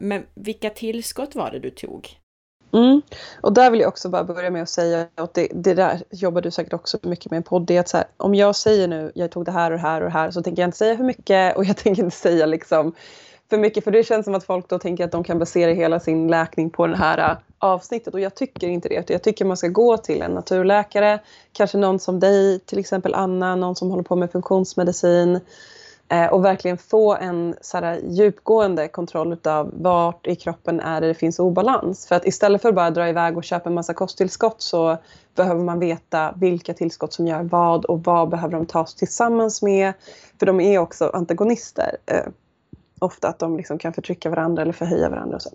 Men 0.01 0.25
vilka 0.33 0.69
tillskott 0.69 1.35
var 1.35 1.51
det 1.51 1.59
du 1.59 1.69
tog? 1.69 2.09
Mm. 2.73 3.01
Och 3.41 3.53
där 3.53 3.71
vill 3.71 3.79
jag 3.79 3.87
också 3.87 4.09
bara 4.09 4.23
börja 4.23 4.49
med 4.49 4.61
att 4.61 4.69
säga 4.69 5.07
att 5.15 5.33
det, 5.33 5.47
det 5.53 5.73
där 5.73 6.03
jobbar 6.09 6.41
du 6.41 6.51
säkert 6.51 6.73
också 6.73 6.97
mycket 7.03 7.31
med 7.31 7.37
en 7.37 7.43
podd. 7.43 7.65
Det 7.65 7.75
är 7.75 7.79
att 7.79 7.89
så 7.89 7.97
här, 7.97 8.05
om 8.17 8.35
jag 8.35 8.55
säger 8.55 8.87
nu, 8.87 9.11
jag 9.15 9.31
tog 9.31 9.45
det 9.45 9.51
här 9.51 9.71
och 9.71 9.77
det 9.77 9.81
här 9.81 10.01
och 10.01 10.07
det 10.07 10.13
här, 10.13 10.31
så 10.31 10.43
tänker 10.43 10.61
jag 10.61 10.67
inte 10.67 10.77
säga 10.77 10.97
för 10.97 11.03
mycket 11.03 11.57
och 11.57 11.65
jag 11.65 11.77
tänker 11.83 12.03
inte 12.03 12.15
säga 12.15 12.45
liksom 12.45 12.95
för 13.49 13.57
mycket. 13.57 13.83
För 13.83 13.91
det 13.91 14.03
känns 14.03 14.25
som 14.25 14.35
att 14.35 14.43
folk 14.43 14.69
då 14.69 14.79
tänker 14.79 15.05
att 15.05 15.11
de 15.11 15.23
kan 15.23 15.39
basera 15.39 15.71
hela 15.71 15.99
sin 15.99 16.27
läkning 16.27 16.69
på 16.69 16.87
det 16.87 16.97
här 16.97 17.37
avsnittet 17.61 18.13
och 18.13 18.19
jag 18.19 18.35
tycker 18.35 18.67
inte 18.67 18.89
det. 18.89 19.09
Jag 19.09 19.23
tycker 19.23 19.45
man 19.45 19.57
ska 19.57 19.67
gå 19.67 19.97
till 19.97 20.21
en 20.21 20.31
naturläkare, 20.31 21.19
kanske 21.53 21.77
någon 21.77 21.99
som 21.99 22.19
dig, 22.19 22.59
till 22.59 22.79
exempel 22.79 23.13
Anna, 23.13 23.55
någon 23.55 23.75
som 23.75 23.89
håller 23.89 24.03
på 24.03 24.15
med 24.15 24.31
funktionsmedicin 24.31 25.39
eh, 26.09 26.25
och 26.25 26.45
verkligen 26.45 26.77
få 26.77 27.15
en 27.15 27.55
så 27.61 27.77
här, 27.77 27.99
djupgående 28.03 28.87
kontroll 28.87 29.33
utav 29.33 29.71
vart 29.73 30.27
i 30.27 30.35
kroppen 30.35 30.79
är 30.79 31.01
det, 31.01 31.07
det 31.07 31.13
finns 31.13 31.39
obalans. 31.39 32.07
För 32.07 32.15
att 32.15 32.25
istället 32.25 32.61
för 32.61 32.69
att 32.69 32.75
bara 32.75 32.91
dra 32.91 33.09
iväg 33.09 33.37
och 33.37 33.43
köpa 33.43 33.69
en 33.69 33.75
massa 33.75 33.93
kosttillskott 33.93 34.61
så 34.61 34.97
behöver 35.35 35.63
man 35.63 35.79
veta 35.79 36.33
vilka 36.37 36.73
tillskott 36.73 37.13
som 37.13 37.27
gör 37.27 37.43
vad 37.43 37.85
och 37.85 38.03
vad 38.03 38.29
behöver 38.29 38.53
de 38.53 38.65
tas 38.65 38.95
tillsammans 38.95 39.61
med. 39.61 39.93
För 40.39 40.45
de 40.45 40.59
är 40.59 40.79
också 40.79 41.09
antagonister. 41.13 41.97
Eh, 42.05 42.25
ofta 42.99 43.27
att 43.27 43.39
de 43.39 43.57
liksom 43.57 43.77
kan 43.77 43.93
förtrycka 43.93 44.29
varandra 44.29 44.61
eller 44.61 44.73
förhöja 44.73 45.09
varandra. 45.09 45.35
Och 45.35 45.41
så. 45.41 45.49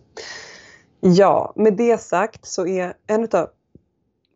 Ja, 1.15 1.53
med 1.57 1.77
det 1.77 2.01
sagt 2.01 2.47
så 2.47 2.67
är 2.67 2.95
en 3.07 3.29
av 3.33 3.49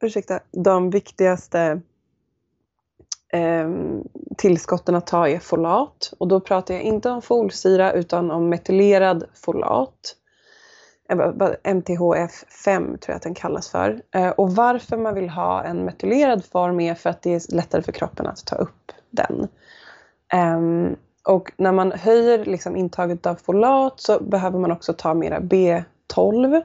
ursäkta, 0.03 0.41
de 0.51 0.91
viktigaste 0.91 1.81
eh, 3.33 3.71
tillskotten 4.37 4.95
att 4.95 5.07
ta 5.07 5.29
är 5.29 5.39
folat. 5.39 6.13
Och 6.19 6.29
då 6.29 6.41
pratar 6.41 6.75
jag 6.75 6.83
inte 6.83 7.11
om 7.11 7.23
folsyra 7.23 7.93
utan 7.93 8.31
om 8.31 8.49
metylerad 8.49 9.25
folat. 9.35 10.17
Eh, 11.09 11.17
MTHF5 11.63 12.79
tror 12.79 12.99
jag 13.07 13.17
att 13.17 13.23
den 13.23 13.35
kallas 13.35 13.69
för. 13.69 14.03
Eh, 14.15 14.31
och 14.31 14.51
varför 14.51 14.97
man 14.97 15.15
vill 15.15 15.29
ha 15.29 15.65
en 15.65 15.85
metylerad 15.85 16.45
form 16.45 16.81
är 16.81 16.95
för 16.95 17.11
att 17.11 17.23
det 17.23 17.35
är 17.35 17.55
lättare 17.55 17.83
för 17.83 17.93
kroppen 17.93 18.27
att 18.27 18.47
ta 18.47 18.57
upp 18.57 18.93
den. 19.11 19.49
Ehm, 20.33 20.97
och 21.25 21.53
när 21.57 21.73
man 21.73 21.93
höjer 21.93 22.45
liksom 22.45 22.77
intaget 22.77 23.27
av 23.27 23.35
folat 23.35 24.01
så 24.01 24.23
behöver 24.23 24.59
man 24.59 24.73
också 24.73 24.93
ta 24.93 25.15
mera 25.15 25.41
B 25.41 25.83
12. 26.15 26.63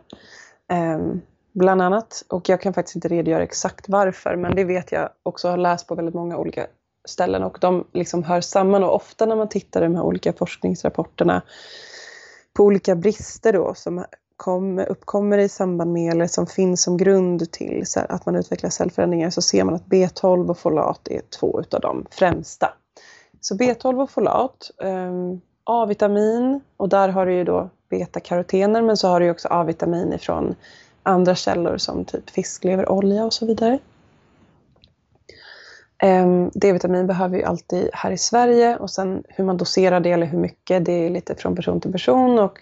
Ehm, 0.72 1.22
bland 1.54 1.82
annat. 1.82 2.24
Och 2.30 2.50
jag 2.50 2.62
kan 2.62 2.74
faktiskt 2.74 2.96
inte 2.96 3.08
redogöra 3.08 3.44
exakt 3.44 3.90
varför, 3.90 4.36
men 4.36 4.56
det 4.56 4.64
vet 4.64 4.92
jag 4.92 5.10
också 5.24 5.50
har 5.50 5.58
läst 5.58 5.88
på 5.88 5.96
väldigt 5.96 6.16
många 6.16 6.38
olika 6.38 6.68
ställen 7.08 7.44
och 7.44 7.58
de 7.62 7.88
liksom 7.94 8.24
hör 8.24 8.42
samman 8.42 8.84
och 8.84 8.96
ofta 8.96 9.26
när 9.26 9.36
man 9.36 9.50
tittar 9.50 9.82
i 9.82 9.84
de 9.84 9.96
här 9.96 10.04
olika 10.04 10.34
forskningsrapporterna 10.34 11.42
på 12.54 12.64
olika 12.64 12.96
brister 12.96 13.54
då 13.54 13.74
som 13.76 14.06
kom, 14.38 14.80
uppkommer 14.80 15.38
i 15.38 15.50
samband 15.50 15.94
med 15.94 16.14
eller 16.14 16.28
som 16.28 16.48
finns 16.48 16.84
som 16.84 16.98
grund 16.98 17.52
till 17.52 17.84
att 17.96 18.26
man 18.26 18.36
utvecklar 18.36 18.70
cellförändringar 18.70 19.30
så 19.30 19.42
ser 19.42 19.64
man 19.64 19.76
att 19.76 19.86
B12 19.86 20.50
och 20.50 20.58
folat 20.58 21.08
är 21.08 21.22
två 21.40 21.60
utav 21.60 21.82
de 21.82 22.06
främsta. 22.12 22.74
Så 23.42 23.56
B12 23.56 24.02
och 24.02 24.10
folat, 24.10 24.72
ehm, 24.84 25.42
A-vitamin 25.64 26.62
och 26.78 26.90
där 26.90 27.10
har 27.10 27.26
du 27.26 27.34
ju 27.34 27.44
då 27.44 27.70
betakarotener 27.90 28.82
men 28.82 28.98
så 28.98 29.08
har 29.08 29.20
du 29.20 29.30
också 29.30 29.48
A-vitamin 29.48 30.14
ifrån 30.14 30.56
andra 31.04 31.36
källor 31.36 31.78
som 31.78 32.06
typ 32.06 32.30
fiskleverolja 32.30 33.26
och 33.26 33.34
så 33.34 33.46
vidare. 33.46 33.80
Ehm, 35.98 36.52
D-vitamin 36.54 37.08
behöver 37.08 37.38
vi 37.38 37.44
alltid 37.44 37.90
här 37.94 38.12
i 38.12 38.18
Sverige 38.18 38.78
och 38.78 38.90
sen 38.90 39.24
hur 39.28 39.44
man 39.44 39.58
doserar 39.58 40.00
det 40.00 40.12
eller 40.12 40.26
hur 40.26 40.40
mycket 40.40 40.86
det 40.86 40.92
är 40.92 41.10
lite 41.10 41.36
från 41.36 41.56
person 41.56 41.82
till 41.82 41.92
person 41.92 42.40
och 42.40 42.60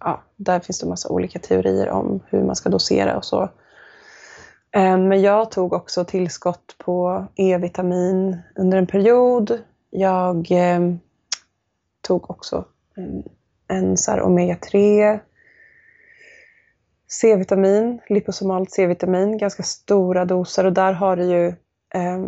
ja, 0.00 0.22
där 0.36 0.60
finns 0.60 0.80
det 0.80 0.86
massa 0.86 1.08
olika 1.08 1.38
teorier 1.38 1.88
om 1.88 2.20
hur 2.26 2.42
man 2.42 2.56
ska 2.56 2.68
dosera 2.68 3.16
och 3.16 3.24
så. 3.24 3.48
Ehm, 4.70 5.08
men 5.08 5.22
jag 5.22 5.50
tog 5.50 5.72
också 5.72 6.04
tillskott 6.04 6.74
på 6.78 7.26
E-vitamin 7.36 8.38
under 8.56 8.78
en 8.78 8.86
period. 8.86 9.58
Jag 9.90 10.46
ehm, 10.50 10.98
tog 12.00 12.30
också 12.30 12.64
en, 13.68 13.96
en 14.08 14.20
omega-3 14.20 15.20
C-vitamin, 17.08 18.00
liposomalt 18.08 18.70
C-vitamin, 18.70 19.38
ganska 19.38 19.62
stora 19.62 20.24
doser 20.24 20.66
och 20.66 20.72
där 20.72 20.92
har 20.92 21.16
du 21.16 21.24
ju 21.24 21.46
eh, 21.94 22.18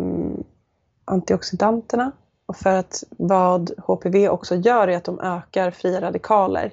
antioxidanterna. 1.05 2.11
Och 2.45 2.55
för 2.55 2.69
att 2.69 3.03
vad 3.09 3.71
HPV 3.77 4.29
också 4.29 4.55
gör 4.55 4.87
är 4.87 4.97
att 4.97 5.03
de 5.03 5.19
ökar 5.19 5.71
fria 5.71 6.01
radikaler. 6.01 6.71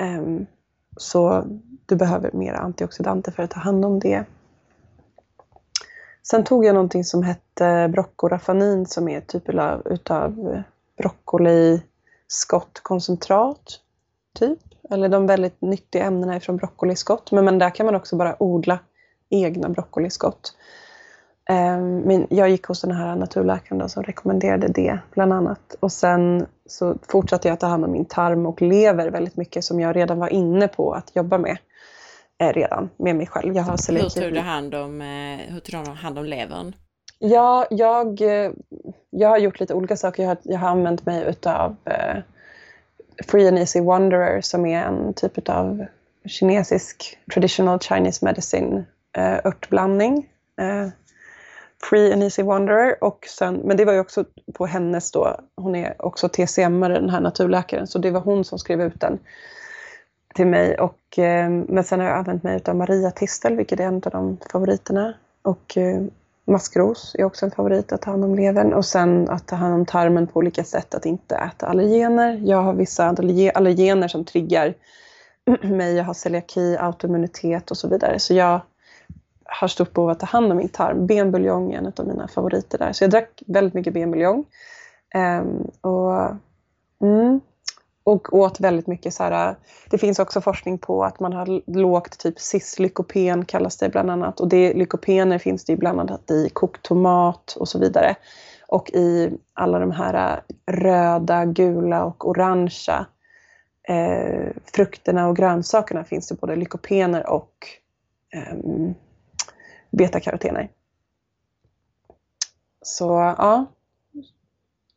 Eh, 0.00 0.46
så 0.96 1.44
du 1.86 1.96
behöver 1.96 2.30
mer 2.32 2.52
antioxidanter 2.52 3.32
för 3.32 3.42
att 3.42 3.50
ta 3.50 3.60
hand 3.60 3.84
om 3.84 4.00
det. 4.00 4.24
Sen 6.22 6.44
tog 6.44 6.64
jag 6.64 6.74
någonting 6.74 7.04
som 7.04 7.22
hette 7.22 7.88
broccorafanin 7.92 8.86
som 8.86 9.08
är 9.08 9.20
typ 9.20 9.48
av 10.10 10.62
broccoli 10.98 11.82
broccoliskottkoncentrat. 12.24 13.80
Typ. 14.38 14.58
Eller 14.90 15.08
de 15.08 15.26
väldigt 15.26 15.62
nyttiga 15.62 16.04
ämnena 16.04 16.40
från 16.40 16.56
broccoliskott. 16.56 17.32
Men, 17.32 17.44
men 17.44 17.58
där 17.58 17.70
kan 17.70 17.86
man 17.86 17.94
också 17.94 18.16
bara 18.16 18.42
odla 18.42 18.78
egna 19.30 19.68
broccoliskott. 19.68 20.54
Men 22.04 22.26
jag 22.30 22.50
gick 22.50 22.66
hos 22.66 22.80
den 22.80 22.92
här 22.92 23.16
naturläkaren 23.16 23.88
som 23.88 24.02
rekommenderade 24.02 24.68
det 24.68 24.98
bland 25.10 25.32
annat. 25.32 25.76
Och 25.80 25.92
sen 25.92 26.46
så 26.66 26.96
fortsatte 27.08 27.48
jag 27.48 27.60
ta 27.60 27.66
hand 27.66 27.84
om 27.84 27.92
min 27.92 28.04
tarm 28.04 28.46
och 28.46 28.62
lever 28.62 29.10
väldigt 29.10 29.36
mycket 29.36 29.64
som 29.64 29.80
jag 29.80 29.96
redan 29.96 30.18
var 30.18 30.28
inne 30.28 30.68
på 30.68 30.92
att 30.92 31.16
jobba 31.16 31.38
med. 31.38 31.58
Eh, 32.40 32.52
redan 32.52 32.90
med 32.96 33.16
mig 33.16 33.26
själv. 33.26 33.56
Jag 33.56 33.62
har 33.62 33.92
hur 33.92 34.08
tog 34.08 34.34
du 34.34 34.40
hand 34.40 34.74
om, 34.74 35.00
eh, 35.00 35.52
hur 35.52 35.60
tog 35.60 35.84
du 35.84 35.90
hand 35.90 36.18
om 36.18 36.24
levern? 36.24 36.72
Ja, 37.26 37.66
jag, 37.70 38.20
eh, 38.20 38.50
jag 39.10 39.28
har 39.28 39.38
gjort 39.38 39.60
lite 39.60 39.74
olika 39.74 39.96
saker. 39.96 40.22
Jag 40.22 40.30
har, 40.30 40.38
jag 40.42 40.58
har 40.58 40.68
använt 40.68 41.06
mig 41.06 41.24
utav 41.24 41.76
eh, 41.84 42.16
Free 43.26 43.48
and 43.48 43.58
Easy 43.58 43.80
Wanderer 43.80 44.40
som 44.40 44.66
är 44.66 44.84
en 44.84 45.14
typ 45.14 45.48
av 45.48 45.86
kinesisk 46.26 47.18
traditional 47.34 47.80
Chinese 47.80 48.24
medicine 48.24 48.84
eh, 49.16 49.46
örtblandning. 49.46 50.28
Eh, 50.60 50.88
Free 51.90 52.12
and 52.12 52.22
Easy 52.22 52.42
Wanderer. 52.42 53.04
Och 53.04 53.26
sen, 53.38 53.54
men 53.54 53.76
det 53.76 53.84
var 53.84 53.92
ju 53.92 54.00
också 54.00 54.24
på 54.54 54.66
hennes 54.66 55.10
då, 55.10 55.40
hon 55.56 55.74
är 55.74 56.06
också 56.06 56.26
TCM-are 56.26 56.92
den 56.92 57.10
här 57.10 57.20
naturläkaren, 57.20 57.86
så 57.86 57.98
det 57.98 58.10
var 58.10 58.20
hon 58.20 58.44
som 58.44 58.58
skrev 58.58 58.82
ut 58.82 59.00
den. 59.00 59.18
till 60.34 60.46
mig. 60.46 60.78
Och, 60.78 61.18
eh, 61.18 61.50
men 61.50 61.84
sen 61.84 62.00
har 62.00 62.06
jag 62.06 62.18
använt 62.18 62.42
mig 62.42 62.60
av 62.66 62.76
Maria 62.76 63.10
Tistel, 63.10 63.56
vilket 63.56 63.80
är 63.80 63.84
en 63.84 63.94
av 63.94 64.12
de 64.12 64.36
favoriterna. 64.52 65.14
Och 65.42 65.76
eh, 65.76 66.02
maskros 66.44 67.16
är 67.18 67.24
också 67.24 67.44
en 67.46 67.50
favorit, 67.50 67.92
att 67.92 68.02
ta 68.02 68.10
hand 68.10 68.24
om 68.24 68.34
levern. 68.34 68.72
Och 68.72 68.84
sen 68.84 69.28
att 69.30 69.46
ta 69.46 69.56
hand 69.56 69.74
om 69.74 69.86
tarmen 69.86 70.26
på 70.26 70.38
olika 70.38 70.64
sätt, 70.64 70.94
att 70.94 71.06
inte 71.06 71.36
äta 71.36 71.66
allergener. 71.66 72.40
Jag 72.44 72.62
har 72.62 72.74
vissa 72.74 73.04
allergener 73.54 74.08
som 74.08 74.24
triggar 74.24 74.74
mig. 75.62 75.94
Jag 75.94 76.04
har 76.04 76.14
celiaki, 76.14 76.76
autoimmunitet 76.76 77.70
och 77.70 77.76
så 77.76 77.88
vidare. 77.88 78.18
Så 78.18 78.34
jag 78.34 78.60
har 79.44 79.68
stort 79.68 79.92
behov 79.92 80.08
av 80.08 80.12
att 80.12 80.20
ta 80.20 80.26
hand 80.26 80.52
om 80.52 80.58
min 80.58 80.68
tarm. 80.68 81.06
Benbuljong 81.06 81.72
är 81.72 81.78
en 81.78 81.92
av 81.96 82.06
mina 82.06 82.28
favoriter 82.28 82.78
där. 82.78 82.92
Så 82.92 83.04
jag 83.04 83.10
drack 83.10 83.42
väldigt 83.46 83.74
mycket 83.74 83.94
benbuljong. 83.94 84.44
Um, 85.14 85.70
och, 85.80 86.36
mm, 87.02 87.40
och 88.04 88.34
åt 88.34 88.60
väldigt 88.60 88.86
mycket 88.86 89.14
så 89.14 89.22
här, 89.22 89.56
det 89.90 89.98
finns 89.98 90.18
också 90.18 90.40
forskning 90.40 90.78
på 90.78 91.04
att 91.04 91.20
man 91.20 91.32
har 91.32 91.70
lågt 91.78 92.18
typ 92.18 92.40
cis-lykopen 92.40 93.44
kallas 93.44 93.76
det 93.76 93.88
bland 93.88 94.10
annat. 94.10 94.40
Och 94.40 94.48
det, 94.48 94.74
lykopener 94.74 95.38
finns 95.38 95.64
det 95.64 95.76
bland 95.76 96.00
annat 96.00 96.30
i 96.30 96.48
kokt 96.52 96.82
tomat 96.82 97.56
och 97.60 97.68
så 97.68 97.78
vidare. 97.78 98.16
Och 98.68 98.90
i 98.90 99.32
alla 99.52 99.78
de 99.78 99.90
här 99.90 100.32
äh, 100.32 100.72
röda, 100.74 101.44
gula 101.44 102.04
och 102.04 102.28
orangea 102.28 103.06
eh, 103.88 104.52
frukterna 104.74 105.28
och 105.28 105.36
grönsakerna 105.36 106.04
finns 106.04 106.28
det 106.28 106.34
både 106.34 106.56
lykopener 106.56 107.30
och 107.30 107.54
ähm, 108.34 108.86
eh, 108.86 108.92
betakarotener. 109.90 110.70
Så 112.82 113.34
ja, 113.38 113.66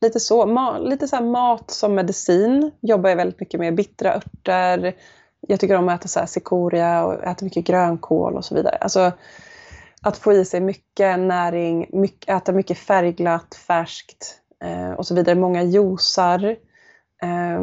lite 0.01 0.19
så. 0.19 0.45
Ma 0.45 0.77
lite 0.77 1.07
så 1.07 1.21
mat 1.21 1.71
som 1.71 1.95
medicin 1.95 2.71
jobbar 2.81 3.09
jag 3.09 3.17
väldigt 3.17 3.39
mycket 3.39 3.59
med. 3.59 3.75
Bittra 3.75 4.15
örter. 4.15 4.95
Jag 5.47 5.59
tycker 5.59 5.75
om 5.75 5.89
att 5.89 5.99
äta 5.99 6.07
så 6.07 6.19
här 6.19 6.27
cikoria 6.27 7.05
och 7.05 7.23
äta 7.23 7.45
mycket 7.45 7.65
grönkål 7.65 8.35
och 8.35 8.45
så 8.45 8.55
vidare. 8.55 8.75
Alltså, 8.75 9.11
att 10.01 10.17
få 10.17 10.33
i 10.33 10.45
sig 10.45 10.61
mycket 10.61 11.19
näring, 11.19 11.89
mycket, 11.93 12.29
äta 12.29 12.51
mycket 12.51 12.77
färgglatt, 12.77 13.55
färskt 13.55 14.35
eh, 14.63 14.91
och 14.91 15.07
så 15.07 15.15
vidare. 15.15 15.35
Många 15.35 15.63
juicar. 15.63 16.43
Eh, 17.23 17.61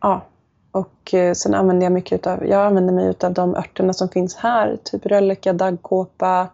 ja. 0.00 0.26
Och 0.70 1.14
eh, 1.14 1.32
sen 1.32 1.54
använder 1.54 1.86
jag 1.86 1.92
mycket 1.92 2.18
utav, 2.18 2.46
jag 2.46 2.66
använder 2.66 2.94
mig 2.94 3.06
utav 3.08 3.32
de 3.32 3.54
örterna 3.54 3.92
som 3.92 4.08
finns 4.08 4.36
här. 4.36 4.76
Typ 4.84 5.06
rölleka, 5.06 5.52
daggkåpa, 5.52 6.48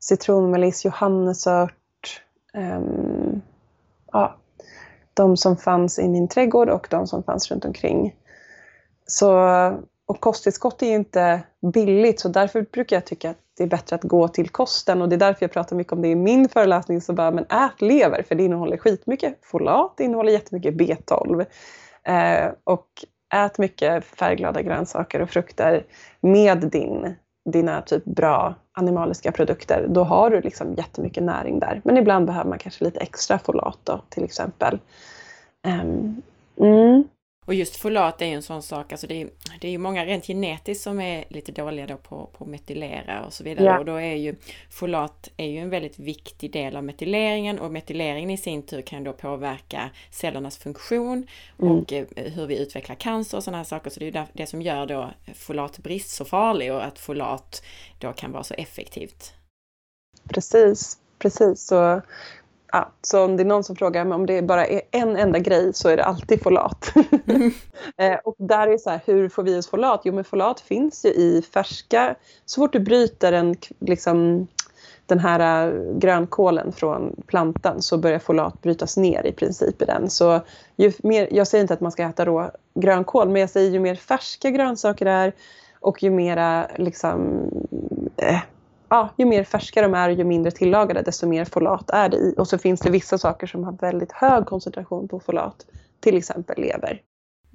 citronmeliss, 0.00 0.84
johannesört. 0.84 2.22
Eh, 2.54 2.80
ja, 4.14 4.36
de 5.14 5.36
som 5.36 5.56
fanns 5.56 5.98
i 5.98 6.08
min 6.08 6.28
trädgård 6.28 6.68
och 6.68 6.86
de 6.90 7.06
som 7.06 7.22
fanns 7.22 7.50
runt 7.50 7.64
omkring. 7.64 8.14
Så, 9.06 9.38
och 10.06 10.20
kosttillskott 10.20 10.82
är 10.82 10.86
ju 10.86 10.94
inte 10.94 11.42
billigt 11.72 12.20
så 12.20 12.28
därför 12.28 12.62
brukar 12.62 12.96
jag 12.96 13.04
tycka 13.04 13.30
att 13.30 13.36
det 13.56 13.62
är 13.62 13.68
bättre 13.68 13.96
att 13.96 14.02
gå 14.02 14.28
till 14.28 14.48
kosten 14.48 15.02
och 15.02 15.08
det 15.08 15.16
är 15.16 15.18
därför 15.18 15.44
jag 15.44 15.52
pratar 15.52 15.76
mycket 15.76 15.92
om 15.92 16.02
det 16.02 16.08
i 16.08 16.14
min 16.14 16.48
föreläsning. 16.48 17.00
Så 17.00 17.12
bara, 17.12 17.30
men 17.30 17.44
ät 17.44 17.82
lever 17.82 18.22
för 18.22 18.34
det 18.34 18.44
innehåller 18.44 18.76
skitmycket 18.76 19.38
folat, 19.42 19.94
det 19.96 20.04
innehåller 20.04 20.32
jättemycket 20.32 20.74
B12. 20.74 21.46
Eh, 22.02 22.52
och 22.64 22.86
ät 23.34 23.58
mycket 23.58 24.04
färgglada 24.04 24.62
grönsaker 24.62 25.22
och 25.22 25.30
frukter 25.30 25.86
med 26.20 26.58
din 26.58 27.14
dina 27.44 27.82
typ 27.82 28.04
bra 28.04 28.54
animaliska 28.72 29.32
produkter, 29.32 29.86
då 29.88 30.04
har 30.04 30.30
du 30.30 30.40
liksom 30.40 30.74
jättemycket 30.74 31.22
näring 31.22 31.58
där. 31.58 31.80
Men 31.84 31.96
ibland 31.96 32.26
behöver 32.26 32.48
man 32.48 32.58
kanske 32.58 32.84
lite 32.84 33.00
extra 33.00 33.38
folat 33.38 33.78
då, 33.84 34.00
till 34.08 34.24
exempel. 34.24 34.78
Um, 35.66 36.22
mm. 36.60 37.04
Och 37.44 37.54
just 37.54 37.76
folat 37.76 38.22
är 38.22 38.26
ju 38.26 38.32
en 38.32 38.42
sån 38.42 38.62
sak, 38.62 38.92
alltså 38.92 39.06
det 39.06 39.22
är, 39.22 39.28
det 39.60 39.68
är 39.68 39.70
ju 39.70 39.78
många 39.78 40.06
rent 40.06 40.26
genetiskt 40.26 40.84
som 40.84 41.00
är 41.00 41.24
lite 41.28 41.52
dåliga 41.52 41.86
då 41.86 41.96
på, 41.96 42.30
på 42.38 42.44
metylera 42.44 43.24
och 43.24 43.32
så 43.32 43.44
vidare. 43.44 43.66
Ja. 43.66 43.78
Och 43.78 43.84
då 43.84 43.94
är 43.94 44.14
ju 44.14 44.34
folat 44.70 45.30
är 45.36 45.46
ju 45.46 45.58
en 45.58 45.70
väldigt 45.70 45.98
viktig 45.98 46.52
del 46.52 46.76
av 46.76 46.84
metyleringen 46.84 47.58
och 47.58 47.72
metyleringen 47.72 48.30
i 48.30 48.36
sin 48.36 48.62
tur 48.62 48.82
kan 48.82 49.04
då 49.04 49.12
påverka 49.12 49.90
cellernas 50.10 50.58
funktion 50.58 51.26
mm. 51.60 51.72
och 51.72 51.92
eh, 51.92 52.06
hur 52.14 52.46
vi 52.46 52.58
utvecklar 52.58 52.96
cancer 52.96 53.36
och 53.36 53.44
sådana 53.44 53.56
här 53.56 53.64
saker. 53.64 53.90
Så 53.90 54.00
det 54.00 54.06
är 54.06 54.10
ju 54.12 54.26
det 54.32 54.46
som 54.46 54.62
gör 54.62 54.86
då 54.86 55.10
folatbrist 55.34 56.10
så 56.10 56.24
farlig 56.24 56.72
och 56.72 56.84
att 56.84 56.98
folat 56.98 57.62
då 57.98 58.12
kan 58.12 58.32
vara 58.32 58.44
så 58.44 58.54
effektivt. 58.54 59.32
Precis, 60.28 60.98
precis. 61.18 61.66
Så 61.66 62.02
Ja, 62.74 62.92
så 63.02 63.24
om 63.24 63.36
det 63.36 63.42
är 63.42 63.44
någon 63.44 63.64
som 63.64 63.76
frågar 63.76 64.12
om 64.12 64.26
det 64.26 64.42
bara 64.42 64.66
är 64.66 64.82
en 64.90 65.16
enda 65.16 65.38
grej 65.38 65.74
så 65.74 65.88
är 65.88 65.96
det 65.96 66.04
alltid 66.04 66.42
folat. 66.42 66.92
Mm. 67.26 67.50
eh, 67.96 68.18
och 68.24 68.34
där 68.38 68.68
är 68.68 68.78
så 68.78 68.90
här, 68.90 69.00
hur 69.06 69.28
får 69.28 69.42
vi 69.42 69.54
i 69.54 69.58
oss 69.58 69.68
folat? 69.68 70.00
Jo 70.04 70.14
men 70.14 70.24
folat 70.24 70.60
finns 70.60 71.04
ju 71.04 71.08
i 71.08 71.42
färska, 71.54 72.14
så 72.44 72.60
fort 72.60 72.72
du 72.72 72.80
bryter 72.80 73.32
en, 73.32 73.56
liksom, 73.80 74.46
den 75.06 75.18
här 75.18 75.66
äh, 75.66 75.98
grönkålen 75.98 76.72
från 76.72 77.22
plantan 77.26 77.82
så 77.82 77.98
börjar 77.98 78.18
folat 78.18 78.62
brytas 78.62 78.96
ner 78.96 79.26
i 79.26 79.32
princip 79.32 79.82
i 79.82 79.84
den. 79.84 80.10
Så 80.10 80.40
ju 80.76 80.92
mer, 81.02 81.28
jag 81.30 81.46
säger 81.46 81.62
inte 81.62 81.74
att 81.74 81.80
man 81.80 81.92
ska 81.92 82.02
äta 82.02 82.24
rå 82.24 82.50
grönkål 82.74 83.28
men 83.28 83.40
jag 83.40 83.50
säger 83.50 83.70
ju 83.70 83.80
mer 83.80 83.94
färska 83.94 84.50
grönsaker 84.50 85.04
det 85.04 85.10
är 85.10 85.32
och 85.80 86.02
ju 86.02 86.10
mera 86.10 86.66
liksom, 86.76 87.50
eh, 88.16 88.40
ja, 88.94 89.08
ju 89.16 89.24
mer 89.24 89.44
färska 89.44 89.82
de 89.82 89.94
är 89.94 90.08
och 90.08 90.14
ju 90.14 90.24
mindre 90.24 90.50
tillagade 90.50 91.02
desto 91.02 91.26
mer 91.26 91.44
folat 91.44 91.90
är 91.90 92.08
det 92.08 92.16
i. 92.16 92.34
Och 92.38 92.48
så 92.48 92.58
finns 92.58 92.80
det 92.80 92.90
vissa 92.90 93.18
saker 93.18 93.46
som 93.46 93.64
har 93.64 93.72
väldigt 93.72 94.12
hög 94.12 94.46
koncentration 94.46 95.08
på 95.08 95.20
folat. 95.20 95.66
Till 96.00 96.16
exempel 96.16 96.60
lever. 96.60 97.00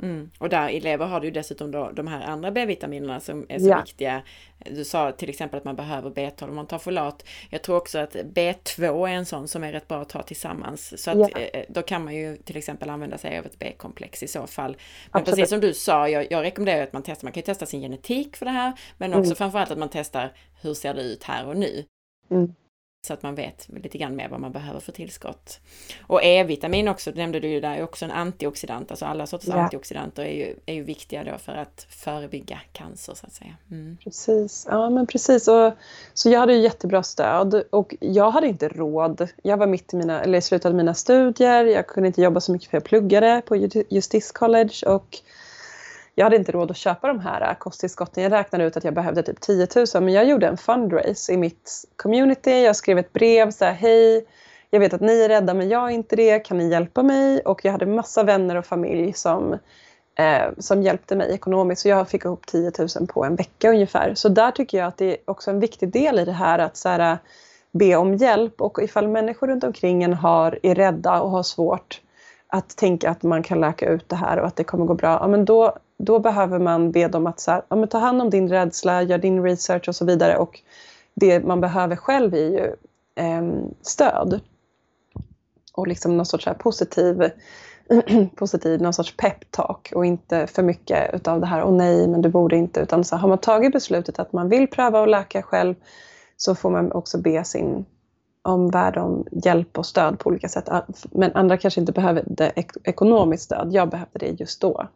Mm. 0.02 0.32
Och 0.38 0.50
där 0.50 0.70
i 0.70 0.80
lever 0.80 1.06
har 1.06 1.20
du 1.20 1.32
dessutom 1.32 1.72
då 1.72 1.92
de 1.94 2.08
här 2.08 2.22
andra 2.22 2.52
B-vitaminerna 2.52 3.20
som 3.20 3.46
är 3.50 3.60
så 3.60 3.68
ja. 3.68 3.82
viktiga. 3.82 4.22
Du 4.66 4.86
sa 4.86 5.12
till 5.12 5.30
exempel 5.30 5.58
att 5.58 5.64
man 5.64 5.76
behöver 5.76 6.10
B12 6.10 6.50
om 6.50 6.56
man 6.56 6.68
tar 6.68 6.80
folat. 6.80 7.26
Jag 7.50 7.62
tror 7.62 7.78
också 7.78 8.00
att 8.00 8.16
B2 8.16 9.10
är 9.10 9.14
en 9.14 9.26
sån 9.26 9.48
som 9.48 9.64
är 9.64 9.72
rätt 9.72 9.88
bra 9.88 10.02
att 10.02 10.10
ta 10.10 10.22
tillsammans. 10.22 11.04
Så 11.04 11.12
att 11.12 11.18
ja. 11.18 11.40
Eh, 11.40 11.66
då 11.70 11.82
kan 11.82 12.04
man 12.04 12.16
ju 12.16 12.38
till 12.38 12.58
exempel 12.58 12.90
använda 12.90 13.18
sig 13.18 13.40
av 13.40 13.46
ett 13.46 13.60
B-komplex 13.60 14.24
i 14.24 14.28
så 14.28 14.48
fall. 14.48 14.78
Men 15.12 15.22
Absolut. 15.22 15.36
precis 15.36 15.50
som 15.50 15.60
du 15.60 15.74
sa, 15.74 16.10
jag, 16.10 16.32
jag 16.32 16.44
rekommenderar 16.44 16.84
att 16.84 16.94
man 16.94 17.04
testar, 17.04 17.26
man 17.26 17.34
kan 17.34 17.42
ju 17.42 17.46
testa 17.46 17.66
sin 17.66 17.82
genetik 17.82 18.38
för 18.38 18.46
det 18.46 18.52
här, 18.52 18.74
men 18.98 19.14
också 19.14 19.26
mm. 19.26 19.36
framförallt 19.36 19.72
att 19.72 19.78
man 19.78 19.90
testar 19.90 20.34
hur 20.62 20.74
ser 20.74 20.94
det 20.94 21.02
ut 21.02 21.24
här 21.24 21.48
och 21.48 21.58
nu. 21.58 21.86
Mm. 22.32 22.54
Så 23.02 23.14
att 23.14 23.24
man 23.24 23.36
vet 23.36 23.68
lite 23.84 23.98
grann 23.98 24.16
mer 24.16 24.30
vad 24.30 24.40
man 24.40 24.52
behöver 24.52 24.80
för 24.80 24.92
tillskott. 24.92 25.60
Och 26.08 26.24
E-vitamin 26.24 26.88
också, 26.88 27.12
nämnde 27.12 27.40
du 27.40 27.48
ju 27.48 27.62
där, 27.62 27.76
är 27.76 27.84
också 27.84 28.06
en 28.06 28.12
antioxidant. 28.12 28.92
Alltså 28.92 29.06
alla 29.06 29.28
sorters 29.28 29.48
ja. 29.48 29.56
antioxidanter 29.56 30.24
är 30.24 30.34
ju, 30.34 30.56
är 30.66 30.74
ju 30.74 30.84
viktiga 30.84 31.24
då 31.24 31.38
för 31.38 31.56
att 31.56 31.88
förebygga 31.90 32.60
cancer 32.74 33.14
så 33.14 33.26
att 33.26 33.34
säga. 33.34 33.56
Mm. 33.72 33.98
Precis, 34.04 34.68
ja 34.70 34.90
men 34.90 35.08
precis. 35.08 35.48
Och, 35.48 35.74
så 36.14 36.30
jag 36.30 36.40
hade 36.40 36.54
ju 36.54 36.60
jättebra 36.60 37.04
stöd 37.04 37.64
och 37.70 37.96
jag 38.00 38.32
hade 38.32 38.48
inte 38.48 38.68
råd. 38.68 39.28
Jag 39.44 39.58
var 39.58 39.68
mitt 39.68 39.94
i 39.94 39.98
mina, 39.98 40.22
eller 40.22 40.42
slutade 40.42 40.76
mina 40.76 40.94
studier, 40.94 41.66
jag 41.66 41.88
kunde 41.88 42.08
inte 42.08 42.22
jobba 42.22 42.40
så 42.40 42.52
mycket 42.52 42.70
för 42.70 42.78
jag 42.78 42.84
pluggade 42.84 43.42
på 43.46 43.56
Justice 43.90 44.34
College 44.34 44.86
och 44.88 45.18
jag 46.20 46.26
hade 46.26 46.36
inte 46.36 46.52
råd 46.52 46.72
att 46.72 46.78
köpa 46.78 47.08
de 47.08 47.20
här 47.20 47.42
äh, 47.42 47.58
kosttillskotten. 47.58 48.24
Jag 48.24 48.32
räknade 48.32 48.64
ut 48.64 48.78
att 48.78 48.84
jag 48.84 48.94
behövde 48.94 49.24
typ 49.24 49.42
10 49.42 49.68
000 49.76 50.04
men 50.04 50.14
jag 50.14 50.26
gjorde 50.26 50.48
en 50.48 50.58
fundraise 50.58 51.34
i 51.34 51.38
mitt 51.38 51.84
community. 51.96 52.64
Jag 52.64 52.76
skrev 52.76 52.98
ett 52.98 53.14
brev 53.14 53.52
så 53.52 53.66
här, 53.66 53.74
hej, 53.74 54.26
jag 54.70 54.80
vet 54.80 54.94
att 54.94 55.02
ni 55.02 55.22
är 55.22 55.30
rädda 55.30 55.54
men 55.54 55.70
jag 55.70 55.90
är 55.90 55.90
inte 55.90 56.16
det, 56.16 56.40
kan 56.40 56.58
ni 56.58 56.70
hjälpa 56.70 57.04
mig? 57.04 57.42
Och 57.42 57.66
jag 57.66 57.72
hade 57.72 57.86
massa 57.86 58.24
vänner 58.24 58.56
och 58.56 58.66
familj 58.66 59.14
som, 59.14 59.54
eh, 60.16 60.48
som 60.58 60.84
hjälpte 60.84 61.16
mig 61.16 61.32
ekonomiskt. 61.32 61.82
Så 61.82 61.90
jag 61.90 62.10
fick 62.10 62.26
ihop 62.26 62.46
10 62.46 62.72
000 62.80 63.08
på 63.08 63.26
en 63.26 63.36
vecka 63.36 63.70
ungefär. 63.70 64.14
Så 64.16 64.30
där 64.30 64.52
tycker 64.52 64.78
jag 64.78 64.88
att 64.88 64.98
det 64.98 65.12
är 65.12 65.18
också 65.26 65.52
en 65.52 65.60
viktig 65.60 65.90
del 65.92 66.20
i 66.20 66.26
det 66.26 66.32
här 66.32 66.60
att 66.60 66.78
så 66.78 66.90
här, 66.90 67.12
äh, 67.12 67.18
be 67.72 67.96
om 67.96 68.16
hjälp 68.16 68.62
och 68.62 68.84
ifall 68.84 69.08
människor 69.08 69.48
runt 69.48 69.64
omkring 69.64 70.04
en 70.04 70.14
har, 70.14 70.60
är 70.64 70.76
rädda 70.76 71.22
och 71.22 71.30
har 71.30 71.44
svårt 71.44 72.02
att 72.48 72.78
tänka 72.78 73.10
att 73.10 73.24
man 73.24 73.44
kan 73.44 73.60
läka 73.60 73.90
ut 73.90 74.10
det 74.10 74.16
här 74.16 74.40
och 74.40 74.48
att 74.48 74.56
det 74.56 74.64
kommer 74.64 74.86
gå 74.86 74.94
bra, 74.94 75.18
ja, 75.22 75.28
men 75.28 75.46
då, 75.46 75.78
då 76.00 76.20
behöver 76.20 76.60
man 76.60 76.92
be 76.92 77.08
dem 77.08 77.28
att 77.28 77.40
så 77.40 77.52
här, 77.52 77.62
ja, 77.70 77.76
men 77.76 77.90
ta 77.90 77.98
hand 77.98 78.22
om 78.22 78.30
din 78.30 78.50
rädsla, 78.50 79.04
gör 79.04 79.18
din 79.18 79.44
research 79.44 79.88
och 79.88 79.96
så 79.96 80.06
vidare. 80.06 80.38
Och 80.38 80.62
det 81.14 81.46
man 81.46 81.62
behöver 81.62 81.96
själv 81.96 82.34
är 82.34 82.50
ju 82.50 82.76
eh, 83.16 83.44
stöd. 83.82 84.40
Och 85.74 85.88
liksom 85.88 86.18
någon 86.18 86.26
sorts 86.26 86.46
här 86.46 86.54
positiv, 86.54 87.32
positiv 88.36 88.82
någon 88.82 88.94
sorts 88.94 89.18
peptalk 89.18 89.92
och 89.96 90.06
inte 90.06 90.48
för 90.48 90.64
mycket 90.64 91.14
utav 91.14 91.40
det 91.40 91.46
här, 91.46 91.64
åh 91.64 91.74
nej, 91.74 92.08
men 92.08 92.22
du 92.22 92.30
borde 92.30 92.56
inte. 92.56 92.80
Utan 92.80 93.04
så 93.04 93.16
har 93.16 93.30
man 93.30 93.38
tagit 93.38 93.74
beslutet 93.74 94.20
att 94.20 94.34
man 94.34 94.50
vill 94.50 94.68
pröva 94.68 95.04
att 95.04 95.10
läka 95.10 95.42
själv 95.42 95.76
så 96.38 96.56
får 96.56 96.70
man 96.70 96.92
också 96.92 97.18
be 97.18 97.44
sin 97.44 97.86
omvärld 98.42 98.98
om 98.98 99.26
hjälp 99.32 99.78
och 99.78 99.86
stöd 99.86 100.20
på 100.20 100.30
olika 100.30 100.50
sätt. 100.50 100.70
Men 101.12 101.32
andra 101.34 101.58
kanske 101.58 101.80
inte 101.80 101.92
behöver 101.92 102.24
det 102.28 102.52
ekonomiskt 102.84 103.44
stöd. 103.44 103.70
Jag 103.72 103.90
behövde 103.90 104.20
det 104.20 104.40
just 104.40 104.62
då. 104.62 104.88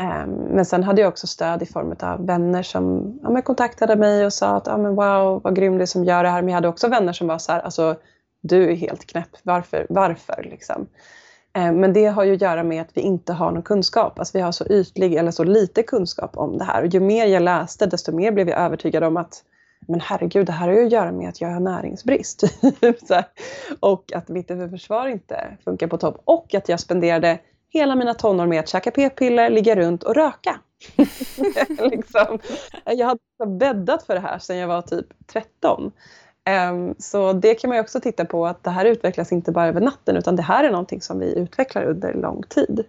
Ehm, 0.00 0.30
men 0.30 0.64
sen 0.64 0.82
hade 0.82 1.00
jag 1.00 1.08
också 1.08 1.26
stöd 1.26 1.62
i 1.62 1.66
form 1.66 1.94
av 2.00 2.26
vänner 2.26 2.62
som 2.62 3.14
ja, 3.22 3.42
kontaktade 3.42 3.96
mig 3.96 4.26
och 4.26 4.32
sa 4.32 4.56
att 4.56 4.66
ja, 4.66 4.76
men 4.76 4.94
wow, 4.94 5.40
vad 5.44 5.56
grym 5.56 5.78
du 5.78 5.86
som 5.86 6.04
gör 6.04 6.22
det 6.22 6.28
här. 6.30 6.42
Men 6.42 6.48
jag 6.48 6.54
hade 6.54 6.68
också 6.68 6.88
vänner 6.88 7.12
som 7.12 7.26
var 7.26 7.38
så 7.38 7.52
här, 7.52 7.60
alltså 7.60 7.96
du 8.40 8.70
är 8.70 8.74
helt 8.74 9.06
knäpp, 9.06 9.36
varför? 9.42 9.86
varför 9.88 10.48
liksom? 10.50 10.86
Ehm, 11.52 11.80
men 11.80 11.92
det 11.92 12.06
har 12.06 12.24
ju 12.24 12.34
att 12.34 12.40
göra 12.40 12.62
med 12.62 12.82
att 12.82 12.96
vi 12.96 13.00
inte 13.00 13.32
har 13.32 13.50
någon 13.50 13.62
kunskap. 13.62 14.18
Alltså 14.18 14.38
vi 14.38 14.42
har 14.42 14.52
så 14.52 14.66
ytlig 14.66 15.14
eller 15.14 15.30
så 15.30 15.44
lite 15.44 15.82
kunskap 15.82 16.36
om 16.36 16.58
det 16.58 16.64
här. 16.64 16.82
Och 16.82 16.88
ju 16.88 17.00
mer 17.00 17.26
jag 17.26 17.42
läste 17.42 17.86
desto 17.86 18.12
mer 18.12 18.32
blev 18.32 18.48
jag 18.48 18.60
övertygad 18.60 19.04
om 19.04 19.16
att 19.16 19.44
men 19.88 20.00
herregud, 20.00 20.46
det 20.46 20.52
här 20.52 20.68
har 20.68 20.74
ju 20.74 20.86
att 20.86 20.92
göra 20.92 21.12
med 21.12 21.28
att 21.28 21.40
jag 21.40 21.48
har 21.48 21.60
näringsbrist. 21.60 22.42
och 23.80 24.12
att 24.14 24.28
mitt 24.28 24.46
försvar 24.46 25.08
inte 25.08 25.56
funkar 25.64 25.86
på 25.86 25.98
topp. 25.98 26.22
Och 26.24 26.54
att 26.54 26.68
jag 26.68 26.80
spenderade 26.80 27.38
hela 27.72 27.94
mina 27.94 28.14
tonår 28.14 28.46
med 28.46 28.60
att 28.60 28.68
käka 28.68 28.90
p-piller, 28.90 29.50
ligga 29.50 29.76
runt 29.76 30.02
och 30.02 30.14
röka. 30.14 30.60
liksom. 31.90 32.38
Jag 32.84 33.06
hade 33.06 33.56
bäddat 33.58 34.02
för 34.02 34.14
det 34.14 34.20
här 34.20 34.38
sedan 34.38 34.56
jag 34.56 34.68
var 34.68 34.82
typ 34.82 35.06
13. 35.26 35.92
Um, 36.70 36.94
så 36.98 37.32
det 37.32 37.54
kan 37.54 37.70
man 37.70 37.80
också 37.80 38.00
titta 38.00 38.24
på 38.24 38.46
att 38.46 38.64
det 38.64 38.70
här 38.70 38.84
utvecklas 38.84 39.32
inte 39.32 39.52
bara 39.52 39.66
över 39.66 39.80
natten 39.80 40.16
utan 40.16 40.36
det 40.36 40.42
här 40.42 40.64
är 40.64 40.70
någonting 40.70 41.00
som 41.00 41.18
vi 41.18 41.38
utvecklar 41.38 41.84
under 41.84 42.14
lång 42.14 42.42
tid. 42.48 42.84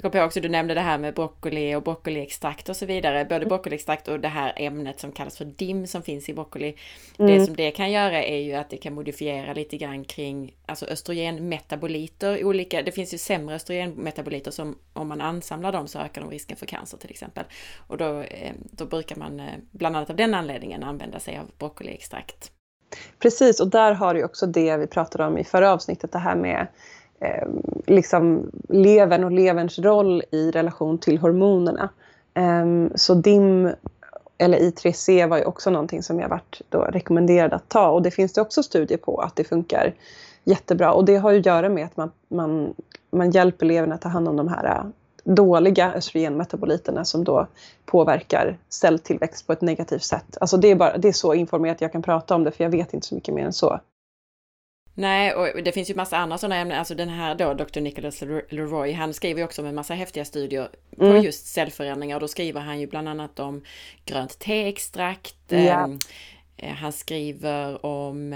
Jag 0.00 0.12
kom 0.12 0.20
på 0.20 0.26
också, 0.26 0.40
du 0.40 0.48
nämnde 0.48 0.74
det 0.74 0.80
här 0.80 0.98
med 0.98 1.14
broccoli 1.14 1.74
och 1.74 1.82
broccoliextrakt 1.82 2.68
och 2.68 2.76
så 2.76 2.86
vidare. 2.86 3.24
Både 3.24 3.36
mm. 3.36 3.48
broccoliextrakt 3.48 4.08
och 4.08 4.20
det 4.20 4.28
här 4.28 4.52
ämnet 4.56 5.00
som 5.00 5.12
kallas 5.12 5.38
för 5.38 5.44
DIM 5.44 5.86
som 5.86 6.02
finns 6.02 6.28
i 6.28 6.34
broccoli. 6.34 6.74
Mm. 7.18 7.32
Det 7.32 7.46
som 7.46 7.56
det 7.56 7.70
kan 7.70 7.90
göra 7.90 8.24
är 8.24 8.38
ju 8.38 8.54
att 8.54 8.70
det 8.70 8.76
kan 8.76 8.94
modifiera 8.94 9.52
lite 9.52 9.76
grann 9.76 10.04
kring 10.04 10.56
alltså 10.66 10.86
östrogenmetaboliter. 10.86 12.44
Olika, 12.44 12.82
det 12.82 12.92
finns 12.92 13.14
ju 13.14 13.18
sämre 13.18 13.54
östrogenmetaboliter 13.54 14.50
som 14.50 14.78
om 14.92 15.08
man 15.08 15.20
ansamlar 15.20 15.72
dem 15.72 15.88
så 15.88 15.98
ökar 15.98 16.20
de 16.20 16.30
risken 16.30 16.56
för 16.56 16.66
cancer 16.66 16.98
till 16.98 17.10
exempel. 17.10 17.44
Och 17.86 17.96
då, 17.96 18.20
eh, 18.20 18.52
då 18.70 18.86
brukar 18.86 19.16
man 19.16 19.40
eh, 19.40 19.46
bland 19.70 19.96
annat 19.96 20.10
av 20.10 20.16
den 20.16 20.34
anledningen 20.34 20.82
använda 20.82 21.20
sig 21.20 21.38
av 21.38 21.50
broccoliextrakt. 21.58 22.52
Precis, 23.18 23.60
och 23.60 23.70
där 23.70 23.92
har 23.92 24.14
du 24.14 24.24
också 24.24 24.46
det 24.46 24.76
vi 24.76 24.86
pratade 24.86 25.24
om 25.24 25.38
i 25.38 25.44
förra 25.44 25.72
avsnittet, 25.72 26.12
det 26.12 26.18
här 26.18 26.36
med 26.36 26.66
eh, 27.20 27.48
liksom 27.86 28.50
levern 28.68 29.24
och 29.24 29.32
leverns 29.32 29.78
roll 29.78 30.22
i 30.30 30.50
relation 30.50 30.98
till 30.98 31.18
hormonerna. 31.18 31.88
Eh, 32.34 32.94
så 32.94 33.14
DIM 33.14 33.70
eller 34.38 34.58
I3C 34.58 35.28
var 35.28 35.38
ju 35.38 35.44
också 35.44 35.70
någonting 35.70 36.02
som 36.02 36.20
jag 36.20 36.28
varit 36.28 36.62
då 36.68 36.78
rekommenderad 36.78 37.52
att 37.52 37.68
ta 37.68 37.88
och 37.88 38.02
det 38.02 38.10
finns 38.10 38.32
det 38.32 38.40
också 38.40 38.62
studier 38.62 38.98
på 38.98 39.20
att 39.20 39.36
det 39.36 39.44
funkar 39.44 39.94
jättebra 40.44 40.92
och 40.92 41.04
det 41.04 41.16
har 41.16 41.32
ju 41.32 41.38
att 41.38 41.46
göra 41.46 41.68
med 41.68 41.84
att 41.84 41.96
man, 41.96 42.10
man, 42.28 42.74
man 43.10 43.30
hjälper 43.30 43.66
eleverna 43.66 43.94
att 43.94 44.00
ta 44.00 44.08
hand 44.08 44.28
om 44.28 44.36
de 44.36 44.48
här 44.48 44.64
äh, 44.64 44.84
dåliga 45.24 45.92
östrogenmetaboliterna 45.92 47.04
som 47.04 47.24
då 47.24 47.46
påverkar 47.84 48.58
celltillväxt 48.68 49.46
på 49.46 49.52
ett 49.52 49.60
negativt 49.60 50.02
sätt. 50.02 50.36
Alltså 50.40 50.56
det 50.56 50.68
är, 50.68 50.74
bara, 50.74 50.98
det 50.98 51.08
är 51.08 51.12
så 51.12 51.34
informerat 51.34 51.80
jag 51.80 51.92
kan 51.92 52.02
prata 52.02 52.34
om 52.34 52.44
det 52.44 52.50
för 52.50 52.64
jag 52.64 52.70
vet 52.70 52.94
inte 52.94 53.06
så 53.06 53.14
mycket 53.14 53.34
mer 53.34 53.44
än 53.44 53.52
så. 53.52 53.80
Nej, 54.98 55.34
och 55.34 55.62
det 55.62 55.72
finns 55.72 55.90
ju 55.90 55.94
massa 55.94 56.16
andra 56.16 56.38
sådana 56.38 56.56
ämnen. 56.56 56.78
Alltså 56.78 56.94
den 56.94 57.08
här 57.08 57.34
då, 57.34 57.54
Dr. 57.54 57.80
Nicholas 57.80 58.20
Leroy, 58.48 58.92
han 58.92 59.14
skriver 59.14 59.40
ju 59.40 59.44
också 59.44 59.62
om 59.62 59.68
en 59.68 59.74
massa 59.74 59.94
häftiga 59.94 60.24
studier 60.24 60.70
på 60.96 61.04
mm. 61.04 61.22
just 61.22 61.46
cellförändringar. 61.46 62.16
Och 62.16 62.20
då 62.20 62.28
skriver 62.28 62.60
han 62.60 62.80
ju 62.80 62.86
bland 62.86 63.08
annat 63.08 63.38
om 63.38 63.64
grönt 64.04 64.38
teextrakt. 64.38 65.36
Ja. 65.48 65.90
Eh, 66.56 66.74
han 66.74 66.92
skriver 66.92 67.86
om 67.86 68.32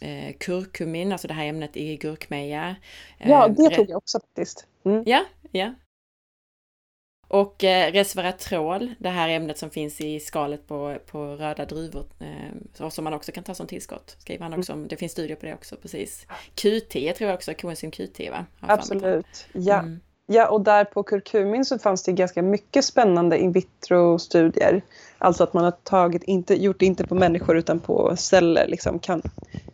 eh, 0.00 0.32
kurkumin, 0.38 1.12
alltså 1.12 1.28
det 1.28 1.34
här 1.34 1.46
ämnet 1.46 1.76
i 1.76 1.96
gurkmeja. 1.96 2.76
Ja, 3.18 3.48
det 3.48 3.70
tog 3.70 3.90
jag 3.90 3.96
också 3.96 4.20
faktiskt. 4.20 4.66
Mm. 4.84 5.02
Ja, 5.06 5.24
ja. 5.50 5.74
Och 7.30 7.64
eh, 7.64 7.92
resveratrol, 7.92 8.94
det 8.98 9.08
här 9.08 9.28
ämnet 9.28 9.58
som 9.58 9.70
finns 9.70 10.00
i 10.00 10.20
skalet 10.20 10.68
på, 10.68 10.96
på 11.06 11.24
röda 11.24 11.64
druvor, 11.64 12.04
eh, 12.20 12.88
som 12.88 13.04
man 13.04 13.14
också 13.14 13.32
kan 13.32 13.44
ta 13.44 13.54
som 13.54 13.66
tillskott. 13.66 14.16
Skriver 14.18 14.42
han 14.42 14.58
också 14.58 14.72
om, 14.72 14.88
det 14.88 14.96
finns 14.96 15.12
studier 15.12 15.36
på 15.36 15.46
det 15.46 15.54
också, 15.54 15.76
precis. 15.76 16.26
Q10 16.56 17.12
tror 17.12 17.30
jag 17.30 17.34
också, 17.34 17.54
koenzym 17.54 17.90
Q10 17.90 18.30
va? 18.30 18.44
Absolut, 18.60 19.46
ja. 19.52 19.78
Mm. 19.78 20.00
Ja, 20.26 20.48
och 20.48 20.60
där 20.60 20.84
på 20.84 21.02
kurkumin 21.02 21.64
så 21.64 21.78
fanns 21.78 22.02
det 22.02 22.12
ganska 22.12 22.42
mycket 22.42 22.84
spännande 22.84 23.38
in 23.38 23.52
vitro-studier. 23.52 24.82
Alltså 25.18 25.44
att 25.44 25.54
man 25.54 25.64
har 25.64 25.70
tagit, 25.70 26.22
inte, 26.22 26.62
gjort 26.62 26.80
det 26.80 26.86
inte 26.86 27.06
på 27.06 27.14
människor 27.14 27.56
utan 27.56 27.80
på 27.80 28.16
celler, 28.16 28.66
liksom 28.68 28.98
kan, 28.98 29.22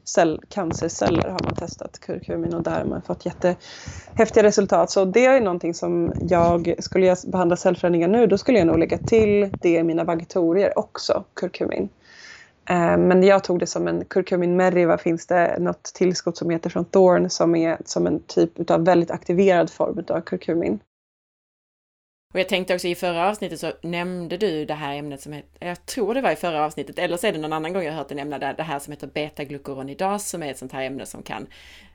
cell, 0.08 0.40
cancerceller 0.48 1.28
har 1.28 1.40
man 1.44 1.54
testat 1.54 1.98
kurkumin 2.00 2.54
och 2.54 2.62
där 2.62 2.78
har 2.78 2.84
man 2.84 3.02
fått 3.02 3.26
jättehäftiga 3.26 4.42
resultat. 4.42 4.90
Så 4.90 5.04
det 5.04 5.26
är 5.26 5.40
någonting 5.40 5.74
som 5.74 6.12
jag, 6.20 6.74
skulle 6.78 7.06
jag 7.06 7.18
behandla 7.26 7.56
cellförändringar 7.56 8.08
nu, 8.08 8.26
då 8.26 8.38
skulle 8.38 8.58
jag 8.58 8.66
nog 8.66 8.78
lägga 8.78 8.98
till 8.98 9.50
det 9.62 9.74
i 9.74 9.82
mina 9.82 10.04
vagitorier 10.04 10.78
också, 10.78 11.24
kurkumin. 11.34 11.88
Eh, 12.70 12.96
men 12.98 13.22
jag 13.22 13.44
tog 13.44 13.58
det 13.58 13.66
som 13.66 13.88
en 13.88 14.04
kurkumin 14.04 14.56
meriva 14.56 14.98
finns 14.98 15.26
det 15.26 15.56
något 15.58 15.82
tillskott 15.82 16.36
som 16.36 16.50
heter 16.50 16.70
från 16.70 16.84
Thorn 16.84 17.30
som 17.30 17.54
är 17.54 17.78
som 17.84 18.06
en 18.06 18.22
typ 18.26 18.70
av 18.70 18.84
väldigt 18.84 19.10
aktiverad 19.10 19.70
form 19.70 20.04
av 20.08 20.20
kurkumin. 20.20 20.80
Och 22.34 22.40
jag 22.40 22.48
tänkte 22.48 22.74
också 22.74 22.88
i 22.88 22.94
förra 22.94 23.28
avsnittet 23.28 23.60
så 23.60 23.72
nämnde 23.82 24.36
du 24.36 24.64
det 24.64 24.74
här 24.74 24.96
ämnet 24.96 25.20
som 25.20 25.32
heter, 25.32 25.66
jag 25.66 25.86
tror 25.86 26.14
det 26.14 26.20
var 26.20 26.30
i 26.30 26.36
förra 26.36 26.64
avsnittet, 26.64 26.98
eller 26.98 27.16
så 27.16 27.26
är 27.26 27.32
det 27.32 27.38
någon 27.38 27.52
annan 27.52 27.72
gång 27.72 27.82
jag 27.82 27.92
hört 27.92 28.08
dig 28.08 28.16
nämna 28.16 28.38
det, 28.38 28.54
det 28.56 28.62
här 28.62 28.78
som 28.78 28.92
heter 28.92 29.06
betaglukuronidas 29.06 30.28
som 30.28 30.42
är 30.42 30.50
ett 30.50 30.58
sånt 30.58 30.72
här 30.72 30.82
ämne 30.82 31.06
som 31.06 31.22
kan 31.22 31.46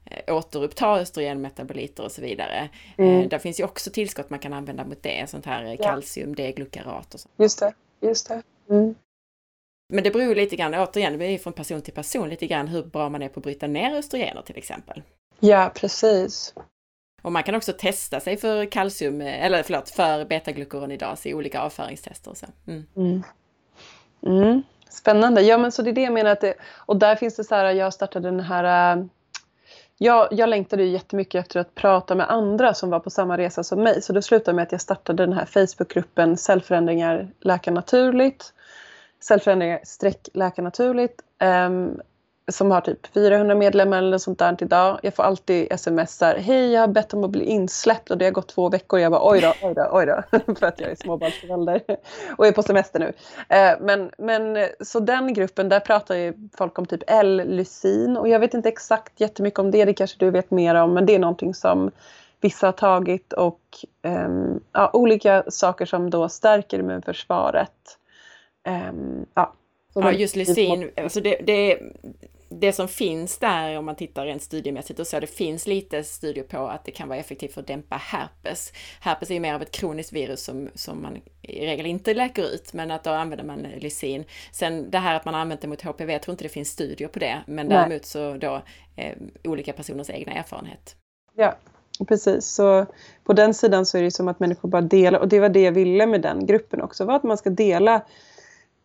eh, 0.06 0.36
återuppta 0.36 1.00
östrogenmetaboliter 1.00 2.04
och 2.04 2.12
så 2.12 2.22
vidare. 2.22 2.70
Mm. 2.98 3.22
Eh, 3.22 3.30
där 3.30 3.40
finns 3.40 3.60
ju 3.60 3.64
också 3.64 3.92
tillskott 3.92 4.30
man 4.30 4.40
kan 4.40 4.54
använda 4.54 4.86
mot 4.86 5.04
det, 5.04 5.30
sånt 5.30 5.46
här 5.46 5.64
ja. 5.64 5.84
kalcium, 5.84 6.36
D-glukarat 6.36 7.14
och 7.14 7.20
så. 7.20 7.30
Just 7.38 7.60
det, 7.60 7.74
just 8.02 8.28
det. 8.28 8.42
Mm. 8.70 8.96
Men 9.94 10.04
det 10.04 10.12
beror 10.12 10.36
lite 10.36 10.56
grann, 10.56 10.74
återigen, 10.74 11.20
det 11.20 11.26
är 11.26 11.38
från 11.38 11.54
person 11.54 11.82
till 11.82 11.94
person 11.94 12.30
lite 12.30 12.48
grann 12.48 12.68
hur 12.68 12.84
bra 12.84 13.10
man 13.10 13.22
är 13.22 13.30
på 13.30 13.40
att 13.40 13.44
bryta 13.44 13.68
ner 13.68 13.96
östrogener 13.96 14.42
till 14.42 14.58
exempel. 14.58 15.04
Ja, 15.40 15.72
precis. 15.76 16.54
Och 17.22 17.32
man 17.32 17.44
kan 17.44 17.56
också 17.56 17.74
testa 17.74 18.20
sig 18.20 18.38
för 18.38 18.66
kalcium, 18.66 19.22
eh, 19.22 19.46
eller 19.46 19.64
förlåt, 19.64 19.90
för 19.90 20.26
betaglukuronidas 20.26 21.26
i 21.26 21.34
olika 21.34 21.62
avföringstester. 21.62 22.34
Så. 22.34 22.46
Mm. 22.68 22.86
Mm. 22.96 23.24
Mm. 24.26 24.64
Spännande. 24.90 25.42
Ja, 25.42 25.58
men 25.58 25.72
så 25.72 25.82
det 25.82 25.90
är 25.90 25.94
det 25.94 26.02
jag 26.02 26.14
menar. 26.14 26.32
Att 26.32 26.42
det, 26.42 26.54
och 26.86 26.98
där 26.98 27.16
finns 27.16 27.36
det 27.36 27.44
så 27.44 27.56
här, 27.56 27.72
jag 27.72 27.94
startade 27.94 28.32
den 28.32 28.40
här... 28.40 28.98
Eh, 28.98 29.06
jag, 29.98 30.28
jag 30.32 30.50
längtade 30.50 30.84
ju 30.84 30.90
jättemycket 30.90 31.46
efter 31.46 31.60
att 31.60 31.76
prata 31.76 32.16
med 32.16 32.32
andra 32.32 32.74
som 32.74 32.90
var 32.90 33.00
på 33.00 33.10
samma 33.10 33.38
resa 33.38 33.64
som 33.64 33.84
mig. 33.84 34.02
Så 34.02 34.14
det 34.14 34.22
slutade 34.22 34.56
med 34.56 34.64
att 34.64 34.72
jag 34.72 34.82
startade 34.82 35.26
den 35.26 35.34
här 35.34 35.46
Facebookgruppen 35.46 36.38
Cellförändringar 36.38 37.32
läka 37.40 37.72
naturligt 37.72 38.54
cellförändringar 39.22 39.80
streck 39.84 40.30
läka 40.34 40.62
naturligt. 40.62 41.22
Um, 41.40 42.02
som 42.48 42.72
har 42.72 42.82
typ 42.82 43.08
400 43.14 43.56
medlemmar 43.56 43.98
eller 43.98 44.18
sånt 44.18 44.40
där 44.40 44.58
idag. 44.60 45.00
Jag 45.04 45.16
får 45.16 45.24
alltid 45.24 45.80
smsar. 45.80 46.36
Hej, 46.36 46.72
jag 46.72 46.82
har 46.82 46.88
bett 46.88 47.14
om 47.14 47.24
att 47.24 47.30
bli 47.30 47.46
insläppt 47.46 48.12
och 48.12 48.18
det 48.18 48.26
har 48.26 48.32
gått 48.32 48.48
två 48.48 48.70
veckor. 48.70 49.00
Jag 49.00 49.12
bara 49.12 49.32
oj 49.32 49.42
då, 49.42 49.54
oj 49.62 49.74
då, 49.76 49.90
oj 49.92 50.06
då. 50.06 50.54
För 50.56 50.66
att 50.66 50.80
jag 50.80 50.92
är 50.92 50.96
småbarnsförälder 50.96 51.82
och 52.38 52.48
är 52.48 52.52
på 52.52 52.64
semester 52.64 53.00
nu. 53.00 53.14
Eh, 53.58 53.78
men, 53.82 54.12
men 54.18 54.68
så 54.80 55.00
den 55.00 55.34
gruppen, 55.34 55.70
där 55.70 55.80
pratar 55.80 56.16
ju 56.16 56.34
folk 56.58 56.80
om 56.80 56.86
typ 56.86 57.04
L-lysin 57.08 58.18
och 58.18 58.30
jag 58.30 58.40
vet 58.40 58.54
inte 58.54 58.70
exakt 58.70 59.22
jättemycket 59.22 59.60
om 59.60 59.72
det. 59.72 59.86
Det 59.86 59.94
kanske 59.94 60.26
du 60.26 60.32
vet 60.32 60.52
mer 60.52 60.76
om, 60.76 60.94
men 60.94 61.06
det 61.06 61.16
är 61.16 61.20
någonting 61.20 61.54
som 61.54 61.92
vissa 62.42 62.68
har 62.68 62.72
tagit 62.72 63.34
och 63.34 63.62
um, 64.04 64.60
ja, 64.72 64.90
olika 64.94 65.44
saker 65.48 65.86
som 65.86 66.10
då 66.10 66.30
stärker 66.30 66.80
immunförsvaret. 66.80 67.98
Um, 68.68 69.26
ja 69.34 69.54
ja, 69.94 70.12
just 70.12 70.36
lysin, 70.36 70.92
alltså 70.98 71.22
det, 71.22 71.36
det, 71.44 71.80
det 72.50 72.74
som 72.74 72.88
finns 72.88 73.38
där 73.38 73.78
om 73.78 73.86
man 73.86 73.96
tittar 73.96 74.26
rent 74.26 74.44
studiemässigt 74.44 75.00
och 75.00 75.08
så, 75.08 75.20
det 75.20 75.28
finns 75.28 75.68
lite 75.68 76.04
studier 76.04 76.44
på 76.44 76.68
att 76.68 76.86
det 76.86 76.92
kan 76.92 77.10
vara 77.10 77.20
effektivt 77.20 77.54
för 77.54 77.62
att 77.62 77.68
dämpa 77.68 77.96
herpes. 77.96 78.74
Herpes 79.02 79.30
är 79.30 79.34
ju 79.34 79.40
mer 79.40 79.54
av 79.54 79.62
ett 79.62 79.72
kroniskt 79.72 80.14
virus 80.14 80.44
som, 80.44 80.70
som 80.76 81.02
man 81.02 81.18
i 81.42 81.66
regel 81.66 81.86
inte 81.86 82.14
läker 82.14 82.44
ut, 82.44 82.74
men 82.74 82.92
att 82.92 83.04
då 83.04 83.10
använder 83.10 83.46
man 83.46 83.62
lysin. 83.78 84.24
Sen 84.52 84.92
det 84.92 84.98
här 84.98 85.16
att 85.16 85.26
man 85.26 85.36
använt 85.36 85.62
det 85.62 85.68
mot 85.68 85.82
HPV, 85.82 86.14
jag 86.14 86.22
tror 86.22 86.34
inte 86.34 86.44
det 86.46 86.50
finns 86.50 86.70
studier 86.70 87.08
på 87.08 87.20
det, 87.20 87.42
men 87.48 87.68
Nej. 87.68 87.78
däremot 87.78 88.06
så 88.06 88.38
då 88.38 88.62
eh, 88.96 89.18
olika 89.44 89.74
personers 89.74 90.10
egna 90.10 90.32
erfarenhet. 90.32 90.96
Ja, 91.36 91.56
Precis, 92.08 92.46
så 92.46 92.86
på 93.24 93.34
den 93.34 93.54
sidan 93.54 93.86
så 93.86 93.98
är 93.98 94.04
det 94.04 94.12
som 94.12 94.28
att 94.28 94.40
människor 94.40 94.70
bara 94.70 94.82
delar 94.82 95.20
och 95.20 95.28
det 95.28 95.40
var 95.40 95.50
det 95.50 95.62
jag 95.62 95.72
ville 95.72 96.06
med 96.06 96.22
den 96.22 96.46
gruppen 96.46 96.82
också, 96.82 97.06
var 97.06 97.16
att 97.16 97.24
man 97.24 97.38
ska 97.38 97.50
dela 97.50 98.02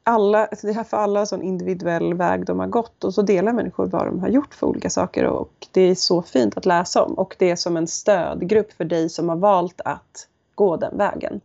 alla, 0.06 0.46
alltså 0.46 0.66
det 0.66 0.72
här 0.72 0.84
för 0.84 0.96
alla 0.96 1.26
sån 1.26 1.42
individuell 1.42 2.14
väg 2.14 2.46
de 2.46 2.58
har 2.58 2.66
gått 2.66 3.04
och 3.04 3.14
så 3.14 3.22
delar 3.22 3.52
människor 3.52 3.86
vad 3.86 4.06
de 4.06 4.20
har 4.20 4.28
gjort 4.28 4.54
för 4.54 4.66
olika 4.66 4.90
saker 4.90 5.24
och 5.24 5.66
det 5.72 5.80
är 5.80 5.94
så 5.94 6.22
fint 6.22 6.56
att 6.56 6.66
läsa 6.66 7.02
om 7.02 7.14
och 7.14 7.36
det 7.38 7.50
är 7.50 7.56
som 7.56 7.76
en 7.76 7.86
stödgrupp 7.86 8.72
för 8.72 8.84
dig 8.84 9.08
som 9.08 9.28
har 9.28 9.36
valt 9.36 9.80
att 9.84 10.28
gå 10.54 10.76
den 10.76 10.96
vägen. 10.98 11.40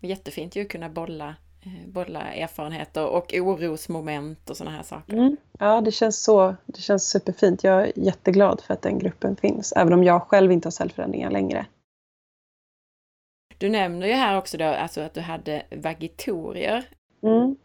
Jättefint 0.00 0.56
ju 0.56 0.62
att 0.62 0.68
kunna 0.68 0.88
bolla, 0.88 1.28
eh, 1.62 1.88
bolla 1.92 2.20
erfarenheter 2.20 3.06
och 3.06 3.34
orosmoment 3.34 4.50
och 4.50 4.56
sådana 4.56 4.76
här 4.76 4.82
saker. 4.82 5.12
Mm. 5.12 5.36
Ja, 5.58 5.80
det 5.80 5.92
känns 5.92 6.24
så. 6.24 6.56
Det 6.66 6.80
känns 6.80 7.08
superfint. 7.08 7.64
Jag 7.64 7.82
är 7.82 7.92
jätteglad 7.96 8.60
för 8.60 8.74
att 8.74 8.82
den 8.82 8.98
gruppen 8.98 9.36
finns, 9.36 9.72
även 9.72 9.92
om 9.92 10.04
jag 10.04 10.22
själv 10.22 10.52
inte 10.52 10.66
har 10.66 10.70
cellförändringar 10.70 11.30
längre. 11.30 11.66
Du 13.58 13.68
nämner 13.68 14.06
ju 14.06 14.12
här 14.12 14.38
också 14.38 14.58
då 14.58 14.64
alltså 14.64 15.00
att 15.00 15.14
du 15.14 15.20
hade 15.20 15.62
vagitorier. 15.70 16.84
Mm. 17.22 17.56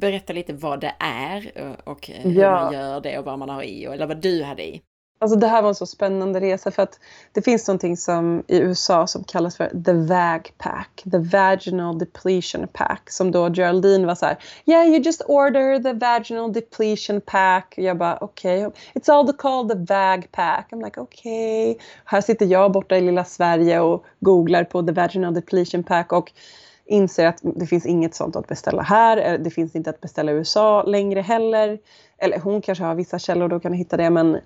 Berätta 0.00 0.32
lite 0.32 0.52
vad 0.52 0.80
det 0.80 0.94
är 0.98 1.52
och 1.84 2.08
hur 2.08 2.40
ja. 2.40 2.50
man 2.50 2.72
gör 2.72 3.00
det 3.00 3.18
och 3.18 3.24
vad 3.24 3.38
man 3.38 3.48
har 3.48 3.62
i, 3.62 3.84
eller 3.84 4.06
vad 4.06 4.22
du 4.22 4.42
hade 4.42 4.68
i. 4.68 4.82
Alltså 5.18 5.38
det 5.38 5.46
här 5.46 5.62
var 5.62 5.68
en 5.68 5.74
så 5.74 5.86
spännande 5.86 6.40
resa 6.40 6.70
för 6.70 6.82
att 6.82 7.00
det 7.32 7.42
finns 7.42 7.68
någonting 7.68 7.96
som 7.96 8.42
i 8.48 8.58
USA 8.58 9.06
som 9.06 9.24
kallas 9.24 9.56
för 9.56 9.82
the 9.84 9.92
VAG 9.92 10.52
pack, 10.58 11.02
the 11.10 11.18
vaginal 11.18 11.98
depletion 11.98 12.68
pack, 12.72 13.10
som 13.10 13.30
då 13.30 13.54
Geraldine 13.54 14.06
var 14.06 14.14
så 14.14 14.26
här, 14.26 14.38
yeah 14.66 14.86
you 14.86 14.98
just 14.98 15.22
order 15.22 15.82
the 15.82 15.92
vaginal 15.92 16.52
depletion 16.52 17.20
pack. 17.20 17.74
Och 17.76 17.82
jag 17.82 17.98
bara 17.98 18.18
okej, 18.20 18.66
okay. 18.66 18.80
it's 18.94 19.12
all 19.12 19.32
called 19.32 19.70
the 19.70 19.94
VAG 19.94 20.28
pack. 20.32 20.68
I'm 20.72 20.84
like 20.84 21.00
okej. 21.00 21.70
Okay. 21.70 21.84
Här 22.04 22.20
sitter 22.20 22.46
jag 22.46 22.72
borta 22.72 22.96
i 22.96 23.00
lilla 23.00 23.24
Sverige 23.24 23.80
och 23.80 24.04
googlar 24.20 24.64
på 24.64 24.82
the 24.82 24.92
vaginal 24.92 25.34
depletion 25.34 25.82
pack 25.82 26.12
och 26.12 26.32
inser 26.86 27.26
att 27.26 27.38
det 27.42 27.66
finns 27.66 27.86
inget 27.86 28.14
sånt 28.14 28.36
att 28.36 28.46
beställa 28.46 28.82
här. 28.82 29.16
Eh, 29.16 29.38
det 29.38 29.50
finns 29.50 29.76
inte 29.76 29.90
att 29.90 30.00
beställa 30.00 30.32
i 30.32 30.34
USA 30.34 30.82
längre 30.82 31.20
heller. 31.20 31.78
Eller 32.18 32.38
hon 32.38 32.60
kanske 32.60 32.84
har 32.84 32.94
vissa 32.94 33.18
källor 33.18 33.48
då 33.48 33.60
kan 33.60 33.72
hitta 33.72 33.96
det 33.96 34.10
men 34.10 34.38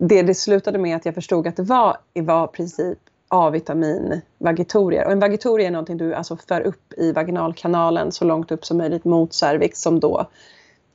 det 0.00 0.22
det 0.22 0.34
slutade 0.34 0.78
med 0.78 0.96
att 0.96 1.04
jag 1.04 1.14
förstod 1.14 1.46
att 1.46 1.56
det 1.56 1.62
var 1.62 1.96
i 2.14 2.20
var 2.20 2.46
princip 2.46 2.98
A-vitamin 3.28 4.20
vagitorier. 4.38 5.06
Och 5.06 5.12
en 5.12 5.20
vagitorie 5.20 5.66
är 5.66 5.70
någonting 5.70 5.96
du 5.96 6.14
alltså 6.14 6.36
för 6.36 6.60
upp 6.60 6.92
i 6.96 7.12
vaginalkanalen 7.12 8.12
så 8.12 8.24
långt 8.24 8.52
upp 8.52 8.64
som 8.64 8.78
möjligt 8.78 9.04
mot 9.04 9.32
cervix 9.32 9.80
som 9.80 10.00
då 10.00 10.26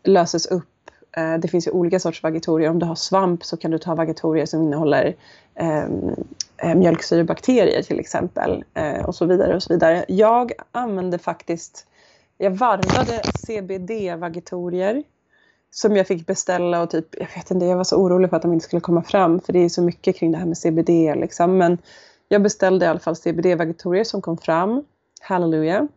löses 0.03 0.45
upp. 0.45 0.91
Eh, 1.17 1.33
det 1.33 1.47
finns 1.47 1.67
ju 1.67 1.71
olika 1.71 1.99
sorters 1.99 2.23
vagitorier. 2.23 2.69
Om 2.69 2.79
du 2.79 2.85
har 2.85 2.95
svamp 2.95 3.43
så 3.43 3.57
kan 3.57 3.71
du 3.71 3.77
ta 3.77 3.95
vagitorier 3.95 4.45
som 4.45 4.61
innehåller 4.61 5.15
ehm, 5.55 6.15
eh, 6.57 6.75
mjölksyrebakterier 6.75 7.81
till 7.81 7.99
exempel. 7.99 8.63
Eh, 8.73 9.05
och 9.05 9.15
så 9.15 9.25
vidare 9.25 9.55
och 9.55 9.63
så 9.63 9.73
vidare. 9.73 10.05
Jag 10.07 10.51
använde 10.71 11.17
faktiskt, 11.17 11.87
jag 12.37 12.51
varvade 12.51 13.21
CBD-vagitorier 13.47 15.03
som 15.77 15.95
jag 15.95 16.07
fick 16.07 16.27
beställa 16.27 16.81
och 16.81 16.89
typ, 16.89 17.05
jag 17.11 17.27
vet 17.35 17.51
inte, 17.51 17.65
jag 17.65 17.77
var 17.77 17.83
så 17.83 17.97
orolig 17.97 18.29
för 18.29 18.37
att 18.37 18.41
de 18.41 18.53
inte 18.53 18.65
skulle 18.65 18.79
komma 18.79 19.03
fram 19.03 19.39
för 19.39 19.53
det 19.53 19.59
är 19.59 19.69
så 19.69 19.81
mycket 19.81 20.15
kring 20.15 20.31
det 20.31 20.37
här 20.37 20.45
med 20.45 20.57
CBD 20.57 20.89
liksom. 21.15 21.57
Men 21.57 21.77
jag 22.27 22.41
beställde 22.41 22.85
i 22.85 22.89
alla 22.89 22.99
fall 22.99 23.15
CBD-vagitorier 23.15 24.03
som 24.03 24.21
kom 24.21 24.37
fram, 24.37 24.83
halleluja. 25.21 25.87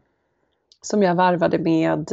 Som 0.83 1.03
jag 1.03 1.15
varvade 1.15 1.59
med 1.59 2.13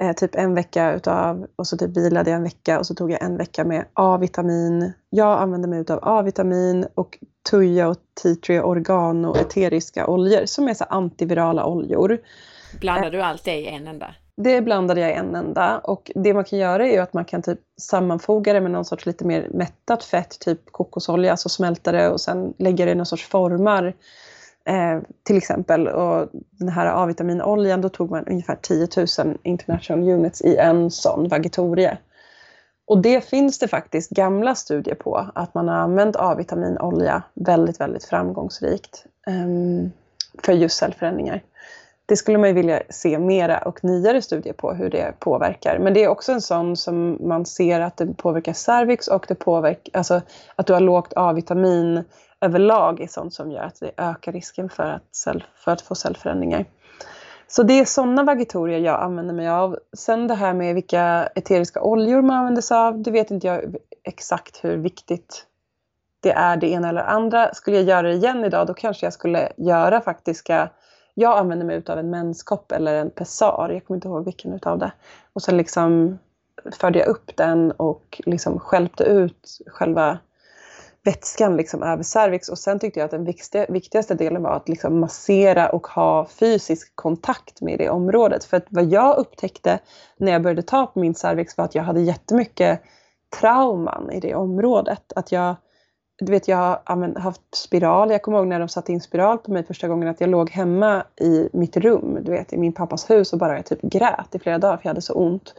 eh, 0.00 0.12
typ 0.12 0.34
en 0.34 0.54
vecka 0.54 0.92
utav, 0.92 1.46
och 1.56 1.66
så 1.66 1.76
typ 1.76 1.96
vilade 1.96 2.30
jag 2.30 2.36
en 2.36 2.42
vecka 2.42 2.78
och 2.78 2.86
så 2.86 2.94
tog 2.94 3.10
jag 3.10 3.22
en 3.22 3.36
vecka 3.36 3.64
med 3.64 3.84
A-vitamin. 3.94 4.92
Jag 5.10 5.40
använde 5.40 5.68
mig 5.68 5.80
utav 5.80 5.98
A-vitamin 6.02 6.86
och 6.94 7.18
tuja 7.50 7.88
och 7.88 7.96
tea 8.22 8.34
tree 8.34 8.62
organo 8.62 9.36
eteriska 9.36 10.06
oljor 10.06 10.46
som 10.46 10.68
är 10.68 10.74
så 10.74 10.84
antivirala 10.84 11.66
oljor. 11.66 12.18
Blandar 12.80 13.10
du 13.10 13.22
allt 13.22 13.44
det 13.44 13.56
i 13.56 13.66
en 13.68 13.86
enda? 13.86 14.14
Det 14.36 14.60
blandade 14.60 15.00
jag 15.00 15.10
i 15.10 15.14
en 15.14 15.34
enda 15.34 15.78
och 15.78 16.10
det 16.14 16.34
man 16.34 16.44
kan 16.44 16.58
göra 16.58 16.86
är 16.86 16.92
ju 16.92 16.98
att 16.98 17.12
man 17.12 17.24
kan 17.24 17.42
typ 17.42 17.60
sammanfoga 17.80 18.52
det 18.52 18.60
med 18.60 18.70
någon 18.70 18.84
sorts 18.84 19.06
lite 19.06 19.24
mer 19.24 19.48
mättat 19.50 20.04
fett, 20.04 20.38
typ 20.40 20.60
kokosolja, 20.72 21.30
alltså 21.30 21.48
smälta 21.48 21.92
det 21.92 22.08
och 22.08 22.20
sen 22.20 22.54
lägga 22.58 22.84
det 22.84 22.90
i 22.90 22.94
någon 22.94 23.06
sorts 23.06 23.28
formar. 23.28 23.94
Eh, 24.64 25.00
till 25.22 25.36
exempel. 25.36 25.88
Och 25.88 26.28
den 26.50 26.68
här 26.68 26.86
A-vitaminoljan, 26.86 27.80
då 27.80 27.88
tog 27.88 28.10
man 28.10 28.26
ungefär 28.26 28.58
10 28.62 28.88
000 29.24 29.38
international 29.42 30.08
units 30.08 30.42
i 30.42 30.56
en 30.56 30.90
sån 30.90 31.28
vagitorie. 31.28 31.98
Och 32.86 33.02
det 33.02 33.24
finns 33.24 33.58
det 33.58 33.68
faktiskt 33.68 34.10
gamla 34.10 34.54
studier 34.54 34.94
på, 34.94 35.30
att 35.34 35.54
man 35.54 35.68
har 35.68 35.74
använt 35.74 36.16
A-vitaminolja 36.16 37.22
väldigt, 37.34 37.80
väldigt 37.80 38.04
framgångsrikt 38.04 39.04
eh, 39.26 39.90
för 40.42 40.52
just 40.52 40.76
cellförändringar 40.76 41.42
det 42.06 42.16
skulle 42.16 42.38
man 42.38 42.48
ju 42.48 42.54
vilja 42.54 42.82
se 42.90 43.18
mera 43.18 43.58
och 43.58 43.84
nyare 43.84 44.22
studier 44.22 44.52
på 44.52 44.72
hur 44.72 44.90
det 44.90 45.14
påverkar. 45.18 45.78
Men 45.78 45.94
det 45.94 46.04
är 46.04 46.08
också 46.08 46.32
en 46.32 46.40
sån 46.40 46.76
som 46.76 47.18
man 47.20 47.46
ser 47.46 47.80
att 47.80 47.96
det 47.96 48.06
påverkar 48.16 48.52
cervix 48.52 49.08
och 49.08 49.24
det 49.28 49.34
påverkar, 49.34 49.98
alltså 49.98 50.20
att 50.56 50.66
du 50.66 50.72
har 50.72 50.80
lågt 50.80 51.12
A-vitamin 51.16 52.04
överlag 52.40 53.00
är 53.00 53.06
sånt 53.06 53.34
som 53.34 53.50
gör 53.50 53.62
att 53.62 53.80
det 53.80 53.90
ökar 53.96 54.32
risken 54.32 54.68
för 54.68 54.82
att, 54.82 55.14
cell, 55.14 55.44
för 55.56 55.72
att 55.72 55.80
få 55.80 55.94
cellförändringar. 55.94 56.64
Så 57.46 57.62
det 57.62 57.80
är 57.80 57.84
sådana 57.84 58.24
vagitorier 58.24 58.78
jag 58.78 59.00
använder 59.00 59.34
mig 59.34 59.48
av. 59.48 59.78
Sen 59.96 60.26
det 60.26 60.34
här 60.34 60.54
med 60.54 60.74
vilka 60.74 61.28
eteriska 61.34 61.82
oljor 61.82 62.22
man 62.22 62.36
använder 62.36 62.62
sig 62.62 62.76
av, 62.76 63.02
det 63.02 63.10
vet 63.10 63.30
inte 63.30 63.46
jag 63.46 63.76
exakt 64.04 64.64
hur 64.64 64.76
viktigt 64.76 65.46
det 66.22 66.32
är 66.32 66.56
det 66.56 66.70
ena 66.70 66.88
eller 66.88 67.02
andra. 67.02 67.54
Skulle 67.54 67.76
jag 67.76 67.86
göra 67.86 68.02
det 68.02 68.14
igen 68.14 68.44
idag, 68.44 68.66
då 68.66 68.74
kanske 68.74 69.06
jag 69.06 69.12
skulle 69.12 69.52
göra 69.56 70.00
faktiska 70.00 70.68
jag 71.14 71.38
använde 71.38 71.64
mig 71.64 71.82
av 71.86 71.98
en 71.98 72.10
menskopp 72.10 72.72
eller 72.72 72.94
en 72.94 73.10
pessar, 73.10 73.70
jag 73.70 73.84
kommer 73.84 73.96
inte 73.96 74.08
ihåg 74.08 74.24
vilken 74.24 74.52
utav 74.52 74.78
det. 74.78 74.92
Och 75.32 75.42
sen 75.42 75.56
liksom 75.56 76.18
förde 76.72 76.98
jag 76.98 77.08
upp 77.08 77.36
den 77.36 77.70
och 77.70 78.20
liksom 78.26 78.58
skälpte 78.58 79.04
ut 79.04 79.58
själva 79.66 80.18
vätskan 81.04 81.56
liksom 81.56 81.82
över 81.82 82.02
cervix. 82.02 82.48
Och 82.48 82.58
sen 82.58 82.78
tyckte 82.78 83.00
jag 83.00 83.04
att 83.04 83.10
den 83.10 83.24
viktigaste, 83.68 84.14
delen 84.14 84.42
var 84.42 84.56
att 84.56 84.68
liksom 84.68 85.00
massera 85.00 85.68
och 85.68 85.86
ha 85.86 86.26
fysisk 86.26 86.92
kontakt 86.94 87.60
med 87.60 87.78
det 87.78 87.90
området. 87.90 88.44
För 88.44 88.56
att 88.56 88.66
vad 88.68 88.84
jag 88.84 89.18
upptäckte 89.18 89.78
när 90.16 90.32
jag 90.32 90.42
började 90.42 90.62
ta 90.62 90.86
på 90.86 91.00
min 91.00 91.14
cervix 91.14 91.58
var 91.58 91.64
att 91.64 91.74
jag 91.74 91.82
hade 91.82 92.00
jättemycket 92.00 92.82
trauman 93.40 94.10
i 94.10 94.20
det 94.20 94.34
området. 94.34 95.12
Att 95.16 95.32
jag 95.32 95.56
du 96.18 96.32
vet, 96.32 96.48
jag 96.48 96.56
har 96.56 97.20
haft 97.20 97.54
spiral. 97.54 98.10
Jag 98.10 98.22
kommer 98.22 98.38
ihåg 98.38 98.46
när 98.46 98.58
de 98.58 98.68
satte 98.68 98.92
in 98.92 99.00
spiral 99.00 99.38
på 99.38 99.52
mig 99.52 99.64
första 99.64 99.88
gången 99.88 100.08
att 100.08 100.20
jag 100.20 100.30
låg 100.30 100.50
hemma 100.50 101.04
i 101.20 101.48
mitt 101.52 101.76
rum, 101.76 102.18
du 102.22 102.32
vet, 102.32 102.52
i 102.52 102.56
min 102.56 102.72
pappas 102.72 103.10
hus 103.10 103.32
och 103.32 103.38
bara 103.38 103.62
typ 103.62 103.82
grät 103.82 104.34
i 104.34 104.38
flera 104.38 104.58
dagar 104.58 104.76
för 104.76 104.84
jag 104.84 104.90
hade 104.90 105.02
så 105.02 105.14
ont. 105.14 105.54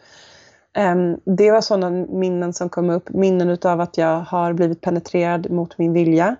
Um, 0.77 1.19
det 1.25 1.51
var 1.51 1.61
sådana 1.61 1.89
minnen 1.89 2.53
som 2.53 2.69
kom 2.69 2.89
upp. 2.89 3.09
Minnen 3.09 3.49
utav 3.49 3.81
att 3.81 3.97
jag 3.97 4.19
har 4.19 4.53
blivit 4.53 4.81
penetrerad 4.81 5.51
mot 5.51 5.77
min 5.77 5.93
vilja. 5.93 6.35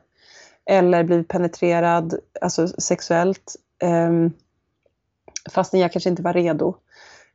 Eller 0.66 1.04
blivit 1.04 1.28
penetrerad 1.28 2.16
alltså 2.42 2.68
sexuellt. 2.68 3.56
Um, 3.84 4.34
fastän 5.52 5.80
jag 5.80 5.92
kanske 5.92 6.10
inte 6.10 6.24
var 6.24 6.34
redo. 6.34 6.76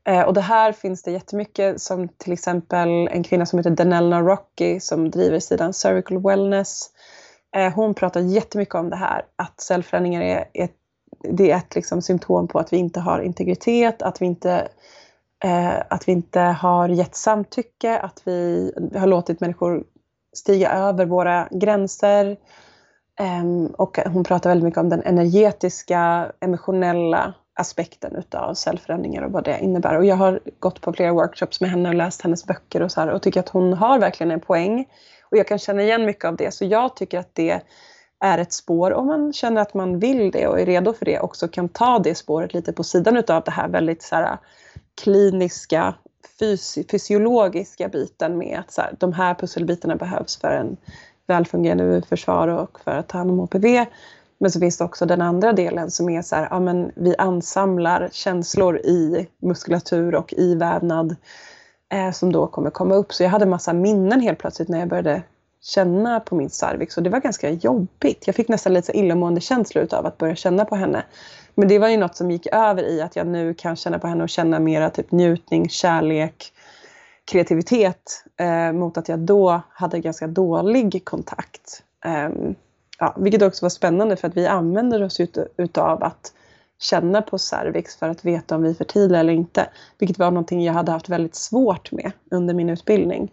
Eh, 0.05 0.23
och 0.23 0.35
det 0.35 0.41
här 0.41 0.73
finns 0.73 1.03
det 1.03 1.11
jättemycket 1.11 1.81
som 1.81 2.09
till 2.09 2.33
exempel 2.33 2.89
en 2.89 3.23
kvinna 3.23 3.47
som 3.47 3.59
heter 3.59 3.71
Danelna 3.71 4.21
Rocky 4.21 4.81
som 4.81 5.11
driver 5.11 5.39
sidan 5.39 5.73
Cervical 5.73 6.23
Wellness. 6.23 6.91
Eh, 7.57 7.73
hon 7.73 7.95
pratar 7.95 8.21
jättemycket 8.21 8.75
om 8.75 8.91
det 8.91 8.97
här 8.97 9.23
att 9.37 9.61
cellförändringar 9.61 10.23
är 10.23 10.45
ett, 10.55 10.75
det 11.31 11.51
är 11.51 11.57
ett 11.57 11.75
liksom 11.75 12.03
symptom 12.03 12.49
på 12.49 12.59
att 12.59 12.73
vi 12.73 12.77
inte 12.77 13.01
har 13.01 13.21
integritet, 13.21 14.03
att 14.03 14.23
vi 14.23 14.27
inte, 14.27 14.69
eh, 15.45 15.77
att 15.91 16.09
vi 16.09 16.13
inte 16.13 16.41
har 16.41 16.89
gett 16.89 17.15
samtycke, 17.15 17.99
att 17.99 18.23
vi 18.25 18.73
har 18.95 19.07
låtit 19.07 19.41
människor 19.41 19.85
stiga 20.37 20.71
över 20.71 21.07
våra 21.07 21.49
gränser. 21.51 22.37
Ehm, 23.21 23.67
och 23.67 23.99
hon 23.99 24.25
pratar 24.25 24.51
väldigt 24.51 24.65
mycket 24.65 24.81
om 24.81 24.89
den 24.89 25.03
energetiska, 25.03 26.33
emotionella 26.41 27.35
aspekten 27.59 28.17
utav 28.17 28.55
cellförändringar 28.55 29.23
och 29.23 29.33
vad 29.33 29.45
det 29.45 29.59
innebär. 29.61 29.97
Och 29.97 30.05
jag 30.05 30.17
har 30.17 30.41
gått 30.59 30.81
på 30.81 30.93
flera 30.93 31.13
workshops 31.13 31.61
med 31.61 31.71
henne 31.71 31.89
och 31.89 31.95
läst 31.95 32.23
hennes 32.23 32.47
böcker 32.47 32.83
och 32.83 32.93
så 32.93 33.01
här, 33.01 33.09
och 33.09 33.23
tycker 33.23 33.41
att 33.41 33.49
hon 33.49 33.73
har 33.73 33.99
verkligen 33.99 34.31
en 34.31 34.41
poäng. 34.41 34.89
Och 35.23 35.37
jag 35.37 35.47
kan 35.47 35.59
känna 35.59 35.83
igen 35.83 36.05
mycket 36.05 36.25
av 36.25 36.37
det. 36.37 36.55
Så 36.55 36.65
jag 36.65 36.97
tycker 36.97 37.19
att 37.19 37.35
det 37.35 37.61
är 38.21 38.39
ett 38.39 38.53
spår, 38.53 38.93
om 38.93 39.07
man 39.07 39.33
känner 39.33 39.61
att 39.61 39.75
man 39.75 39.99
vill 39.99 40.31
det 40.31 40.47
och 40.47 40.61
är 40.61 40.67
redo 40.67 40.93
för 40.93 41.05
det, 41.05 41.21
också 41.21 41.49
kan 41.49 41.69
ta 41.69 41.99
det 41.99 42.15
spåret 42.15 42.55
lite 42.55 42.73
på 42.73 42.85
sidan 42.85 43.17
utav 43.17 43.43
det 43.45 43.51
här 43.51 43.69
väldigt 43.69 44.03
så 44.03 44.15
här, 44.15 44.39
kliniska, 45.03 45.95
fysi 46.39 46.85
fysiologiska 46.91 47.89
biten 47.89 48.39
med 48.39 48.59
att 48.59 48.73
så 48.73 48.81
här, 48.81 48.97
de 48.99 49.13
här 49.13 49.35
pusselbitarna 49.35 49.97
behövs 49.97 50.37
för 50.37 50.49
en 50.49 50.77
välfungerande 51.27 52.03
försvar 52.03 52.49
och 52.49 52.81
för 52.81 52.91
att 52.91 53.09
ta 53.09 53.19
hand 53.19 53.31
om 53.31 53.39
HPV. 53.39 53.87
Men 54.41 54.51
så 54.51 54.61
finns 54.61 54.79
det 54.79 54.85
också 54.85 55.07
den 55.07 55.23
andra 55.23 55.53
delen 55.53 55.91
som 55.91 56.09
är 56.09 56.23
så 56.23 56.37
här, 56.37 56.49
ja 56.51 56.61
men 56.61 56.93
vi 56.97 57.15
ansamlar 57.19 58.09
känslor 58.13 58.79
i 58.79 59.29
muskulatur 59.43 60.15
och 60.15 60.33
i 60.33 60.55
vävnad 60.55 61.17
eh, 61.93 62.13
som 62.13 62.33
då 62.33 62.47
kommer 62.47 62.71
komma 62.71 62.95
upp. 62.95 63.13
Så 63.13 63.23
jag 63.23 63.31
hade 63.31 63.47
massa 63.47 63.73
minnen 63.73 64.21
helt 64.21 64.39
plötsligt 64.39 64.69
när 64.69 64.79
jag 64.79 64.89
började 64.89 65.23
känna 65.63 66.21
på 66.21 66.35
min 66.35 66.51
cervix 66.51 66.97
och 66.97 67.03
det 67.03 67.11
var 67.11 67.21
ganska 67.21 67.51
jobbigt. 67.51 68.27
Jag 68.27 68.37
fick 68.37 68.49
nästan 68.49 68.75
lite 68.75 68.99
illamående 68.99 69.41
känslor 69.41 69.95
av 69.95 70.07
att 70.07 70.19
börja 70.19 70.37
känna 70.37 70.65
på 70.65 70.77
henne. 70.77 71.05
Men 71.55 71.69
det 71.69 71.79
var 71.79 71.89
ju 71.89 71.97
något 71.97 72.17
som 72.17 72.31
gick 72.31 72.47
över 72.53 72.83
i 72.83 73.03
att 73.03 73.17
jag 73.17 73.27
nu 73.27 73.55
kan 73.55 73.77
känna 73.77 73.99
på 73.99 74.07
henne 74.07 74.23
och 74.23 74.29
känna 74.29 74.59
mera 74.59 74.91
typ 74.91 75.13
njutning, 75.13 75.69
kärlek, 75.69 76.53
kreativitet 77.31 78.25
eh, 78.41 78.73
mot 78.73 78.99
att 78.99 79.09
jag 79.09 79.19
då 79.19 79.63
hade 79.71 80.01
ganska 80.01 80.27
dålig 80.27 81.05
kontakt. 81.05 81.83
Um, 82.07 82.55
ja, 82.99 83.15
vilket 83.19 83.43
också 83.43 83.65
var 83.65 83.71
spännande 83.71 84.17
för 84.17 84.29
att 84.29 84.37
vi 84.37 84.47
använder 84.47 85.03
oss 85.03 85.21
ut, 85.21 85.39
utav 85.57 86.05
att 86.05 86.33
känna 86.81 87.23
på 87.23 87.39
cervix 87.39 87.97
för 87.97 88.09
att 88.09 88.25
veta 88.25 88.57
om 88.57 88.63
vi 88.63 88.71
är 88.71 88.75
fertila 88.75 89.19
eller 89.19 89.33
inte. 89.33 89.69
Vilket 89.99 90.19
var 90.19 90.31
någonting 90.31 90.65
jag 90.65 90.73
hade 90.73 90.93
haft 90.93 91.09
väldigt 91.09 91.35
svårt 91.35 91.93
med 91.93 92.13
under 92.31 92.55
min 92.55 92.71
utbildning. 92.71 93.33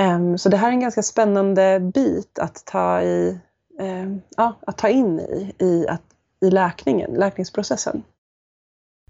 Um, 0.00 0.38
så 0.38 0.48
det 0.48 0.56
här 0.56 0.68
är 0.68 0.72
en 0.72 0.80
ganska 0.80 1.02
spännande 1.02 1.80
bit 1.80 2.38
att 2.38 2.62
ta, 2.66 3.02
i, 3.02 3.38
um, 3.80 4.22
ja, 4.36 4.54
att 4.66 4.78
ta 4.78 4.88
in 4.88 5.20
i, 5.20 5.54
i, 5.58 5.88
att, 5.88 6.02
i 6.40 6.50
läkningen, 6.50 7.10
läkningsprocessen. 7.10 8.02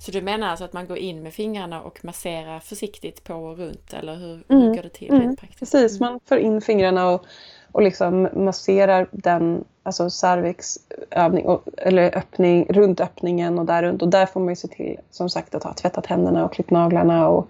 Så 0.01 0.11
du 0.11 0.23
menar 0.23 0.49
alltså 0.49 0.65
att 0.65 0.73
man 0.73 0.87
går 0.87 0.97
in 0.99 1.23
med 1.23 1.35
fingrarna 1.35 1.83
och 1.83 2.05
masserar 2.05 2.61
försiktigt 2.61 3.25
på 3.25 3.35
och 3.35 3.59
runt 3.59 3.93
eller 3.93 4.17
hur, 4.17 4.45
mm. 4.49 4.63
hur 4.63 4.75
går 4.75 4.83
det 4.83 4.89
till 4.89 5.11
mm. 5.11 5.37
praktiskt? 5.37 5.73
Precis, 5.73 6.01
mm. 6.01 6.13
man 6.13 6.21
för 6.25 6.37
in 6.37 6.61
fingrarna 6.61 7.11
och, 7.11 7.27
och 7.73 7.83
liksom 7.83 8.29
masserar 8.35 9.07
den, 9.11 9.65
alltså 9.83 10.11
cervixövning, 10.11 11.47
och, 11.47 11.63
eller 11.77 12.17
öppning, 12.17 12.67
runt 12.69 13.01
öppningen 13.01 13.59
och 13.59 13.67
där 13.67 13.83
runt. 13.83 14.03
Och 14.03 14.09
där 14.09 14.27
får 14.27 14.41
man 14.41 14.49
ju 14.49 14.57
se 14.57 14.69
till, 14.69 14.99
som 15.11 15.31
sagt, 15.31 15.55
att 15.55 15.65
ha 15.65 15.75
tvättat 15.75 16.07
händerna 16.07 16.45
och 16.45 16.53
klippt 16.53 16.71
naglarna 16.71 17.29
och 17.29 17.49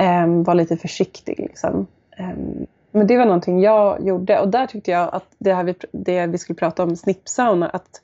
um, 0.00 0.44
vara 0.44 0.54
lite 0.54 0.76
försiktig. 0.76 1.38
Liksom. 1.38 1.86
Um, 2.18 2.66
men 2.92 3.06
det 3.06 3.16
var 3.16 3.24
någonting 3.24 3.60
jag 3.60 4.06
gjorde 4.06 4.40
och 4.40 4.48
där 4.48 4.66
tyckte 4.66 4.90
jag 4.90 5.14
att 5.14 5.26
det, 5.38 5.54
här 5.54 5.64
vi, 5.64 5.74
det 5.92 6.26
vi 6.26 6.38
skulle 6.38 6.56
prata 6.56 6.82
om, 6.82 6.96
snippsauna, 6.96 7.68
att 7.68 8.00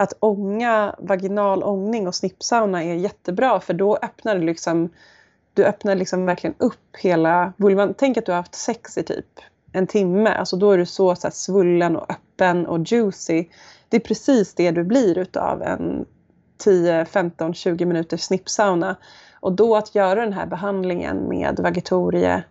att 0.00 0.12
ånga, 0.20 0.94
vaginal 0.98 1.62
ångning 1.62 2.06
och 2.06 2.14
snippsauna 2.14 2.84
är 2.84 2.94
jättebra 2.94 3.60
för 3.60 3.74
då 3.74 3.96
öppnar 3.96 4.34
du 4.34 4.40
liksom 4.40 4.90
du 5.54 5.64
öppnar 5.64 5.94
liksom 5.94 6.26
verkligen 6.26 6.54
upp 6.58 6.96
hela 6.98 7.52
vulvan. 7.56 7.94
Tänk 7.94 8.16
att 8.16 8.26
du 8.26 8.32
har 8.32 8.36
haft 8.36 8.54
sex 8.54 8.98
i 8.98 9.02
typ 9.02 9.26
en 9.72 9.86
timme. 9.86 10.30
Alltså 10.30 10.56
då 10.56 10.70
är 10.70 10.78
du 10.78 10.86
så, 10.86 11.14
så 11.14 11.26
här, 11.26 11.32
svullen 11.32 11.96
och 11.96 12.10
öppen 12.10 12.66
och 12.66 12.78
juicy. 12.92 13.44
Det 13.88 13.96
är 13.96 14.00
precis 14.00 14.54
det 14.54 14.70
du 14.70 14.84
blir 14.84 15.18
utav 15.18 15.62
en 15.62 16.06
10, 16.58 17.04
15, 17.04 17.54
20 17.54 17.84
minuters 17.84 18.20
snippsauna. 18.20 18.96
Och 19.40 19.52
då 19.52 19.76
att 19.76 19.94
göra 19.94 20.20
den 20.20 20.32
här 20.32 20.46
behandlingen 20.46 21.28
med 21.28 21.60
vagitorie 21.60 22.44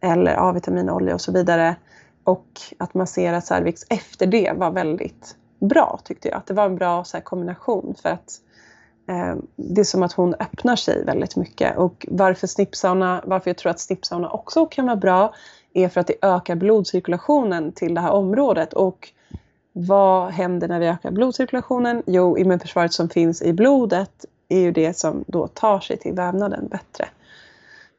eller 0.00 0.48
A-vitaminolja 0.48 1.14
och 1.14 1.20
så 1.20 1.32
vidare 1.32 1.76
och 2.24 2.60
att 2.78 2.94
massera 2.94 3.40
cervix 3.40 3.82
efter 3.90 4.26
det 4.26 4.52
var 4.56 4.70
väldigt 4.70 5.36
bra 5.60 6.00
tyckte 6.04 6.28
jag. 6.28 6.36
Att 6.38 6.46
det 6.46 6.54
var 6.54 6.66
en 6.66 6.76
bra 6.76 7.04
så 7.04 7.16
här, 7.16 7.24
kombination 7.24 7.94
för 8.02 8.08
att 8.08 8.40
eh, 9.08 9.36
det 9.56 9.80
är 9.80 9.84
som 9.84 10.02
att 10.02 10.12
hon 10.12 10.34
öppnar 10.34 10.76
sig 10.76 11.04
väldigt 11.04 11.36
mycket. 11.36 11.76
Och 11.76 12.06
varför 12.10 12.46
snippsauna, 12.46 13.22
varför 13.26 13.50
jag 13.50 13.58
tror 13.58 13.70
att 13.70 13.80
snippsauna 13.80 14.30
också 14.30 14.66
kan 14.66 14.86
vara 14.86 14.96
bra 14.96 15.34
är 15.78 15.88
för 15.88 16.00
att 16.00 16.06
det 16.06 16.14
ökar 16.22 16.56
blodcirkulationen 16.56 17.72
till 17.72 17.94
det 17.94 18.00
här 18.00 18.12
området. 18.12 18.72
Och 18.72 19.08
vad 19.72 20.30
händer 20.30 20.68
när 20.68 20.80
vi 20.80 20.86
ökar 20.86 21.10
blodcirkulationen? 21.10 22.02
Jo, 22.06 22.38
immunförsvaret 22.38 22.92
som 22.92 23.08
finns 23.08 23.42
i 23.42 23.52
blodet 23.52 24.24
är 24.48 24.60
ju 24.60 24.72
det 24.72 24.96
som 24.96 25.24
då 25.26 25.46
tar 25.46 25.80
sig 25.80 25.96
till 25.96 26.12
vävnaden 26.12 26.68
bättre. 26.68 27.08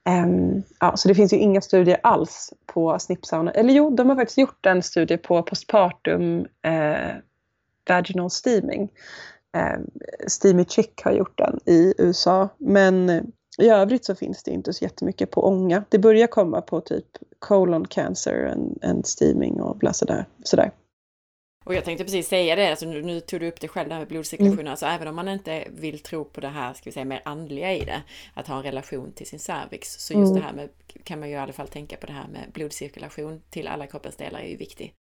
Um, 0.10 0.64
ja, 0.80 0.98
så 0.98 1.08
det 1.08 1.16
finns 1.16 1.34
ju 1.34 1.38
inga 1.38 1.62
studier 1.62 2.00
alls 2.04 2.54
på 2.66 3.00
snippsauna. 3.00 3.52
Eller 3.52 3.74
jo, 3.74 3.90
de 3.90 4.10
har 4.10 4.16
faktiskt 4.16 4.38
gjort 4.38 4.66
en 4.66 4.84
studie 4.84 5.18
på 5.18 5.44
postpartum 5.44 6.46
eh, 6.62 7.16
vaginal 7.90 8.30
steaming. 8.30 8.90
Eh, 9.56 9.80
Steamy 10.28 10.66
Chick 10.66 11.02
har 11.04 11.12
gjort 11.12 11.38
den 11.38 11.60
i 11.66 11.94
USA. 11.98 12.50
Men 12.58 13.10
eh, 13.10 13.24
i 13.60 13.70
övrigt 13.70 14.06
så 14.06 14.16
finns 14.16 14.44
det 14.44 14.52
inte 14.52 14.74
så 14.74 14.84
jättemycket 14.84 15.32
på 15.32 15.48
ånga. 15.48 15.84
Det 15.90 16.00
börjar 16.00 16.28
komma 16.28 16.62
på 16.62 16.82
typ 16.82 17.06
colon 17.40 17.88
cancer 17.88 18.46
and, 18.46 18.84
and 18.84 19.08
steaming 19.08 19.62
och 19.62 19.78
bla 19.78 19.94
sådär. 19.94 20.26
sådär. 20.44 20.72
Och 21.66 21.76
jag 21.76 21.86
tänkte 21.86 22.04
precis 22.04 22.28
säga 22.28 22.56
det, 22.56 22.70
alltså 22.70 22.86
nu, 22.86 23.02
nu 23.02 23.20
tog 23.20 23.40
du 23.40 23.48
upp 23.48 23.62
det 23.62 23.68
själv 23.68 23.90
det 23.90 23.96
här 23.96 24.02
med 24.02 24.08
blodcirkulationen, 24.08 24.60
mm. 24.60 24.72
alltså 24.72 24.86
även 24.86 25.08
om 25.08 25.16
man 25.16 25.28
inte 25.28 25.68
vill 25.72 26.00
tro 26.00 26.26
på 26.26 26.42
det 26.42 26.48
här, 26.48 26.74
ska 26.74 26.84
vi 26.86 26.92
säga, 26.92 27.06
mer 27.06 27.22
andliga 27.26 27.74
i 27.74 27.86
det, 27.86 28.02
att 28.34 28.48
ha 28.48 28.58
en 28.58 28.64
relation 28.64 29.12
till 29.12 29.28
sin 29.28 29.40
cervix, 29.40 29.94
så 29.94 30.14
just 30.14 30.32
mm. 30.32 30.34
det 30.34 30.48
här 30.48 30.54
med, 30.54 30.70
kan 31.04 31.20
man 31.20 31.30
ju 31.30 31.36
i 31.36 31.38
alla 31.38 31.54
fall 31.54 31.68
tänka 31.68 31.98
på 31.98 32.06
det 32.06 32.14
här 32.14 32.28
med 32.28 32.52
blodcirkulation 32.54 33.42
till 33.50 33.68
alla 33.68 33.88
kroppens 33.88 34.16
delar 34.16 34.40
är 34.40 34.48
ju 34.48 34.58
viktigt. 34.58 34.94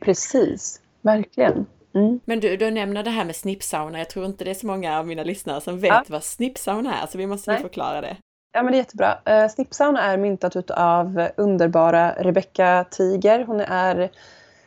Precis, 0.00 0.80
verkligen. 1.00 1.66
Mm. 1.94 2.20
Men 2.24 2.40
du, 2.40 2.56
du 2.56 2.70
nämner 2.70 3.02
det 3.02 3.10
här 3.10 3.24
med 3.24 3.36
snippsauna. 3.36 3.98
Jag 3.98 4.10
tror 4.10 4.26
inte 4.26 4.44
det 4.44 4.50
är 4.50 4.54
så 4.54 4.66
många 4.66 4.98
av 4.98 5.06
mina 5.06 5.24
lyssnare 5.24 5.60
som 5.60 5.78
vet 5.80 5.90
ja. 5.90 6.04
vad 6.06 6.24
snippsauna 6.24 7.02
är, 7.02 7.06
så 7.06 7.18
vi 7.18 7.26
måste 7.26 7.52
Nej. 7.52 7.62
förklara 7.62 8.00
det. 8.00 8.16
Ja 8.54 8.62
men 8.62 8.72
det 8.72 8.76
är 8.76 8.80
jättebra. 8.80 9.18
Eh, 9.24 9.42
uh, 9.42 9.48
snippsauna 9.48 10.02
är 10.02 10.16
myntat 10.16 10.70
av 10.70 11.28
underbara 11.36 12.12
Rebecca 12.12 12.84
Tiger. 12.90 13.44
Hon 13.44 13.60
är 13.60 14.10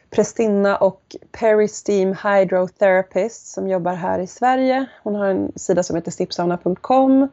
prästinna 0.09 0.77
och 0.77 1.15
Peristeam 1.31 2.15
Hydrotherapist 2.23 3.47
som 3.47 3.67
jobbar 3.67 3.93
här 3.93 4.19
i 4.19 4.27
Sverige. 4.27 4.85
Hon 5.03 5.15
har 5.15 5.27
en 5.27 5.51
sida 5.55 5.83
som 5.83 5.95
heter 5.95 6.11
snippsauna.com 6.11 7.27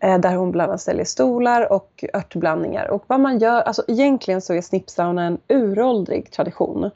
eh, 0.00 0.18
där 0.18 0.36
hon 0.36 0.52
bland 0.52 0.70
annat 0.70 0.80
säljer 0.80 1.04
stolar 1.04 1.72
och 1.72 2.04
örtblandningar. 2.14 2.90
Och 2.90 3.04
vad 3.06 3.20
man 3.20 3.38
gör, 3.38 3.62
alltså 3.62 3.84
egentligen 3.88 4.40
så 4.40 4.54
är 4.54 4.62
snippsauna 4.62 5.24
en 5.24 5.38
uråldrig 5.48 6.30
tradition. 6.30 6.90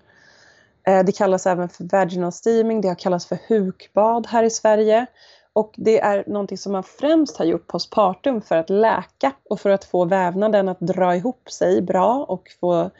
Eh, 0.86 1.05
det 1.05 1.12
kallas 1.12 1.47
även 1.47 1.69
för 1.69 1.85
vaginal 1.85 2.32
steaming, 2.32 2.81
det 2.81 2.89
har 2.89 2.94
kallats 2.94 3.27
för 3.27 3.39
hukbad 3.48 4.27
här 4.27 4.43
i 4.43 4.51
Sverige. 4.51 5.06
Och 5.52 5.74
det 5.76 6.00
är 6.00 6.24
någonting 6.26 6.58
som 6.58 6.72
man 6.72 6.82
främst 6.82 7.36
har 7.36 7.44
gjort 7.44 7.66
postpartum 7.66 8.42
för 8.42 8.56
att 8.56 8.70
läka 8.70 9.32
och 9.50 9.60
för 9.60 9.70
att 9.70 9.84
få 9.84 10.04
vävnaden 10.04 10.68
att 10.68 10.80
dra 10.80 11.16
ihop 11.16 11.50
sig 11.50 11.82
bra 11.82 12.24
och 12.28 12.48
få, 12.60 12.90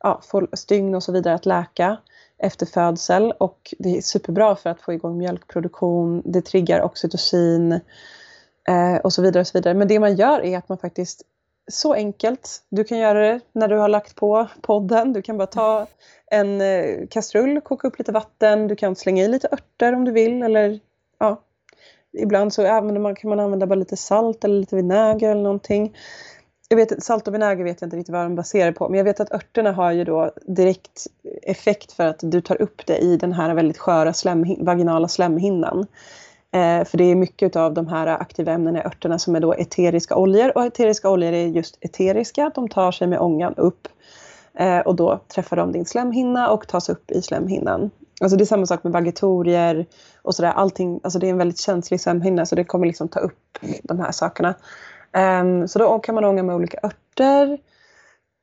ja, 0.00 0.20
få 0.24 0.46
stygn 0.52 0.94
och 0.94 1.02
så 1.02 1.12
vidare 1.12 1.34
att 1.34 1.46
läka 1.46 1.96
efter 2.38 2.66
födsel. 2.66 3.32
Och 3.32 3.74
det 3.78 3.96
är 3.96 4.00
superbra 4.00 4.56
för 4.56 4.70
att 4.70 4.80
få 4.80 4.92
igång 4.92 5.18
mjölkproduktion, 5.18 6.22
det 6.24 6.42
triggar 6.42 6.82
oxytocin 6.82 7.72
eh, 8.68 8.96
och 9.04 9.12
så 9.12 9.22
vidare. 9.22 9.40
och 9.40 9.46
så 9.46 9.58
vidare. 9.58 9.74
Men 9.74 9.88
det 9.88 10.00
man 10.00 10.14
gör 10.14 10.44
är 10.44 10.58
att 10.58 10.68
man 10.68 10.78
faktiskt 10.78 11.22
så 11.70 11.94
enkelt. 11.94 12.62
Du 12.68 12.84
kan 12.84 12.98
göra 12.98 13.20
det 13.20 13.40
när 13.52 13.68
du 13.68 13.76
har 13.76 13.88
lagt 13.88 14.14
på 14.14 14.48
podden. 14.60 15.12
Du 15.12 15.22
kan 15.22 15.38
bara 15.38 15.46
ta 15.46 15.86
en 16.26 16.60
eh, 16.60 17.06
kastrull, 17.10 17.60
koka 17.60 17.88
upp 17.88 17.98
lite 17.98 18.12
vatten. 18.12 18.68
Du 18.68 18.76
kan 18.76 18.96
slänga 18.96 19.24
i 19.24 19.28
lite 19.28 19.48
örter 19.52 19.94
om 19.94 20.04
du 20.04 20.12
vill. 20.12 20.42
Eller, 20.42 20.80
ja. 21.18 21.42
Ibland 22.18 22.52
så 22.52 22.66
använder 22.66 23.00
man, 23.00 23.14
kan 23.14 23.30
man 23.30 23.40
använda 23.40 23.66
bara 23.66 23.74
lite 23.74 23.96
salt 23.96 24.44
eller 24.44 24.60
lite 24.60 24.76
vinäger 24.76 25.30
eller 25.30 25.42
någonting. 25.42 25.96
Jag 26.68 26.76
vet, 26.76 27.02
salt 27.02 27.28
och 27.28 27.34
vinäger 27.34 27.64
vet 27.64 27.80
jag 27.80 27.86
inte 27.86 27.96
riktigt 27.96 28.12
vad 28.12 28.24
de 28.24 28.34
baserar 28.34 28.72
på. 28.72 28.88
Men 28.88 28.98
jag 28.98 29.04
vet 29.04 29.20
att 29.20 29.32
örterna 29.32 29.72
har 29.72 29.92
ju 29.92 30.04
då 30.04 30.30
direkt 30.46 31.06
effekt 31.42 31.92
för 31.92 32.06
att 32.06 32.18
du 32.22 32.40
tar 32.40 32.62
upp 32.62 32.86
det 32.86 32.98
i 32.98 33.16
den 33.16 33.32
här 33.32 33.54
väldigt 33.54 33.78
sköra 33.78 34.12
slemhin 34.12 34.64
vaginala 34.64 35.08
slemhinnan. 35.08 35.86
Eh, 36.52 36.84
för 36.84 36.98
det 36.98 37.04
är 37.04 37.14
mycket 37.14 37.56
av 37.56 37.74
de 37.74 37.86
här 37.86 38.06
aktiva 38.06 38.52
ämnena 38.52 38.78
i 38.78 38.82
örterna 38.86 39.18
som 39.18 39.36
är 39.36 39.40
då 39.40 39.54
eteriska 39.54 40.16
oljor. 40.16 40.52
Och 40.54 40.64
eteriska 40.64 41.10
oljor 41.10 41.32
är 41.32 41.46
just 41.46 41.78
eteriska, 41.80 42.50
de 42.54 42.68
tar 42.68 42.92
sig 42.92 43.06
med 43.06 43.20
ångan 43.20 43.54
upp. 43.54 43.88
Eh, 44.54 44.78
och 44.78 44.96
då 44.96 45.20
träffar 45.34 45.56
de 45.56 45.72
din 45.72 45.84
slemhinna 45.84 46.50
och 46.50 46.68
tas 46.68 46.88
upp 46.88 47.10
i 47.10 47.22
slemhinnan. 47.22 47.90
Alltså 48.20 48.36
det 48.36 48.44
är 48.44 48.46
samma 48.46 48.66
sak 48.66 48.84
med 48.84 48.92
vagitorier 48.92 49.86
och 50.22 50.34
sådär. 50.34 50.50
Allting, 50.50 51.00
alltså 51.02 51.18
det 51.18 51.26
är 51.26 51.30
en 51.30 51.38
väldigt 51.38 51.60
känslig 51.60 52.00
sömnhinna 52.00 52.46
så 52.46 52.54
det 52.54 52.64
kommer 52.64 52.86
liksom 52.86 53.08
ta 53.08 53.20
upp 53.20 53.58
de 53.82 54.00
här 54.00 54.12
sakerna. 54.12 54.54
Um, 55.40 55.68
så 55.68 55.78
då 55.78 55.98
kan 55.98 56.14
man 56.14 56.24
ånga 56.24 56.42
med 56.42 56.56
olika 56.56 56.78
örter. 56.82 57.48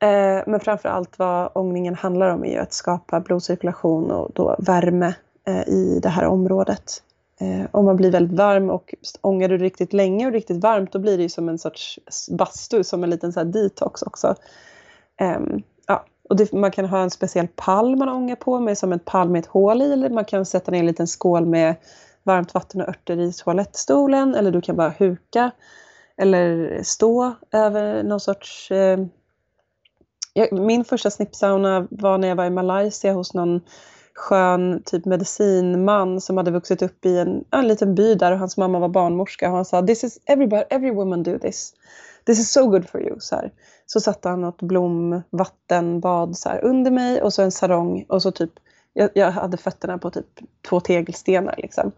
Uh, 0.04 0.42
men 0.46 0.60
framför 0.60 0.88
allt 0.88 1.18
vad 1.18 1.50
ångningen 1.54 1.94
handlar 1.94 2.28
om 2.28 2.44
är 2.44 2.52
ju 2.52 2.58
att 2.58 2.72
skapa 2.72 3.20
blodcirkulation 3.20 4.10
och 4.10 4.30
då 4.34 4.56
värme 4.58 5.14
uh, 5.48 5.68
i 5.68 6.00
det 6.02 6.08
här 6.08 6.24
området. 6.24 7.02
Uh, 7.42 7.66
om 7.70 7.84
man 7.84 7.96
blir 7.96 8.10
väldigt 8.10 8.38
varm 8.38 8.70
och 8.70 8.94
ångar 9.20 9.48
du 9.48 9.58
riktigt 9.58 9.92
länge 9.92 10.26
och 10.26 10.32
riktigt 10.32 10.62
varmt 10.62 10.92
då 10.92 10.98
blir 10.98 11.16
det 11.16 11.22
ju 11.22 11.28
som 11.28 11.48
en 11.48 11.58
sorts 11.58 11.98
bastu, 12.30 12.84
som 12.84 13.04
en 13.04 13.10
liten 13.10 13.32
så 13.32 13.44
detox 13.44 14.02
också. 14.02 14.34
Um, 15.20 15.62
och 16.28 16.36
det, 16.36 16.52
man 16.52 16.70
kan 16.70 16.84
ha 16.84 17.02
en 17.02 17.10
speciell 17.10 17.48
pall 17.56 17.96
man 17.96 18.08
ångar 18.08 18.36
på 18.36 18.60
med 18.60 18.78
som 18.78 18.92
en 18.92 18.98
pall 18.98 19.28
med 19.28 19.38
ett 19.38 19.46
hål 19.46 19.82
i 19.82 19.92
eller 19.92 20.10
man 20.10 20.24
kan 20.24 20.46
sätta 20.46 20.70
ner 20.70 20.78
en 20.78 20.86
liten 20.86 21.06
skål 21.06 21.46
med 21.46 21.74
varmt 22.22 22.54
vatten 22.54 22.80
och 22.80 22.88
örter 22.88 23.20
i 23.20 23.32
toalettstolen 23.32 24.34
eller 24.34 24.50
du 24.50 24.60
kan 24.60 24.76
bara 24.76 24.88
huka 24.88 25.50
eller 26.16 26.78
stå 26.82 27.34
över 27.52 28.02
någon 28.02 28.20
sorts... 28.20 28.70
Eh, 28.70 28.98
min 30.52 30.84
första 30.84 31.10
snippsauna 31.10 31.88
var 31.90 32.18
när 32.18 32.28
jag 32.28 32.36
var 32.36 32.44
i 32.44 32.50
Malaysia 32.50 33.12
hos 33.12 33.34
någon 33.34 33.60
skön 34.14 34.82
typ 34.84 35.04
medicinman 35.04 36.20
som 36.20 36.36
hade 36.36 36.50
vuxit 36.50 36.82
upp 36.82 37.06
i 37.06 37.18
en, 37.18 37.44
en 37.50 37.68
liten 37.68 37.94
by 37.94 38.14
där 38.14 38.32
och 38.32 38.38
hans 38.38 38.56
mamma 38.56 38.78
var 38.78 38.88
barnmorska. 38.88 39.48
Och 39.48 39.56
han 39.56 39.64
sa 39.64 39.82
this 39.82 40.04
is 40.04 40.18
everybody, 40.26 40.64
every 40.70 40.90
woman 40.90 41.22
do 41.22 41.38
this. 41.38 41.72
This 42.24 42.38
is 42.38 42.52
so 42.52 42.66
good 42.66 42.88
for 42.88 43.02
you. 43.02 43.16
Så, 43.20 43.36
här 43.36 43.52
så 43.86 44.00
satte 44.00 44.28
han 44.28 44.40
något 44.40 44.62
blomvattenbad 44.62 46.36
så 46.38 46.48
här, 46.48 46.64
under 46.64 46.90
mig 46.90 47.22
och 47.22 47.32
så 47.32 47.42
en 47.42 47.52
sarong 47.52 48.06
och 48.08 48.22
så 48.22 48.30
typ 48.30 48.52
jag, 48.92 49.10
jag 49.14 49.30
hade 49.30 49.56
fötterna 49.56 49.98
på 49.98 50.10
typ 50.10 50.26
två 50.68 50.80
tegelstenar 50.80 51.54
liksom. 51.58 51.92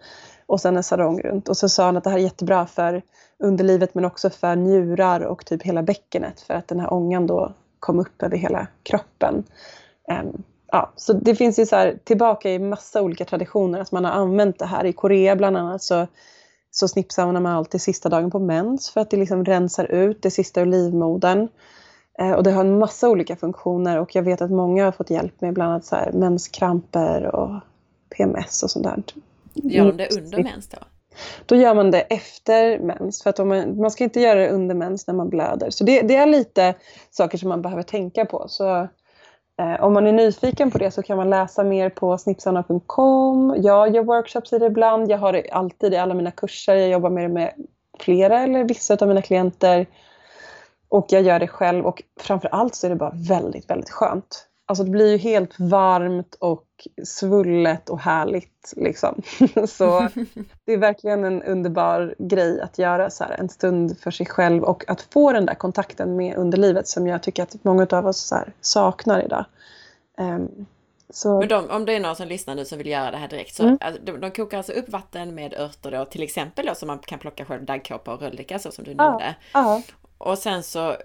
Och 0.46 0.60
sen 0.60 0.76
en 0.76 0.82
sarong 0.82 1.20
runt. 1.20 1.48
Och 1.48 1.56
så 1.56 1.68
sa 1.68 1.84
han 1.84 1.96
att 1.96 2.04
det 2.04 2.10
här 2.10 2.18
är 2.18 2.22
jättebra 2.22 2.66
för 2.66 3.02
underlivet 3.38 3.94
men 3.94 4.04
också 4.04 4.30
för 4.30 4.56
njurar 4.56 5.20
och 5.20 5.46
typ 5.46 5.62
hela 5.62 5.82
bäckenet 5.82 6.40
för 6.40 6.54
att 6.54 6.68
den 6.68 6.80
här 6.80 6.92
ångan 6.92 7.26
då 7.26 7.52
kom 7.80 8.00
upp 8.00 8.22
över 8.22 8.36
hela 8.36 8.66
kroppen. 8.82 9.44
Um, 10.22 10.42
ja, 10.72 10.92
så 10.96 11.12
det 11.12 11.34
finns 11.34 11.58
ju 11.58 11.66
så 11.66 11.76
här, 11.76 11.98
tillbaka 12.04 12.50
i 12.50 12.58
massa 12.58 13.02
olika 13.02 13.24
traditioner 13.24 13.80
att 13.80 13.92
man 13.92 14.04
har 14.04 14.12
använt 14.12 14.58
det 14.58 14.66
här. 14.66 14.84
I 14.84 14.92
Korea 14.92 15.36
bland 15.36 15.56
annat 15.56 15.82
så 15.82 16.06
så 16.70 16.88
snippsaunar 16.88 17.40
man 17.40 17.52
alltid 17.52 17.80
sista 17.80 18.08
dagen 18.08 18.30
på 18.30 18.38
mens 18.38 18.90
för 18.90 19.00
att 19.00 19.10
det 19.10 19.16
liksom 19.16 19.44
rensar 19.44 19.84
ut 19.84 20.22
det 20.22 20.30
sista 20.30 20.60
ur 20.60 20.66
livmodern. 20.66 21.48
Eh, 22.18 22.32
och 22.32 22.42
det 22.42 22.50
har 22.50 22.64
en 22.64 22.78
massa 22.78 23.08
olika 23.08 23.36
funktioner 23.36 23.98
och 23.98 24.14
jag 24.14 24.22
vet 24.22 24.42
att 24.42 24.50
många 24.50 24.84
har 24.84 24.92
fått 24.92 25.10
hjälp 25.10 25.40
med 25.40 25.54
bland 25.54 25.70
annat 25.70 25.84
så 25.84 25.96
här 25.96 26.12
menskramper 26.12 27.34
och 27.34 27.60
PMS 28.16 28.62
och 28.62 28.70
sånt 28.70 28.84
där. 28.84 29.02
Gör 29.54 29.84
de 29.84 29.96
det 29.96 30.16
under 30.16 30.42
mens 30.42 30.68
då? 30.68 30.78
Då 31.46 31.56
gör 31.56 31.74
man 31.74 31.90
det 31.90 32.00
efter 32.00 32.78
mens. 32.78 33.22
För 33.22 33.30
att 33.30 33.38
man, 33.38 33.80
man 33.80 33.90
ska 33.90 34.04
inte 34.04 34.20
göra 34.20 34.40
det 34.40 34.50
under 34.50 34.74
mens 34.74 35.06
när 35.06 35.14
man 35.14 35.28
blöder. 35.28 35.70
Så 35.70 35.84
det, 35.84 36.02
det 36.02 36.16
är 36.16 36.26
lite 36.26 36.74
saker 37.10 37.38
som 37.38 37.48
man 37.48 37.62
behöver 37.62 37.82
tänka 37.82 38.24
på. 38.24 38.44
Så 38.48 38.88
Eh, 39.58 39.84
om 39.84 39.92
man 39.92 40.06
är 40.06 40.12
nyfiken 40.12 40.70
på 40.70 40.78
det 40.78 40.90
så 40.90 41.02
kan 41.02 41.16
man 41.16 41.30
läsa 41.30 41.64
mer 41.64 41.90
på 41.90 42.18
snipsarna.com. 42.18 43.54
Jag 43.58 43.94
gör 43.94 44.02
workshops 44.02 44.52
i 44.52 44.58
det 44.58 44.66
ibland. 44.66 45.10
Jag 45.10 45.18
har 45.18 45.32
det 45.32 45.50
alltid 45.50 45.94
i 45.94 45.96
alla 45.96 46.14
mina 46.14 46.30
kurser. 46.30 46.74
Jag 46.74 46.88
jobbar 46.88 47.10
med 47.10 47.24
det 47.24 47.28
med 47.28 47.52
flera 47.98 48.40
eller 48.40 48.64
vissa 48.64 48.96
av 49.00 49.08
mina 49.08 49.22
klienter. 49.22 49.86
Och 50.88 51.06
jag 51.08 51.22
gör 51.22 51.38
det 51.38 51.48
själv 51.48 51.86
och 51.86 52.02
framför 52.20 52.48
allt 52.48 52.74
så 52.74 52.86
är 52.86 52.90
det 52.90 52.96
bara 52.96 53.12
väldigt, 53.28 53.70
väldigt 53.70 53.90
skönt. 53.90 54.47
Alltså 54.70 54.84
det 54.84 54.90
blir 54.90 55.10
ju 55.12 55.16
helt 55.16 55.60
varmt 55.60 56.34
och 56.34 56.64
svullet 57.04 57.88
och 57.88 58.00
härligt. 58.00 58.72
Liksom. 58.76 59.22
så 59.68 60.08
det 60.64 60.72
är 60.72 60.78
verkligen 60.78 61.24
en 61.24 61.42
underbar 61.42 62.14
grej 62.18 62.60
att 62.60 62.78
göra 62.78 63.10
så 63.10 63.24
här, 63.24 63.36
en 63.38 63.48
stund 63.48 63.98
för 63.98 64.10
sig 64.10 64.26
själv 64.26 64.62
och 64.62 64.90
att 64.90 65.02
få 65.02 65.32
den 65.32 65.46
där 65.46 65.54
kontakten 65.54 66.16
med 66.16 66.36
underlivet 66.36 66.88
som 66.88 67.06
jag 67.06 67.22
tycker 67.22 67.42
att 67.42 67.64
många 67.64 67.86
av 67.90 68.06
oss 68.06 68.30
här, 68.30 68.52
saknar 68.60 69.24
idag. 69.24 69.44
Um, 70.18 70.66
så... 71.10 71.38
Men 71.38 71.48
de, 71.48 71.70
om 71.70 71.84
det 71.84 71.96
är 71.96 72.00
någon 72.00 72.16
som 72.16 72.28
lyssnar 72.28 72.54
nu 72.54 72.64
som 72.64 72.78
vill 72.78 72.86
göra 72.86 73.10
det 73.10 73.16
här 73.16 73.28
direkt 73.28 73.54
så 73.54 73.62
mm. 73.62 73.78
alltså, 73.80 74.02
de, 74.04 74.20
de, 74.20 74.30
kokar 74.30 74.58
alltså 74.58 74.72
upp 74.72 74.88
vatten 74.88 75.34
med 75.34 75.54
örter 75.54 75.90
då 75.90 76.04
till 76.04 76.22
exempel 76.22 76.66
då 76.66 76.74
som 76.74 76.86
man 76.86 76.98
kan 76.98 77.18
plocka 77.18 77.44
själv 77.44 77.64
daggkåpa 77.64 78.14
och 78.14 78.20
röllika 78.20 78.58
så 78.58 78.70
som 78.70 78.84
du 78.84 78.94
nämnde. 78.94 79.34
Ja, 79.52 79.82
och 80.18 80.38
sen 80.38 80.62
så 80.62 80.96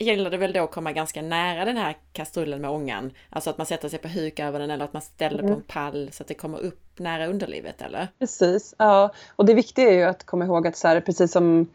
gäller 0.00 0.30
det 0.30 0.36
väl 0.36 0.52
då 0.52 0.64
att 0.64 0.70
komma 0.70 0.92
ganska 0.92 1.22
nära 1.22 1.64
den 1.64 1.76
här 1.76 1.96
kastrullen 2.12 2.60
med 2.60 2.70
ångan. 2.70 3.10
Alltså 3.30 3.50
att 3.50 3.58
man 3.58 3.66
sätter 3.66 3.88
sig 3.88 3.98
på 3.98 4.08
huk 4.08 4.40
över 4.40 4.58
den 4.58 4.70
eller 4.70 4.84
att 4.84 4.92
man 4.92 5.02
ställer 5.02 5.38
mm. 5.38 5.50
på 5.50 5.56
en 5.56 5.62
pall 5.62 6.08
så 6.12 6.22
att 6.22 6.28
det 6.28 6.34
kommer 6.34 6.58
upp 6.58 6.98
nära 6.98 7.26
underlivet 7.26 7.82
eller? 7.82 8.08
Precis, 8.18 8.74
ja. 8.78 9.12
Och 9.36 9.46
det 9.46 9.54
viktiga 9.54 9.90
är 9.90 9.94
ju 9.94 10.04
att 10.04 10.26
komma 10.26 10.44
ihåg 10.44 10.66
att 10.66 10.76
så 10.76 10.88
här, 10.88 11.00
precis 11.00 11.32
som 11.32 11.66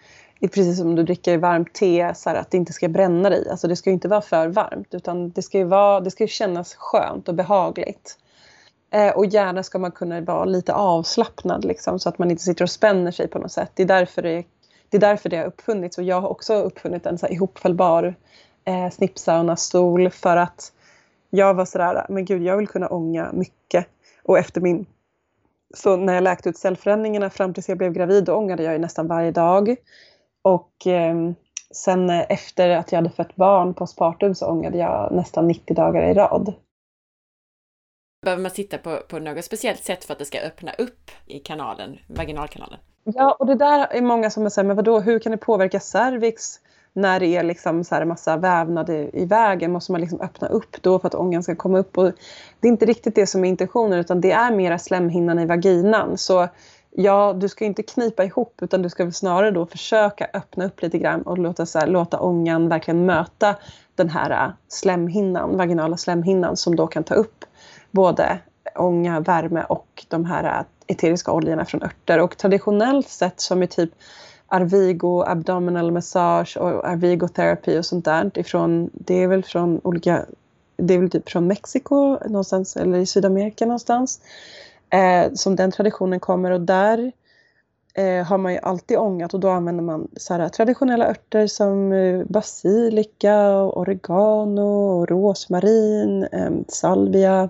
precis 0.41 0.77
som 0.77 0.95
du 0.95 1.03
dricker 1.03 1.37
varmt 1.37 1.73
te, 1.73 2.13
så 2.15 2.29
här, 2.29 2.37
att 2.37 2.51
det 2.51 2.57
inte 2.57 2.73
ska 2.73 2.87
bränna 2.87 3.29
dig. 3.29 3.49
Alltså 3.49 3.67
det 3.67 3.75
ska 3.75 3.89
inte 3.89 4.07
vara 4.07 4.21
för 4.21 4.47
varmt 4.47 4.93
utan 4.93 5.29
det 5.31 5.41
ska 5.41 5.57
ju, 5.57 5.63
vara, 5.63 5.99
det 5.99 6.11
ska 6.11 6.27
kännas 6.27 6.75
skönt 6.75 7.27
och 7.27 7.35
behagligt. 7.35 8.17
Eh, 8.91 9.09
och 9.09 9.25
gärna 9.25 9.63
ska 9.63 9.79
man 9.79 9.91
kunna 9.91 10.21
vara 10.21 10.45
lite 10.45 10.73
avslappnad 10.73 11.65
liksom, 11.65 11.99
så 11.99 12.09
att 12.09 12.17
man 12.17 12.31
inte 12.31 12.43
sitter 12.43 12.63
och 12.63 12.69
spänner 12.69 13.11
sig 13.11 13.27
på 13.27 13.39
något 13.39 13.51
sätt. 13.51 13.71
Det 13.73 13.83
är 13.83 13.87
därför 13.87 14.21
det 14.21 14.43
det 14.95 15.07
är 15.07 15.09
därför 15.09 15.29
det 15.29 15.37
har 15.37 15.45
uppfunnits 15.45 15.97
och 15.97 16.03
jag 16.03 16.21
har 16.21 16.29
också 16.29 16.53
uppfunnit 16.53 17.05
en 17.05 17.17
så 17.17 17.25
här 17.25 17.33
ihopfällbar 17.33 18.15
eh, 18.65 18.89
snippsauna-stol 18.89 20.09
för 20.09 20.37
att 20.37 20.71
jag 21.29 21.53
var 21.53 21.65
sådär, 21.65 22.05
men 22.09 22.25
gud 22.25 22.43
jag 22.43 22.57
vill 22.57 22.67
kunna 22.67 22.87
ånga 22.87 23.31
mycket. 23.33 23.87
Och 24.23 24.37
efter 24.37 24.61
min, 24.61 24.85
så 25.73 25.95
när 25.95 26.13
jag 26.13 26.23
läkte 26.23 26.49
ut 26.49 26.57
cellförändringarna 26.57 27.29
fram 27.29 27.53
tills 27.53 27.69
jag 27.69 27.77
blev 27.77 27.93
gravid, 27.93 28.23
då 28.23 28.35
ångade 28.35 28.63
jag 28.63 28.73
ju 28.73 28.79
nästan 28.79 29.07
varje 29.07 29.31
dag. 29.31 29.75
Och 30.41 30.71
ehm, 30.85 31.27
eh, 31.27 31.33
sen 31.73 32.09
efter 32.09 32.69
att 32.69 32.91
jag 32.91 32.97
hade 32.97 33.09
fött 33.09 33.35
barn 33.35 33.73
postpartum 33.73 34.35
så 34.35 34.45
ångade 34.45 34.77
jag 34.77 35.13
nästan 35.13 35.47
90 35.47 35.75
dagar 35.75 36.09
i 36.09 36.13
rad. 36.13 36.53
Behöver 38.21 38.41
man 38.41 38.51
sitta 38.51 38.77
på, 38.77 38.99
på 39.09 39.19
något 39.19 39.45
speciellt 39.45 39.83
sätt 39.83 40.05
för 40.05 40.13
att 40.13 40.19
det 40.19 40.25
ska 40.25 40.39
öppna 40.39 40.73
upp 40.73 41.11
i 41.25 41.39
kanalen, 41.39 41.97
vaginalkanalen? 42.07 42.79
Ja, 43.07 43.31
och 43.39 43.45
det 43.45 43.55
där 43.55 43.87
är 43.91 44.01
många 44.01 44.29
som 44.29 44.49
säger, 44.49 44.67
men 44.67 44.75
vadå, 44.75 44.99
hur 44.99 45.19
kan 45.19 45.31
det 45.31 45.37
påverka 45.37 45.79
cervix 45.79 46.59
när 46.93 47.19
det 47.19 47.27
är 47.27 47.43
liksom 47.43 47.83
så 47.83 47.95
här 47.95 48.01
en 48.01 48.07
massa 48.07 48.37
vävnad 48.37 48.89
i, 48.89 49.09
i 49.13 49.25
vägen? 49.25 49.71
Måste 49.71 49.91
man 49.91 50.01
liksom 50.01 50.21
öppna 50.21 50.47
upp 50.47 50.81
då 50.81 50.99
för 50.99 51.07
att 51.07 51.15
ångan 51.15 51.43
ska 51.43 51.55
komma 51.55 51.79
upp? 51.79 51.97
Och 51.97 52.11
det 52.59 52.67
är 52.67 52.71
inte 52.71 52.85
riktigt 52.85 53.15
det 53.15 53.27
som 53.27 53.45
är 53.45 53.49
intentionen 53.49 53.99
utan 53.99 54.21
det 54.21 54.31
är 54.31 54.51
mera 54.51 54.79
slemhinnan 54.79 55.39
i 55.39 55.45
vaginan. 55.45 56.17
Så 56.17 56.47
ja, 56.91 57.33
du 57.33 57.49
ska 57.49 57.65
inte 57.65 57.83
knipa 57.83 58.23
ihop 58.23 58.59
utan 58.61 58.81
du 58.81 58.89
ska 58.89 59.11
snarare 59.11 59.51
då 59.51 59.65
försöka 59.65 60.27
öppna 60.33 60.65
upp 60.65 60.81
lite 60.81 60.97
grann 60.97 61.21
och 61.21 61.37
låta, 61.37 61.65
så 61.65 61.79
här, 61.79 61.87
låta 61.87 62.19
ångan 62.19 62.69
verkligen 62.69 63.05
möta 63.05 63.55
den 63.95 64.09
här 64.09 64.31
äh, 64.31 64.53
slemhinnan, 64.67 65.57
vaginala 65.57 65.97
slemhinnan 65.97 66.57
som 66.57 66.75
då 66.75 66.87
kan 66.87 67.03
ta 67.03 67.15
upp 67.15 67.45
både 67.91 68.39
ånga, 68.75 69.19
värme 69.19 69.63
och 69.69 70.05
de 70.07 70.25
här 70.25 70.43
äh, 70.43 70.65
eteriska 70.87 71.31
oljorna 71.31 71.65
från 71.65 71.83
örter. 71.83 72.19
Och 72.19 72.37
traditionellt 72.37 73.09
sett 73.09 73.39
som 73.39 73.61
är 73.61 73.67
typ 73.67 73.91
Arvigo, 74.47 75.23
abdominal 75.27 75.91
massage 75.91 76.57
och 76.57 76.87
Arvigo 76.87 77.27
therapy 77.27 77.79
och 77.79 77.85
sånt 77.85 78.05
där. 78.05 78.31
Ifrån, 78.35 78.89
det 78.93 79.23
är 79.23 79.27
väl 79.27 79.43
från 79.43 79.81
olika, 79.83 80.25
det 80.77 80.93
är 80.93 80.99
väl 80.99 81.09
typ 81.09 81.29
från 81.29 81.47
Mexiko 81.47 82.17
någonstans 82.27 82.77
eller 82.77 82.97
i 82.97 83.05
Sydamerika 83.05 83.65
någonstans. 83.65 84.21
Eh, 84.89 85.33
som 85.33 85.55
den 85.55 85.71
traditionen 85.71 86.19
kommer 86.19 86.51
och 86.51 86.61
där 86.61 87.11
eh, 87.93 88.25
har 88.25 88.37
man 88.37 88.53
ju 88.53 88.59
alltid 88.59 88.97
ångat 88.97 89.33
och 89.33 89.39
då 89.39 89.49
använder 89.49 89.83
man 89.83 90.07
så 90.17 90.33
här, 90.33 90.49
traditionella 90.49 91.09
örter 91.09 91.47
som 91.47 91.93
eh, 91.93 92.23
basilika, 92.25 93.49
och 93.49 93.77
oregano, 93.77 94.99
och 94.99 95.09
rosmarin, 95.09 96.23
eh, 96.23 96.51
salvia 96.67 97.49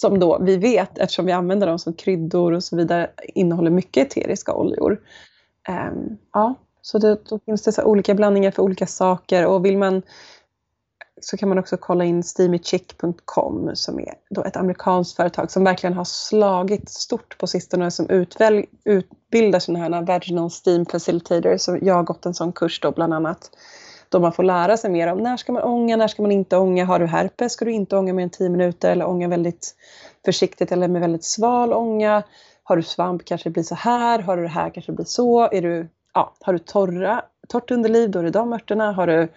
som 0.00 0.18
då 0.18 0.38
vi 0.38 0.56
vet, 0.56 0.98
eftersom 0.98 1.26
vi 1.26 1.32
använder 1.32 1.66
dem 1.66 1.78
som 1.78 1.92
kryddor 1.92 2.52
och 2.52 2.64
så 2.64 2.76
vidare, 2.76 3.10
innehåller 3.34 3.70
mycket 3.70 4.06
eteriska 4.06 4.54
oljor. 4.54 5.00
Um, 5.68 6.18
ja, 6.32 6.54
så 6.82 6.98
det, 6.98 7.18
då 7.28 7.38
finns 7.38 7.62
det 7.62 7.72
så 7.72 7.84
olika 7.84 8.14
blandningar 8.14 8.50
för 8.50 8.62
olika 8.62 8.86
saker 8.86 9.46
och 9.46 9.64
vill 9.64 9.78
man 9.78 10.02
så 11.20 11.36
kan 11.36 11.48
man 11.48 11.58
också 11.58 11.76
kolla 11.76 12.04
in 12.04 12.22
steamychick.com 12.22 13.70
som 13.74 13.98
är 13.98 14.14
då 14.30 14.44
ett 14.44 14.56
amerikanskt 14.56 15.16
företag 15.16 15.50
som 15.50 15.64
verkligen 15.64 15.94
har 15.94 16.04
slagit 16.04 16.90
stort 16.90 17.38
på 17.38 17.46
sistone 17.46 17.86
och 17.86 17.92
som 17.92 18.10
utväl, 18.10 18.64
utbildar 18.84 19.58
sådana 19.58 19.84
här 19.84 20.02
vaginal 20.02 20.50
steam 20.66 20.86
facilitators. 20.86 21.60
Så 21.60 21.78
jag 21.82 21.94
har 21.94 22.02
gått 22.02 22.26
en 22.26 22.34
sån 22.34 22.52
kurs 22.52 22.80
då 22.80 22.92
bland 22.92 23.14
annat 23.14 23.50
då 24.08 24.20
man 24.20 24.32
får 24.32 24.42
lära 24.42 24.76
sig 24.76 24.90
mer 24.90 25.12
om 25.12 25.18
när 25.18 25.36
ska 25.36 25.52
man 25.52 25.62
ånga, 25.62 25.96
när 25.96 26.08
ska 26.08 26.22
man 26.22 26.32
inte 26.32 26.56
ånga. 26.56 26.84
Har 26.84 26.98
du 26.98 27.06
herpes 27.06 27.52
ska 27.52 27.64
du 27.64 27.72
inte 27.72 27.96
ånga 27.96 28.12
mer 28.12 28.22
än 28.22 28.30
10 28.30 28.48
minuter 28.48 28.92
eller 28.92 29.06
ånga 29.06 29.28
väldigt 29.28 29.74
försiktigt 30.24 30.72
eller 30.72 30.88
med 30.88 31.00
väldigt 31.00 31.24
sval 31.24 31.72
ånga. 31.72 32.22
Har 32.62 32.76
du 32.76 32.82
svamp 32.82 33.24
kanske 33.24 33.48
det 33.48 33.52
blir 33.52 33.62
så 33.62 33.74
här, 33.74 34.18
har 34.18 34.36
du 34.36 34.42
det 34.42 34.48
här 34.48 34.70
kanske 34.70 34.92
det 34.92 34.96
blir 34.96 35.06
så. 35.06 35.40
Är 35.40 35.62
du, 35.62 35.88
ja, 36.14 36.34
har 36.40 36.52
du 36.52 36.58
torra, 36.58 37.24
torrt 37.48 37.70
underliv 37.70 38.10
då 38.10 38.18
är 38.18 38.22
det 38.22 38.30
de 38.30 38.52
örterna. 38.52 38.92
Har 38.92 39.06
du 39.06 39.28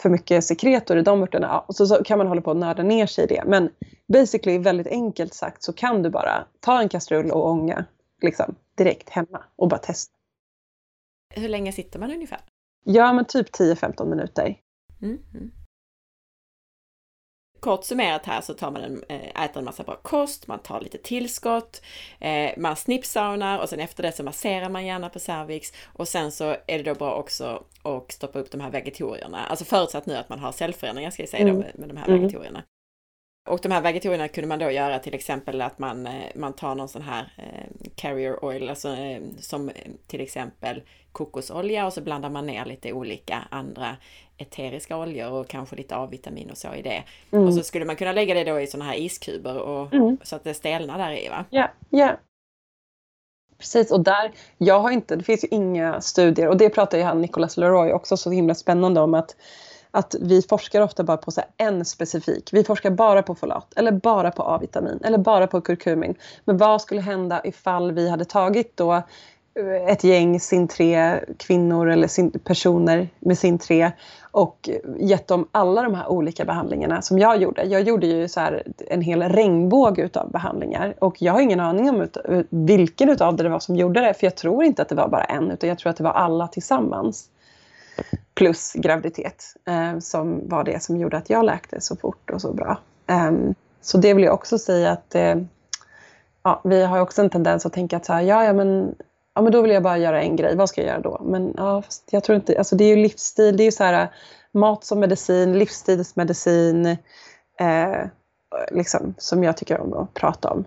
för 0.00 0.10
mycket 0.10 0.44
sekret 0.44 0.86
då 0.86 0.94
är 0.94 0.96
det 0.96 1.02
de 1.02 1.22
örterna. 1.22 1.46
Ja, 1.46 1.64
och 1.68 1.74
så, 1.74 1.86
så 1.86 2.04
kan 2.04 2.18
man 2.18 2.26
hålla 2.26 2.40
på 2.40 2.50
och 2.50 2.56
nörda 2.56 2.82
ner 2.82 3.06
sig 3.06 3.24
i 3.24 3.26
det. 3.26 3.42
Men 3.46 3.70
basically 4.12 4.58
väldigt 4.58 4.86
enkelt 4.86 5.34
sagt 5.34 5.62
så 5.62 5.72
kan 5.72 6.02
du 6.02 6.10
bara 6.10 6.44
ta 6.60 6.80
en 6.80 6.88
kastrull 6.88 7.30
och 7.30 7.48
ånga 7.48 7.84
liksom, 8.22 8.54
direkt 8.76 9.08
hemma 9.08 9.44
och 9.56 9.68
bara 9.68 9.78
testa. 9.78 10.14
Hur 11.34 11.48
länge 11.48 11.72
sitter 11.72 11.98
man 11.98 12.10
ungefär? 12.10 12.40
Ja, 12.90 13.12
men 13.12 13.24
typ 13.24 13.50
10-15 13.50 14.06
minuter. 14.06 14.54
Mm. 15.02 15.18
Kort 17.60 17.84
summerat 17.84 18.26
här 18.26 18.40
så 18.40 18.54
tar 18.54 18.70
man 18.70 18.82
en, 18.82 19.02
eh, 19.08 19.44
äter 19.44 19.58
en 19.58 19.64
massa 19.64 19.82
bra 19.82 19.96
kost, 20.02 20.46
man 20.46 20.58
tar 20.58 20.80
lite 20.80 20.98
tillskott, 20.98 21.82
eh, 22.20 22.50
man 22.56 22.76
snippsaunar 22.76 23.58
och 23.58 23.68
sen 23.68 23.80
efter 23.80 24.02
det 24.02 24.12
så 24.12 24.22
masserar 24.22 24.68
man 24.68 24.86
gärna 24.86 25.08
på 25.08 25.18
cervix 25.18 25.72
och 25.84 26.08
sen 26.08 26.32
så 26.32 26.44
är 26.44 26.78
det 26.78 26.82
då 26.82 26.94
bra 26.94 27.14
också 27.14 27.64
att 27.82 28.12
stoppa 28.12 28.38
upp 28.38 28.50
de 28.50 28.60
här 28.60 28.70
vegetorierna, 28.70 29.46
alltså 29.46 29.64
förutsatt 29.64 30.06
nu 30.06 30.14
att 30.14 30.28
man 30.28 30.38
har 30.38 30.52
cellförändringar 30.52 31.10
ska 31.10 31.22
jag 31.22 31.30
säga 31.30 31.42
mm. 31.42 31.54
då 31.54 31.60
med, 31.60 31.78
med 31.78 31.88
de 31.88 31.96
här 31.96 32.08
mm. 32.08 32.20
vegetorierna. 32.20 32.62
Och 33.48 33.60
de 33.62 33.72
här 33.72 33.80
vegetorierna 33.80 34.28
kunde 34.28 34.48
man 34.48 34.58
då 34.58 34.70
göra 34.70 34.98
till 34.98 35.14
exempel 35.14 35.60
att 35.60 35.78
man, 35.78 36.06
eh, 36.06 36.12
man 36.34 36.52
tar 36.52 36.74
någon 36.74 36.88
sån 36.88 37.02
här 37.02 37.32
eh, 37.36 37.90
carrier 37.94 38.44
oil, 38.44 38.68
alltså 38.68 38.88
eh, 38.88 39.20
som 39.38 39.70
till 40.06 40.20
exempel 40.20 40.82
kokosolja 41.12 41.86
och 41.86 41.92
så 41.92 42.00
blandar 42.00 42.30
man 42.30 42.46
ner 42.46 42.64
lite 42.64 42.92
olika 42.92 43.44
andra 43.50 43.96
eteriska 44.38 44.96
oljor 44.96 45.32
och 45.32 45.48
kanske 45.48 45.76
lite 45.76 45.96
A-vitamin 45.96 46.50
och 46.50 46.56
så 46.58 46.74
i 46.74 46.82
det. 46.82 47.02
Mm. 47.32 47.46
Och 47.46 47.54
så 47.54 47.62
skulle 47.62 47.84
man 47.84 47.96
kunna 47.96 48.12
lägga 48.12 48.34
det 48.34 48.44
då 48.44 48.60
i 48.60 48.66
såna 48.66 48.84
här 48.84 48.94
iskuber 48.94 49.58
och, 49.58 49.94
mm. 49.94 50.18
så 50.22 50.36
att 50.36 50.44
det 50.44 50.54
stelnar 50.54 50.98
där 50.98 51.24
i 51.24 51.28
va? 51.28 51.44
Ja, 51.50 51.70
ja. 51.90 52.16
Precis, 53.58 53.92
och 53.92 54.00
där, 54.00 54.32
jag 54.58 54.80
har 54.80 54.90
inte, 54.90 55.16
det 55.16 55.24
finns 55.24 55.44
ju 55.44 55.48
inga 55.50 56.00
studier 56.00 56.48
och 56.48 56.56
det 56.56 56.70
pratar 56.70 56.98
ju 56.98 57.04
han 57.04 57.20
Nicolas 57.20 57.56
Leroy 57.56 57.92
också 57.92 58.16
så 58.16 58.30
himla 58.30 58.54
spännande 58.54 59.00
om 59.00 59.14
att 59.14 59.36
att 59.90 60.14
vi 60.20 60.42
forskar 60.42 60.80
ofta 60.80 61.04
bara 61.04 61.16
på 61.16 61.30
så 61.30 61.42
en 61.56 61.84
specifik. 61.84 62.50
Vi 62.52 62.64
forskar 62.64 62.90
bara 62.90 63.22
på 63.22 63.34
folat 63.34 63.72
eller 63.76 63.92
bara 63.92 64.30
på 64.30 64.42
A-vitamin 64.42 65.00
eller 65.04 65.18
bara 65.18 65.46
på 65.46 65.60
kurkumin. 65.60 66.14
Men 66.44 66.56
vad 66.56 66.82
skulle 66.82 67.00
hända 67.00 67.40
ifall 67.44 67.92
vi 67.92 68.10
hade 68.10 68.24
tagit 68.24 68.76
då 68.76 68.92
eh, 68.92 69.02
ett 69.88 70.04
gäng 70.04 70.40
sin 70.40 70.68
tre 70.68 71.20
kvinnor 71.36 71.90
eller 71.90 72.08
sin, 72.08 72.30
personer 72.30 73.08
med 73.18 73.38
sin 73.38 73.58
tre 73.58 73.90
och 74.30 74.70
gett 74.98 75.28
dem 75.28 75.48
alla 75.52 75.82
de 75.82 75.94
här 75.94 76.08
olika 76.08 76.44
behandlingarna 76.44 77.02
som 77.02 77.18
jag 77.18 77.42
gjorde. 77.42 77.62
Jag 77.62 77.82
gjorde 77.82 78.06
ju 78.06 78.28
så 78.28 78.40
en 78.88 79.02
hel 79.02 79.22
regnbåge 79.22 80.02
utav 80.02 80.30
behandlingar 80.30 80.94
och 80.98 81.22
jag 81.22 81.32
har 81.32 81.40
ingen 81.40 81.60
aning 81.60 81.90
om 81.90 82.00
ut, 82.00 82.16
eh, 82.16 82.40
vilken 82.50 83.08
utav 83.08 83.36
det, 83.36 83.42
det 83.42 83.48
var 83.48 83.58
som 83.58 83.76
gjorde 83.76 84.00
det 84.00 84.14
för 84.14 84.26
jag 84.26 84.36
tror 84.36 84.64
inte 84.64 84.82
att 84.82 84.88
det 84.88 84.94
var 84.94 85.08
bara 85.08 85.24
en 85.24 85.50
utan 85.50 85.68
jag 85.68 85.78
tror 85.78 85.90
att 85.90 85.96
det 85.96 86.04
var 86.04 86.10
alla 86.10 86.48
tillsammans 86.48 87.30
plus 88.38 88.72
graviditet 88.72 89.44
eh, 89.66 89.98
som 89.98 90.48
var 90.48 90.64
det 90.64 90.82
som 90.82 90.96
gjorde 90.96 91.16
att 91.16 91.30
jag 91.30 91.44
läkte 91.44 91.80
så 91.80 91.96
fort 91.96 92.30
och 92.30 92.40
så 92.40 92.52
bra. 92.52 92.80
Eh, 93.06 93.32
så 93.80 93.98
det 93.98 94.14
vill 94.14 94.24
jag 94.24 94.34
också 94.34 94.58
säga 94.58 94.90
att 94.90 95.14
eh, 95.14 95.36
ja, 96.42 96.60
vi 96.64 96.84
har 96.84 97.00
också 97.00 97.22
en 97.22 97.30
tendens 97.30 97.66
att 97.66 97.72
tänka 97.72 97.96
att 97.96 98.06
så 98.06 98.12
här, 98.12 98.22
ja, 98.22 98.44
ja, 98.44 98.52
men, 98.52 98.94
ja, 99.34 99.42
men 99.42 99.52
då 99.52 99.62
vill 99.62 99.70
jag 99.70 99.82
bara 99.82 99.98
göra 99.98 100.22
en 100.22 100.36
grej, 100.36 100.56
vad 100.56 100.68
ska 100.68 100.80
jag 100.80 100.88
göra 100.88 101.00
då? 101.00 101.20
Men 101.24 101.54
ja, 101.56 101.82
jag 102.10 102.24
tror 102.24 102.36
inte, 102.36 102.58
alltså 102.58 102.76
det 102.76 102.84
är 102.84 102.96
ju 102.96 103.02
livsstil, 103.02 103.56
det 103.56 103.62
är 103.62 103.64
ju 103.64 103.72
så 103.72 103.84
här 103.84 104.02
eh, 104.02 104.08
mat 104.52 104.84
som 104.84 105.00
medicin, 105.00 105.58
livsstilsmedicin, 105.58 106.86
eh, 107.60 108.06
liksom, 108.70 109.14
som 109.18 109.44
jag 109.44 109.56
tycker 109.56 109.80
om 109.80 109.92
att 109.92 110.14
prata 110.14 110.50
om. 110.50 110.64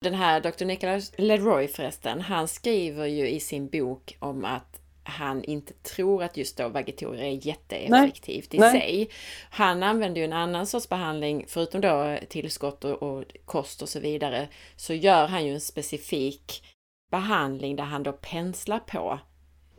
Den 0.00 0.14
här 0.14 0.40
Dr. 0.40 0.64
Nicholas 0.64 1.12
Leroy 1.16 1.68
förresten, 1.68 2.20
han 2.20 2.48
skriver 2.48 3.06
ju 3.06 3.28
i 3.28 3.40
sin 3.40 3.68
bok 3.68 4.16
om 4.20 4.44
att 4.44 4.83
han 5.04 5.44
inte 5.44 5.72
tror 5.72 6.22
att 6.22 6.36
just 6.36 6.56
då 6.56 6.68
vagitorier 6.68 7.24
är 7.24 7.46
jätteeffektivt 7.46 8.52
Nej. 8.52 8.58
i 8.58 8.60
Nej. 8.60 8.80
sig. 8.80 9.10
Han 9.50 9.82
använder 9.82 10.20
ju 10.20 10.24
en 10.24 10.32
annan 10.32 10.66
sorts 10.66 10.88
behandling, 10.88 11.44
förutom 11.48 11.80
då 11.80 12.18
tillskott 12.28 12.84
och, 12.84 13.02
och, 13.02 13.24
kost 13.44 13.82
och 13.82 13.88
så 13.88 14.00
vidare, 14.00 14.48
så 14.76 14.94
gör 14.94 15.26
han 15.26 15.46
ju 15.46 15.54
en 15.54 15.60
specifik 15.60 16.64
behandling 17.10 17.76
där 17.76 17.84
han 17.84 18.02
då 18.02 18.12
penslar 18.12 18.78
på 18.78 19.18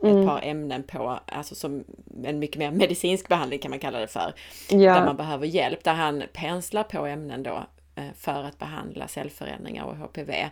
mm. 0.02 0.18
ett 0.18 0.26
par 0.26 0.42
ämnen 0.42 0.82
på, 0.82 1.20
alltså 1.26 1.54
som 1.54 1.84
en 2.24 2.38
mycket 2.38 2.58
mer 2.58 2.70
medicinsk 2.70 3.28
behandling 3.28 3.58
kan 3.58 3.70
man 3.70 3.80
kalla 3.80 3.98
det 3.98 4.08
för, 4.08 4.34
ja. 4.70 4.94
där 4.94 5.04
man 5.04 5.16
behöver 5.16 5.46
hjälp, 5.46 5.84
där 5.84 5.94
han 5.94 6.22
penslar 6.32 6.82
på 6.82 7.06
ämnen 7.06 7.42
då 7.42 7.66
eh, 7.94 8.12
för 8.14 8.44
att 8.44 8.58
behandla 8.58 9.08
cellförändringar 9.08 9.84
och 9.84 9.96
HPV. 9.96 10.50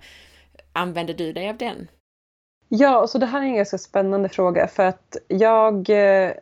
Använder 0.73 1.15
du 1.15 1.33
dig 1.33 1.49
av 1.49 1.57
den? 1.57 1.89
Ja, 2.69 3.07
så 3.07 3.19
det 3.19 3.27
här 3.27 3.43
är 3.43 3.47
en 3.47 3.57
ganska 3.57 3.79
spännande 3.79 4.29
fråga 4.29 4.69
för 4.69 4.85
att 4.85 5.17
jag... 5.29 5.91
Eh, 5.91 6.33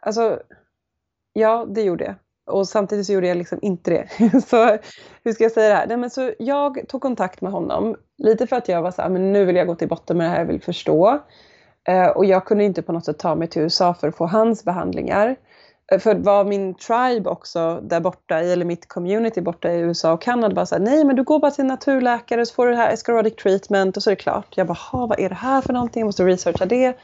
alltså, 0.00 0.40
ja, 1.32 1.66
det 1.68 1.82
gjorde 1.82 2.04
jag. 2.04 2.14
Och 2.46 2.68
samtidigt 2.68 3.06
så 3.06 3.12
gjorde 3.12 3.28
jag 3.28 3.36
liksom 3.36 3.58
inte 3.62 3.90
det. 3.90 4.08
så 4.46 4.78
hur 5.24 5.32
ska 5.32 5.44
jag 5.44 5.52
säga 5.52 5.68
det 5.68 5.74
här? 5.74 5.86
Nej, 5.86 5.96
men 5.96 6.10
så 6.10 6.32
jag 6.38 6.88
tog 6.88 7.00
kontakt 7.02 7.40
med 7.40 7.52
honom 7.52 7.96
lite 8.18 8.46
för 8.46 8.56
att 8.56 8.68
jag 8.68 8.82
var 8.82 8.90
så 8.90 9.02
här, 9.02 9.08
men 9.08 9.32
nu 9.32 9.44
vill 9.44 9.56
jag 9.56 9.66
gå 9.66 9.74
till 9.74 9.88
botten 9.88 10.16
med 10.16 10.26
det 10.26 10.30
här, 10.30 10.38
jag 10.38 10.46
vill 10.46 10.62
förstå. 10.62 11.20
Eh, 11.88 12.08
och 12.08 12.24
jag 12.24 12.44
kunde 12.44 12.64
inte 12.64 12.82
på 12.82 12.92
något 12.92 13.04
sätt 13.04 13.18
ta 13.18 13.34
mig 13.34 13.48
till 13.48 13.62
USA 13.62 13.94
för 13.94 14.08
att 14.08 14.16
få 14.16 14.26
hans 14.26 14.64
behandlingar. 14.64 15.36
Eh, 15.92 15.98
för 15.98 16.14
vad 16.14 16.46
min 16.46 16.74
tribe 16.74 17.30
också 17.30 17.80
där 17.82 18.00
borta, 18.00 18.38
eller 18.38 18.64
mitt 18.64 18.88
community 18.88 19.40
borta 19.40 19.72
i 19.72 19.80
USA 19.80 20.12
och 20.12 20.22
Kanada 20.22 20.54
bara 20.54 20.66
såhär, 20.66 20.82
nej 20.82 21.04
men 21.04 21.16
du 21.16 21.22
går 21.22 21.38
bara 21.38 21.50
till 21.50 21.62
en 21.62 21.66
naturläkare 21.66 22.46
så 22.46 22.54
får 22.54 22.66
du 22.66 22.72
det 22.72 22.78
här 22.78 22.92
escarotic 22.92 23.36
treatment 23.36 23.96
och 23.96 24.02
så 24.02 24.10
är 24.10 24.12
det 24.12 24.22
klart. 24.22 24.56
Jag 24.56 24.66
bara, 24.66 24.78
vad 24.92 25.20
är 25.20 25.28
det 25.28 25.34
här 25.34 25.60
för 25.60 25.72
någonting? 25.72 26.00
Jag 26.00 26.06
måste 26.06 26.24
researcha 26.24 26.66
det. 26.66 26.96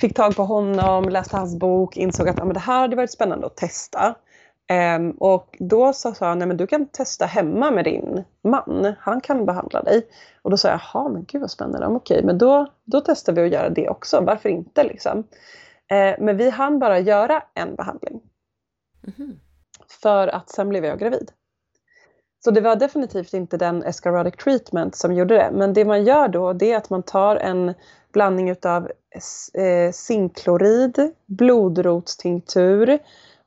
Fick 0.00 0.14
tag 0.14 0.36
på 0.36 0.42
honom, 0.42 1.08
läste 1.08 1.36
hans 1.36 1.56
bok, 1.56 1.96
insåg 1.96 2.28
att 2.28 2.40
ah, 2.40 2.44
men 2.44 2.54
det 2.54 2.60
här 2.60 2.80
hade 2.80 2.96
varit 2.96 3.12
spännande 3.12 3.46
att 3.46 3.56
testa. 3.56 4.14
Um, 4.96 5.10
och 5.10 5.56
då 5.58 5.92
sa 5.92 6.14
han, 6.20 6.38
nej 6.38 6.48
men 6.48 6.56
du 6.56 6.66
kan 6.66 6.86
testa 6.86 7.26
hemma 7.26 7.70
med 7.70 7.84
din 7.84 8.24
man, 8.44 8.94
han 9.00 9.20
kan 9.20 9.46
behandla 9.46 9.82
dig. 9.82 10.06
Och 10.42 10.50
då 10.50 10.56
sa 10.56 10.68
jag, 10.68 10.80
jaha 10.92 11.08
men 11.08 11.24
gud 11.24 11.40
vad 11.40 11.50
spännande, 11.50 11.86
okej 11.86 12.22
men 12.24 12.38
då, 12.38 12.66
då 12.84 13.00
testar 13.00 13.32
vi 13.32 13.44
att 13.44 13.52
göra 13.52 13.68
det 13.70 13.88
också, 13.88 14.20
varför 14.20 14.48
inte 14.48 14.84
liksom. 14.84 15.24
Eh, 15.90 16.14
men 16.18 16.36
vi 16.36 16.50
hann 16.50 16.78
bara 16.78 16.98
göra 16.98 17.42
en 17.54 17.74
behandling. 17.74 18.20
Mm. 19.18 19.40
För 20.02 20.28
att 20.28 20.50
sen 20.50 20.68
blev 20.68 20.84
jag 20.84 20.98
gravid. 20.98 21.32
Så 22.44 22.50
det 22.50 22.60
var 22.60 22.76
definitivt 22.76 23.34
inte 23.34 23.56
den 23.56 23.82
escarodic 23.82 24.36
treatment 24.36 24.96
som 24.96 25.14
gjorde 25.14 25.34
det. 25.34 25.50
Men 25.52 25.72
det 25.72 25.84
man 25.84 26.04
gör 26.04 26.28
då 26.28 26.52
det 26.52 26.72
är 26.72 26.76
att 26.76 26.90
man 26.90 27.02
tar 27.02 27.36
en 27.36 27.74
blandning 28.12 28.50
utav 28.50 28.90
eh, 29.54 29.92
zinklorid, 29.92 31.12
blodrotstinktur 31.26 32.98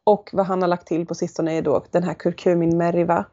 och 0.03 0.30
vad 0.34 0.45
han 0.45 0.61
har 0.61 0.69
lagt 0.69 0.88
till 0.88 1.05
på 1.05 1.15
sistone 1.15 1.57
är 1.57 1.61
då 1.61 1.84
den 1.91 2.03
här 2.03 2.13
curcumin 2.13 2.77
meriva. 2.77 3.26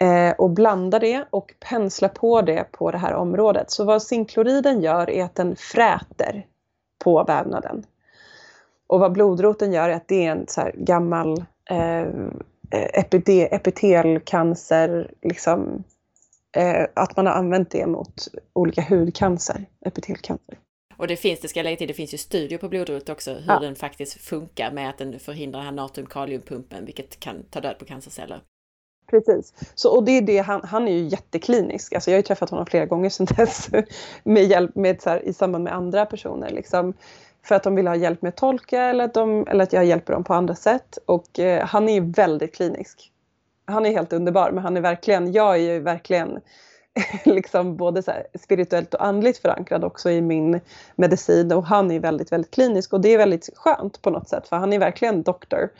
Eh, 0.00 0.34
och 0.38 0.50
blandar 0.50 1.00
det 1.00 1.24
och 1.30 1.54
penslar 1.60 2.08
på 2.08 2.42
det 2.42 2.72
på 2.72 2.90
det 2.90 2.98
här 2.98 3.14
området. 3.14 3.70
Så 3.70 3.84
vad 3.84 4.02
zinkloriden 4.02 4.80
gör 4.80 5.10
är 5.10 5.24
att 5.24 5.34
den 5.34 5.56
fräter 5.56 6.46
på 7.04 7.24
vävnaden. 7.24 7.84
Och 8.92 9.00
vad 9.00 9.12
blodroten 9.12 9.72
gör 9.72 9.88
är 9.88 9.94
att 9.94 10.08
det 10.08 10.26
är 10.26 10.30
en 10.30 10.48
så 10.48 10.60
här 10.60 10.72
gammal 10.76 11.44
eh, 11.70 12.06
epitelcancer, 13.50 15.10
liksom, 15.22 15.84
eh, 16.56 16.86
att 16.94 17.16
man 17.16 17.26
har 17.26 17.32
använt 17.32 17.70
det 17.70 17.86
mot 17.86 18.28
olika 18.52 18.82
hudcancer, 18.82 19.64
epitelcancer. 19.86 20.58
Och 20.96 21.06
det 21.06 21.16
finns, 21.16 21.40
det 21.40 21.48
ska 21.48 21.58
jag 21.58 21.64
lägga 21.64 21.76
till, 21.76 21.88
det 21.88 21.94
finns 21.94 22.14
ju 22.14 22.18
studier 22.18 22.58
på 22.58 22.68
blodrot 22.68 23.08
också 23.08 23.30
hur 23.34 23.44
ja. 23.48 23.58
den 23.58 23.74
faktiskt 23.74 24.20
funkar 24.20 24.72
med 24.72 24.90
att 24.90 24.98
den 24.98 25.18
förhindrar 25.18 25.64
den 25.64 25.78
natrium-kaliumpumpen 25.78 26.84
vilket 26.84 27.20
kan 27.20 27.42
ta 27.50 27.60
död 27.60 27.78
på 27.78 27.84
cancerceller. 27.84 28.40
Precis. 29.10 29.54
Så, 29.74 29.96
och 29.96 30.04
det 30.04 30.12
är 30.12 30.22
det, 30.22 30.38
han, 30.38 30.60
han 30.64 30.88
är 30.88 30.92
ju 30.92 31.08
jätteklinisk. 31.08 31.92
Alltså 31.92 32.10
jag 32.10 32.16
har 32.16 32.18
ju 32.18 32.26
träffat 32.26 32.50
honom 32.50 32.66
flera 32.66 32.86
gånger 32.86 33.10
sedan 33.10 33.26
dess 33.36 33.68
med 34.24 34.44
hjälp, 34.44 34.74
med, 34.74 35.02
så 35.02 35.10
här, 35.10 35.28
i 35.28 35.32
samband 35.32 35.64
med 35.64 35.74
andra 35.74 36.06
personer. 36.06 36.50
Liksom 36.50 36.94
för 37.44 37.54
att 37.54 37.62
de 37.62 37.74
vill 37.74 37.86
ha 37.86 37.96
hjälp 37.96 38.22
med 38.22 38.28
att 38.28 38.36
tolka 38.36 38.82
eller 38.82 39.04
att, 39.04 39.14
de, 39.14 39.46
eller 39.46 39.64
att 39.64 39.72
jag 39.72 39.84
hjälper 39.84 40.12
dem 40.12 40.24
på 40.24 40.34
andra 40.34 40.54
sätt. 40.54 40.98
Och 41.06 41.38
eh, 41.38 41.66
han 41.66 41.88
är 41.88 41.94
ju 41.94 42.12
väldigt 42.12 42.54
klinisk. 42.54 43.12
Han 43.64 43.86
är 43.86 43.90
helt 43.90 44.12
underbar 44.12 44.50
men 44.50 44.64
han 44.64 44.76
är 44.76 44.80
verkligen, 44.80 45.32
jag 45.32 45.54
är 45.54 45.72
ju 45.72 45.78
verkligen 45.78 46.40
liksom 47.24 47.76
både 47.76 48.02
så 48.02 48.12
spirituellt 48.42 48.94
och 48.94 49.04
andligt 49.04 49.38
förankrad 49.38 49.84
också 49.84 50.10
i 50.10 50.20
min 50.20 50.60
medicin 50.96 51.52
och 51.52 51.66
han 51.66 51.90
är 51.90 52.00
väldigt, 52.00 52.32
väldigt 52.32 52.50
klinisk 52.50 52.92
och 52.92 53.00
det 53.00 53.08
är 53.08 53.18
väldigt 53.18 53.50
skönt 53.54 54.02
på 54.02 54.10
något 54.10 54.28
sätt 54.28 54.48
för 54.48 54.56
han 54.56 54.72
är 54.72 54.78
verkligen 54.78 55.22
doktor. 55.22 55.70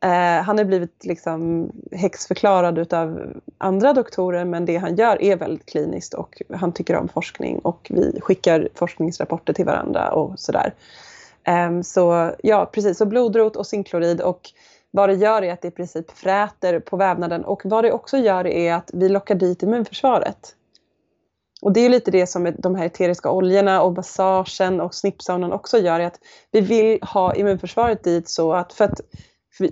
Eh, 0.00 0.42
han 0.42 0.58
har 0.58 0.64
blivit 0.64 1.04
liksom 1.04 1.70
häxförklarad 1.92 2.78
utav 2.78 3.32
andra 3.58 3.92
doktorer 3.92 4.44
men 4.44 4.66
det 4.66 4.76
han 4.76 4.96
gör 4.96 5.22
är 5.22 5.36
väldigt 5.36 5.66
kliniskt 5.66 6.14
och 6.14 6.42
han 6.54 6.72
tycker 6.72 6.96
om 6.96 7.08
forskning 7.08 7.58
och 7.58 7.90
vi 7.94 8.20
skickar 8.20 8.68
forskningsrapporter 8.74 9.52
till 9.52 9.64
varandra 9.64 10.10
och 10.10 10.40
sådär. 10.40 10.74
Ehm, 11.44 11.82
så 11.82 12.34
ja, 12.42 12.70
precis, 12.72 12.98
så 12.98 13.06
blodrot 13.06 13.56
och 13.56 13.66
zinklorid 13.66 14.20
och 14.20 14.40
vad 14.90 15.08
det 15.08 15.14
gör 15.14 15.42
är 15.42 15.52
att 15.52 15.62
det 15.62 15.68
i 15.68 15.70
princip 15.70 16.10
fräter 16.10 16.80
på 16.80 16.96
vävnaden 16.96 17.44
och 17.44 17.62
vad 17.64 17.84
det 17.84 17.92
också 17.92 18.16
gör 18.16 18.46
är 18.46 18.74
att 18.74 18.90
vi 18.92 19.08
lockar 19.08 19.34
dit 19.34 19.62
immunförsvaret. 19.62 20.54
Och 21.62 21.72
det 21.72 21.80
är 21.80 21.88
lite 21.88 22.10
det 22.10 22.26
som 22.26 22.54
de 22.58 22.74
här 22.74 22.86
eteriska 22.86 23.30
oljorna 23.30 23.82
och 23.82 23.92
massagen 23.92 24.80
och 24.80 24.94
snippsaunan 24.94 25.52
också 25.52 25.78
gör, 25.78 26.00
är 26.00 26.06
att 26.06 26.20
vi 26.50 26.60
vill 26.60 27.02
ha 27.02 27.34
immunförsvaret 27.34 28.04
dit 28.04 28.28
så 28.28 28.52
att, 28.52 28.72
för 28.72 28.84
att 28.84 29.00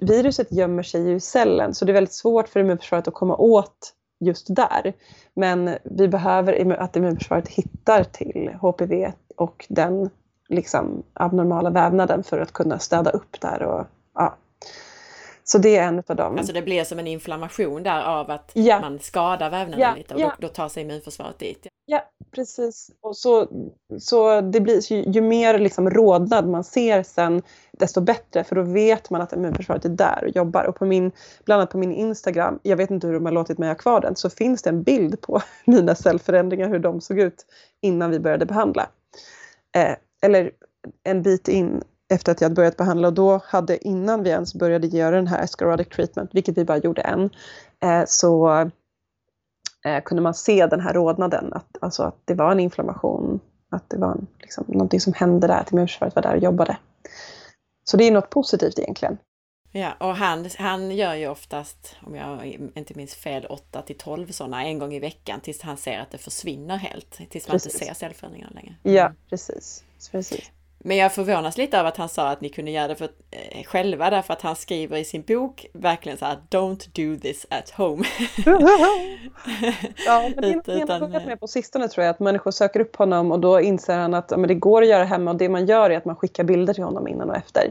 viruset 0.00 0.52
gömmer 0.52 0.82
sig 0.82 1.08
ju 1.08 1.14
i 1.14 1.20
cellen 1.20 1.74
så 1.74 1.84
det 1.84 1.92
är 1.92 1.94
väldigt 1.94 2.14
svårt 2.14 2.48
för 2.48 2.60
immunförsvaret 2.60 3.08
att 3.08 3.14
komma 3.14 3.36
åt 3.36 3.92
just 4.20 4.56
där. 4.56 4.92
Men 5.34 5.78
vi 5.84 6.08
behöver 6.08 6.72
att 6.76 6.96
immunförsvaret 6.96 7.48
hittar 7.48 8.04
till 8.04 8.50
HPV 8.60 9.12
och 9.36 9.66
den 9.68 10.10
liksom 10.52 11.02
abnormala 11.12 11.70
vävnaden 11.70 12.24
för 12.24 12.40
att 12.40 12.52
kunna 12.52 12.78
städa 12.78 13.10
upp 13.10 13.40
där. 13.40 13.62
Och, 13.62 13.86
ja. 14.14 14.36
Så 15.44 15.58
det 15.58 15.76
är 15.76 15.88
en 15.88 16.02
av 16.06 16.16
dem. 16.16 16.38
Alltså 16.38 16.52
det 16.52 16.62
blir 16.62 16.84
som 16.84 16.98
en 16.98 17.06
inflammation 17.06 17.82
där 17.82 18.02
av 18.04 18.30
att 18.30 18.50
ja. 18.54 18.80
man 18.80 18.98
skadar 18.98 19.50
vävnaden 19.50 19.80
ja, 19.80 19.94
lite 19.96 20.14
och 20.14 20.20
då, 20.20 20.32
då, 20.38 20.48
tar 20.48 20.68
sig 20.68 20.82
immunförsvaret 20.82 21.38
dit. 21.38 21.66
Ja, 21.86 22.02
precis. 22.34 22.90
Och 23.00 23.16
så, 23.16 23.48
så 23.98 24.40
det 24.40 24.60
blir, 24.60 24.92
ju, 24.92 25.02
ju 25.02 25.20
mer 25.20 25.58
liksom 25.58 25.90
rodnad 25.90 26.48
man 26.48 26.64
ser 26.64 27.02
sen 27.02 27.42
desto 27.72 28.00
bättre 28.00 28.44
för 28.44 28.56
då 28.56 28.62
vet 28.62 29.10
man 29.10 29.20
att 29.20 29.32
immunförsvaret 29.32 29.84
är 29.84 29.88
där 29.88 30.24
och 30.24 30.36
jobbar. 30.36 30.64
Och 30.64 30.76
på 30.76 30.86
min, 30.86 31.12
bland 31.44 31.60
annat 31.60 31.70
på 31.70 31.78
min 31.78 31.92
Instagram, 31.92 32.58
jag 32.62 32.76
vet 32.76 32.90
inte 32.90 33.06
hur 33.06 33.14
de 33.14 33.24
har 33.24 33.32
låtit 33.32 33.58
mig 33.58 33.68
ha 33.68 33.74
kvar 33.74 34.00
den, 34.00 34.16
så 34.16 34.30
finns 34.30 34.62
det 34.62 34.70
en 34.70 34.82
bild 34.82 35.20
på 35.20 35.42
mina 35.64 35.94
cellförändringar, 35.94 36.68
hur 36.68 36.78
de 36.78 37.00
såg 37.00 37.18
ut 37.18 37.46
innan 37.80 38.10
vi 38.10 38.20
började 38.20 38.46
behandla. 38.46 38.88
Eh, 39.76 39.94
eller 40.22 40.50
en 41.04 41.22
bit 41.22 41.48
in 41.48 41.82
efter 42.12 42.32
att 42.32 42.40
jag 42.40 42.44
hade 42.44 42.54
börjat 42.54 42.76
behandla 42.76 43.08
och 43.08 43.14
då 43.14 43.40
hade 43.44 43.86
innan 43.88 44.22
vi 44.22 44.30
ens 44.30 44.54
började 44.54 44.86
göra 44.86 45.16
den 45.16 45.26
här 45.26 45.42
escarodic 45.42 45.88
treatment, 45.88 46.30
vilket 46.32 46.58
vi 46.58 46.64
bara 46.64 46.78
gjorde 46.78 47.02
en, 47.02 47.30
eh, 47.82 48.04
så 48.06 48.50
eh, 49.84 50.02
kunde 50.04 50.22
man 50.22 50.34
se 50.34 50.66
den 50.66 50.80
här 50.80 50.94
rodnaden, 50.94 51.52
att, 51.52 51.76
alltså 51.80 52.02
att 52.02 52.16
det 52.24 52.34
var 52.34 52.52
en 52.52 52.60
inflammation, 52.60 53.40
att 53.70 53.90
det 53.90 53.98
var 53.98 54.12
en, 54.12 54.26
liksom, 54.38 54.64
någonting 54.68 55.00
som 55.00 55.12
hände 55.12 55.46
där, 55.46 55.60
att 55.60 55.72
immunförsvaret 55.72 56.14
var 56.14 56.22
där 56.22 56.36
och 56.36 56.42
jobbade. 56.42 56.76
Så 57.84 57.96
det 57.96 58.04
är 58.04 58.12
något 58.12 58.30
positivt 58.30 58.78
egentligen. 58.78 59.18
Ja, 59.74 59.92
och 59.98 60.16
han, 60.16 60.48
han 60.58 60.90
gör 60.90 61.14
ju 61.14 61.28
oftast, 61.28 61.96
om 62.06 62.14
jag 62.14 62.46
inte 62.74 62.94
minns 62.94 63.14
fel, 63.14 63.46
8 63.46 63.82
till 63.82 63.98
12 63.98 64.26
sådana 64.26 64.64
en 64.64 64.78
gång 64.78 64.94
i 64.94 65.00
veckan 65.00 65.40
tills 65.40 65.62
han 65.62 65.76
ser 65.76 65.98
att 65.98 66.10
det 66.10 66.18
försvinner 66.18 66.76
helt. 66.76 67.10
Tills 67.30 67.48
man 67.48 67.54
precis. 67.54 67.74
inte 67.74 67.86
ser 67.86 67.94
cellförändringarna 67.94 68.52
längre. 68.54 68.74
Ja, 68.82 69.04
mm. 69.06 69.16
precis. 69.30 69.84
Precis. 70.08 70.50
Men 70.84 70.96
jag 70.96 71.12
förvånas 71.12 71.56
lite 71.56 71.80
av 71.80 71.86
att 71.86 71.96
han 71.96 72.08
sa 72.08 72.28
att 72.28 72.40
ni 72.40 72.48
kunde 72.48 72.70
göra 72.70 72.88
det 72.88 72.96
för, 72.96 73.08
eh, 73.30 73.64
själva 73.64 74.10
därför 74.10 74.32
att 74.32 74.42
han 74.42 74.56
skriver 74.56 74.98
i 74.98 75.04
sin 75.04 75.22
bok 75.22 75.66
verkligen 75.72 76.18
så 76.18 76.24
här 76.24 76.38
Don't 76.50 76.88
do 76.92 77.20
this 77.20 77.46
at 77.50 77.70
home. 77.70 78.04
ja, 80.06 80.30
men 80.36 80.62
det 80.64 80.72
är 80.72 81.00
något 81.00 81.26
med 81.26 81.40
på 81.40 81.46
sistone 81.46 81.88
tror 81.88 82.04
jag 82.04 82.10
att 82.10 82.20
människor 82.20 82.50
söker 82.50 82.80
upp 82.80 82.96
honom 82.96 83.32
och 83.32 83.40
då 83.40 83.60
inser 83.60 83.98
han 83.98 84.14
att 84.14 84.30
men 84.30 84.48
det 84.48 84.54
går 84.54 84.82
att 84.82 84.88
göra 84.88 85.04
hemma 85.04 85.30
och 85.30 85.36
det 85.36 85.48
man 85.48 85.66
gör 85.66 85.90
är 85.90 85.96
att 85.96 86.04
man 86.04 86.16
skickar 86.16 86.44
bilder 86.44 86.74
till 86.74 86.84
honom 86.84 87.08
innan 87.08 87.30
och 87.30 87.36
efter. 87.36 87.70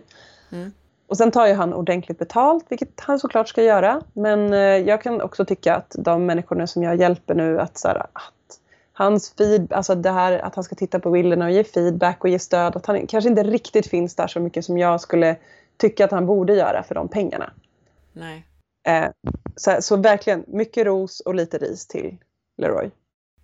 Mm. 0.51 0.71
och 1.07 1.17
sen 1.17 1.31
tar 1.31 1.47
ju 1.47 1.53
han 1.53 1.73
ordentligt 1.73 2.19
betalt, 2.19 2.65
vilket 2.69 2.99
han 2.99 3.19
såklart 3.19 3.47
ska 3.47 3.63
göra. 3.63 4.01
Men 4.13 4.53
eh, 4.53 4.59
jag 4.59 5.01
kan 5.01 5.21
också 5.21 5.45
tycka 5.45 5.75
att 5.75 5.95
de 5.99 6.25
människorna 6.25 6.67
som 6.67 6.83
jag 6.83 6.95
hjälper 6.95 7.35
nu, 7.35 7.59
att, 7.59 7.77
så 7.77 7.87
här, 7.87 7.95
att 7.97 8.09
hans 9.03 9.33
feed, 9.33 9.73
alltså 9.73 9.95
det 9.95 10.11
här 10.11 10.39
att 10.39 10.55
han 10.55 10.63
ska 10.63 10.75
titta 10.75 10.99
på 10.99 11.11
bilderna 11.11 11.45
och 11.45 11.51
ge 11.51 11.63
feedback 11.63 12.23
och 12.23 12.29
ge 12.29 12.39
stöd, 12.39 12.75
att 12.75 12.85
han 12.85 13.07
kanske 13.07 13.29
inte 13.29 13.43
riktigt 13.43 13.87
finns 13.87 14.15
där 14.15 14.27
så 14.27 14.39
mycket 14.39 14.65
som 14.65 14.77
jag 14.77 15.01
skulle 15.01 15.37
tycka 15.77 16.05
att 16.05 16.11
han 16.11 16.25
borde 16.25 16.53
göra 16.55 16.83
för 16.83 16.95
de 16.95 17.07
pengarna. 17.07 17.53
Nej. 18.13 18.45
Eh, 18.87 19.09
så, 19.55 19.77
så 19.81 19.97
verkligen 19.97 20.43
mycket 20.47 20.85
ros 20.85 21.19
och 21.19 21.35
lite 21.35 21.57
ris 21.57 21.87
till 21.87 22.17
Leroy. 22.57 22.89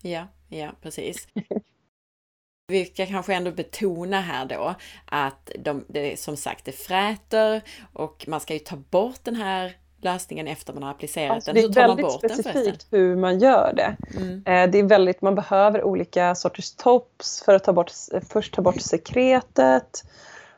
Ja, 0.02 0.28
ja 0.50 0.72
precis. 0.82 1.28
Vi 2.68 2.86
ska 2.86 3.06
kanske 3.06 3.34
ändå 3.34 3.52
betona 3.52 4.22
här 4.22 4.46
då 4.46 4.76
att 5.06 5.52
de, 5.60 5.86
det, 5.88 6.20
som 6.20 6.38
sagt 6.38 6.66
det 6.66 6.72
fräter 6.72 7.62
och 7.94 8.26
man 8.28 8.40
ska 8.40 8.54
ju 8.54 8.60
ta 8.60 8.76
bort 8.76 9.20
den 9.24 9.36
här 9.36 9.78
lösningen 10.02 10.48
efter 10.48 10.74
man 10.74 10.84
har 10.84 10.92
applicerat 10.92 11.36
alltså, 11.36 11.54
den. 11.54 11.64
Hur 11.64 11.70
tar 11.70 11.88
man 11.88 11.98
bort 11.98 12.22
den 12.22 12.30
Det 12.30 12.34
är 12.34 12.44
väldigt 12.44 12.54
specifikt 12.54 12.88
hur 12.92 13.16
man 13.16 13.40
gör 13.40 13.74
det. 13.74 13.96
Mm. 14.18 14.44
Eh, 14.46 14.72
det 14.72 14.80
är 14.80 14.84
väldigt, 14.84 15.22
man 15.22 15.36
behöver 15.36 15.84
olika 15.84 16.36
sorters 16.36 16.76
tops 16.76 17.42
för 17.46 17.56
att 17.56 17.64
ta 17.64 17.74
bort, 17.74 17.92
först 18.30 18.54
ta 18.54 18.62
bort 18.62 18.82
sekretet. 18.82 20.04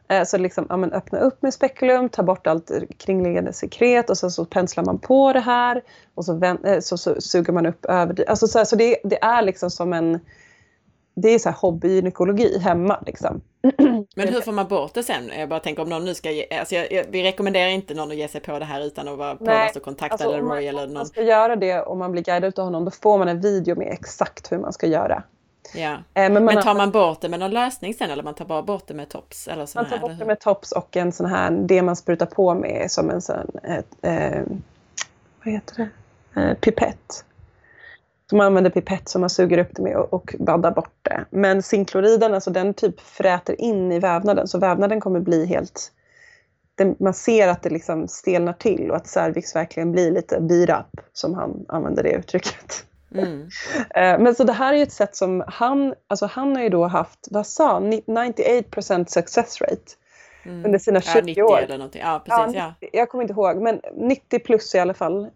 Eh, 0.07 0.24
så 0.24 0.38
liksom, 0.38 0.66
ja, 0.70 0.78
men 0.78 0.91
öppna 0.94 1.20
upp 1.20 1.41
med 1.41 1.53
spekulum, 1.53 2.10
ta 2.10 2.24
bort 2.24 2.48
allt 2.48 2.72
kringliggande 2.98 3.53
sekret 3.53 4.10
och 4.10 4.18
så, 4.18 4.32
så 4.32 4.45
penslar 4.45 4.86
man 4.86 4.99
på 4.99 5.34
det 5.34 5.40
här 5.40 5.82
och 6.16 6.26
så, 6.26 6.44
eh, 6.44 6.80
så, 6.80 6.98
så 6.98 7.22
suger 7.22 7.53
man 7.53 7.66
upp 7.66 7.86
över 7.86 8.14
det. 8.14 8.28
Alltså, 8.28 8.48
så, 8.48 8.66
så 8.66 8.76
det, 8.76 8.98
det 9.03 9.24
är 9.24 9.41
liksom 9.41 9.70
som 9.70 9.94
en 9.94 10.20
det 11.22 11.30
är 11.30 11.40
så 11.40 11.49
här 11.49 11.57
hobbygynekologi 11.57 12.60
hemma. 12.60 13.03
Liksom. 13.06 13.41
Men 14.15 14.27
hur 14.27 14.41
får 14.41 14.52
man 14.52 14.68
bort 14.68 14.94
det 14.94 15.03
sen? 15.03 15.31
Jag 15.38 15.49
bara 15.49 15.60
tänker 15.60 15.84
om 15.84 15.90
någon 15.90 16.06
nu 16.06 16.15
ska 16.15 16.31
ge, 16.31 16.48
alltså 16.60 16.76
jag, 16.76 16.91
jag, 16.91 17.06
vi 17.10 17.23
rekommenderar 17.23 17.69
inte 17.69 17.94
någon 17.94 18.11
att 18.11 18.18
ge 18.18 18.27
sig 18.27 18.41
på 18.41 18.60
det 18.60 18.65
här 18.65 18.81
utan 18.81 19.07
att 19.07 19.18
vara 19.18 19.36
påläst 19.36 19.76
och 19.76 19.84
kontakta 19.84 20.14
alltså, 20.14 20.30
eller 20.30 20.41
Roy 20.41 20.68
eller 20.68 20.81
någon. 20.81 20.90
Om 20.90 20.94
man 20.94 21.06
ska 21.06 21.22
göra 21.22 21.56
det 21.56 21.81
och 21.81 21.98
man 21.98 22.11
blir 22.11 22.23
guidad 22.23 22.60
av 22.60 22.65
honom 22.65 22.86
då 22.86 22.91
får 22.91 23.18
man 23.18 23.27
en 23.27 23.41
video 23.41 23.76
med 23.76 23.88
exakt 23.88 24.52
hur 24.52 24.57
man 24.57 24.73
ska 24.73 24.88
göra. 24.88 25.23
Ja. 25.73 25.91
Eh, 25.91 25.99
men, 26.14 26.34
man 26.34 26.45
men 26.45 26.64
tar 26.64 26.76
man 26.76 26.91
bort 26.91 27.22
det 27.22 27.30
med 27.30 27.40
någon 27.40 27.52
lösning 27.52 27.94
sen 27.94 28.10
eller 28.10 28.23
man 28.23 28.34
tar 28.34 28.45
bara 28.45 28.61
bort 28.61 28.88
det 28.88 28.94
med 28.94 29.10
tops? 29.10 29.48
Eller 29.48 29.68
man 29.76 29.86
tar 29.86 29.98
här, 29.98 29.99
bort 29.99 30.19
det 30.19 30.26
med 30.26 30.40
tops 30.40 30.72
och 30.72 30.98
en 30.98 31.11
sån 31.11 31.26
här, 31.26 31.52
det 31.52 31.81
man 31.81 31.95
sprutar 31.95 32.26
på 32.26 32.53
med 32.53 32.91
som 32.91 33.10
en 33.10 33.22
sån, 33.22 33.52
ett, 33.64 33.95
eh, 34.02 34.41
vad 35.44 35.53
heter 35.53 35.90
det, 36.34 36.41
eh, 36.41 36.53
pipett. 36.53 37.26
Man 38.32 38.48
använder 38.48 38.72
pipett 38.72 39.10
som 39.10 39.22
man 39.22 39.30
suger 39.30 39.58
upp 39.58 39.70
det 39.72 39.82
med 39.82 39.96
och, 39.96 40.14
och 40.14 40.36
baddar 40.40 40.72
bort 40.72 40.94
det. 41.02 41.26
Men 41.30 41.64
zinkloriden, 41.64 42.34
alltså 42.34 42.52
den 42.52 42.74
typ 42.74 43.00
fräter 43.00 43.62
in 43.62 43.92
i 43.92 44.00
vävnaden 44.00 44.48
så 44.48 44.60
vävnaden 44.60 45.02
kommer 45.02 45.20
bli 45.20 45.46
helt... 45.46 45.92
Den, 46.76 46.96
man 47.00 47.14
ser 47.14 47.48
att 47.48 47.64
det 47.64 47.70
liksom 47.70 48.08
stelnar 48.08 48.54
till 48.54 48.92
och 48.92 48.96
att 48.96 49.08
cervix 49.08 49.56
verkligen 49.56 49.92
blir 49.92 50.12
lite 50.12 50.40
beat 50.42 50.70
up, 50.70 51.06
som 51.14 51.34
han 51.34 51.66
använder 51.68 52.04
det 52.04 52.12
uttrycket. 52.12 52.86
Mm. 53.16 53.50
Eh, 53.96 54.20
men 54.20 54.36
så 54.36 54.44
det 54.44 54.54
här 54.54 54.74
är 54.74 54.84
ett 54.84 54.92
sätt 54.92 55.16
som 55.16 55.44
han, 55.48 55.94
alltså 56.08 56.26
han 56.26 56.56
har 56.56 56.64
ju 56.64 56.70
då 56.70 56.88
haft, 56.88 57.28
vad 57.32 57.48
sa 57.48 57.80
98% 57.80 59.06
success 59.06 59.62
rate. 59.62 59.76
Mm. 60.44 60.66
Under 60.66 60.80
sina 60.80 61.02
20 61.02 61.12
ja, 61.16 61.22
90 61.22 61.44
år. 61.44 61.58
Eller 61.58 61.78
någonting. 61.78 62.02
Ja, 62.02 62.22
precis, 62.26 62.56
ja, 62.56 62.74
ja. 62.80 62.88
Jag 62.94 63.10
kommer 63.10 63.22
inte 63.22 63.34
ihåg, 63.34 63.62
men 63.62 63.82
90 63.96 64.40
plus 64.40 64.76
i 64.76 64.80
alla 64.80 64.94
fall. 64.94 65.30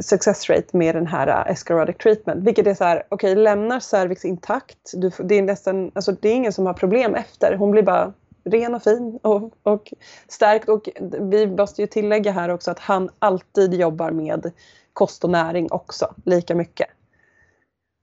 Success 0.00 0.50
rate 0.50 0.76
med 0.76 0.94
den 0.94 1.06
här 1.06 1.26
äh, 1.26 1.52
Escarotic 1.52 1.96
treatment. 1.96 2.44
Vilket 2.44 2.66
är 2.66 2.74
så 2.74 2.84
här, 2.84 3.02
okej 3.08 3.32
okay, 3.32 3.42
lämnar 3.42 3.80
cervix 3.80 4.24
intakt. 4.24 4.92
Du, 4.94 5.10
det, 5.18 5.34
är 5.34 5.42
nästan, 5.42 5.90
alltså, 5.94 6.12
det 6.12 6.28
är 6.28 6.34
ingen 6.34 6.52
som 6.52 6.66
har 6.66 6.74
problem 6.74 7.14
efter. 7.14 7.56
Hon 7.56 7.70
blir 7.70 7.82
bara 7.82 8.12
ren 8.44 8.74
och 8.74 8.82
fin 8.82 9.18
och, 9.22 9.52
och 9.62 9.92
stärkt. 10.28 10.68
Och 10.68 10.88
vi 11.20 11.46
måste 11.46 11.80
ju 11.80 11.86
tillägga 11.86 12.32
här 12.32 12.48
också 12.48 12.70
att 12.70 12.78
han 12.78 13.10
alltid 13.18 13.74
jobbar 13.74 14.10
med 14.10 14.52
kost 14.92 15.24
och 15.24 15.30
näring 15.30 15.72
också, 15.72 16.14
lika 16.24 16.54
mycket. 16.54 16.88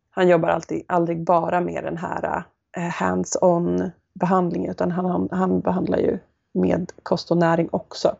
Han 0.09 0.27
jobbar 0.27 0.49
alltid, 0.49 0.83
aldrig 0.87 1.23
bara 1.23 1.61
med 1.61 1.83
den 1.83 1.97
här 1.97 2.43
uh, 2.77 2.83
hands-on 2.83 3.91
behandlingen 4.13 4.71
utan 4.71 4.91
han, 4.91 5.05
han, 5.05 5.29
han 5.31 5.59
behandlar 5.59 5.97
ju 5.97 6.19
med 6.53 6.91
kost 7.03 7.31
och 7.31 7.37
näring 7.37 7.69
också. 7.71 8.15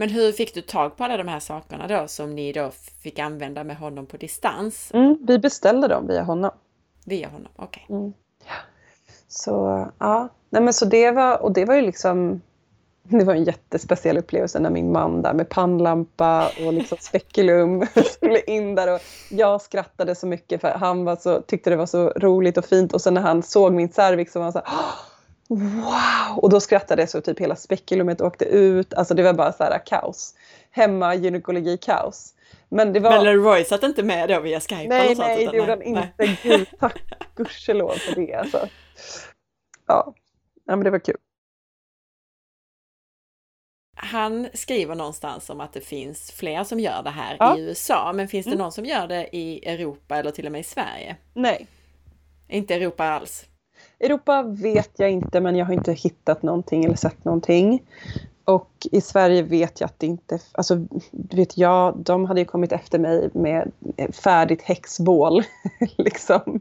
Men 0.00 0.10
hur 0.10 0.32
fick 0.32 0.54
du 0.54 0.60
tag 0.60 0.96
på 0.96 1.04
alla 1.04 1.16
de 1.16 1.28
här 1.28 1.40
sakerna 1.40 1.86
då 1.86 2.08
som 2.08 2.34
ni 2.34 2.52
då 2.52 2.70
fick 3.02 3.18
använda 3.18 3.64
med 3.64 3.76
honom 3.76 4.06
på 4.06 4.16
distans? 4.16 4.90
Mm, 4.94 5.18
vi 5.26 5.38
beställde 5.38 5.88
dem 5.88 6.06
via 6.06 6.22
honom. 6.22 6.50
Via 7.04 7.28
honom, 7.28 7.52
okej. 7.56 7.84
Okay. 7.88 7.96
Mm. 7.96 8.12
Ja. 8.46 8.52
Så 9.28 9.86
ja, 9.98 10.28
Nej, 10.50 10.62
men 10.62 10.74
så 10.74 10.84
det 10.84 11.10
var, 11.10 11.42
och 11.42 11.52
det 11.52 11.64
var 11.64 11.74
ju 11.74 11.80
liksom 11.80 12.40
det 13.02 13.24
var 13.24 13.34
en 13.34 13.44
jättespeciell 13.44 14.18
upplevelse 14.18 14.60
när 14.60 14.70
min 14.70 14.92
man 14.92 15.22
där 15.22 15.34
med 15.34 15.48
pannlampa 15.48 16.50
och 16.66 16.72
liksom 16.72 16.98
spekulum 17.00 17.86
skulle 18.12 18.40
in 18.40 18.74
där 18.74 18.94
och 18.94 19.00
jag 19.30 19.62
skrattade 19.62 20.14
så 20.14 20.26
mycket 20.26 20.60
för 20.60 20.68
han 20.68 21.04
var 21.04 21.16
så, 21.16 21.40
tyckte 21.40 21.70
det 21.70 21.76
var 21.76 21.86
så 21.86 22.08
roligt 22.08 22.58
och 22.58 22.64
fint 22.64 22.92
och 22.92 23.00
sen 23.00 23.14
när 23.14 23.22
han 23.22 23.42
såg 23.42 23.72
min 23.72 23.92
cervix 23.92 24.32
så 24.32 24.38
var 24.38 24.44
han 24.44 24.52
så 24.52 24.62
här, 24.64 24.78
Wow! 25.50 26.38
Och 26.38 26.50
då 26.50 26.60
skrattade 26.60 27.06
så 27.06 27.20
typ 27.20 27.40
hela 27.40 27.56
spekulumet 27.56 28.20
åkte 28.20 28.44
ut. 28.44 28.94
Alltså 28.94 29.14
det 29.14 29.22
var 29.22 29.32
bara 29.32 29.52
så 29.52 29.64
här 29.64 29.86
kaos. 29.86 30.34
Hemma 30.70 31.14
gynekologi 31.14 31.76
kaos. 31.76 32.34
Men 32.68 32.92
det 32.92 33.00
var... 33.00 33.10
Men 33.10 33.24
Leroy 33.24 33.64
satt 33.64 33.82
inte 33.82 34.02
med 34.02 34.28
då 34.28 34.40
via 34.40 34.60
Skype? 34.60 34.88
Nej, 34.88 35.06
sånt, 35.06 35.18
nej, 35.18 35.46
det 35.46 35.56
gjorde 35.56 35.70
han 35.70 35.82
inte. 35.82 36.36
Gud, 36.42 36.68
tack 36.80 37.02
gudskelov 37.34 37.94
för 37.94 38.14
det 38.14 38.34
alltså. 38.34 38.68
Ja. 39.86 40.14
ja, 40.66 40.76
men 40.76 40.84
det 40.84 40.90
var 40.90 40.98
kul. 40.98 41.16
Han 43.96 44.48
skriver 44.54 44.94
någonstans 44.94 45.50
om 45.50 45.60
att 45.60 45.72
det 45.72 45.80
finns 45.80 46.32
fler 46.32 46.64
som 46.64 46.80
gör 46.80 47.02
det 47.02 47.10
här 47.10 47.36
ja. 47.38 47.58
i 47.58 47.60
USA, 47.60 48.12
men 48.12 48.28
finns 48.28 48.46
det 48.46 48.52
mm. 48.52 48.58
någon 48.58 48.72
som 48.72 48.84
gör 48.84 49.06
det 49.06 49.36
i 49.36 49.68
Europa 49.68 50.16
eller 50.16 50.30
till 50.30 50.46
och 50.46 50.52
med 50.52 50.60
i 50.60 50.64
Sverige? 50.64 51.16
Nej. 51.34 51.66
Inte 52.48 52.74
Europa 52.74 53.04
alls? 53.04 53.46
Europa 54.00 54.42
vet 54.42 54.90
jag 54.96 55.10
inte, 55.10 55.40
men 55.40 55.56
jag 55.56 55.66
har 55.66 55.74
inte 55.74 55.92
hittat 55.92 56.42
någonting 56.42 56.84
eller 56.84 56.96
sett 56.96 57.24
någonting. 57.24 57.82
Och 58.44 58.70
i 58.92 59.00
Sverige 59.00 59.42
vet 59.42 59.80
jag 59.80 59.86
att 59.86 59.98
det 59.98 60.06
inte, 60.06 60.38
alltså 60.52 60.86
vet 61.10 61.58
jag, 61.58 61.96
de 61.96 62.24
hade 62.24 62.40
ju 62.40 62.44
kommit 62.44 62.72
efter 62.72 62.98
mig 62.98 63.30
med 63.32 63.72
färdigt 64.12 64.62
häxbål. 64.62 65.42
liksom. 65.96 66.60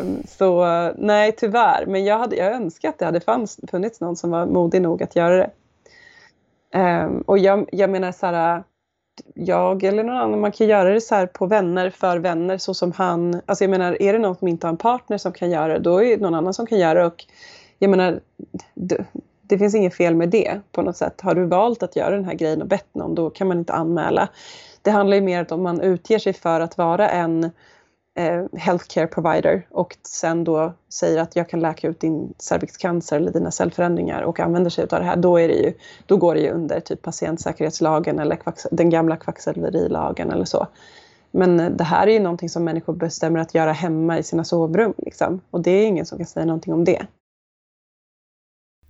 um, 0.00 0.22
så 0.28 0.64
nej, 0.98 1.32
tyvärr. 1.36 1.86
Men 1.86 2.04
jag 2.04 2.18
hade 2.18 2.36
jag 2.36 2.52
önskar 2.52 2.88
att 2.88 2.98
det 2.98 3.04
hade 3.04 3.20
fanns, 3.20 3.60
funnits 3.70 4.00
någon 4.00 4.16
som 4.16 4.30
var 4.30 4.46
modig 4.46 4.82
nog 4.82 5.02
att 5.02 5.16
göra 5.16 5.36
det. 5.36 5.50
Um, 6.78 7.20
och 7.20 7.38
jag, 7.38 7.68
jag 7.72 7.90
menar 7.90 8.12
så 8.12 8.26
här, 8.26 8.62
jag 9.34 9.84
eller 9.84 10.04
någon 10.04 10.16
annan, 10.16 10.40
man 10.40 10.52
kan 10.52 10.66
göra 10.66 10.94
det 10.94 11.00
så 11.00 11.14
här 11.14 11.26
på 11.26 11.46
vänner 11.46 11.90
för 11.90 12.18
vänner 12.18 12.58
så 12.58 12.74
som 12.74 12.92
han, 12.92 13.40
alltså 13.46 13.64
jag 13.64 13.70
menar 13.70 14.02
är 14.02 14.12
det 14.12 14.18
någon 14.18 14.36
som 14.36 14.48
inte 14.48 14.66
har 14.66 14.72
en 14.72 14.76
partner 14.76 15.18
som 15.18 15.32
kan 15.32 15.50
göra 15.50 15.72
det, 15.72 15.78
då 15.78 16.04
är 16.04 16.16
det 16.16 16.22
någon 16.22 16.34
annan 16.34 16.54
som 16.54 16.66
kan 16.66 16.78
göra 16.78 17.00
det 17.00 17.06
och 17.06 17.24
jag 17.78 17.90
menar 17.90 18.20
det, 18.74 19.04
det 19.42 19.58
finns 19.58 19.74
inget 19.74 19.94
fel 19.94 20.14
med 20.14 20.28
det 20.28 20.60
på 20.72 20.82
något 20.82 20.96
sätt. 20.96 21.20
Har 21.20 21.34
du 21.34 21.44
valt 21.44 21.82
att 21.82 21.96
göra 21.96 22.16
den 22.16 22.24
här 22.24 22.34
grejen 22.34 22.62
och 22.62 22.68
bett 22.68 22.94
någon, 22.94 23.14
då 23.14 23.30
kan 23.30 23.48
man 23.48 23.58
inte 23.58 23.72
anmäla. 23.72 24.28
Det 24.82 24.90
handlar 24.90 25.16
ju 25.16 25.20
mer 25.20 25.46
om 25.52 25.58
att 25.58 25.62
man 25.62 25.80
utger 25.80 26.18
sig 26.18 26.32
för 26.32 26.60
att 26.60 26.78
vara 26.78 27.08
en 27.08 27.44
eh, 27.44 27.50
Eh, 28.16 28.44
healthcare 28.52 29.06
provider 29.06 29.66
och 29.70 29.96
sen 30.02 30.44
då 30.44 30.72
säger 30.88 31.20
att 31.20 31.36
jag 31.36 31.48
kan 31.48 31.60
läka 31.60 31.88
ut 31.88 32.00
din 32.00 32.34
cervixcancer 32.38 33.16
eller 33.16 33.32
dina 33.32 33.50
cellförändringar 33.50 34.22
och 34.22 34.40
använder 34.40 34.70
sig 34.70 34.82
av 34.82 34.88
det 35.00 35.04
här, 35.04 35.16
då, 35.16 35.40
är 35.40 35.48
det 35.48 35.54
ju, 35.54 35.72
då 36.06 36.16
går 36.16 36.34
det 36.34 36.40
ju 36.40 36.50
under 36.50 36.80
typ 36.80 37.02
patientsäkerhetslagen 37.02 38.18
eller 38.18 38.38
den 38.70 38.90
gamla 38.90 39.16
kvacksalverilagen 39.16 40.30
eller 40.30 40.44
så. 40.44 40.66
Men 41.30 41.76
det 41.76 41.84
här 41.84 42.06
är 42.06 42.12
ju 42.12 42.20
någonting 42.20 42.48
som 42.48 42.64
människor 42.64 42.92
bestämmer 42.92 43.40
att 43.40 43.54
göra 43.54 43.72
hemma 43.72 44.18
i 44.18 44.22
sina 44.22 44.44
sovrum. 44.44 44.94
Liksom. 44.96 45.40
Och 45.50 45.60
det 45.60 45.70
är 45.70 45.86
ingen 45.86 46.06
som 46.06 46.18
kan 46.18 46.26
säga 46.26 46.46
någonting 46.46 46.72
om 46.72 46.84
det. 46.84 47.06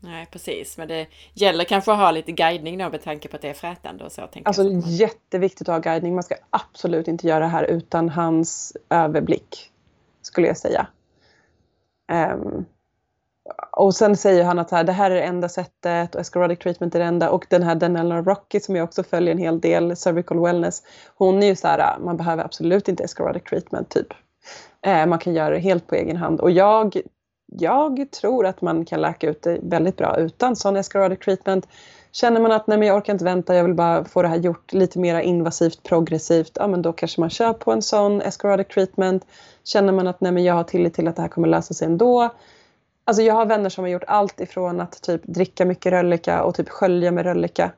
Nej, 0.05 0.26
precis. 0.31 0.78
Men 0.78 0.89
det 0.89 1.06
gäller 1.35 1.64
kanske 1.64 1.93
att 1.93 1.98
ha 1.98 2.10
lite 2.10 2.32
guidning 2.32 2.78
då 2.78 2.90
med 2.90 3.02
tanke 3.02 3.28
på 3.28 3.36
att 3.36 3.43
det 3.43 3.48
är 3.48 3.55
frätande 3.55 4.05
och 4.05 4.12
så. 4.12 4.28
Alltså 4.44 4.62
jag. 4.62 4.82
jätteviktigt 4.86 5.68
att 5.68 5.74
ha 5.74 5.93
guidning. 5.93 6.14
Man 6.14 6.22
ska 6.22 6.35
absolut 6.51 7.09
inte 7.09 7.26
göra 7.26 7.40
det 7.40 7.47
här 7.47 7.64
utan 7.64 8.09
hans 8.09 8.76
överblick. 8.90 9.70
Skulle 10.22 10.47
jag 10.47 10.56
säga. 10.56 10.86
Um, 12.12 12.64
och 13.70 13.94
sen 13.94 14.16
säger 14.16 14.44
han 14.44 14.59
att 14.59 14.70
här, 14.70 14.85
det 14.85 14.93
här 14.93 15.10
är 15.10 15.14
det 15.14 15.22
enda 15.22 15.48
sättet 15.48 16.14
och 16.14 16.20
escarodic 16.20 16.59
treatment 16.59 16.94
är 16.94 16.98
det 16.98 17.05
enda 17.05 17.31
och 17.31 17.47
den 17.51 17.62
här 17.62 17.74
Danella 17.74 18.22
Rocky 18.22 18.60
som 18.60 18.76
jag 18.76 18.85
också 18.85 19.02
följer 19.02 19.32
en 19.32 19.39
hel 19.39 19.60
del, 19.60 19.97
cervical 19.97 20.40
wellness, 20.40 20.82
hon 21.14 21.43
är 21.43 21.47
ju 21.47 21.56
så 21.56 21.68
här, 21.68 21.98
man 21.98 22.16
behöver 22.16 22.44
absolut 22.44 22.89
inte 22.89 23.05
escarodic 23.05 23.43
treatment 23.44 23.89
typ. 23.89 24.09
Eh, 24.86 25.06
man 25.06 25.18
kan 25.18 25.35
göra 25.35 25.55
det 25.55 25.60
helt 25.60 25.86
på 25.86 25.94
egen 25.94 26.16
hand 26.16 26.40
och 26.40 26.51
jag 26.51 27.01
jag 27.46 28.10
tror 28.10 28.46
att 28.46 28.62
man 28.62 28.84
kan 28.84 29.00
läka 29.00 29.30
ut 29.30 29.42
det 29.42 29.58
väldigt 29.62 29.96
bra 29.96 30.16
utan 30.18 30.56
sån 30.56 30.76
escarodic 30.76 31.18
treatment. 31.18 31.68
Känner 32.12 32.40
man 32.40 32.52
att 32.52 32.66
nej 32.66 32.78
men 32.78 32.88
jag 32.88 32.96
orkar 32.96 33.12
inte 33.12 33.24
vänta, 33.24 33.54
jag 33.54 33.64
vill 33.64 33.74
bara 33.74 34.04
få 34.04 34.22
det 34.22 34.28
här 34.28 34.36
gjort 34.36 34.72
lite 34.72 34.98
mer 34.98 35.20
invasivt, 35.20 35.82
progressivt, 35.82 36.52
ja 36.54 36.66
men 36.66 36.82
då 36.82 36.92
kanske 36.92 37.20
man 37.20 37.30
kör 37.30 37.52
på 37.52 37.72
en 37.72 37.82
sån 37.82 38.20
escarodic 38.20 38.68
treatment. 38.68 39.26
Känner 39.64 39.92
man 39.92 40.06
att 40.06 40.20
nej 40.20 40.32
men 40.32 40.44
jag 40.44 40.54
har 40.54 40.64
tillit 40.64 40.94
till 40.94 41.08
att 41.08 41.16
det 41.16 41.22
här 41.22 41.28
kommer 41.28 41.48
lösa 41.48 41.74
sig 41.74 41.86
ändå, 41.86 42.30
Alltså 43.04 43.22
jag 43.22 43.34
har 43.34 43.46
vänner 43.46 43.68
som 43.68 43.84
har 43.84 43.88
gjort 43.88 44.04
allt 44.06 44.40
ifrån 44.40 44.80
att 44.80 45.02
typ 45.02 45.22
dricka 45.24 45.64
mycket 45.64 45.92
röllika 45.92 46.44
och 46.44 46.54
typ 46.54 46.68
skölja 46.68 47.10
med 47.10 47.24
röllika 47.24 47.72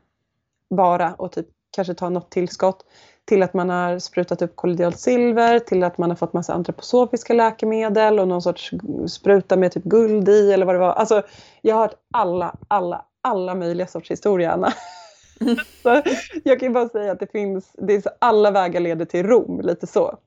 bara 0.74 1.14
och 1.14 1.32
typ 1.32 1.46
kanske 1.70 1.94
ta 1.94 2.08
något 2.08 2.30
tillskott 2.30 2.84
till 3.26 3.42
att 3.42 3.54
man 3.54 3.70
har 3.70 3.98
sprutat 3.98 4.42
upp 4.42 4.56
kollodialt 4.56 5.00
silver, 5.00 5.58
till 5.58 5.84
att 5.84 5.98
man 5.98 6.10
har 6.10 6.16
fått 6.16 6.32
massa 6.32 6.54
antroposofiska 6.54 7.34
läkemedel 7.34 8.20
och 8.20 8.28
någon 8.28 8.42
sorts 8.42 8.70
spruta 9.08 9.56
med 9.56 9.72
typ 9.72 9.84
guld 9.84 10.28
i 10.28 10.52
eller 10.52 10.66
vad 10.66 10.74
det 10.74 10.78
var. 10.78 10.92
Alltså, 10.92 11.22
jag 11.62 11.74
har 11.74 11.82
hört 11.82 11.94
alla, 12.12 12.56
alla, 12.68 13.04
alla 13.22 13.54
möjliga 13.54 13.86
sorts 13.86 14.10
historier, 14.10 14.50
Anna. 14.50 14.72
så 15.82 16.02
jag 16.44 16.60
kan 16.60 16.72
bara 16.72 16.88
säga 16.88 17.12
att 17.12 17.20
det 17.20 17.32
finns, 17.32 17.72
det 17.74 17.94
är 17.94 18.00
så, 18.00 18.10
alla 18.18 18.50
vägar 18.50 18.80
leder 18.80 19.04
till 19.04 19.26
Rom, 19.26 19.60
lite 19.60 19.86
så. 19.86 20.18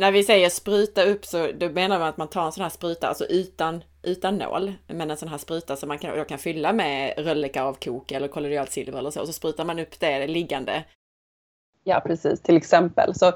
När 0.00 0.12
vi 0.12 0.24
säger 0.24 0.48
spruta 0.48 1.04
upp 1.04 1.24
så 1.24 1.52
då 1.52 1.68
menar 1.68 1.98
man 1.98 2.08
att 2.08 2.16
man 2.16 2.28
tar 2.28 2.46
en 2.46 2.52
sån 2.52 2.62
här 2.62 2.70
spruta, 2.70 3.08
alltså 3.08 3.24
utan, 3.24 3.84
utan 4.04 4.38
nål, 4.38 4.72
men 4.86 5.10
en 5.10 5.16
sån 5.16 5.28
här 5.28 5.38
spruta 5.38 5.76
som 5.76 5.88
man 5.88 5.98
kan, 5.98 6.24
kan 6.24 6.38
fylla 6.38 6.72
med 6.72 7.14
rölleka 7.16 7.64
avkok 7.64 8.12
eller 8.12 8.28
kollodialt 8.28 8.72
silver 8.72 8.98
eller 8.98 9.10
så, 9.10 9.20
och 9.20 9.26
så 9.26 9.32
sprutar 9.32 9.64
man 9.64 9.78
upp 9.78 10.00
det 10.00 10.26
liggande. 10.26 10.84
Ja, 11.84 12.02
precis, 12.06 12.40
till 12.40 12.56
exempel. 12.56 13.14
Så 13.14 13.32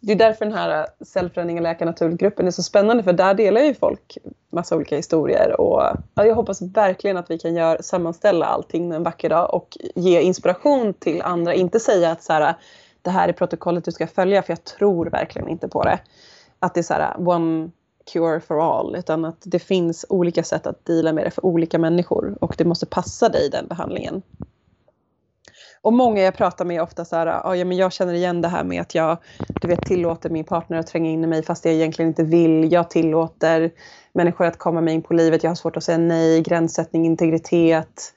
det 0.00 0.12
är 0.12 0.16
därför 0.16 0.44
den 0.44 0.54
här 0.54 0.86
cellförändring 1.04 1.56
och 1.56 1.62
läkarnaturgruppen 1.62 2.46
är 2.46 2.50
så 2.50 2.62
spännande, 2.62 3.02
för 3.02 3.12
där 3.12 3.34
delar 3.34 3.60
ju 3.60 3.74
folk 3.74 4.18
massa 4.52 4.76
olika 4.76 4.96
historier 4.96 5.60
och 5.60 5.82
ja, 6.14 6.26
jag 6.26 6.34
hoppas 6.34 6.62
verkligen 6.62 7.16
att 7.16 7.30
vi 7.30 7.38
kan 7.38 7.54
gör, 7.54 7.78
sammanställa 7.80 8.46
allting 8.46 8.92
en 8.92 9.02
vacker 9.02 9.28
dag 9.28 9.54
och 9.54 9.78
ge 9.94 10.20
inspiration 10.20 10.94
till 10.94 11.22
andra, 11.22 11.54
inte 11.54 11.80
säga 11.80 12.10
att 12.10 12.22
så 12.22 12.32
här, 12.32 12.54
det 13.02 13.10
här 13.10 13.28
är 13.28 13.32
protokollet 13.32 13.84
du 13.84 13.92
ska 13.92 14.06
följa, 14.06 14.42
för 14.42 14.52
jag 14.52 14.64
tror 14.64 15.06
verkligen 15.06 15.48
inte 15.48 15.68
på 15.68 15.82
det. 15.82 16.00
Att 16.58 16.74
det 16.74 16.80
är 16.80 16.82
så 16.82 16.94
här, 16.94 17.28
one 17.28 17.70
cure 18.12 18.40
for 18.40 18.78
all, 18.78 18.96
utan 18.96 19.24
att 19.24 19.42
det 19.44 19.58
finns 19.58 20.06
olika 20.08 20.42
sätt 20.42 20.66
att 20.66 20.84
dela 20.84 21.12
med 21.12 21.24
det 21.24 21.30
för 21.30 21.46
olika 21.46 21.78
människor 21.78 22.38
och 22.40 22.54
det 22.58 22.64
måste 22.64 22.86
passa 22.86 23.28
dig 23.28 23.50
den 23.50 23.68
behandlingen. 23.68 24.22
Och 25.82 25.92
många 25.92 26.22
jag 26.22 26.36
pratar 26.36 26.64
med 26.64 26.76
är 26.76 26.80
ofta 26.80 27.04
så 27.04 27.16
här, 27.16 27.26
ah, 27.26 27.56
ja 27.56 27.64
men 27.64 27.76
jag 27.76 27.92
känner 27.92 28.14
igen 28.14 28.40
det 28.40 28.48
här 28.48 28.64
med 28.64 28.80
att 28.80 28.94
jag 28.94 29.18
du 29.60 29.68
vet, 29.68 29.82
tillåter 29.82 30.30
min 30.30 30.44
partner 30.44 30.78
att 30.78 30.86
tränga 30.86 31.10
in 31.10 31.24
i 31.24 31.26
mig 31.26 31.42
fast 31.42 31.64
jag 31.64 31.74
egentligen 31.74 32.08
inte 32.08 32.24
vill. 32.24 32.72
Jag 32.72 32.90
tillåter 32.90 33.70
människor 34.12 34.46
att 34.46 34.58
komma 34.58 34.80
mig 34.80 34.94
in 34.94 35.02
på 35.02 35.14
livet. 35.14 35.42
Jag 35.42 35.50
har 35.50 35.54
svårt 35.54 35.76
att 35.76 35.84
säga 35.84 35.98
nej, 35.98 36.42
gränssättning, 36.42 37.06
integritet. 37.06 38.12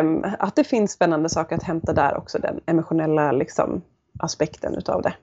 Um, 0.00 0.24
att 0.38 0.56
det 0.56 0.64
finns 0.64 0.92
spännande 0.92 1.28
saker 1.28 1.56
att 1.56 1.62
hämta 1.62 1.92
där 1.92 2.16
också, 2.16 2.38
den 2.38 2.60
emotionella 2.66 3.32
liksom, 3.32 3.82
aspekten 4.18 4.74
utav 4.74 5.02
det. 5.02 5.14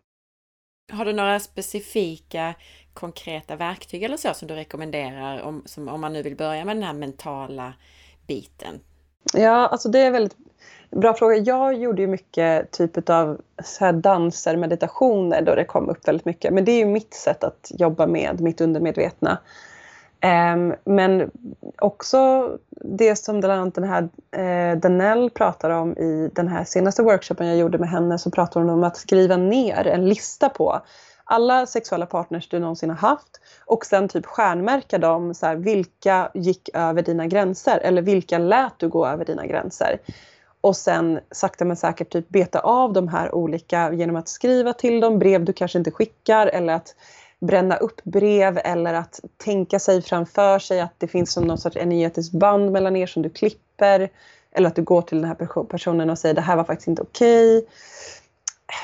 Har 0.91 1.05
du 1.05 1.13
några 1.13 1.39
specifika 1.39 2.55
konkreta 2.99 3.55
verktyg 3.55 4.03
eller 4.03 4.17
så 4.17 4.33
som 4.33 4.47
du 4.47 4.53
rekommenderar 4.53 5.41
om, 5.41 5.63
som, 5.65 5.87
om 5.87 6.01
man 6.01 6.13
nu 6.13 6.21
vill 6.23 6.35
börja 6.35 6.65
med 6.65 6.75
den 6.75 6.83
här 6.83 6.93
mentala 6.93 7.73
biten? 8.27 8.79
Ja, 9.33 9.67
alltså 9.67 9.89
det 9.89 9.99
är 9.99 10.11
väldigt 10.11 10.37
bra 10.91 11.13
fråga. 11.13 11.35
Jag 11.35 11.73
gjorde 11.73 12.01
ju 12.01 12.07
mycket 12.07 12.71
typ 12.71 13.09
av 13.09 13.41
så 13.63 13.85
här 13.85 13.93
danser, 13.93 14.57
meditationer 14.57 15.41
då 15.41 15.55
det 15.55 15.65
kom 15.65 15.89
upp 15.89 16.07
väldigt 16.07 16.25
mycket. 16.25 16.53
Men 16.53 16.65
det 16.65 16.71
är 16.71 16.79
ju 16.79 16.85
mitt 16.85 17.13
sätt 17.13 17.43
att 17.43 17.71
jobba 17.77 18.07
med 18.07 18.41
mitt 18.41 18.61
undermedvetna. 18.61 19.37
Um, 20.53 20.75
men 20.85 21.31
också 21.77 22.51
det 22.69 23.15
som 23.15 23.39
bland 23.39 23.61
annat 23.61 23.75
den 23.75 23.83
här 23.83 24.09
eh, 24.31 24.77
Danell 24.77 25.29
pratar 25.29 25.69
om 25.69 25.97
i 25.97 26.31
den 26.33 26.47
här 26.47 26.63
senaste 26.63 27.03
workshopen 27.03 27.47
jag 27.47 27.57
gjorde 27.57 27.77
med 27.77 27.89
henne 27.89 28.17
så 28.17 28.31
pratar 28.31 28.59
hon 28.59 28.69
om 28.69 28.83
att 28.83 28.97
skriva 28.97 29.37
ner 29.37 29.87
en 29.87 30.09
lista 30.09 30.49
på 30.49 30.81
alla 31.27 31.65
sexuella 31.65 32.05
partners 32.05 32.49
du 32.49 32.59
någonsin 32.59 32.89
har 32.89 32.97
haft 32.97 33.41
och 33.65 33.85
sen 33.85 34.07
typ 34.07 34.25
stjärnmärka 34.25 34.97
dem, 34.97 35.33
så 35.33 35.45
här, 35.45 35.55
vilka 35.55 36.31
gick 36.33 36.69
över 36.73 37.01
dina 37.01 37.27
gränser 37.27 37.79
eller 37.79 38.01
vilka 38.01 38.37
lät 38.37 38.79
du 38.79 38.89
gå 38.89 39.07
över 39.07 39.25
dina 39.25 39.45
gränser. 39.45 39.99
Och 40.61 40.75
sen 40.75 41.19
sakta 41.31 41.65
men 41.65 41.77
säkert 41.77 42.09
typ 42.09 42.29
beta 42.29 42.59
av 42.59 42.93
de 42.93 43.07
här 43.07 43.35
olika 43.35 43.93
genom 43.93 44.15
att 44.15 44.29
skriva 44.29 44.73
till 44.73 44.99
dem 44.99 45.19
brev 45.19 45.45
du 45.45 45.53
kanske 45.53 45.77
inte 45.77 45.91
skickar 45.91 46.47
eller 46.47 46.73
att 46.73 46.95
bränna 47.39 47.77
upp 47.77 48.03
brev 48.03 48.59
eller 48.63 48.93
att 48.93 49.19
tänka 49.37 49.79
sig 49.79 50.01
framför 50.01 50.59
sig 50.59 50.81
att 50.81 50.93
det 50.97 51.07
finns 51.07 51.31
som 51.31 51.43
någon 51.43 51.57
sorts 51.57 51.77
energetiskt 51.77 52.33
band 52.33 52.71
mellan 52.71 52.95
er 52.95 53.07
som 53.07 53.21
du 53.21 53.29
klipper. 53.29 54.09
Eller 54.51 54.67
att 54.67 54.75
du 54.75 54.83
går 54.83 55.01
till 55.01 55.21
den 55.21 55.27
här 55.27 55.63
personen 55.63 56.09
och 56.09 56.19
säger 56.19 56.35
det 56.35 56.41
här 56.41 56.55
var 56.55 56.63
faktiskt 56.63 56.87
inte 56.87 57.01
okej. 57.01 57.57
Okay. 57.57 57.69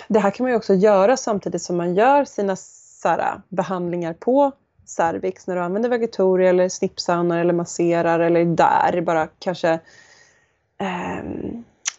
Det 0.07 0.19
här 0.19 0.31
kan 0.31 0.43
man 0.43 0.51
ju 0.51 0.57
också 0.57 0.73
göra 0.73 1.18
samtidigt 1.18 1.61
som 1.61 1.77
man 1.77 1.95
gör 1.95 2.26
sina 2.26 2.55
här, 3.03 3.41
behandlingar 3.49 4.14
på 4.14 4.51
cervix 4.85 5.47
när 5.47 5.55
du 5.55 5.61
använder 5.61 5.89
vagatoria 5.89 6.49
eller 6.49 6.69
snipsaunar 6.69 7.39
eller 7.39 7.53
masserar 7.53 8.19
eller 8.19 8.45
där 8.45 9.01
bara 9.01 9.27
kanske 9.39 9.80
eh, 10.77 11.23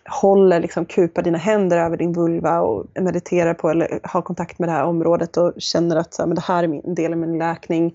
håller, 0.08 0.60
liksom 0.60 0.84
kupar 0.84 1.22
dina 1.22 1.38
händer 1.38 1.78
över 1.78 1.96
din 1.96 2.12
vulva 2.12 2.60
och 2.60 2.86
mediterar 3.00 3.54
på 3.54 3.70
eller 3.70 4.00
har 4.02 4.22
kontakt 4.22 4.58
med 4.58 4.68
det 4.68 4.72
här 4.72 4.84
området 4.84 5.36
och 5.36 5.52
känner 5.58 5.96
att 5.96 6.14
så 6.14 6.22
här, 6.22 6.26
men 6.26 6.34
det 6.34 6.42
här 6.42 6.62
är 6.62 6.68
min 6.68 6.94
del 6.94 7.12
av 7.12 7.18
min 7.18 7.38
läkning. 7.38 7.92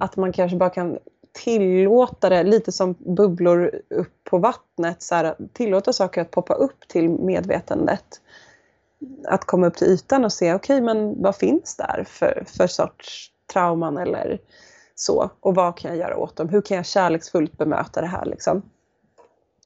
Att 0.00 0.16
man 0.16 0.32
kanske 0.32 0.56
bara 0.56 0.70
kan 0.70 0.98
tillåta 1.32 2.28
det, 2.28 2.42
lite 2.42 2.72
som 2.72 2.94
bubblor 2.98 3.70
upp 3.90 4.24
på 4.24 4.38
vattnet, 4.38 5.02
så 5.02 5.14
här, 5.14 5.34
tillåta 5.52 5.92
saker 5.92 6.20
att 6.20 6.30
poppa 6.30 6.54
upp 6.54 6.88
till 6.88 7.08
medvetandet. 7.08 8.20
Att 9.28 9.44
komma 9.44 9.66
upp 9.66 9.76
till 9.76 9.88
ytan 9.88 10.24
och 10.24 10.32
se, 10.32 10.54
okej 10.54 10.76
okay, 10.76 10.84
men 10.84 11.22
vad 11.22 11.36
finns 11.36 11.76
där 11.76 12.04
för, 12.08 12.44
för 12.46 12.66
sorts 12.66 13.30
trauman 13.52 13.98
eller 13.98 14.40
så? 14.94 15.30
Och 15.40 15.54
vad 15.54 15.78
kan 15.78 15.90
jag 15.90 15.98
göra 15.98 16.16
åt 16.16 16.36
dem? 16.36 16.48
Hur 16.48 16.60
kan 16.60 16.76
jag 16.76 16.86
kärleksfullt 16.86 17.58
bemöta 17.58 18.00
det 18.00 18.06
här 18.06 18.24
liksom? 18.24 18.62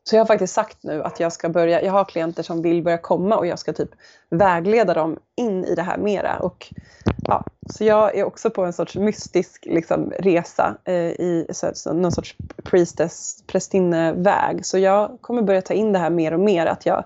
Så 0.06 0.16
jag 0.16 0.20
har 0.20 0.26
faktiskt 0.26 0.54
sagt 0.54 0.78
nu 0.82 1.02
att 1.02 1.20
jag 1.20 1.32
ska 1.32 1.48
börja, 1.48 1.82
jag 1.82 1.92
har 1.92 2.04
klienter 2.04 2.42
som 2.42 2.62
vill 2.62 2.82
börja 2.82 2.98
komma 2.98 3.36
och 3.36 3.46
jag 3.46 3.58
ska 3.58 3.72
typ 3.72 3.90
vägleda 4.30 4.94
dem 4.94 5.18
in 5.36 5.64
i 5.64 5.74
det 5.74 5.82
här 5.82 5.98
mera. 5.98 6.38
Och, 6.38 6.74
ja, 7.22 7.44
så 7.70 7.84
jag 7.84 8.16
är 8.18 8.24
också 8.24 8.50
på 8.50 8.64
en 8.64 8.72
sorts 8.72 8.96
mystisk 8.96 9.66
liksom, 9.66 10.12
resa 10.18 10.76
eh, 10.84 10.94
i 10.94 11.46
så, 11.50 11.70
så, 11.74 11.92
någon 11.92 12.12
sorts 12.12 12.36
priestess, 12.64 13.42
prästinneväg. 13.46 14.66
Så 14.66 14.78
jag 14.78 15.18
kommer 15.20 15.42
börja 15.42 15.62
ta 15.62 15.74
in 15.74 15.92
det 15.92 15.98
här 15.98 16.10
mer 16.10 16.34
och 16.34 16.40
mer. 16.40 16.66
Att 16.66 16.86
jag 16.86 17.04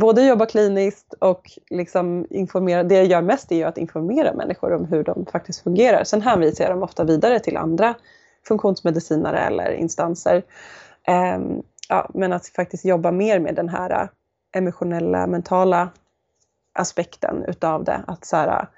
både 0.00 0.26
jobba 0.26 0.46
kliniskt 0.46 1.14
och 1.18 1.50
liksom 1.70 2.26
informera. 2.30 2.82
Det 2.82 2.94
jag 2.94 3.06
gör 3.06 3.22
mest 3.22 3.52
är 3.52 3.56
ju 3.56 3.64
att 3.64 3.78
informera 3.78 4.34
människor 4.34 4.72
om 4.72 4.84
hur 4.84 5.04
de 5.04 5.26
faktiskt 5.26 5.62
fungerar. 5.62 6.04
Sen 6.04 6.22
hänvisar 6.22 6.64
jag 6.64 6.72
dem 6.72 6.82
ofta 6.82 7.04
vidare 7.04 7.40
till 7.40 7.56
andra 7.56 7.94
funktionsmedicinare 8.48 9.38
eller 9.38 9.72
instanser. 9.72 10.42
Um, 11.36 11.62
ja, 11.88 12.10
men 12.14 12.32
att 12.32 12.46
faktiskt 12.46 12.84
jobba 12.84 13.10
mer 13.10 13.38
med 13.38 13.54
den 13.54 13.68
här 13.68 14.08
emotionella, 14.56 15.26
mentala 15.26 15.88
aspekten 16.72 17.44
utav 17.48 17.84
det. 17.84 18.04
Att 18.06 18.24
så 18.24 18.36
här, 18.36 18.68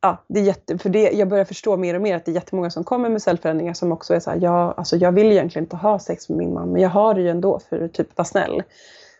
ja, 0.00 0.24
det 0.28 0.40
är 0.40 0.44
jätte, 0.44 0.78
för 0.78 0.88
det, 0.88 1.10
jag 1.12 1.28
börjar 1.28 1.44
förstå 1.44 1.76
mer 1.76 1.94
och 1.94 2.02
mer 2.02 2.16
att 2.16 2.24
det 2.24 2.30
är 2.30 2.34
jättemånga 2.34 2.70
som 2.70 2.84
kommer 2.84 3.08
med 3.08 3.22
cellförändringar 3.22 3.74
som 3.74 3.92
också 3.92 4.14
är 4.14 4.20
så 4.20 4.30
här, 4.30 4.38
ja, 4.42 4.74
alltså 4.76 4.96
jag 4.96 5.12
vill 5.12 5.32
egentligen 5.32 5.64
inte 5.64 5.76
ha 5.76 5.98
sex 5.98 6.28
med 6.28 6.38
min 6.38 6.54
man, 6.54 6.72
men 6.72 6.82
jag 6.82 6.90
har 6.90 7.14
det 7.14 7.20
ju 7.20 7.28
ändå 7.28 7.58
för 7.58 7.84
att 7.84 7.92
typ 7.92 8.16
vara 8.16 8.24
snäll. 8.24 8.62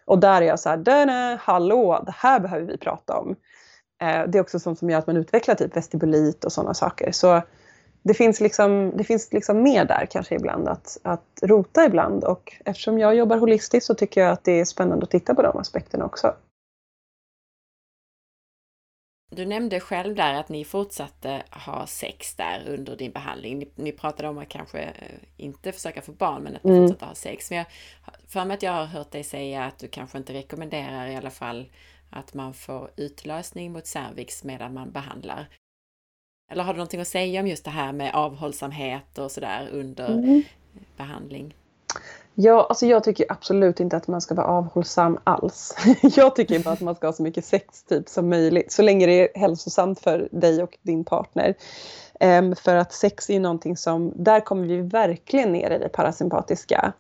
Och 0.04 0.18
där 0.18 0.42
är 0.42 0.46
jag 0.46 0.60
så 0.60 0.68
här, 0.68 1.36
hallå, 1.36 2.02
det 2.06 2.14
här 2.16 2.40
behöver 2.40 2.66
vi 2.66 2.78
prata 2.78 3.18
om. 3.18 3.36
Eh, 4.02 4.22
det 4.28 4.38
är 4.38 4.40
också 4.40 4.58
sånt 4.58 4.78
som 4.78 4.90
gör 4.90 4.98
att 4.98 5.06
man 5.06 5.16
utvecklar 5.16 5.54
typ 5.54 5.76
vestibulit 5.76 6.44
och 6.44 6.52
sådana 6.52 6.74
saker. 6.74 7.12
Så 7.12 7.42
det 8.02 8.14
finns, 8.14 8.40
liksom, 8.40 8.92
det 8.96 9.04
finns 9.04 9.32
liksom 9.32 9.62
mer 9.62 9.84
där 9.84 10.06
kanske 10.10 10.34
ibland 10.34 10.68
att, 10.68 10.98
att 11.02 11.38
rota 11.42 11.84
ibland 11.84 12.24
och 12.24 12.52
eftersom 12.64 12.98
jag 12.98 13.14
jobbar 13.14 13.36
holistiskt 13.36 13.86
så 13.86 13.94
tycker 13.94 14.20
jag 14.20 14.30
att 14.30 14.44
det 14.44 14.60
är 14.60 14.64
spännande 14.64 15.04
att 15.04 15.10
titta 15.10 15.34
på 15.34 15.42
de 15.42 15.58
aspekterna 15.58 16.04
också. 16.04 16.34
Du 19.34 19.46
nämnde 19.46 19.80
själv 19.80 20.14
där 20.14 20.34
att 20.34 20.48
ni 20.48 20.64
fortsatte 20.64 21.42
ha 21.50 21.86
sex 21.86 22.34
där 22.34 22.68
under 22.68 22.96
din 22.96 23.12
behandling. 23.12 23.58
Ni, 23.58 23.72
ni 23.74 23.92
pratade 23.92 24.28
om 24.28 24.38
att 24.38 24.48
kanske 24.48 24.80
eh, 24.82 25.18
inte 25.36 25.72
försöka 25.72 26.02
få 26.02 26.12
barn 26.12 26.42
men 26.42 26.56
att 26.56 26.64
ni 26.64 26.70
mm. 26.70 26.82
fortsatte 26.82 27.04
ha 27.04 27.14
sex. 27.14 27.50
Men 27.50 27.58
jag 27.58 27.66
för 28.28 28.44
mig 28.44 28.54
att 28.54 28.62
jag 28.62 28.72
har 28.72 28.84
hört 28.84 29.10
dig 29.10 29.24
säga 29.24 29.64
att 29.64 29.78
du 29.78 29.88
kanske 29.88 30.18
inte 30.18 30.32
rekommenderar 30.32 31.06
i 31.06 31.16
alla 31.16 31.30
fall 31.30 31.66
att 32.10 32.34
man 32.34 32.54
får 32.54 32.90
utlösning 32.96 33.72
mot 33.72 33.86
cervix 33.86 34.44
medan 34.44 34.74
man 34.74 34.92
behandlar. 34.92 35.48
Eller 36.52 36.64
har 36.64 36.72
du 36.72 36.78
någonting 36.78 37.00
att 37.00 37.08
säga 37.08 37.40
om 37.40 37.46
just 37.46 37.64
det 37.64 37.70
här 37.70 37.92
med 37.92 38.14
avhållsamhet 38.14 39.18
och 39.18 39.30
sådär 39.30 39.68
under 39.72 40.08
mm. 40.08 40.42
behandling? 40.96 41.54
Ja, 42.34 42.66
alltså 42.68 42.86
jag 42.86 43.04
tycker 43.04 43.26
absolut 43.28 43.80
inte 43.80 43.96
att 43.96 44.08
man 44.08 44.20
ska 44.20 44.34
vara 44.34 44.46
avhållsam 44.46 45.18
alls. 45.24 45.76
jag 46.16 46.36
tycker 46.36 46.58
bara 46.58 46.70
att 46.70 46.80
man 46.80 46.94
ska 46.94 47.06
ha 47.06 47.12
så 47.12 47.22
mycket 47.22 47.44
sex 47.44 47.82
typ 47.82 48.08
som 48.08 48.28
möjligt, 48.28 48.72
så 48.72 48.82
länge 48.82 49.06
det 49.06 49.12
är 49.12 49.40
hälsosamt 49.40 50.00
för 50.00 50.28
dig 50.32 50.62
och 50.62 50.78
din 50.82 51.04
partner. 51.04 51.54
Um, 52.20 52.56
för 52.56 52.74
att 52.74 52.92
sex 52.92 53.30
är 53.30 53.34
ju 53.34 53.40
någonting 53.40 53.76
som, 53.76 54.12
där 54.16 54.40
kommer 54.40 54.66
vi 54.66 54.80
verkligen 54.80 55.52
ner 55.52 55.70
i 55.70 55.78
det 55.78 55.88
parasympatiska 55.88 56.92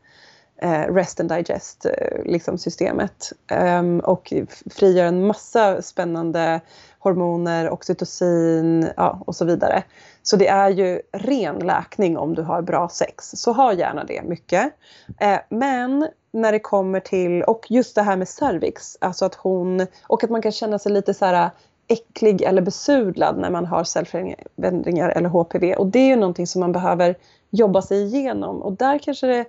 Eh, 0.62 0.94
rest 0.94 1.20
and 1.20 1.28
digest 1.28 1.86
eh, 1.86 2.24
liksom 2.24 2.58
systemet. 2.58 3.32
Um, 3.52 4.00
och 4.00 4.32
frigör 4.70 5.04
en 5.04 5.26
massa 5.26 5.82
spännande 5.82 6.60
hormoner, 6.98 7.70
oxytocin 7.70 8.90
ja, 8.96 9.22
och 9.26 9.36
så 9.36 9.44
vidare. 9.44 9.82
Så 10.22 10.36
det 10.36 10.48
är 10.48 10.70
ju 10.70 11.00
ren 11.12 11.58
läkning 11.58 12.18
om 12.18 12.34
du 12.34 12.42
har 12.42 12.62
bra 12.62 12.88
sex. 12.88 13.30
Så 13.30 13.52
ha 13.52 13.72
gärna 13.72 14.04
det 14.04 14.22
mycket. 14.22 14.72
Eh, 15.20 15.38
men 15.48 16.08
när 16.32 16.52
det 16.52 16.58
kommer 16.58 17.00
till, 17.00 17.42
och 17.42 17.66
just 17.70 17.94
det 17.94 18.02
här 18.02 18.16
med 18.16 18.28
cervix, 18.28 18.96
alltså 19.00 19.24
att 19.24 19.34
hon, 19.34 19.86
och 20.06 20.24
att 20.24 20.30
man 20.30 20.42
kan 20.42 20.52
känna 20.52 20.78
sig 20.78 20.92
lite 20.92 21.14
så 21.14 21.24
här 21.24 21.50
äcklig 21.88 22.42
eller 22.42 22.62
besudlad 22.62 23.38
när 23.38 23.50
man 23.50 23.66
har 23.66 23.84
cellförändringar 23.84 25.10
eller 25.10 25.28
HPV. 25.28 25.74
Och 25.74 25.86
det 25.86 25.98
är 25.98 26.08
ju 26.08 26.16
någonting 26.16 26.46
som 26.46 26.60
man 26.60 26.72
behöver 26.72 27.14
jobba 27.50 27.82
sig 27.82 28.02
igenom. 28.02 28.62
Och 28.62 28.72
där 28.72 28.98
kanske 28.98 29.26
det 29.26 29.44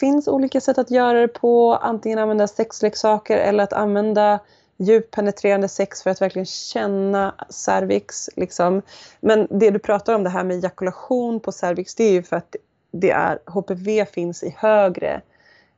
finns 0.00 0.28
olika 0.28 0.60
sätt 0.60 0.78
att 0.78 0.90
göra 0.90 1.20
det 1.20 1.28
på. 1.28 1.74
Antingen 1.74 2.18
använda 2.18 2.46
sexleksaker 2.46 3.36
eller 3.36 3.64
att 3.64 3.72
använda 3.72 4.40
djupt 4.76 5.10
penetrerande 5.10 5.68
sex 5.68 6.02
för 6.02 6.10
att 6.10 6.22
verkligen 6.22 6.46
känna 6.46 7.34
cervix. 7.48 8.30
Liksom. 8.36 8.82
Men 9.20 9.46
det 9.50 9.70
du 9.70 9.78
pratar 9.78 10.14
om, 10.14 10.24
det 10.24 10.30
här 10.30 10.44
med 10.44 10.56
ejakulation 10.56 11.40
på 11.40 11.52
cervix, 11.52 11.94
det 11.94 12.04
är 12.04 12.12
ju 12.12 12.22
för 12.22 12.36
att 12.36 12.56
det 12.90 13.10
är, 13.10 13.38
HPV 13.46 14.06
finns 14.06 14.42
i 14.42 14.54
högre 14.58 15.20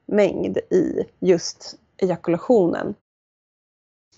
mängd 0.07 0.59
i 0.59 1.05
just 1.19 1.77
ejakulationen. 1.97 2.95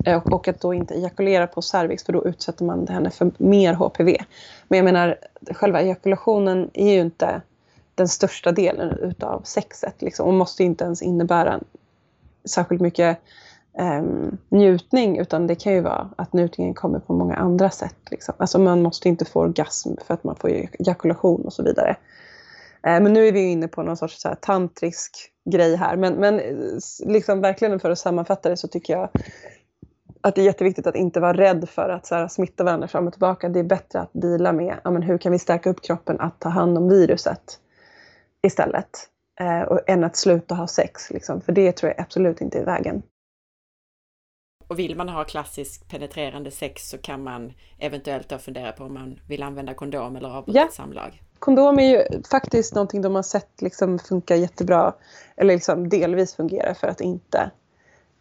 Eh, 0.05 0.27
och 0.27 0.49
att 0.49 0.61
då 0.61 0.75
inte 0.75 0.95
ejakulera 0.95 1.47
på 1.47 1.63
cervix 1.63 2.05
för 2.05 2.13
då 2.13 2.25
utsätter 2.25 2.65
man 2.65 2.89
henne 2.89 3.11
för 3.11 3.31
mer 3.37 3.75
HPV. 3.75 4.17
Men 4.69 4.77
jag 4.77 4.85
menar, 4.85 5.19
själva 5.51 5.81
ejakulationen 5.81 6.71
är 6.75 6.93
ju 6.93 7.01
inte 7.01 7.43
den 8.01 8.09
största 8.09 8.53
delen 8.53 8.99
utav 8.99 9.43
sexet 9.45 10.03
liksom, 10.03 10.27
och 10.27 10.35
måste 10.35 10.65
inte 10.65 10.85
ens 10.85 11.03
innebära 11.03 11.61
särskilt 12.45 12.81
mycket 12.81 13.19
um, 13.79 14.39
njutning 14.49 15.19
utan 15.19 15.47
det 15.47 15.55
kan 15.55 15.73
ju 15.73 15.81
vara 15.81 16.11
att 16.17 16.33
njutningen 16.33 16.75
kommer 16.75 16.99
på 16.99 17.13
många 17.13 17.35
andra 17.35 17.71
sätt. 17.71 17.97
Liksom. 18.11 18.35
Alltså 18.39 18.59
man 18.59 18.83
måste 18.83 19.09
inte 19.09 19.25
få 19.25 19.41
orgasm 19.41 19.91
för 20.07 20.15
att 20.15 20.25
man 20.25 20.37
får 20.37 20.51
ejakulation 20.51 21.45
och 21.45 21.53
så 21.53 21.63
vidare. 21.63 21.91
Eh, 22.83 23.01
men 23.01 23.13
nu 23.13 23.29
är 23.29 23.33
vi 23.33 23.41
inne 23.41 23.69
på 23.69 23.83
någon 23.83 23.97
sorts 23.97 24.21
så 24.21 24.29
här, 24.29 24.35
tantrisk 24.35 25.31
grej 25.51 25.77
här 25.77 25.97
men, 25.97 26.15
men 26.15 26.41
liksom 27.07 27.41
verkligen 27.41 27.81
för 27.81 27.91
att 27.91 27.99
sammanfatta 27.99 28.49
det 28.49 28.57
så 28.57 28.69
tycker 28.69 28.93
jag 28.93 29.09
att 30.21 30.35
det 30.35 30.41
är 30.41 30.45
jätteviktigt 30.45 30.87
att 30.87 30.97
inte 30.97 31.21
vara 31.21 31.33
rädd 31.33 31.69
för 31.69 31.89
att 31.89 32.07
så 32.07 32.15
här, 32.15 32.29
smitta 32.29 32.65
varandra 32.65 32.89
fram 32.89 33.07
och 33.07 33.13
tillbaka. 33.13 33.49
Det 33.49 33.61
är 33.61 33.65
bättre 33.65 34.01
att 34.01 34.11
dela 34.13 34.53
med 34.53 34.77
ja, 34.85 34.91
men 34.91 35.03
hur 35.03 35.19
kan 35.19 35.33
vi 35.33 35.39
stärka 35.39 35.71
upp 35.71 35.83
kroppen 35.83 36.21
att 36.21 36.41
ta 36.41 36.49
hand 36.49 36.79
om 36.79 36.89
viruset 36.89 37.59
istället. 38.47 39.09
Eh, 39.41 39.63
och, 39.63 39.81
än 39.87 40.05
att 40.05 40.17
sluta 40.17 40.55
ha 40.55 40.67
sex. 40.67 41.11
Liksom. 41.11 41.41
För 41.41 41.53
det 41.53 41.73
tror 41.73 41.93
jag 41.93 42.01
absolut 42.01 42.41
inte 42.41 42.59
är 42.59 42.65
vägen. 42.65 43.03
Och 44.69 44.79
vill 44.79 44.97
man 44.97 45.09
ha 45.09 45.25
klassisk 45.25 45.89
penetrerande 45.89 46.51
sex 46.51 46.91
så 46.91 46.99
kan 46.99 47.23
man 47.23 47.53
eventuellt 47.79 48.29
då 48.29 48.39
fundera 48.39 48.73
på 48.73 48.85
om 48.85 48.95
man 48.95 49.21
vill 49.29 49.43
använda 49.43 49.75
kondom 49.75 50.17
eller 50.17 50.29
avbryta 50.29 50.59
ja. 50.59 50.69
samlag. 50.73 51.23
Kondom 51.39 51.79
är 51.79 51.91
ju 51.91 52.23
faktiskt 52.23 52.75
någonting 52.75 53.03
de 53.03 53.15
har 53.15 53.23
sett 53.23 53.63
liksom 53.63 53.99
funkar 53.99 54.37
jättebra, 54.37 54.95
eller 55.37 55.55
liksom 55.55 55.89
delvis 55.89 56.35
fungerar 56.35 56.75
för 56.75 56.87
att 56.87 57.01
inte 57.01 57.51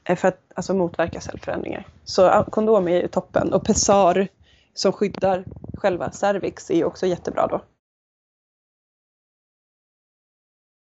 Eh, 0.10 0.16
för 0.16 0.28
att 0.28 0.40
alltså, 0.56 0.74
motverka 0.74 1.22
cellförändringar. 1.22 1.88
Så 2.04 2.46
kondom 2.52 2.88
är 2.88 3.02
ju 3.02 3.08
toppen. 3.08 3.54
Och 3.54 3.66
Pessar 3.66 4.28
som 4.74 4.92
skyddar 4.92 5.46
själva 5.78 6.12
cervix 6.12 6.72
är 6.72 6.86
också 6.86 7.06
jättebra 7.06 7.48
då. 7.48 7.62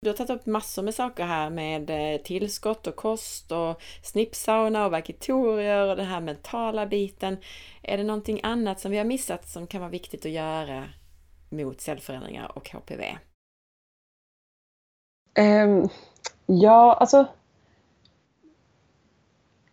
Du 0.07 0.11
har 0.11 0.17
tagit 0.17 0.41
upp 0.41 0.45
massor 0.45 0.83
med 0.83 0.93
saker 0.93 1.25
här 1.25 1.49
med 1.49 1.89
eh, 1.89 2.21
tillskott 2.21 2.87
och 2.87 2.95
kost 2.95 3.51
och 3.51 3.81
snippsauna 4.03 4.85
och 4.85 4.91
vakitorier 4.91 5.89
och 5.89 5.95
den 5.95 6.05
här 6.05 6.21
mentala 6.21 6.85
biten. 6.85 7.37
Är 7.81 7.97
det 7.97 8.03
någonting 8.03 8.39
annat 8.43 8.79
som 8.79 8.91
vi 8.91 8.97
har 8.97 9.05
missat 9.05 9.47
som 9.47 9.67
kan 9.67 9.81
vara 9.81 9.91
viktigt 9.91 10.25
att 10.25 10.31
göra 10.31 10.83
mot 11.49 11.81
cellförändringar 11.81 12.51
och 12.57 12.69
HPV? 12.69 13.17
Um, 15.39 15.45
ehm, 15.45 15.89
ja, 16.45 16.93
alltså 16.93 17.25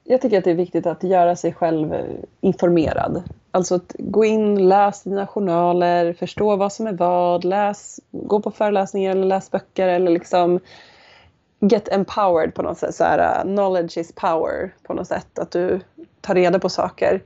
jag 0.04 0.20
tycker 0.20 0.38
att 0.38 0.44
det 0.44 0.50
är 0.50 0.54
viktigt 0.54 0.86
att 0.86 1.02
göra 1.02 1.36
sig 1.36 1.52
själv 1.52 1.94
eh, 1.94 2.16
informerad. 2.40 3.22
Alltså 3.54 3.74
att 3.74 3.94
gå 3.98 4.24
in, 4.24 4.68
läs 4.68 5.02
dina 5.02 5.26
journaler, 5.26 6.12
förstå 6.12 6.56
vad 6.56 6.72
som 6.72 6.86
är 6.86 6.92
vad, 6.92 7.44
läs, 7.44 8.00
gå 8.10 8.40
på 8.40 8.50
föreläsningar 8.50 9.10
eller 9.10 9.26
läs 9.26 9.50
böcker 9.50 9.88
eller 9.88 10.10
liksom 10.10 10.60
get 11.60 11.88
empowered 11.88 12.54
på 12.54 12.62
något 12.62 12.78
sätt. 12.78 12.94
Så 12.94 13.04
här, 13.04 13.18
uh, 13.18 13.54
knowledge 13.54 13.98
is 13.98 14.12
power 14.14 14.74
på 14.82 14.94
något 14.94 15.06
sätt. 15.06 15.38
Att 15.38 15.50
du 15.50 15.80
tar 16.20 16.34
reda 16.34 16.58
på 16.58 16.68
saker. 16.68 17.22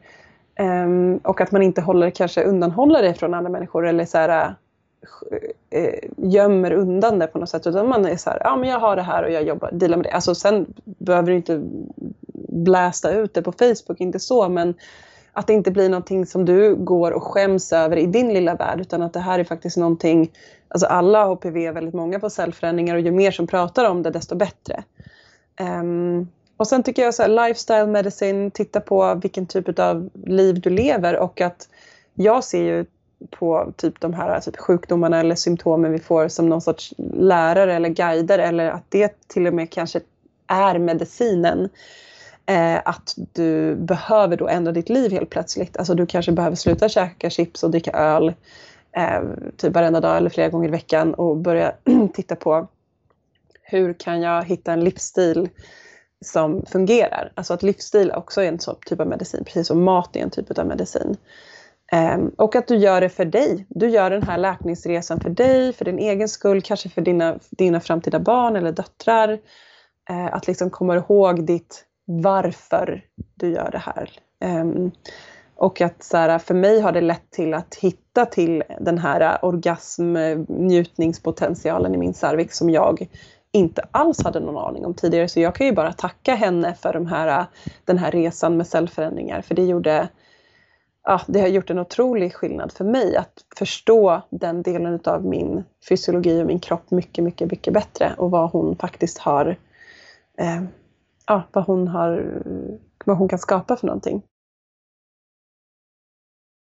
Um, 0.60 1.16
och 1.16 1.40
att 1.40 1.52
man 1.52 1.62
inte 1.62 1.80
håller, 1.80 2.10
kanske 2.10 2.44
undanhåller 2.44 3.02
det 3.02 3.14
från 3.14 3.34
andra 3.34 3.50
människor 3.50 3.86
eller 3.86 4.04
så 4.04 4.18
här, 4.18 4.48
uh, 4.48 5.38
eh, 5.70 5.98
gömmer 6.16 6.72
undan 6.72 7.18
det 7.18 7.26
på 7.26 7.38
något 7.38 7.50
sätt. 7.50 7.66
Utan 7.66 7.88
man 7.88 8.06
är 8.06 8.16
så 8.16 8.30
här, 8.30 8.40
ja 8.44 8.56
men 8.56 8.68
jag 8.68 8.80
har 8.80 8.96
det 8.96 9.02
här 9.02 9.22
och 9.22 9.30
jag 9.30 9.42
jobbar, 9.42 9.70
dealar 9.72 9.96
med 9.96 10.06
det. 10.06 10.12
Alltså 10.12 10.34
sen 10.34 10.66
behöver 10.84 11.30
du 11.30 11.36
inte 11.36 11.62
blästa 12.48 13.12
ut 13.12 13.34
det 13.34 13.42
på 13.42 13.52
Facebook, 13.52 14.00
inte 14.00 14.18
så 14.18 14.48
men 14.48 14.74
att 15.38 15.46
det 15.46 15.52
inte 15.52 15.70
blir 15.70 15.88
någonting 15.88 16.26
som 16.26 16.44
du 16.44 16.76
går 16.76 17.10
och 17.10 17.22
skäms 17.22 17.72
över 17.72 17.96
i 17.96 18.06
din 18.06 18.34
lilla 18.34 18.54
värld 18.54 18.80
utan 18.80 19.02
att 19.02 19.12
det 19.12 19.20
här 19.20 19.38
är 19.38 19.44
faktiskt 19.44 19.76
någonting, 19.76 20.30
alltså 20.68 20.86
alla 20.86 21.24
har 21.24 21.34
HPV, 21.34 21.70
väldigt 21.70 21.94
många 21.94 22.20
får 22.20 22.28
cellförändringar 22.28 22.94
och 22.94 23.00
ju 23.00 23.10
mer 23.10 23.30
som 23.30 23.46
pratar 23.46 23.90
om 23.90 24.02
det 24.02 24.10
desto 24.10 24.36
bättre. 24.36 24.84
Um, 25.60 26.28
och 26.56 26.66
sen 26.66 26.82
tycker 26.82 27.02
jag 27.02 27.14
så 27.14 27.22
här, 27.22 27.48
lifestyle 27.48 27.86
medicine, 27.86 28.50
titta 28.50 28.80
på 28.80 29.14
vilken 29.14 29.46
typ 29.46 29.78
av 29.78 30.10
liv 30.26 30.60
du 30.60 30.70
lever 30.70 31.16
och 31.16 31.40
att 31.40 31.68
jag 32.14 32.44
ser 32.44 32.62
ju 32.62 32.84
på 33.30 33.72
typ 33.76 34.00
de 34.00 34.14
här 34.14 34.40
typ 34.40 34.56
sjukdomarna 34.56 35.20
eller 35.20 35.34
symptomen 35.34 35.92
vi 35.92 35.98
får 35.98 36.28
som 36.28 36.48
någon 36.48 36.60
sorts 36.60 36.94
lärare 37.12 37.74
eller 37.74 37.88
guider 37.88 38.38
eller 38.38 38.70
att 38.70 38.84
det 38.88 39.28
till 39.28 39.46
och 39.46 39.54
med 39.54 39.70
kanske 39.70 40.00
är 40.46 40.78
medicinen 40.78 41.68
eh, 42.48 42.80
att 42.84 43.14
du 43.32 43.76
behöver 43.76 44.36
då 44.36 44.48
ändra 44.48 44.72
ditt 44.72 44.88
liv 44.88 45.12
helt 45.12 45.30
plötsligt. 45.30 45.76
Alltså 45.76 45.94
du 45.94 46.06
kanske 46.06 46.32
behöver 46.32 46.56
sluta 46.56 46.88
käka 46.88 47.30
chips 47.30 47.62
och 47.62 47.70
dricka 47.70 47.90
öl 47.90 48.34
eh, 48.96 49.22
typ 49.56 49.74
varenda 49.74 50.00
dag 50.00 50.16
eller 50.16 50.30
flera 50.30 50.48
gånger 50.48 50.68
i 50.68 50.72
veckan 50.72 51.14
och 51.14 51.36
börja 51.36 51.72
titta 52.14 52.36
på 52.36 52.68
hur 53.62 53.92
kan 53.92 54.20
jag 54.20 54.44
hitta 54.44 54.72
en 54.72 54.84
livsstil 54.84 55.48
som 56.24 56.66
fungerar. 56.66 57.32
Alltså 57.34 57.54
att 57.54 57.62
livsstil 57.62 58.12
också 58.12 58.42
är 58.42 58.48
en 58.48 58.60
sån 58.60 58.76
typ 58.86 59.00
av 59.00 59.06
medicin, 59.06 59.44
precis 59.44 59.66
som 59.66 59.84
mat 59.84 60.16
är 60.16 60.20
en 60.20 60.30
typ 60.30 60.58
av 60.58 60.66
medicin. 60.66 61.16
Um, 61.92 62.28
och 62.36 62.56
att 62.56 62.68
du 62.68 62.76
gör 62.76 63.00
det 63.00 63.08
för 63.08 63.24
dig. 63.24 63.66
Du 63.68 63.88
gör 63.88 64.10
den 64.10 64.22
här 64.22 64.38
läkningsresan 64.38 65.20
för 65.20 65.30
dig, 65.30 65.72
för 65.72 65.84
din 65.84 65.98
egen 65.98 66.28
skull, 66.28 66.62
kanske 66.62 66.88
för 66.88 67.00
dina, 67.00 67.38
dina 67.50 67.80
framtida 67.80 68.20
barn 68.20 68.56
eller 68.56 68.72
döttrar. 68.72 69.32
Uh, 70.10 70.34
att 70.34 70.46
liksom 70.46 70.70
komma 70.70 70.96
ihåg 70.96 71.46
ditt 71.46 71.87
varför 72.08 73.04
du 73.34 73.50
gör 73.50 73.70
det 73.70 73.78
här. 73.78 74.10
Um, 74.44 74.90
och 75.56 75.80
att 75.80 76.02
så 76.02 76.16
här, 76.16 76.38
för 76.38 76.54
mig 76.54 76.80
har 76.80 76.92
det 76.92 77.00
lett 77.00 77.30
till 77.30 77.54
att 77.54 77.74
hitta 77.74 78.26
till 78.26 78.62
den 78.80 78.98
här 78.98 79.44
orgasmnjutningspotentialen 79.44 81.94
i 81.94 81.98
min 81.98 82.14
cervix 82.14 82.56
som 82.56 82.70
jag 82.70 83.08
inte 83.52 83.82
alls 83.90 84.24
hade 84.24 84.40
någon 84.40 84.56
aning 84.56 84.84
om 84.84 84.94
tidigare. 84.94 85.28
Så 85.28 85.40
jag 85.40 85.54
kan 85.54 85.66
ju 85.66 85.72
bara 85.72 85.92
tacka 85.92 86.34
henne 86.34 86.74
för 86.74 86.92
de 86.92 87.06
här, 87.06 87.46
den 87.84 87.98
här 87.98 88.10
resan 88.10 88.56
med 88.56 88.66
cellförändringar. 88.66 89.42
För 89.42 89.54
det 89.54 89.64
gjorde 89.64 90.08
ja, 91.04 91.20
det 91.26 91.40
har 91.40 91.48
gjort 91.48 91.70
en 91.70 91.78
otrolig 91.78 92.34
skillnad 92.34 92.72
för 92.72 92.84
mig 92.84 93.16
att 93.16 93.44
förstå 93.56 94.22
den 94.30 94.62
delen 94.62 95.00
av 95.04 95.24
min 95.24 95.64
fysiologi 95.88 96.42
och 96.42 96.46
min 96.46 96.60
kropp 96.60 96.90
mycket, 96.90 97.24
mycket, 97.24 97.50
mycket 97.50 97.74
bättre 97.74 98.14
och 98.18 98.30
vad 98.30 98.50
hon 98.50 98.76
faktiskt 98.76 99.18
har 99.18 99.56
eh, 100.38 100.62
ja, 101.28 101.42
vad 101.52 101.64
hon 101.64 101.88
har, 101.88 102.42
vad 103.04 103.16
hon 103.16 103.28
kan 103.28 103.38
skapa 103.38 103.76
för 103.76 103.86
någonting. 103.86 104.22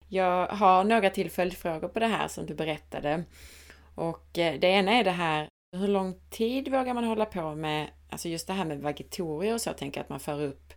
Jag 0.09 0.47
har 0.49 0.85
några 0.85 1.11
till 1.11 1.31
följdfrågor 1.31 1.89
på 1.89 1.99
det 1.99 2.07
här 2.07 2.29
som 2.29 2.47
du 2.47 2.55
berättade. 2.55 3.25
Och 3.95 4.39
eh, 4.39 4.61
det 4.61 4.67
ena 4.67 4.93
är 4.93 5.05
det 5.05 5.11
här, 5.11 5.49
hur 5.77 5.89
lång 5.89 6.15
tid 6.31 6.69
vågar 6.69 6.95
man 6.95 7.05
hålla 7.05 7.25
på 7.25 7.55
med, 7.55 7.89
alltså 8.11 8.29
just 8.29 8.47
det 8.47 8.53
här 8.53 8.65
med 8.65 8.83
vagitorier 8.83 9.55
och 9.55 9.61
så, 9.61 9.69
jag 9.69 9.77
tänker 9.77 10.01
att 10.01 10.09
man 10.09 10.21
för 10.21 10.43
upp 10.43 10.73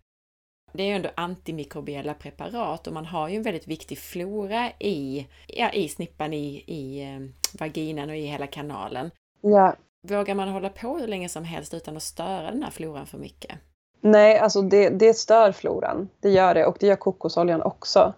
det 0.75 0.83
är 0.83 0.87
ju 0.87 0.93
ändå 0.93 1.09
antimikrobiella 1.15 2.13
preparat 2.13 2.87
och 2.87 2.93
man 2.93 3.05
har 3.05 3.29
ju 3.29 3.35
en 3.35 3.43
väldigt 3.43 3.67
viktig 3.67 3.97
flora 3.97 4.71
i, 4.79 5.27
ja, 5.47 5.71
i 5.71 5.89
snippan, 5.89 6.33
i, 6.33 6.63
i 6.67 7.03
eh, 7.03 7.19
vaginan 7.59 8.09
och 8.09 8.15
i 8.15 8.25
hela 8.25 8.47
kanalen. 8.47 9.11
Ja. 9.41 9.75
Vågar 10.07 10.35
man 10.35 10.47
hålla 10.47 10.69
på 10.69 10.97
hur 10.97 11.07
länge 11.07 11.29
som 11.29 11.43
helst 11.43 11.73
utan 11.73 11.97
att 11.97 12.03
störa 12.03 12.51
den 12.51 12.63
här 12.63 12.71
floran 12.71 13.05
för 13.05 13.17
mycket? 13.17 13.51
Nej, 14.01 14.39
alltså 14.39 14.61
det, 14.61 14.89
det 14.89 15.13
stör 15.13 15.51
floran. 15.51 16.09
Det 16.19 16.29
gör 16.29 16.53
det 16.53 16.65
och 16.65 16.77
det 16.79 16.87
gör 16.87 16.95
kokosoljan 16.95 17.61
också. 17.61 18.13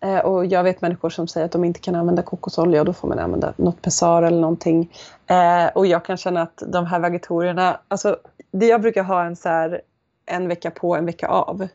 Eh, 0.00 0.18
och 0.18 0.46
jag 0.46 0.64
vet 0.64 0.80
människor 0.80 1.10
som 1.10 1.28
säger 1.28 1.44
att 1.44 1.52
de 1.52 1.64
inte 1.64 1.80
kan 1.80 1.94
använda 1.94 2.22
kokosolja 2.22 2.80
och 2.80 2.86
då 2.86 2.92
får 2.92 3.08
man 3.08 3.18
använda 3.18 3.54
något 3.56 3.82
Pessar 3.82 4.22
eller 4.22 4.40
någonting. 4.40 4.92
Eh, 5.26 5.66
och 5.74 5.86
jag 5.86 6.04
kan 6.04 6.16
känna 6.16 6.42
att 6.42 6.62
de 6.66 6.86
här 6.86 7.00
vagitorierna, 7.00 7.80
alltså 7.88 8.16
det 8.50 8.66
jag 8.66 8.80
brukar 8.80 9.02
ha 9.02 9.24
en 9.24 9.36
så 9.36 9.48
här 9.48 9.80
en 10.26 10.48
vecka 10.48 10.70
på, 10.70 10.96
en 10.96 11.06
vecka 11.06 11.28
av. 11.28 11.68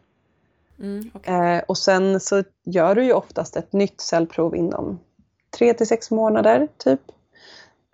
Mm, 0.79 1.11
okay. 1.13 1.55
eh, 1.55 1.63
och 1.67 1.77
sen 1.77 2.19
så 2.19 2.43
gör 2.63 2.95
du 2.95 3.03
ju 3.03 3.13
oftast 3.13 3.55
ett 3.55 3.73
nytt 3.73 4.01
cellprov 4.01 4.55
inom 4.55 4.99
tre 5.57 5.73
till 5.73 5.87
sex 5.87 6.11
månader 6.11 6.67
typ. 6.77 7.01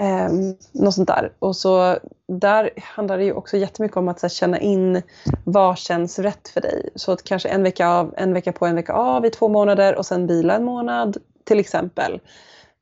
Eh, 0.02 0.30
något 0.72 0.94
sånt 0.94 1.08
där. 1.08 1.32
Och 1.40 1.56
så 1.56 1.98
där 2.28 2.70
handlar 2.78 3.18
det 3.18 3.24
ju 3.24 3.34
också 3.34 3.58
jättemycket 3.58 3.98
om 3.98 4.08
att 4.08 4.22
här, 4.22 4.30
känna 4.30 4.60
in 4.60 5.02
vad 5.44 5.78
känns 5.78 6.20
rätt 6.20 6.48
för 6.48 6.62
dig. 6.62 6.90
Så 6.96 7.12
att 7.12 7.24
kanske 7.24 7.50
en 7.50 7.64
vecka 7.64 7.88
av, 7.88 8.14
en 8.18 8.34
vecka 8.34 8.52
på, 8.52 8.66
en 8.66 8.76
vecka 8.76 8.94
av 8.94 9.26
i 9.26 9.30
två 9.30 9.50
månader 9.50 9.96
och 9.96 10.06
sen 10.06 10.28
vila 10.28 10.56
en 10.56 10.64
månad 10.64 11.18
till 11.44 11.60
exempel. 11.60 12.20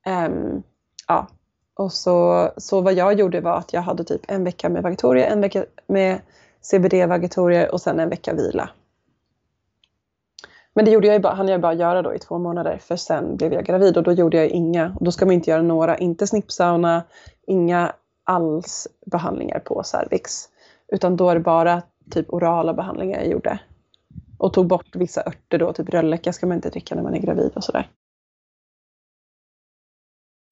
Eh, 0.06 0.28
ja. 1.08 1.26
Och 1.76 1.92
så, 1.92 2.48
så 2.56 2.80
vad 2.80 2.94
jag 2.94 3.18
gjorde 3.18 3.40
var 3.40 3.56
att 3.56 3.72
jag 3.72 3.82
hade 3.82 4.04
typ 4.04 4.20
en 4.28 4.44
vecka 4.44 4.68
med 4.68 4.82
vagatorier, 4.82 5.26
en 5.26 5.40
vecka 5.40 5.64
med 5.86 6.20
CBD-vagatorier 6.60 7.72
och 7.72 7.80
sen 7.80 8.00
en 8.00 8.08
vecka 8.08 8.34
vila. 8.34 8.70
Men 10.74 10.84
det 10.84 10.90
gjorde 10.90 11.06
jag 11.06 11.14
ju 11.14 11.20
bara, 11.20 11.34
hann 11.34 11.48
jag 11.48 11.60
bara 11.60 11.74
göra 11.74 12.02
då 12.02 12.14
i 12.14 12.18
två 12.18 12.38
månader 12.38 12.78
för 12.78 12.96
sen 12.96 13.36
blev 13.36 13.52
jag 13.52 13.64
gravid 13.64 13.96
och 13.96 14.02
då 14.02 14.12
gjorde 14.12 14.36
jag 14.36 14.48
inga. 14.48 14.96
Och 14.98 15.04
då 15.04 15.12
ska 15.12 15.26
man 15.26 15.34
inte 15.34 15.50
göra 15.50 15.62
några, 15.62 15.98
inte 15.98 16.26
snippsauna, 16.26 17.04
inga 17.46 17.92
alls 18.24 18.88
behandlingar 19.06 19.58
på 19.58 19.82
cervix. 19.82 20.48
Utan 20.92 21.16
då 21.16 21.30
är 21.30 21.34
det 21.34 21.40
bara 21.40 21.82
typ 22.10 22.32
orala 22.32 22.74
behandlingar 22.74 23.18
jag 23.18 23.28
gjorde. 23.28 23.60
Och 24.38 24.52
tog 24.52 24.66
bort 24.66 24.96
vissa 24.96 25.20
örter 25.26 25.58
då, 25.58 25.72
typ 25.72 25.88
rölleka 25.88 26.32
ska 26.32 26.46
man 26.46 26.56
inte 26.56 26.70
dricka 26.70 26.94
när 26.94 27.02
man 27.02 27.14
är 27.14 27.20
gravid 27.20 27.52
och 27.54 27.64
sådär. 27.64 27.88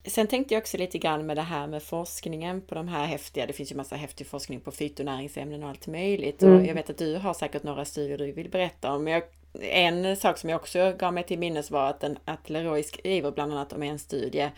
Sen 0.06 0.26
tänkte 0.26 0.54
jag 0.54 0.60
också 0.60 0.76
lite 0.76 0.98
grann 0.98 1.26
med 1.26 1.36
det 1.36 1.42
här 1.42 1.66
med 1.66 1.82
forskningen 1.82 2.60
på 2.60 2.74
de 2.74 2.88
här 2.88 3.06
häftiga, 3.06 3.46
det 3.46 3.52
finns 3.52 3.72
ju 3.72 3.76
massa 3.76 3.96
häftig 3.96 4.26
forskning 4.26 4.60
på 4.60 4.70
fytonäringsämnen 4.70 5.62
och 5.62 5.68
allt 5.68 5.86
möjligt. 5.86 6.42
Mm. 6.42 6.56
Och 6.56 6.66
jag 6.66 6.74
vet 6.74 6.90
att 6.90 6.98
du 6.98 7.16
har 7.16 7.34
säkert 7.34 7.62
några 7.62 7.84
studier 7.84 8.18
du 8.18 8.32
vill 8.32 8.50
berätta 8.50 8.92
om. 8.92 9.08
Jag, 9.08 9.22
en 9.60 10.16
sak 10.16 10.38
som 10.38 10.50
jag 10.50 10.60
också 10.60 10.92
gav 10.98 11.14
mig 11.14 11.24
till 11.24 11.38
minnes 11.38 11.70
var 11.70 11.90
att, 11.90 12.04
en, 12.04 12.18
att 12.24 12.50
Leroy 12.50 12.82
skriver 12.82 13.30
bland 13.30 13.52
annat 13.52 13.72
om 13.72 13.82
en 13.82 13.98
studie 13.98 14.50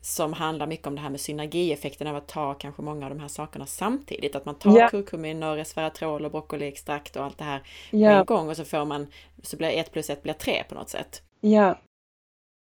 som 0.00 0.32
handlar 0.32 0.66
mycket 0.66 0.86
om 0.86 0.94
det 0.94 1.00
här 1.00 1.10
med 1.10 1.20
synergieffekten 1.20 2.06
av 2.06 2.16
att 2.16 2.28
ta 2.28 2.54
kanske 2.54 2.82
många 2.82 3.06
av 3.06 3.10
de 3.10 3.20
här 3.20 3.28
sakerna 3.28 3.66
samtidigt. 3.66 4.36
Att 4.36 4.44
man 4.44 4.54
tar 4.54 4.76
yeah. 4.76 4.90
kurkumin 4.90 5.42
och 5.42 5.56
resveratrol 5.56 6.24
och 6.24 6.30
broccoliextrakt 6.30 7.16
och 7.16 7.24
allt 7.24 7.38
det 7.38 7.44
här 7.44 7.62
yeah. 7.90 8.14
på 8.14 8.20
en 8.20 8.38
gång 8.38 8.48
och 8.48 8.56
så 8.56 8.64
får 8.64 8.84
man, 8.84 9.06
så 9.42 9.56
blir 9.56 9.68
ett 9.68 9.92
plus 9.92 10.10
ett 10.10 10.22
blir 10.22 10.32
tre 10.32 10.64
på 10.68 10.74
något 10.74 10.88
sätt. 10.88 11.22
Ja, 11.40 11.78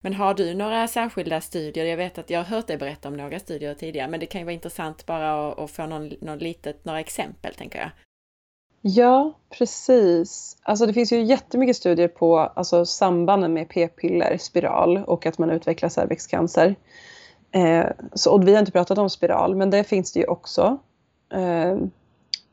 men 0.01 0.13
har 0.13 0.33
du 0.33 0.53
några 0.53 0.87
särskilda 0.87 1.41
studier? 1.41 1.85
Jag 1.85 1.97
vet 1.97 2.17
att 2.17 2.29
jag 2.29 2.39
har 2.39 2.45
hört 2.45 2.67
dig 2.67 2.77
berätta 2.77 3.07
om 3.07 3.17
några 3.17 3.39
studier 3.39 3.73
tidigare, 3.73 4.07
men 4.07 4.19
det 4.19 4.25
kan 4.25 4.41
ju 4.41 4.45
vara 4.45 4.53
intressant 4.53 5.05
bara 5.05 5.49
att, 5.49 5.59
att 5.59 5.71
få 5.71 5.85
någon, 5.85 6.13
någon 6.21 6.37
litet, 6.37 6.85
några 6.85 6.99
exempel, 6.99 7.53
tänker 7.53 7.79
jag. 7.79 7.89
Ja, 8.81 9.33
precis. 9.49 10.57
Alltså 10.63 10.85
det 10.85 10.93
finns 10.93 11.11
ju 11.11 11.23
jättemycket 11.23 11.75
studier 11.75 12.07
på 12.07 12.39
alltså, 12.39 12.85
sambanden 12.85 13.53
med 13.53 13.69
p-piller, 13.69 14.37
spiral 14.37 14.97
och 14.97 15.25
att 15.25 15.37
man 15.37 15.49
utvecklar 15.49 15.89
cervixcancer. 15.89 16.75
Eh, 17.51 17.85
så, 18.13 18.31
och 18.31 18.47
vi 18.47 18.53
har 18.53 18.59
inte 18.59 18.71
pratat 18.71 18.97
om 18.97 19.09
spiral, 19.09 19.55
men 19.55 19.69
det 19.69 19.83
finns 19.83 20.13
det 20.13 20.19
ju 20.19 20.25
också. 20.25 20.77
Eh, 21.33 21.77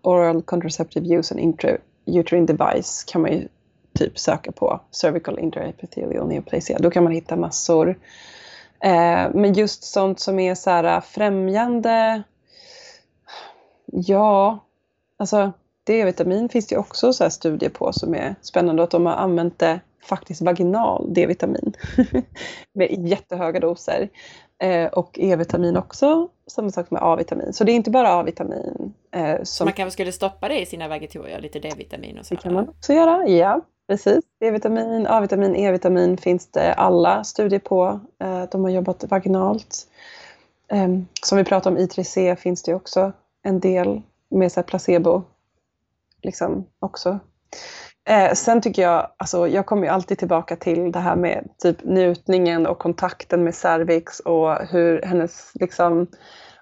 oral 0.03 0.43
contraceptive 0.43 1.17
use 1.17 1.35
and 1.35 1.41
intrauterine 1.41 2.47
device 2.47 3.05
kan 3.05 3.23
man 3.23 3.33
ju 3.33 3.49
typ 3.95 4.19
söka 4.19 4.53
på 4.53 4.81
cervical 4.91 5.39
intraepithelial 5.39 6.29
neoplasia. 6.29 6.79
Då 6.79 6.91
kan 6.91 7.05
man 7.05 7.13
hitta 7.13 7.37
massor. 7.37 7.99
Eh, 8.81 9.31
men 9.35 9.53
just 9.53 9.85
sånt 9.85 10.21
som 10.21 10.39
är 10.39 10.55
så 10.55 10.71
här 10.71 11.01
främjande. 11.01 12.23
Ja, 13.87 14.59
alltså 15.17 15.53
D-vitamin 15.87 16.49
finns 16.49 16.67
det 16.67 16.77
också 16.77 17.13
så 17.13 17.31
studier 17.31 17.71
på 17.71 17.93
som 17.93 18.15
är 18.15 18.35
spännande. 18.43 18.83
Att 18.83 18.91
de 18.91 19.07
har 19.07 19.15
använt 19.15 19.59
det 19.59 19.81
faktiskt 20.03 20.43
vaginal 20.43 21.15
D-vitamin 21.15 21.73
med 22.75 23.09
jättehöga 23.09 23.61
doser. 23.61 24.09
Eh, 24.63 24.87
och 24.87 25.19
E-vitamin 25.19 25.77
också, 25.77 26.29
samma 26.47 26.71
sak 26.71 26.91
med 26.91 27.03
A-vitamin. 27.03 27.53
Så 27.53 27.65
det 27.65 27.73
är 27.73 27.75
inte 27.75 27.91
bara 27.91 28.09
A-vitamin. 28.09 28.95
Eh, 29.15 29.43
som... 29.43 29.65
Man 29.65 29.73
kanske 29.73 29.91
skulle 29.93 30.13
stoppa 30.13 30.49
det 30.49 30.61
i 30.61 30.67
sina 30.67 30.89
vagitorier, 30.89 31.41
lite 31.41 31.59
D-vitamin 31.59 32.19
och 32.19 32.27
så? 32.27 32.35
Det 32.35 32.41
kan 32.41 32.55
man 32.55 32.69
också 32.69 32.93
göra, 32.93 33.29
ja. 33.29 33.61
Precis. 33.89 34.25
D-vitamin, 34.41 35.07
A-vitamin, 35.07 35.57
E-vitamin 35.57 36.17
finns 36.17 36.51
det 36.51 36.75
alla 36.75 37.25
studier 37.25 37.61
på. 37.61 38.01
Eh, 38.23 38.43
de 38.51 38.65
har 38.65 38.71
jobbat 38.71 39.05
vaginalt. 39.11 39.87
Ehm, 40.69 41.07
som 41.23 41.39
vi 41.39 41.45
pratade 41.45 41.77
om, 41.77 41.83
I3C 41.83 42.37
finns 42.37 42.63
det 42.63 42.75
också 42.75 43.13
en 43.43 43.61
del 43.61 44.03
med 44.31 44.53
så 44.53 44.63
placebo. 44.63 45.23
Liksom 46.23 46.67
också. 46.79 47.19
Eh, 48.09 48.33
sen 48.33 48.61
tycker 48.61 48.83
jag, 48.83 49.11
alltså 49.17 49.49
jag 49.49 49.67
kommer 49.67 49.83
ju 49.83 49.89
alltid 49.89 50.19
tillbaka 50.19 50.57
till 50.57 50.93
det 50.93 50.99
här 50.99 51.17
med 51.17 51.49
typ 51.59 51.85
njutningen 51.85 52.67
och 52.67 52.79
kontakten 52.79 53.45
med 53.45 53.55
cervix 53.55 54.21
och 54.21 54.57
hur 54.57 55.03
hennes 55.03 55.53
liksom 55.55 56.07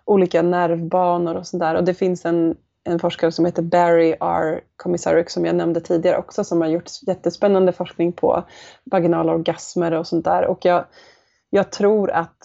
olika 0.05 0.43
nervbanor 0.43 1.35
och 1.35 1.47
sådär. 1.47 1.75
Och 1.75 1.85
det 1.85 1.95
finns 1.95 2.25
en 2.25 2.57
en 2.85 2.99
forskare 2.99 3.33
som 3.33 3.45
heter 3.45 3.63
Barry 3.63 4.17
R. 4.21 4.61
Komisaruk 4.77 5.31
som 5.31 5.45
jag 5.45 5.57
nämnde 5.57 5.81
tidigare 5.81 6.19
också 6.19 6.45
som 6.45 6.61
har 6.61 6.69
gjort 6.69 6.91
jättespännande 7.07 7.73
forskning 7.73 8.13
på 8.13 8.45
vaginala 8.85 9.33
orgasmer 9.33 9.93
och 9.93 10.07
sånt 10.07 10.25
där. 10.25 10.47
Och 10.47 10.65
jag, 10.65 10.85
jag 11.51 11.71
tror 11.71 12.11
att, 12.11 12.37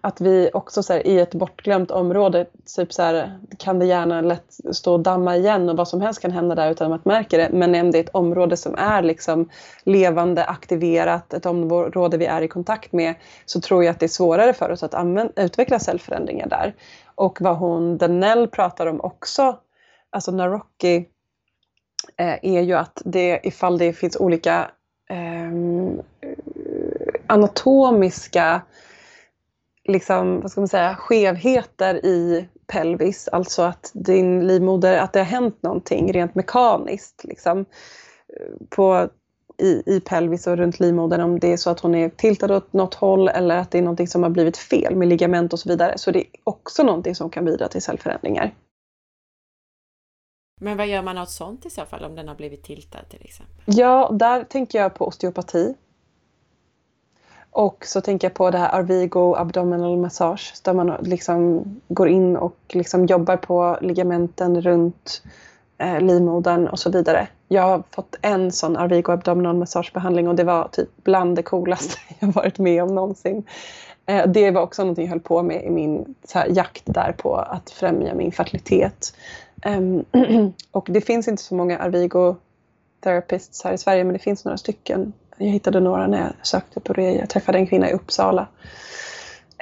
att 0.00 0.20
vi 0.20 0.50
också 0.54 0.82
så 0.82 0.92
här, 0.92 1.06
i 1.06 1.18
ett 1.18 1.34
bortglömt 1.34 1.90
område 1.90 2.46
typ 2.76 2.92
så 2.92 3.02
här, 3.02 3.38
kan 3.58 3.78
det 3.78 3.86
gärna 3.86 4.20
lätt 4.20 4.58
stå 4.72 4.92
och 4.92 5.00
damma 5.00 5.36
igen 5.36 5.68
och 5.68 5.76
vad 5.76 5.88
som 5.88 6.00
helst 6.00 6.20
kan 6.20 6.30
hända 6.30 6.54
där 6.54 6.70
utan 6.70 6.92
att 6.92 7.04
man 7.04 7.14
märker 7.14 7.38
det. 7.38 7.50
Men 7.52 7.74
om 7.74 7.90
det 7.90 7.98
är 7.98 8.04
ett 8.04 8.14
område 8.14 8.56
som 8.56 8.74
är 8.74 9.02
liksom 9.02 9.48
levande, 9.84 10.44
aktiverat, 10.44 11.34
ett 11.34 11.46
område 11.46 12.16
vi 12.16 12.26
är 12.26 12.42
i 12.42 12.48
kontakt 12.48 12.92
med 12.92 13.14
så 13.46 13.60
tror 13.60 13.84
jag 13.84 13.90
att 13.90 14.00
det 14.00 14.06
är 14.06 14.08
svårare 14.08 14.52
för 14.52 14.70
oss 14.70 14.82
att 14.82 14.94
använda, 14.94 15.42
utveckla 15.42 15.78
cellförändringar 15.78 16.48
där. 16.48 16.74
Och 17.14 17.40
vad 17.40 17.56
hon, 17.56 17.98
Danell 17.98 18.48
pratar 18.48 18.86
om 18.86 19.00
också, 19.00 19.58
alltså 20.10 20.30
Narocki, 20.30 20.96
eh, 22.16 22.38
är 22.42 22.60
ju 22.60 22.74
att 22.74 23.02
det, 23.04 23.40
ifall 23.42 23.78
det 23.78 23.92
finns 23.92 24.16
olika 24.16 24.70
eh, 25.10 25.52
anatomiska 27.26 28.62
liksom, 29.88 30.40
vad 30.40 30.50
ska 30.50 30.60
man 30.60 30.68
säga, 30.68 30.96
skevheter 30.96 32.06
i 32.06 32.48
pelvis, 32.66 33.28
alltså 33.28 33.62
att 33.62 33.90
din 33.94 34.46
livmoder, 34.46 34.98
att 34.98 35.12
det 35.12 35.18
har 35.18 35.26
hänt 35.26 35.62
någonting 35.62 36.12
rent 36.12 36.34
mekaniskt 36.34 37.24
liksom, 37.24 37.64
på 38.70 39.08
i, 39.58 39.82
i 39.86 40.00
pelvis 40.00 40.46
och 40.46 40.56
runt 40.56 40.80
livmodern 40.80 41.20
om 41.20 41.38
det 41.38 41.52
är 41.52 41.56
så 41.56 41.70
att 41.70 41.80
hon 41.80 41.94
är 41.94 42.08
tiltad 42.08 42.56
åt 42.56 42.72
något 42.72 42.94
håll 42.94 43.28
eller 43.28 43.56
att 43.56 43.70
det 43.70 43.78
är 43.78 43.82
någonting 43.82 44.08
som 44.08 44.22
har 44.22 44.30
blivit 44.30 44.56
fel 44.56 44.96
med 44.96 45.08
ligament 45.08 45.52
och 45.52 45.58
så 45.58 45.68
vidare. 45.68 45.98
Så 45.98 46.10
det 46.10 46.18
är 46.18 46.26
också 46.44 46.82
någonting 46.82 47.14
som 47.14 47.30
kan 47.30 47.44
bidra 47.44 47.68
till 47.68 47.82
cellförändringar. 47.82 48.54
Men 50.60 50.76
vad 50.76 50.86
gör 50.86 51.02
man 51.02 51.18
åt 51.18 51.30
sånt 51.30 51.66
i 51.66 51.70
så 51.70 51.84
fall 51.84 52.04
om 52.04 52.14
den 52.14 52.28
har 52.28 52.34
blivit 52.34 52.64
tiltad 52.64 53.08
till 53.08 53.22
exempel? 53.22 53.64
Ja, 53.64 54.10
där 54.12 54.44
tänker 54.44 54.78
jag 54.78 54.94
på 54.94 55.06
osteopati. 55.06 55.74
Och 57.52 57.86
så 57.86 58.00
tänker 58.00 58.26
jag 58.28 58.34
på 58.34 58.50
det 58.50 58.58
här 58.58 58.74
Arvigo 58.74 59.34
abdominal 59.36 59.96
massage 59.96 60.54
där 60.62 60.72
man 60.72 60.96
liksom 61.02 61.64
går 61.88 62.08
in 62.08 62.36
och 62.36 62.56
liksom 62.68 63.06
jobbar 63.06 63.36
på 63.36 63.78
ligamenten 63.80 64.62
runt 64.62 65.22
eh, 65.78 66.00
livmodern 66.00 66.68
och 66.68 66.78
så 66.78 66.90
vidare. 66.90 67.28
Jag 67.48 67.62
har 67.62 67.82
fått 67.90 68.16
en 68.22 68.52
sån 68.52 68.76
Arvigo 68.76 69.12
abdominal 69.12 69.56
massagebehandling 69.56 70.28
och 70.28 70.34
det 70.34 70.44
var 70.44 70.68
typ 70.72 70.88
bland 71.04 71.36
det 71.36 71.42
coolaste 71.42 71.98
jag 72.18 72.28
varit 72.28 72.58
med 72.58 72.82
om 72.82 72.94
någonsin. 72.94 73.44
Eh, 74.06 74.26
det 74.26 74.50
var 74.50 74.62
också 74.62 74.82
någonting 74.82 75.04
jag 75.04 75.10
höll 75.10 75.20
på 75.20 75.42
med 75.42 75.64
i 75.64 75.70
min 75.70 76.14
här, 76.34 76.46
jakt 76.50 76.82
där 76.84 77.14
på 77.18 77.36
att 77.36 77.70
främja 77.70 78.14
min 78.14 78.32
fertilitet. 78.32 79.14
Um, 79.66 80.04
och 80.70 80.86
det 80.90 81.00
finns 81.00 81.28
inte 81.28 81.42
så 81.42 81.54
många 81.54 81.78
Arvigo 81.78 82.36
therapists 83.00 83.64
här 83.64 83.72
i 83.72 83.78
Sverige 83.78 84.04
men 84.04 84.12
det 84.12 84.18
finns 84.18 84.44
några 84.44 84.58
stycken. 84.58 85.12
Jag 85.36 85.46
hittade 85.46 85.80
några 85.80 86.06
när 86.06 86.18
jag 86.18 86.46
sökte 86.46 86.80
på 86.80 86.92
det. 86.92 87.12
Jag 87.12 87.30
träffade 87.30 87.58
en 87.58 87.66
kvinna 87.66 87.90
i 87.90 87.92
Uppsala. 87.92 88.48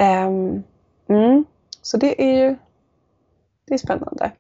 Um, 0.01 0.63
mm, 1.09 1.45
så 1.83 1.97
det 1.97 2.23
är 2.23 2.49
ju 2.49 2.57
det 3.67 3.75
är 3.75 3.79
spännande. 3.79 4.33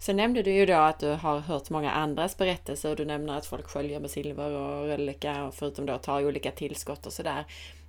Sen 0.00 0.16
nämnde 0.16 0.42
du 0.42 0.52
ju 0.52 0.66
då 0.66 0.74
att 0.74 0.98
du 0.98 1.10
har 1.10 1.38
hört 1.38 1.70
många 1.70 1.90
andras 1.90 2.38
berättelser 2.38 2.96
du 2.96 3.04
nämner 3.04 3.36
att 3.36 3.46
folk 3.46 3.66
sköljer 3.66 4.00
med 4.00 4.10
silver 4.10 4.50
och 4.50 4.86
rölleka 4.86 5.44
och 5.44 5.54
förutom 5.54 5.86
då 5.86 5.98
tar 5.98 6.26
olika 6.26 6.50
tillskott 6.50 7.06
och 7.06 7.12
sådär. 7.12 7.44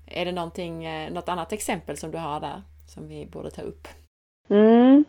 Är 0.07 0.25
det 0.25 0.31
någonting, 0.31 0.85
eh, 0.85 1.11
något 1.11 1.29
annat 1.29 1.51
exempel 1.51 1.97
som 1.97 2.11
du 2.11 2.17
har 2.17 2.39
där 2.39 2.61
som 2.87 3.07
vi 3.07 3.25
borde 3.25 3.51
ta 3.51 3.61
upp? 3.61 3.87
Mm. 4.49 5.05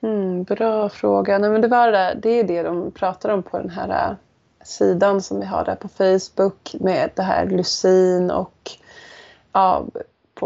Mm, 0.00 0.44
bra 0.44 0.88
fråga. 0.88 1.38
Nej, 1.38 1.50
men 1.50 1.60
det, 1.60 1.68
var 1.68 1.92
det, 1.92 2.18
det 2.22 2.30
är 2.30 2.44
det 2.44 2.62
de 2.62 2.90
pratar 2.90 3.28
om 3.28 3.42
på 3.42 3.58
den 3.58 3.70
här 3.70 4.16
sidan 4.64 5.22
som 5.22 5.40
vi 5.40 5.46
har 5.46 5.64
där 5.64 5.74
på 5.74 5.88
Facebook 5.88 6.74
med 6.80 7.10
det 7.14 7.22
här 7.22 7.46
glycin 7.46 8.30
och 8.30 8.70
ja, 9.52 9.84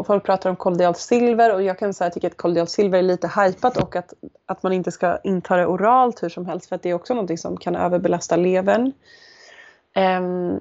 folk 0.06 0.24
pratar 0.24 0.50
om 0.50 0.56
kollodialt 0.56 0.98
silver 0.98 1.54
och 1.54 1.62
jag 1.62 1.78
kan 1.78 1.94
säga 1.94 2.06
att 2.06 2.10
jag 2.10 2.14
tycker 2.14 2.28
att 2.28 2.36
kollodialt 2.36 2.70
silver 2.70 2.98
är 2.98 3.02
lite 3.02 3.30
hypat 3.36 3.76
och 3.76 3.96
att, 3.96 4.14
att 4.46 4.62
man 4.62 4.72
inte 4.72 4.90
ska 4.90 5.18
inta 5.24 5.56
det 5.56 5.66
oralt 5.66 6.22
hur 6.22 6.28
som 6.28 6.46
helst 6.46 6.68
för 6.68 6.76
att 6.76 6.82
det 6.82 6.90
är 6.90 6.94
också 6.94 7.14
någonting 7.14 7.38
som 7.38 7.56
kan 7.56 7.76
överbelasta 7.76 8.36
levern. 8.36 8.92
Um, 9.96 10.60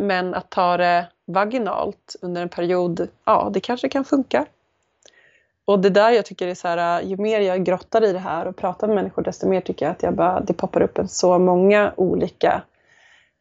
men 0.06 0.34
att 0.34 0.50
ta 0.50 0.76
det 0.76 1.06
vaginalt 1.26 2.16
under 2.22 2.42
en 2.42 2.48
period, 2.48 3.08
ja 3.24 3.50
det 3.54 3.60
kanske 3.60 3.88
kan 3.88 4.04
funka. 4.04 4.46
Och 5.64 5.78
det 5.78 5.90
där 5.90 6.10
jag 6.10 6.26
tycker 6.26 6.48
är 6.48 6.54
så 6.54 6.68
här, 6.68 7.02
ju 7.02 7.16
mer 7.16 7.40
jag 7.40 7.64
grottar 7.64 8.04
i 8.04 8.12
det 8.12 8.18
här 8.18 8.46
och 8.46 8.56
pratar 8.56 8.86
med 8.86 8.96
människor 8.96 9.22
desto 9.22 9.48
mer 9.48 9.60
tycker 9.60 9.86
jag 9.86 9.92
att 9.92 10.02
jag 10.02 10.14
bara, 10.14 10.40
det 10.40 10.52
poppar 10.52 10.82
upp 10.82 10.98
en 10.98 11.08
så 11.08 11.38
många 11.38 11.92
olika 11.96 12.62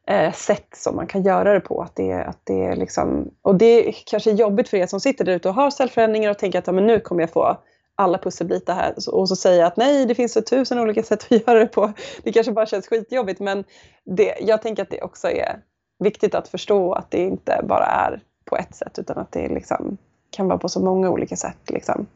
eh, 0.07 0.33
sätt 0.33 0.67
som 0.75 0.95
man 0.95 1.07
kan 1.07 1.23
göra 1.23 1.53
det 1.53 1.59
på. 1.59 1.81
Att 1.81 1.95
det, 1.95 2.13
att 2.13 2.39
det 2.43 2.63
är 2.63 2.75
liksom, 2.75 3.31
och 3.41 3.55
det 3.55 3.89
är 3.89 3.95
kanske 4.05 4.31
jobbigt 4.31 4.69
för 4.69 4.77
er 4.77 4.87
som 4.87 4.99
sitter 4.99 5.25
där 5.25 5.33
ute 5.33 5.49
och 5.49 5.55
har 5.55 5.69
cellförändringar 5.69 6.31
och 6.31 6.37
tänker 6.37 6.59
att 6.59 6.67
ja, 6.67 6.73
men 6.73 6.87
nu 6.87 6.99
kommer 6.99 7.21
jag 7.21 7.29
få 7.29 7.57
alla 7.95 8.17
pusselbitar 8.17 8.75
här 8.75 8.93
och 9.11 9.29
så 9.29 9.35
säger 9.35 9.59
jag 9.59 9.67
att 9.67 9.77
nej, 9.77 10.05
det 10.05 10.15
finns 10.15 10.33
så 10.33 10.41
tusen 10.41 10.79
olika 10.79 11.03
sätt 11.03 11.23
att 11.23 11.31
göra 11.47 11.59
det 11.59 11.67
på. 11.67 11.93
Det 12.23 12.31
kanske 12.31 12.51
bara 12.51 12.65
känns 12.65 12.87
skitjobbigt 12.87 13.39
men 13.39 13.63
det, 14.03 14.35
jag 14.41 14.61
tänker 14.61 14.83
att 14.83 14.89
det 14.89 15.01
också 15.01 15.27
är 15.27 15.59
viktigt 15.99 16.35
att 16.35 16.47
förstå 16.47 16.93
att 16.93 17.11
det 17.11 17.23
inte 17.23 17.61
bara 17.63 17.85
är 17.85 18.21
på 18.45 18.57
ett 18.57 18.75
sätt 18.75 18.99
utan 18.99 19.17
att 19.17 19.31
det 19.31 19.47
liksom 19.47 19.97
kan 20.29 20.47
vara 20.47 20.57
på 20.57 20.69
så 20.69 20.79
många 20.79 21.09
olika 21.09 21.35
sätt. 21.35 21.69
Liksom. 21.69 22.07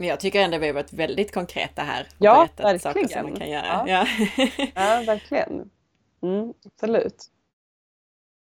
Men 0.00 0.08
jag 0.08 0.20
tycker 0.20 0.40
ändå 0.40 0.58
vi 0.58 0.66
har 0.66 0.74
varit 0.74 0.92
väldigt 0.92 1.34
konkreta 1.34 1.82
här. 1.82 2.08
Ja, 2.18 2.48
verkligen. 2.56 2.80
Saker 2.80 3.08
som 3.08 3.22
man 3.22 3.36
kan 3.36 3.50
göra. 3.50 3.66
Ja, 3.66 3.84
ja. 3.86 4.06
ja 4.74 5.02
verkligen. 5.06 5.70
Mm, 6.22 6.54
absolut. 6.66 7.24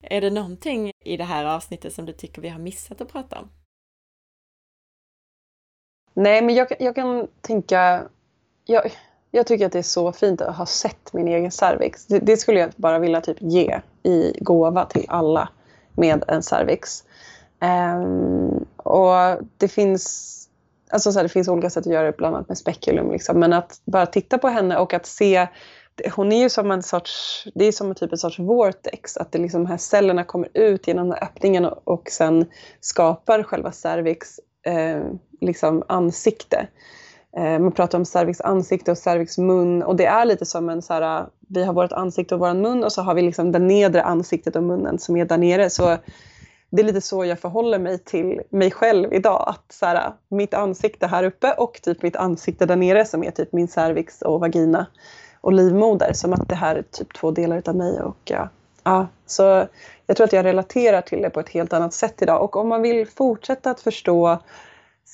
Är 0.04 0.22
det 0.22 0.30
någonting 0.30 0.92
i 1.06 1.18
det 1.18 1.24
här 1.24 1.46
avsnittet 1.46 1.94
som 1.94 2.06
du 2.06 2.14
tycker 2.14 2.42
vi 2.42 2.50
har 2.50 2.60
missat 2.60 3.02
att 3.02 3.12
prata 3.12 3.40
om? 3.40 3.50
Nej, 6.14 6.42
men 6.42 6.56
jag, 6.56 6.68
jag 6.80 6.96
kan 6.96 7.28
tänka... 7.42 8.04
Jag, 8.66 8.92
jag 9.32 9.48
tycker 9.48 9.66
att 9.66 9.72
det 9.72 9.80
är 9.80 9.84
så 9.84 10.12
fint 10.12 10.42
att 10.42 10.56
ha 10.56 10.66
sett 10.66 11.14
min 11.14 11.28
egen 11.28 11.52
cervix. 11.52 12.06
Det, 12.06 12.20
det, 12.20 12.38
skulle 12.38 12.60
jag 12.60 12.72
bara 12.76 13.00
vilja 13.00 13.22
typ 13.22 13.38
ge 13.40 13.82
i 14.04 14.38
gåva 14.40 14.86
till 14.86 15.06
alla 15.08 15.50
med 15.94 16.24
en 16.28 16.44
cervix. 16.44 17.04
Um, 17.60 18.66
och 18.78 19.42
det 19.58 19.68
finns 19.68 20.38
Alltså 20.92 21.12
så 21.12 21.20
här, 21.20 21.24
det 21.24 21.30
finns 21.30 21.48
olika 21.48 21.70
sätt 21.70 21.88
att 21.88 21.94
göra 21.94 22.06
det, 22.06 22.18
bland 22.18 22.36
annat 22.36 22.48
med 22.48 22.58
spekulum. 22.58 23.12
Liksom. 23.12 23.40
Men 23.40 23.54
att 23.54 23.82
bara 23.86 24.06
titta 24.06 24.38
på 24.38 24.48
henne 24.48 24.78
och 24.78 24.94
att 24.94 25.06
se 25.06 25.48
hon 26.16 26.32
är 26.32 26.42
ju 26.42 26.50
som 26.50 26.72
en 26.72 26.84
sorts, 26.84 27.48
det 27.56 27.66
är 27.66 27.72
som 27.72 27.90
en 27.90 27.96
typ 27.96 28.12
en 28.12 28.18
sorts 28.18 28.40
vortex, 28.40 29.18
att 29.18 29.32
det 29.32 29.40
liksom 29.40 29.66
här 29.66 29.78
cellerna 29.78 30.24
kommer 30.24 30.50
ut 30.54 30.88
genom 30.88 31.10
den 31.10 31.18
här 31.18 31.24
öppningen 31.24 31.66
och, 31.66 31.88
och 31.88 32.10
sen 32.10 32.46
skapar 32.80 33.44
själva 33.44 33.72
cervix 33.72 34.40
eh, 34.66 35.02
liksom 35.42 35.84
ansikte. 35.88 36.68
Eh, 37.38 37.60
man 37.60 37.72
pratar 37.72 37.98
om 37.98 38.06
cervix 38.06 38.42
ansikte 38.42 38.92
och 38.92 38.98
cervix 38.98 39.38
mun 39.38 39.84
och 39.84 39.96
det 39.96 40.06
är 40.06 40.26
lite 40.26 40.46
som 40.46 40.70
en 40.70 40.82
så 40.82 40.94
här, 40.94 41.26
vi 41.48 41.64
har 41.64 41.74
vårt 41.74 41.92
ansikte 41.92 42.36
och 42.36 42.42
vår 42.42 42.54
mun 42.54 42.84
och 42.84 42.92
så 42.92 43.02
har 43.02 43.14
vi 43.14 43.22
liksom 43.22 43.52
det 43.52 43.60
nedre 43.60 44.04
ansiktet 44.04 44.56
och 44.56 44.64
munnen 44.64 45.00
som 45.00 45.18
är 45.18 45.26
där 45.26 45.38
nere. 45.38 45.70
Så 45.70 45.98
det 46.72 46.82
är 46.82 46.86
lite 46.86 47.02
så 47.02 47.26
jag 47.26 47.40
förhåller 47.40 47.80
mig 47.80 47.98
till 47.98 48.42
mig 48.50 48.72
själv 48.72 49.14
idag. 49.14 49.44
Att 49.48 49.74
så 49.74 49.86
här, 49.86 50.14
mitt 50.28 50.54
ansikte 50.54 51.08
här 51.08 51.24
uppe 51.24 51.54
och 51.54 51.80
typ 51.82 52.02
mitt 52.02 52.16
ansikte 52.16 52.66
där 52.66 52.76
nere 52.76 53.06
som 53.06 53.24
är 53.24 53.32
typ 53.32 53.54
min 53.54 53.68
cervix 53.68 54.22
och 54.22 54.40
vagina 54.40 54.86
och 55.42 55.54
livmoder. 55.54 56.14
Som 56.14 56.34
att 56.34 56.50
det 56.50 56.56
här 56.56 56.76
är 56.76 56.82
typ 56.82 57.14
två 57.14 57.32
delar 57.32 57.62
av 57.66 57.76
mig. 57.76 58.02
Och, 58.02 58.18
ja, 58.24 58.50
ja, 58.84 59.08
så 59.26 59.68
jag 60.08 60.18
tror 60.18 60.26
att 60.26 60.34
jag 60.34 60.46
relaterar 60.46 61.02
till 61.02 61.22
det 61.22 61.30
på 61.30 61.40
ett 61.40 61.50
helt 61.50 61.74
annat 61.74 61.94
sätt 61.94 62.22
idag. 62.22 62.44
Och 62.44 62.56
om 62.56 62.68
man 62.68 62.82
vill 62.82 63.08
fortsätta 63.08 63.72
att 63.72 63.82
förstå 63.82 64.40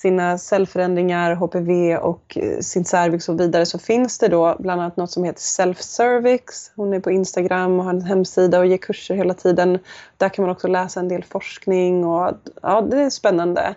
sina 0.02 0.38
cellförändringar, 0.38 1.36
HPV 1.36 1.98
och 1.98 2.38
eh, 2.38 2.60
sin 2.60 2.86
cervix 2.86 3.30
och 3.30 3.40
vidare 3.40 3.66
så 3.66 3.80
finns 3.80 4.18
det 4.18 4.28
då 4.28 4.56
bland 4.60 4.82
annat 4.82 4.98
något 4.98 5.12
som 5.12 5.24
heter 5.24 5.42
Self-Cervix. 5.42 6.72
Hon 6.76 6.94
är 6.94 7.00
på 7.00 7.12
Instagram 7.12 7.80
och 7.80 7.86
har 7.86 7.94
en 7.94 8.02
hemsida 8.02 8.60
och 8.60 8.66
ger 8.66 8.78
kurser 8.78 9.16
hela 9.16 9.34
tiden. 9.34 9.80
Där 10.18 10.30
kan 10.30 10.46
man 10.46 10.52
också 10.52 10.68
läsa 10.68 11.00
en 11.00 11.08
del 11.08 11.24
forskning 11.24 12.06
och 12.06 12.34
ja, 12.62 12.82
det 12.82 13.02
är 13.02 13.10
spännande. 13.10 13.76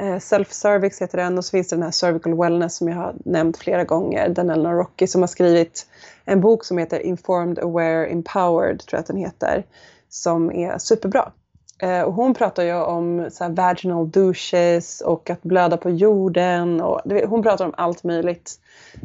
Eh, 0.00 0.16
Self-Cervix 0.16 1.00
heter 1.00 1.18
den 1.18 1.38
och 1.38 1.44
så 1.44 1.50
finns 1.50 1.68
det 1.68 1.76
den 1.76 1.82
här 1.82 1.90
Cervical 1.90 2.38
Wellness 2.38 2.76
som 2.76 2.88
jag 2.88 2.96
har 2.96 3.14
nämnt 3.24 3.56
flera 3.56 3.84
gånger. 3.84 4.28
Den 4.28 4.50
Eleanor 4.50 4.76
Rocky 4.76 5.06
som 5.06 5.22
har 5.22 5.28
skrivit 5.28 5.86
en 6.24 6.40
bok 6.40 6.64
som 6.64 6.78
heter 6.78 7.00
Informed, 7.00 7.58
Aware, 7.58 8.06
Empowered 8.06 8.80
tror 8.80 8.96
jag 8.96 9.00
att 9.00 9.06
den 9.06 9.16
heter. 9.16 9.64
Som 10.08 10.50
är 10.50 10.78
superbra. 10.78 11.32
Eh, 11.78 12.02
och 12.02 12.12
hon 12.12 12.34
pratar 12.34 12.62
ju 12.62 12.74
om 12.74 13.28
så 13.30 13.48
vaginal 13.48 14.10
douches 14.10 15.00
och 15.00 15.30
att 15.30 15.42
blöda 15.42 15.76
på 15.76 15.90
jorden. 15.90 16.80
Och, 16.80 17.00
hon 17.28 17.42
pratar 17.42 17.64
om 17.64 17.74
allt 17.76 18.04
möjligt 18.04 18.60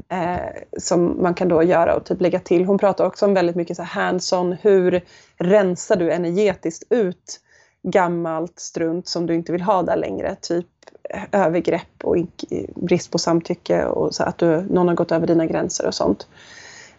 eh, 0.09 0.37
som 0.77 1.21
man 1.21 1.33
kan 1.33 1.47
då 1.47 1.63
göra 1.63 1.95
och 1.95 2.05
typ 2.05 2.21
lägga 2.21 2.39
till. 2.39 2.65
Hon 2.65 2.77
pratar 2.77 3.05
också 3.05 3.25
om 3.25 3.33
väldigt 3.33 3.55
mycket 3.55 3.77
så 3.77 3.83
hands-on. 3.83 4.55
Hur 4.61 5.01
rensar 5.37 5.95
du 5.95 6.11
energetiskt 6.11 6.83
ut 6.89 7.39
gammalt 7.83 8.59
strunt 8.59 9.07
som 9.07 9.25
du 9.25 9.35
inte 9.35 9.51
vill 9.51 9.61
ha 9.61 9.83
där 9.83 9.97
längre? 9.97 10.35
Typ 10.41 10.67
eh, 11.09 11.23
övergrepp 11.31 12.03
och 12.03 12.17
brist 12.75 13.11
på 13.11 13.17
samtycke 13.17 13.85
och 13.85 14.15
så 14.15 14.23
att 14.23 14.37
du, 14.37 14.61
någon 14.61 14.87
har 14.87 14.95
gått 14.95 15.11
över 15.11 15.27
dina 15.27 15.45
gränser 15.45 15.87
och 15.87 15.95
sånt. 15.95 16.27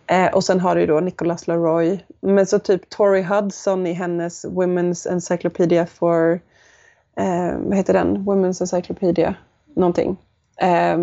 Eh, 0.07 0.35
och 0.35 0.45
sen 0.45 0.61
har 0.61 0.77
du 0.77 0.87
då 0.87 1.01
Nicholas 1.01 1.47
Leroy. 1.49 2.05
Men 2.21 2.47
så 2.47 2.59
typ 2.59 2.89
Tori 2.89 3.23
Hudson 3.23 3.87
i 3.87 3.93
hennes 3.93 4.45
Women's 4.45 5.09
Encyclopedia 5.13 5.87
for... 5.87 6.41
Eh, 7.17 7.59
vad 7.59 7.77
heter 7.77 7.93
den? 7.93 8.17
Women's 8.17 8.61
Encyclopedia 8.61 9.35
någonting. 9.75 10.17
Eh, 10.61 10.99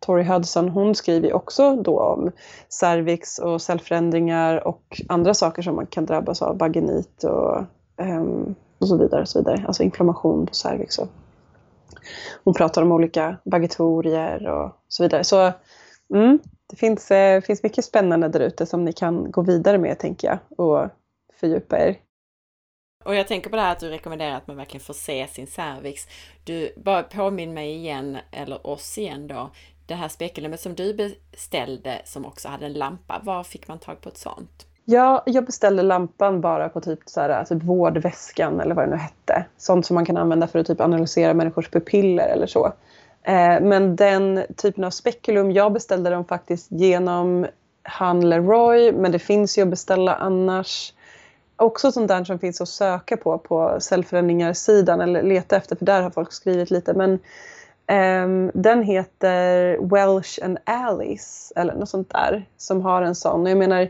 Tori 0.00 0.24
Hudson 0.24 0.68
hon 0.68 0.94
skriver 0.94 1.32
också 1.32 1.76
då 1.76 2.00
om 2.00 2.30
cervix 2.68 3.38
och 3.38 3.62
cellförändringar 3.62 4.68
och 4.68 5.00
andra 5.08 5.34
saker 5.34 5.62
som 5.62 5.76
man 5.76 5.86
kan 5.86 6.06
drabbas 6.06 6.42
av, 6.42 6.58
vaginit 6.58 7.24
och, 7.24 7.64
ehm, 7.96 8.54
och 8.78 8.88
så 8.88 8.96
vidare. 8.96 9.20
Och 9.20 9.28
så 9.28 9.38
vidare. 9.38 9.64
Alltså 9.66 9.82
inflammation 9.82 10.46
på 10.46 10.54
cervix. 10.54 10.98
Och. 10.98 11.08
Hon 12.44 12.54
pratar 12.54 12.82
om 12.82 12.92
olika 12.92 13.36
vagitorier 13.44 14.48
och 14.48 14.70
så 14.88 15.02
vidare. 15.02 15.24
Så 15.24 15.52
mm, 16.14 16.38
det 16.70 16.76
finns, 16.76 17.10
eh, 17.10 17.40
finns 17.40 17.62
mycket 17.62 17.84
spännande 17.84 18.28
där 18.28 18.40
ute 18.40 18.66
som 18.66 18.84
ni 18.84 18.92
kan 18.92 19.30
gå 19.30 19.42
vidare 19.42 19.78
med 19.78 19.98
tänker 19.98 20.28
jag 20.28 20.38
och 20.58 20.88
fördjupa 21.40 21.78
er. 21.78 21.96
Och 23.04 23.14
jag 23.14 23.28
tänker 23.28 23.50
på 23.50 23.56
det 23.56 23.62
här 23.62 23.72
att 23.72 23.80
du 23.80 23.88
rekommenderar 23.88 24.36
att 24.36 24.46
man 24.46 24.56
verkligen 24.56 24.84
får 24.84 24.94
se 24.94 25.26
sin 25.26 25.46
cervix. 25.46 26.02
Du, 26.44 26.72
bara 26.76 27.02
påminn 27.02 27.54
mig 27.54 27.74
igen, 27.74 28.18
eller 28.32 28.66
oss 28.66 28.98
igen 28.98 29.26
då, 29.26 29.50
det 29.86 29.94
här 29.94 30.08
spekulumet 30.08 30.60
som 30.60 30.74
du 30.74 30.94
beställde 30.94 32.02
som 32.04 32.26
också 32.26 32.48
hade 32.48 32.66
en 32.66 32.72
lampa, 32.72 33.20
var 33.24 33.44
fick 33.44 33.68
man 33.68 33.78
tag 33.78 34.00
på 34.00 34.08
ett 34.08 34.18
sånt? 34.18 34.66
Ja, 34.84 35.22
jag 35.26 35.44
beställde 35.44 35.82
lampan 35.82 36.40
bara 36.40 36.68
på 36.68 36.80
typ, 36.80 36.98
så 37.06 37.20
här, 37.20 37.44
typ 37.44 37.62
vårdväskan 37.62 38.60
eller 38.60 38.74
vad 38.74 38.84
det 38.84 38.90
nu 38.90 38.96
hette. 38.96 39.46
Sånt 39.56 39.86
som 39.86 39.94
man 39.94 40.04
kan 40.04 40.16
använda 40.16 40.46
för 40.46 40.58
att 40.58 40.66
typ 40.66 40.80
analysera 40.80 41.34
människors 41.34 41.70
pupiller 41.70 42.28
eller 42.28 42.46
så. 42.46 42.72
Eh, 43.22 43.60
men 43.60 43.96
den 43.96 44.44
typen 44.56 44.84
av 44.84 44.90
spekulum, 44.90 45.52
jag 45.52 45.72
beställde 45.72 46.10
dem 46.10 46.24
faktiskt 46.24 46.66
genom 46.70 47.46
han 47.82 48.28
Leroy, 48.28 48.92
men 48.92 49.12
det 49.12 49.18
finns 49.18 49.58
ju 49.58 49.62
att 49.62 49.68
beställa 49.68 50.14
annars. 50.14 50.92
Också 51.56 51.92
sånt 51.92 52.08
där 52.08 52.24
som 52.24 52.38
finns 52.38 52.60
att 52.60 52.68
söka 52.68 53.16
på 53.16 53.38
på 53.38 53.78
cellförändringar-sidan 53.80 55.00
eller 55.00 55.22
leta 55.22 55.56
efter, 55.56 55.76
för 55.76 55.84
där 55.84 56.02
har 56.02 56.10
folk 56.10 56.32
skrivit 56.32 56.70
lite. 56.70 56.94
Men 56.94 57.10
um, 58.24 58.50
den 58.54 58.82
heter 58.82 59.78
Welsh 59.90 60.44
and 60.44 60.58
Alice 60.64 61.52
eller 61.56 61.74
något 61.74 61.88
sånt 61.88 62.10
där 62.10 62.46
som 62.56 62.82
har 62.82 63.02
en 63.02 63.14
sån. 63.14 63.42
Och 63.42 63.50
jag 63.50 63.58
menar 63.58 63.88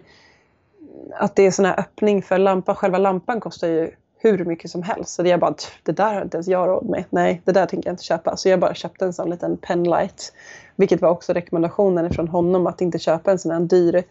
att 1.12 1.36
det 1.36 1.46
är 1.46 1.50
sån 1.50 1.64
här 1.64 1.80
öppning 1.80 2.22
för 2.22 2.38
lampan. 2.38 2.74
Själva 2.74 2.98
lampan 2.98 3.40
kostar 3.40 3.68
ju 3.68 3.90
hur 4.18 4.44
mycket 4.44 4.70
som 4.70 4.82
helst. 4.82 5.14
Så 5.14 5.26
jag 5.26 5.40
bara, 5.40 5.54
det 5.82 5.92
där 5.92 6.14
har 6.14 6.22
inte 6.22 6.36
ens 6.36 6.48
jag 6.48 6.68
råd 6.68 6.88
med. 6.88 7.04
Nej, 7.10 7.42
det 7.44 7.52
där 7.52 7.66
tänker 7.66 7.88
jag 7.88 7.92
inte 7.92 8.04
köpa. 8.04 8.36
Så 8.36 8.48
jag 8.48 8.60
bara 8.60 8.74
köpte 8.74 9.04
en 9.04 9.12
sån 9.12 9.30
liten 9.30 9.56
penlight. 9.56 10.32
Vilket 10.76 11.00
var 11.00 11.10
också 11.10 11.32
rekommendationen 11.32 12.10
från 12.10 12.28
honom 12.28 12.66
att 12.66 12.80
inte 12.80 12.98
köpa 12.98 13.30
en 13.30 13.38
sån 13.38 13.52
här 13.52 13.60
dyr 13.60 14.04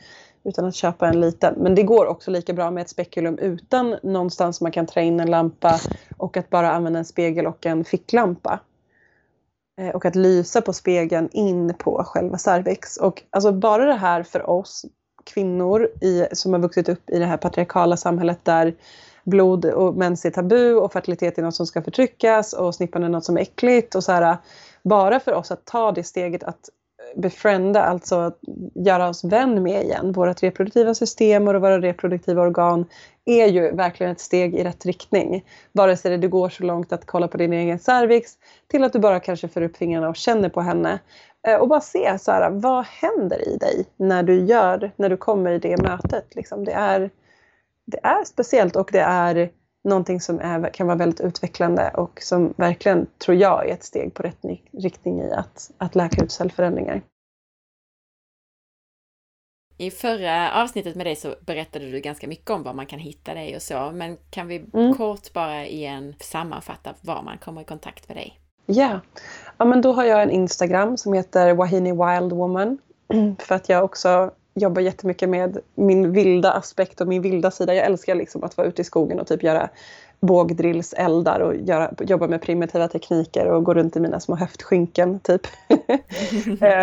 utan 0.44 0.66
att 0.66 0.76
köpa 0.76 1.08
en 1.08 1.22
liten. 1.22 1.54
Men 1.58 1.76
det 1.76 1.84
går 1.84 2.06
också 2.06 2.32
lika 2.32 2.54
bra 2.54 2.72
med 2.72 2.82
ett 2.82 2.90
spekulum 2.90 3.38
utan 3.38 3.96
någonstans 4.04 4.62
man 4.62 4.72
kan 4.72 4.86
trä 4.86 5.04
in 5.04 5.20
en 5.20 5.32
lampa 5.32 5.80
och 6.18 6.38
att 6.38 6.50
bara 6.50 6.72
använda 6.72 7.00
en 7.00 7.06
spegel 7.06 7.48
och 7.48 7.66
en 7.66 7.84
ficklampa. 7.84 8.60
Eh, 9.82 9.90
och 9.90 10.06
att 10.06 10.16
lysa 10.16 10.62
på 10.62 10.74
spegeln 10.74 11.30
in 11.32 11.74
på 11.74 12.04
själva 12.04 12.38
cervix. 12.38 12.98
Och 12.98 13.24
alltså 13.30 13.52
bara 13.52 13.86
det 13.86 13.94
här 13.94 14.24
för 14.24 14.50
oss 14.50 14.86
kvinnor 15.24 15.90
i, 16.02 16.28
som 16.32 16.54
har 16.54 16.60
vuxit 16.60 16.90
upp 16.90 17.10
i 17.10 17.20
det 17.20 17.26
här 17.26 17.38
patriarkala 17.38 17.98
samhället 17.98 18.40
där 18.44 18.76
blod 19.28 19.66
och 19.66 19.95
mens 19.95 20.26
är 20.26 20.30
tabu 20.30 20.74
och 20.74 20.94
fertilitet 20.94 21.38
är 21.38 21.41
något 21.41 21.56
som 21.56 21.66
ska 21.66 21.82
förtryckas 21.82 22.54
och 22.54 22.76
snippan 22.76 23.04
är 23.04 23.10
något 23.10 23.26
som 23.26 23.38
är 23.38 23.41
äckligt. 23.41 23.95
Och 23.95 24.04
så 24.04 24.12
här, 24.12 24.38
bara 24.84 25.20
för 25.20 25.34
oss 25.34 25.52
att 25.52 25.66
ta 25.66 25.91
det 25.91 26.04
steget 26.04 26.44
att 26.44 26.70
befrienda, 27.16 27.84
alltså 27.84 28.32
göra 28.76 29.10
oss 29.10 29.24
vän 29.24 29.64
med 29.64 29.84
igen. 29.84 30.12
Vårt 30.12 30.44
reproduktiva 30.44 30.94
system 30.94 31.48
och 31.48 31.62
våra 31.62 31.80
reproduktiva 31.82 32.41
organ 32.41 32.86
är 33.26 33.48
ju 33.48 33.72
verkligen 33.72 34.12
ett 34.12 34.20
steg 34.20 34.56
i 34.56 34.64
rätt 34.64 34.86
riktning. 34.86 35.45
Vare 35.72 35.98
sig 35.98 36.18
det 36.18 36.28
går 36.28 36.49
så 36.49 36.64
långt 36.64 36.94
att 36.94 37.06
kolla 37.06 37.28
på 37.28 37.38
din 37.38 37.54
egen 37.54 37.80
cervix 37.80 38.32
till 38.68 38.84
att 38.84 38.94
du 38.94 38.99
bara 38.99 39.20
kanske 39.20 39.48
för 39.48 39.62
upp 39.62 39.78
fingrarna 39.78 40.10
och 40.10 40.16
känner 40.16 40.49
på 40.49 40.62
henne. 40.62 40.99
Eh, 41.48 41.56
och 41.56 41.68
bara 41.68 41.82
se 41.82 42.20
så 42.20 42.32
här, 42.32 42.49
vad 42.49 42.86
händer 42.86 43.48
i 43.48 43.58
dig 43.58 43.86
när 43.98 44.24
du 44.24 44.45
gör, 44.45 44.91
när 44.95 45.10
du 45.10 45.18
kommer 45.18 45.52
i 45.52 45.60
det 45.60 45.82
mötet. 45.84 46.36
Liksom. 46.36 46.66
Det, 46.66 46.72
är, 46.72 47.10
det 47.91 47.99
är 48.03 48.26
speciellt 48.26 48.76
och 48.76 48.89
det 48.91 48.99
är 48.99 49.51
någonting 49.84 50.22
som 50.22 50.39
är, 50.39 50.73
kan 50.73 50.88
vara 50.88 50.97
väldigt 50.97 51.22
utvecklande 51.22 51.91
och 51.93 52.22
som 52.22 52.53
verkligen, 52.57 53.07
tror 53.18 53.38
jag, 53.38 53.69
är 53.69 53.73
ett 53.73 53.84
steg 53.84 54.14
på 54.14 54.23
rätt 54.23 54.39
riktning 54.72 55.22
i 55.22 55.31
att, 55.31 55.72
att 55.77 55.95
läka 55.95 56.23
ut 56.23 56.31
cellförändringar. 56.31 57.01
I 59.80 59.91
förra 59.91 60.64
avsnittet 60.64 60.95
med 60.95 61.05
dig 61.05 61.15
så 61.15 61.35
berättade 61.41 61.91
du 61.91 61.99
ganska 61.99 62.27
mycket 62.27 62.49
om 62.49 62.64
var 62.64 62.73
man 62.73 62.85
kan 62.85 62.99
hitta 62.99 63.34
dig 63.34 63.55
och 63.55 63.61
så, 63.61 63.91
men 63.91 64.18
kan 64.30 64.47
vi 64.47 64.65
mm. 64.73 64.93
kort 64.93 65.34
bara 65.34 65.65
igen 65.65 66.15
sammanfatta 66.19 66.93
var 67.01 67.22
man 67.23 67.38
kommer 67.38 67.61
i 67.61 67.65
kontakt 67.65 68.07
med 68.07 68.18
dig? 68.18 68.39
Ja, 68.65 68.99
ja 69.57 69.65
men 69.65 69.81
då 69.81 69.93
har 69.93 70.03
jag 70.03 70.23
en 70.23 70.31
Instagram 70.31 70.97
som 70.97 71.14
heter 71.14 71.53
Wahini 71.53 71.91
Wild 71.91 72.34
Woman 72.34 72.77
för 73.39 73.55
att 73.55 73.69
jag 73.69 73.84
också 73.84 74.31
jobbar 74.60 74.82
jättemycket 74.82 75.30
med 75.30 75.58
min 75.76 76.12
vilda 76.12 76.52
aspekt 76.52 77.02
och 77.02 77.08
min 77.08 77.22
vilda 77.22 77.52
sida. 77.52 77.74
Jag 77.74 77.86
älskar 77.86 78.16
liksom 78.16 78.44
att 78.44 78.58
vara 78.58 78.68
ute 78.68 78.82
i 78.82 78.86
skogen 78.86 79.20
och 79.20 79.28
typ 79.28 79.44
göra 79.44 79.70
bågdrillseldar 80.20 81.40
och 81.40 81.56
göra, 81.56 81.94
jobba 82.00 82.28
med 82.28 82.42
primitiva 82.42 82.88
tekniker 82.88 83.46
och 83.46 83.64
gå 83.64 83.74
runt 83.74 83.96
i 83.96 84.00
mina 84.00 84.20
små 84.20 84.36
höftskynken 84.36 85.20
typ. 85.20 85.42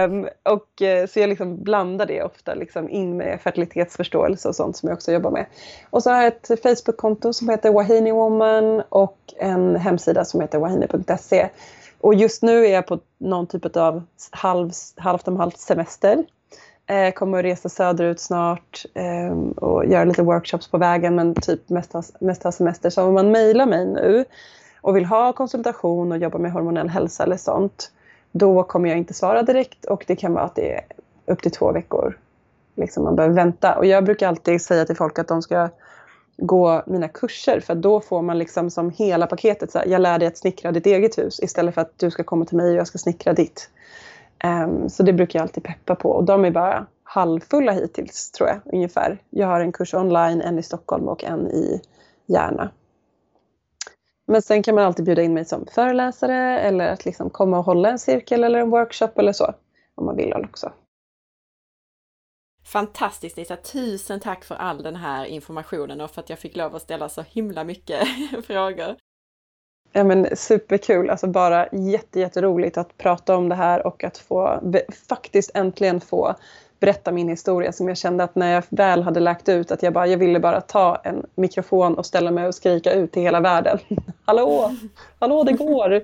um, 0.06 0.28
och, 0.42 0.82
eh, 0.82 1.06
så 1.06 1.20
jag 1.20 1.28
liksom 1.28 1.62
blandar 1.62 2.06
det 2.06 2.22
ofta 2.22 2.54
liksom 2.54 2.88
in 2.88 3.16
med 3.16 3.40
fertilitetsförståelse 3.40 4.48
och 4.48 4.56
sånt 4.56 4.76
som 4.76 4.88
jag 4.88 4.96
också 4.96 5.12
jobbar 5.12 5.30
med. 5.30 5.46
Och 5.90 6.02
så 6.02 6.10
har 6.10 6.22
jag 6.22 6.26
ett 6.26 6.62
Facebook-konto 6.62 7.32
som 7.32 7.48
heter 7.48 7.72
Wahini 7.72 8.12
Woman 8.12 8.82
och 8.88 9.18
en 9.36 9.76
hemsida 9.76 10.24
som 10.24 10.40
heter 10.40 10.58
wahini.se. 10.58 11.48
Och 12.00 12.14
just 12.14 12.42
nu 12.42 12.66
är 12.66 12.72
jag 12.72 12.86
på 12.86 12.98
någon 13.18 13.46
typ 13.46 13.76
av 13.76 14.02
halv, 14.30 14.70
halvt 14.96 15.28
om 15.28 15.36
halvt 15.36 15.58
semester. 15.58 16.24
Eh, 16.86 17.12
kommer 17.12 17.38
att 17.38 17.44
resa 17.44 17.68
söderut 17.68 18.20
snart 18.20 18.84
eh, 18.94 19.38
och 19.56 19.86
göra 19.86 20.04
lite 20.04 20.22
workshops 20.22 20.68
på 20.68 20.78
vägen 20.78 21.14
men 21.14 21.34
typ 21.34 21.68
mest 21.68 21.92
ha, 21.92 22.02
mest 22.18 22.42
ha 22.42 22.52
semester. 22.52 22.90
Så 22.90 23.02
om 23.02 23.14
man 23.14 23.30
mejlar 23.30 23.66
mig 23.66 23.86
nu 23.86 24.24
och 24.80 24.96
vill 24.96 25.04
ha 25.04 25.32
konsultation 25.32 26.12
och 26.12 26.18
jobba 26.18 26.38
med 26.38 26.52
hormonell 26.52 26.88
hälsa 26.88 27.22
eller 27.22 27.36
sånt 27.36 27.90
då 28.32 28.62
kommer 28.62 28.88
jag 28.88 28.98
inte 28.98 29.14
svara 29.14 29.42
direkt 29.42 29.84
och 29.84 30.04
det 30.06 30.16
kan 30.16 30.32
vara 30.32 30.44
att 30.44 30.54
det 30.54 30.72
är 30.72 30.84
upp 31.26 31.42
till 31.42 31.50
två 31.50 31.72
veckor. 31.72 32.18
Liksom 32.76 33.04
man 33.04 33.16
behöver 33.16 33.34
vänta. 33.34 33.78
Och 33.78 33.86
jag 33.86 34.04
brukar 34.04 34.28
alltid 34.28 34.62
säga 34.62 34.84
till 34.84 34.96
folk 34.96 35.18
att 35.18 35.28
de 35.28 35.42
ska 35.42 35.68
gå 36.36 36.82
mina 36.86 37.08
kurser 37.08 37.60
för 37.60 37.74
då 37.74 38.00
får 38.00 38.22
man 38.22 38.38
liksom 38.38 38.70
som 38.70 38.90
hela 38.90 39.26
paketet. 39.26 39.72
Så 39.72 39.78
här, 39.78 39.86
jag 39.86 40.00
lär 40.00 40.18
dig 40.18 40.28
att 40.28 40.38
snickra 40.38 40.72
ditt 40.72 40.86
eget 40.86 41.18
hus 41.18 41.40
istället 41.40 41.74
för 41.74 41.80
att 41.80 41.98
du 41.98 42.10
ska 42.10 42.24
komma 42.24 42.44
till 42.44 42.56
mig 42.56 42.70
och 42.70 42.76
jag 42.76 42.86
ska 42.86 42.98
snickra 42.98 43.32
ditt. 43.32 43.70
Um, 44.44 44.88
så 44.90 45.02
det 45.02 45.12
brukar 45.12 45.38
jag 45.38 45.42
alltid 45.42 45.64
peppa 45.64 45.94
på 45.94 46.10
och 46.10 46.24
de 46.24 46.44
är 46.44 46.50
bara 46.50 46.86
halvfulla 47.02 47.72
hittills 47.72 48.30
tror 48.30 48.48
jag 48.48 48.60
ungefär. 48.64 49.22
Jag 49.30 49.46
har 49.46 49.60
en 49.60 49.72
kurs 49.72 49.94
online, 49.94 50.40
en 50.40 50.58
i 50.58 50.62
Stockholm 50.62 51.08
och 51.08 51.24
en 51.24 51.50
i 51.50 51.82
Järna. 52.26 52.70
Men 54.26 54.42
sen 54.42 54.62
kan 54.62 54.74
man 54.74 54.84
alltid 54.84 55.04
bjuda 55.04 55.22
in 55.22 55.34
mig 55.34 55.44
som 55.44 55.66
föreläsare 55.66 56.60
eller 56.60 56.88
att 56.88 57.04
liksom 57.04 57.30
komma 57.30 57.58
och 57.58 57.64
hålla 57.64 57.90
en 57.90 57.98
cirkel 57.98 58.44
eller 58.44 58.58
en 58.58 58.70
workshop 58.70 59.10
eller 59.16 59.32
så. 59.32 59.54
Om 59.94 60.06
man 60.06 60.16
vill 60.16 60.32
också. 60.32 60.72
Fantastiskt 62.64 63.36
Lisa! 63.36 63.56
Tusen 63.56 64.20
tack 64.20 64.44
för 64.44 64.54
all 64.54 64.82
den 64.82 64.96
här 64.96 65.24
informationen 65.24 66.00
och 66.00 66.10
för 66.10 66.20
att 66.20 66.30
jag 66.30 66.38
fick 66.38 66.56
lov 66.56 66.74
att 66.74 66.82
ställa 66.82 67.08
så 67.08 67.22
himla 67.22 67.64
mycket 67.64 68.08
frågor. 68.46 68.96
Ja 69.96 70.04
men 70.04 70.36
superkul, 70.36 71.10
alltså 71.10 71.26
bara 71.26 71.68
jätte, 71.72 72.20
jätteroligt 72.20 72.78
att 72.78 72.98
prata 72.98 73.36
om 73.36 73.48
det 73.48 73.54
här 73.54 73.86
och 73.86 74.04
att 74.04 74.18
få 74.18 74.60
faktiskt 75.08 75.50
äntligen 75.54 76.00
få 76.00 76.34
berätta 76.80 77.12
min 77.12 77.28
historia 77.28 77.72
som 77.72 77.88
jag 77.88 77.96
kände 77.96 78.24
att 78.24 78.34
när 78.34 78.52
jag 78.52 78.64
väl 78.68 79.02
hade 79.02 79.20
läkt 79.20 79.48
ut 79.48 79.70
att 79.70 79.82
jag 79.82 79.92
bara, 79.92 80.06
jag 80.06 80.18
ville 80.18 80.40
bara 80.40 80.60
ta 80.60 81.00
en 81.04 81.26
mikrofon 81.34 81.94
och 81.94 82.06
ställa 82.06 82.30
mig 82.30 82.46
och 82.46 82.54
skrika 82.54 82.92
ut 82.92 83.12
till 83.12 83.22
hela 83.22 83.40
världen. 83.40 83.78
hallå, 84.24 84.74
hallå 85.18 85.44
det 85.44 85.52
går! 85.52 86.02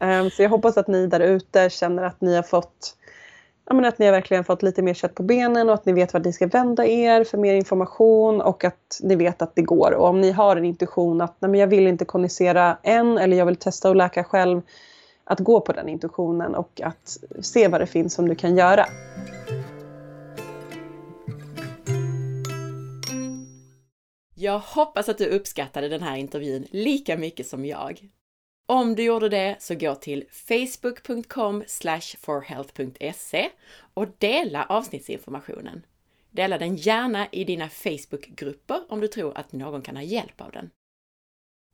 Um, 0.00 0.30
så 0.36 0.42
jag 0.42 0.50
hoppas 0.50 0.76
att 0.76 0.88
ni 0.88 1.06
där 1.06 1.20
ute 1.20 1.70
känner 1.70 2.02
att 2.02 2.20
ni 2.20 2.36
har 2.36 2.42
fått 2.42 2.96
men 3.74 3.84
att 3.84 3.98
ni 3.98 4.06
har 4.06 4.12
verkligen 4.12 4.44
fått 4.44 4.62
lite 4.62 4.82
mer 4.82 4.94
kött 4.94 5.14
på 5.14 5.22
benen 5.22 5.68
och 5.68 5.74
att 5.74 5.86
ni 5.86 5.92
vet 5.92 6.14
vart 6.14 6.24
ni 6.24 6.32
ska 6.32 6.46
vända 6.46 6.86
er 6.86 7.24
för 7.24 7.38
mer 7.38 7.54
information 7.54 8.40
och 8.40 8.64
att 8.64 9.00
ni 9.02 9.16
vet 9.16 9.42
att 9.42 9.54
det 9.54 9.62
går. 9.62 9.94
Och 9.94 10.08
om 10.08 10.20
ni 10.20 10.30
har 10.30 10.56
en 10.56 10.64
intuition 10.64 11.20
att 11.20 11.36
nej, 11.38 11.50
men 11.50 11.60
jag 11.60 11.66
vill 11.66 11.86
inte 11.86 12.04
kondensera 12.04 12.78
än 12.82 13.18
eller 13.18 13.36
jag 13.36 13.46
vill 13.46 13.56
testa 13.56 13.90
att 13.90 13.96
läka 13.96 14.24
själv, 14.24 14.62
att 15.24 15.40
gå 15.40 15.60
på 15.60 15.72
den 15.72 15.88
intuitionen 15.88 16.54
och 16.54 16.80
att 16.84 17.18
se 17.40 17.68
vad 17.68 17.80
det 17.80 17.86
finns 17.86 18.14
som 18.14 18.28
du 18.28 18.34
kan 18.34 18.56
göra. 18.56 18.86
Jag 24.34 24.58
hoppas 24.58 25.08
att 25.08 25.18
du 25.18 25.26
uppskattade 25.26 25.88
den 25.88 26.02
här 26.02 26.16
intervjun 26.16 26.66
lika 26.70 27.16
mycket 27.16 27.46
som 27.46 27.64
jag. 27.64 28.10
Om 28.68 28.94
du 28.94 29.02
gjorde 29.02 29.28
det 29.28 29.56
så 29.58 29.74
gå 29.74 29.94
till 29.94 30.24
facebook.com 30.30 31.64
forhealth.se 32.20 33.50
och 33.94 34.06
dela 34.18 34.64
avsnittsinformationen. 34.64 35.86
Dela 36.30 36.58
den 36.58 36.76
gärna 36.76 37.26
i 37.32 37.44
dina 37.44 37.68
Facebookgrupper 37.68 38.80
om 38.88 39.00
du 39.00 39.08
tror 39.08 39.38
att 39.38 39.52
någon 39.52 39.82
kan 39.82 39.96
ha 39.96 40.02
hjälp 40.02 40.40
av 40.40 40.52
den. 40.52 40.70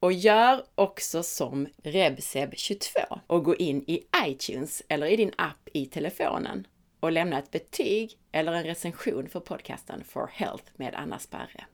Och 0.03 0.13
gör 0.13 0.65
också 0.75 1.23
som 1.23 1.67
Rebseb22 1.83 3.21
och 3.27 3.45
gå 3.45 3.57
in 3.57 3.85
i 3.87 4.07
iTunes 4.27 4.83
eller 4.89 5.07
i 5.07 5.17
din 5.17 5.33
app 5.37 5.69
i 5.73 5.87
telefonen 5.87 6.67
och 7.01 7.13
lämna 7.13 7.39
ett 7.39 7.51
betyg 7.51 8.19
eller 8.33 8.53
en 8.53 8.65
recension 8.65 9.29
för 9.29 9.41
podcasten 9.41 10.05
For 10.05 10.31
Health 10.33 10.65
med 10.77 10.95
Anna 10.95 11.19
Sparre. 11.19 11.65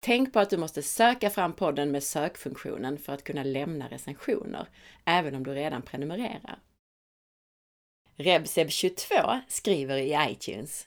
Tänk 0.00 0.32
på 0.32 0.40
att 0.40 0.50
du 0.50 0.56
måste 0.56 0.82
söka 0.82 1.30
fram 1.30 1.52
podden 1.52 1.90
med 1.90 2.02
sökfunktionen 2.02 2.98
för 2.98 3.12
att 3.12 3.24
kunna 3.24 3.42
lämna 3.42 3.88
recensioner, 3.88 4.68
även 5.04 5.34
om 5.34 5.44
du 5.44 5.54
redan 5.54 5.82
prenumererar. 5.82 6.58
Rebseb22 8.16 9.40
skriver 9.48 9.96
i 9.96 10.30
iTunes 10.30 10.86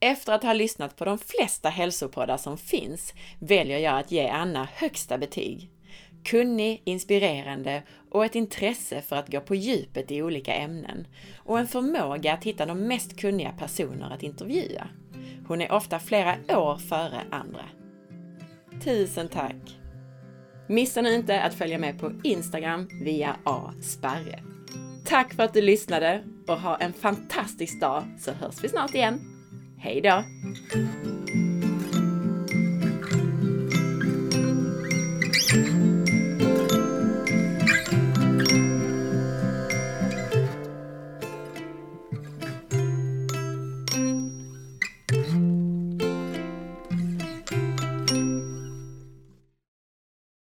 efter 0.00 0.32
att 0.32 0.42
ha 0.42 0.52
lyssnat 0.52 0.96
på 0.96 1.04
de 1.04 1.18
flesta 1.18 1.68
hälsopoddar 1.68 2.36
som 2.36 2.58
finns 2.58 3.14
väljer 3.38 3.78
jag 3.78 3.98
att 3.98 4.12
ge 4.12 4.28
Anna 4.28 4.68
högsta 4.72 5.18
betyg. 5.18 5.70
Kunnig, 6.24 6.82
inspirerande 6.84 7.82
och 8.10 8.24
ett 8.24 8.34
intresse 8.34 9.02
för 9.02 9.16
att 9.16 9.28
gå 9.28 9.40
på 9.40 9.54
djupet 9.54 10.10
i 10.10 10.22
olika 10.22 10.54
ämnen 10.54 11.06
och 11.36 11.58
en 11.58 11.66
förmåga 11.66 12.32
att 12.32 12.44
hitta 12.44 12.66
de 12.66 12.88
mest 12.88 13.20
kunniga 13.20 13.52
personer 13.52 14.10
att 14.10 14.22
intervjua. 14.22 14.88
Hon 15.48 15.60
är 15.60 15.72
ofta 15.72 15.98
flera 15.98 16.58
år 16.58 16.76
före 16.76 17.20
andra. 17.30 17.64
Tusen 18.84 19.28
tack! 19.28 19.78
Missa 20.68 21.02
nu 21.02 21.14
inte 21.14 21.42
att 21.42 21.54
följa 21.54 21.78
med 21.78 22.00
på 22.00 22.12
Instagram 22.24 22.88
via 23.04 23.36
asparre. 23.44 24.42
Tack 25.04 25.34
för 25.34 25.42
att 25.42 25.54
du 25.54 25.62
lyssnade 25.62 26.24
och 26.46 26.60
ha 26.60 26.76
en 26.76 26.92
fantastisk 26.92 27.80
dag 27.80 28.04
så 28.18 28.32
hörs 28.32 28.64
vi 28.64 28.68
snart 28.68 28.94
igen. 28.94 29.20
Hej 29.78 30.00
då! 30.00 30.24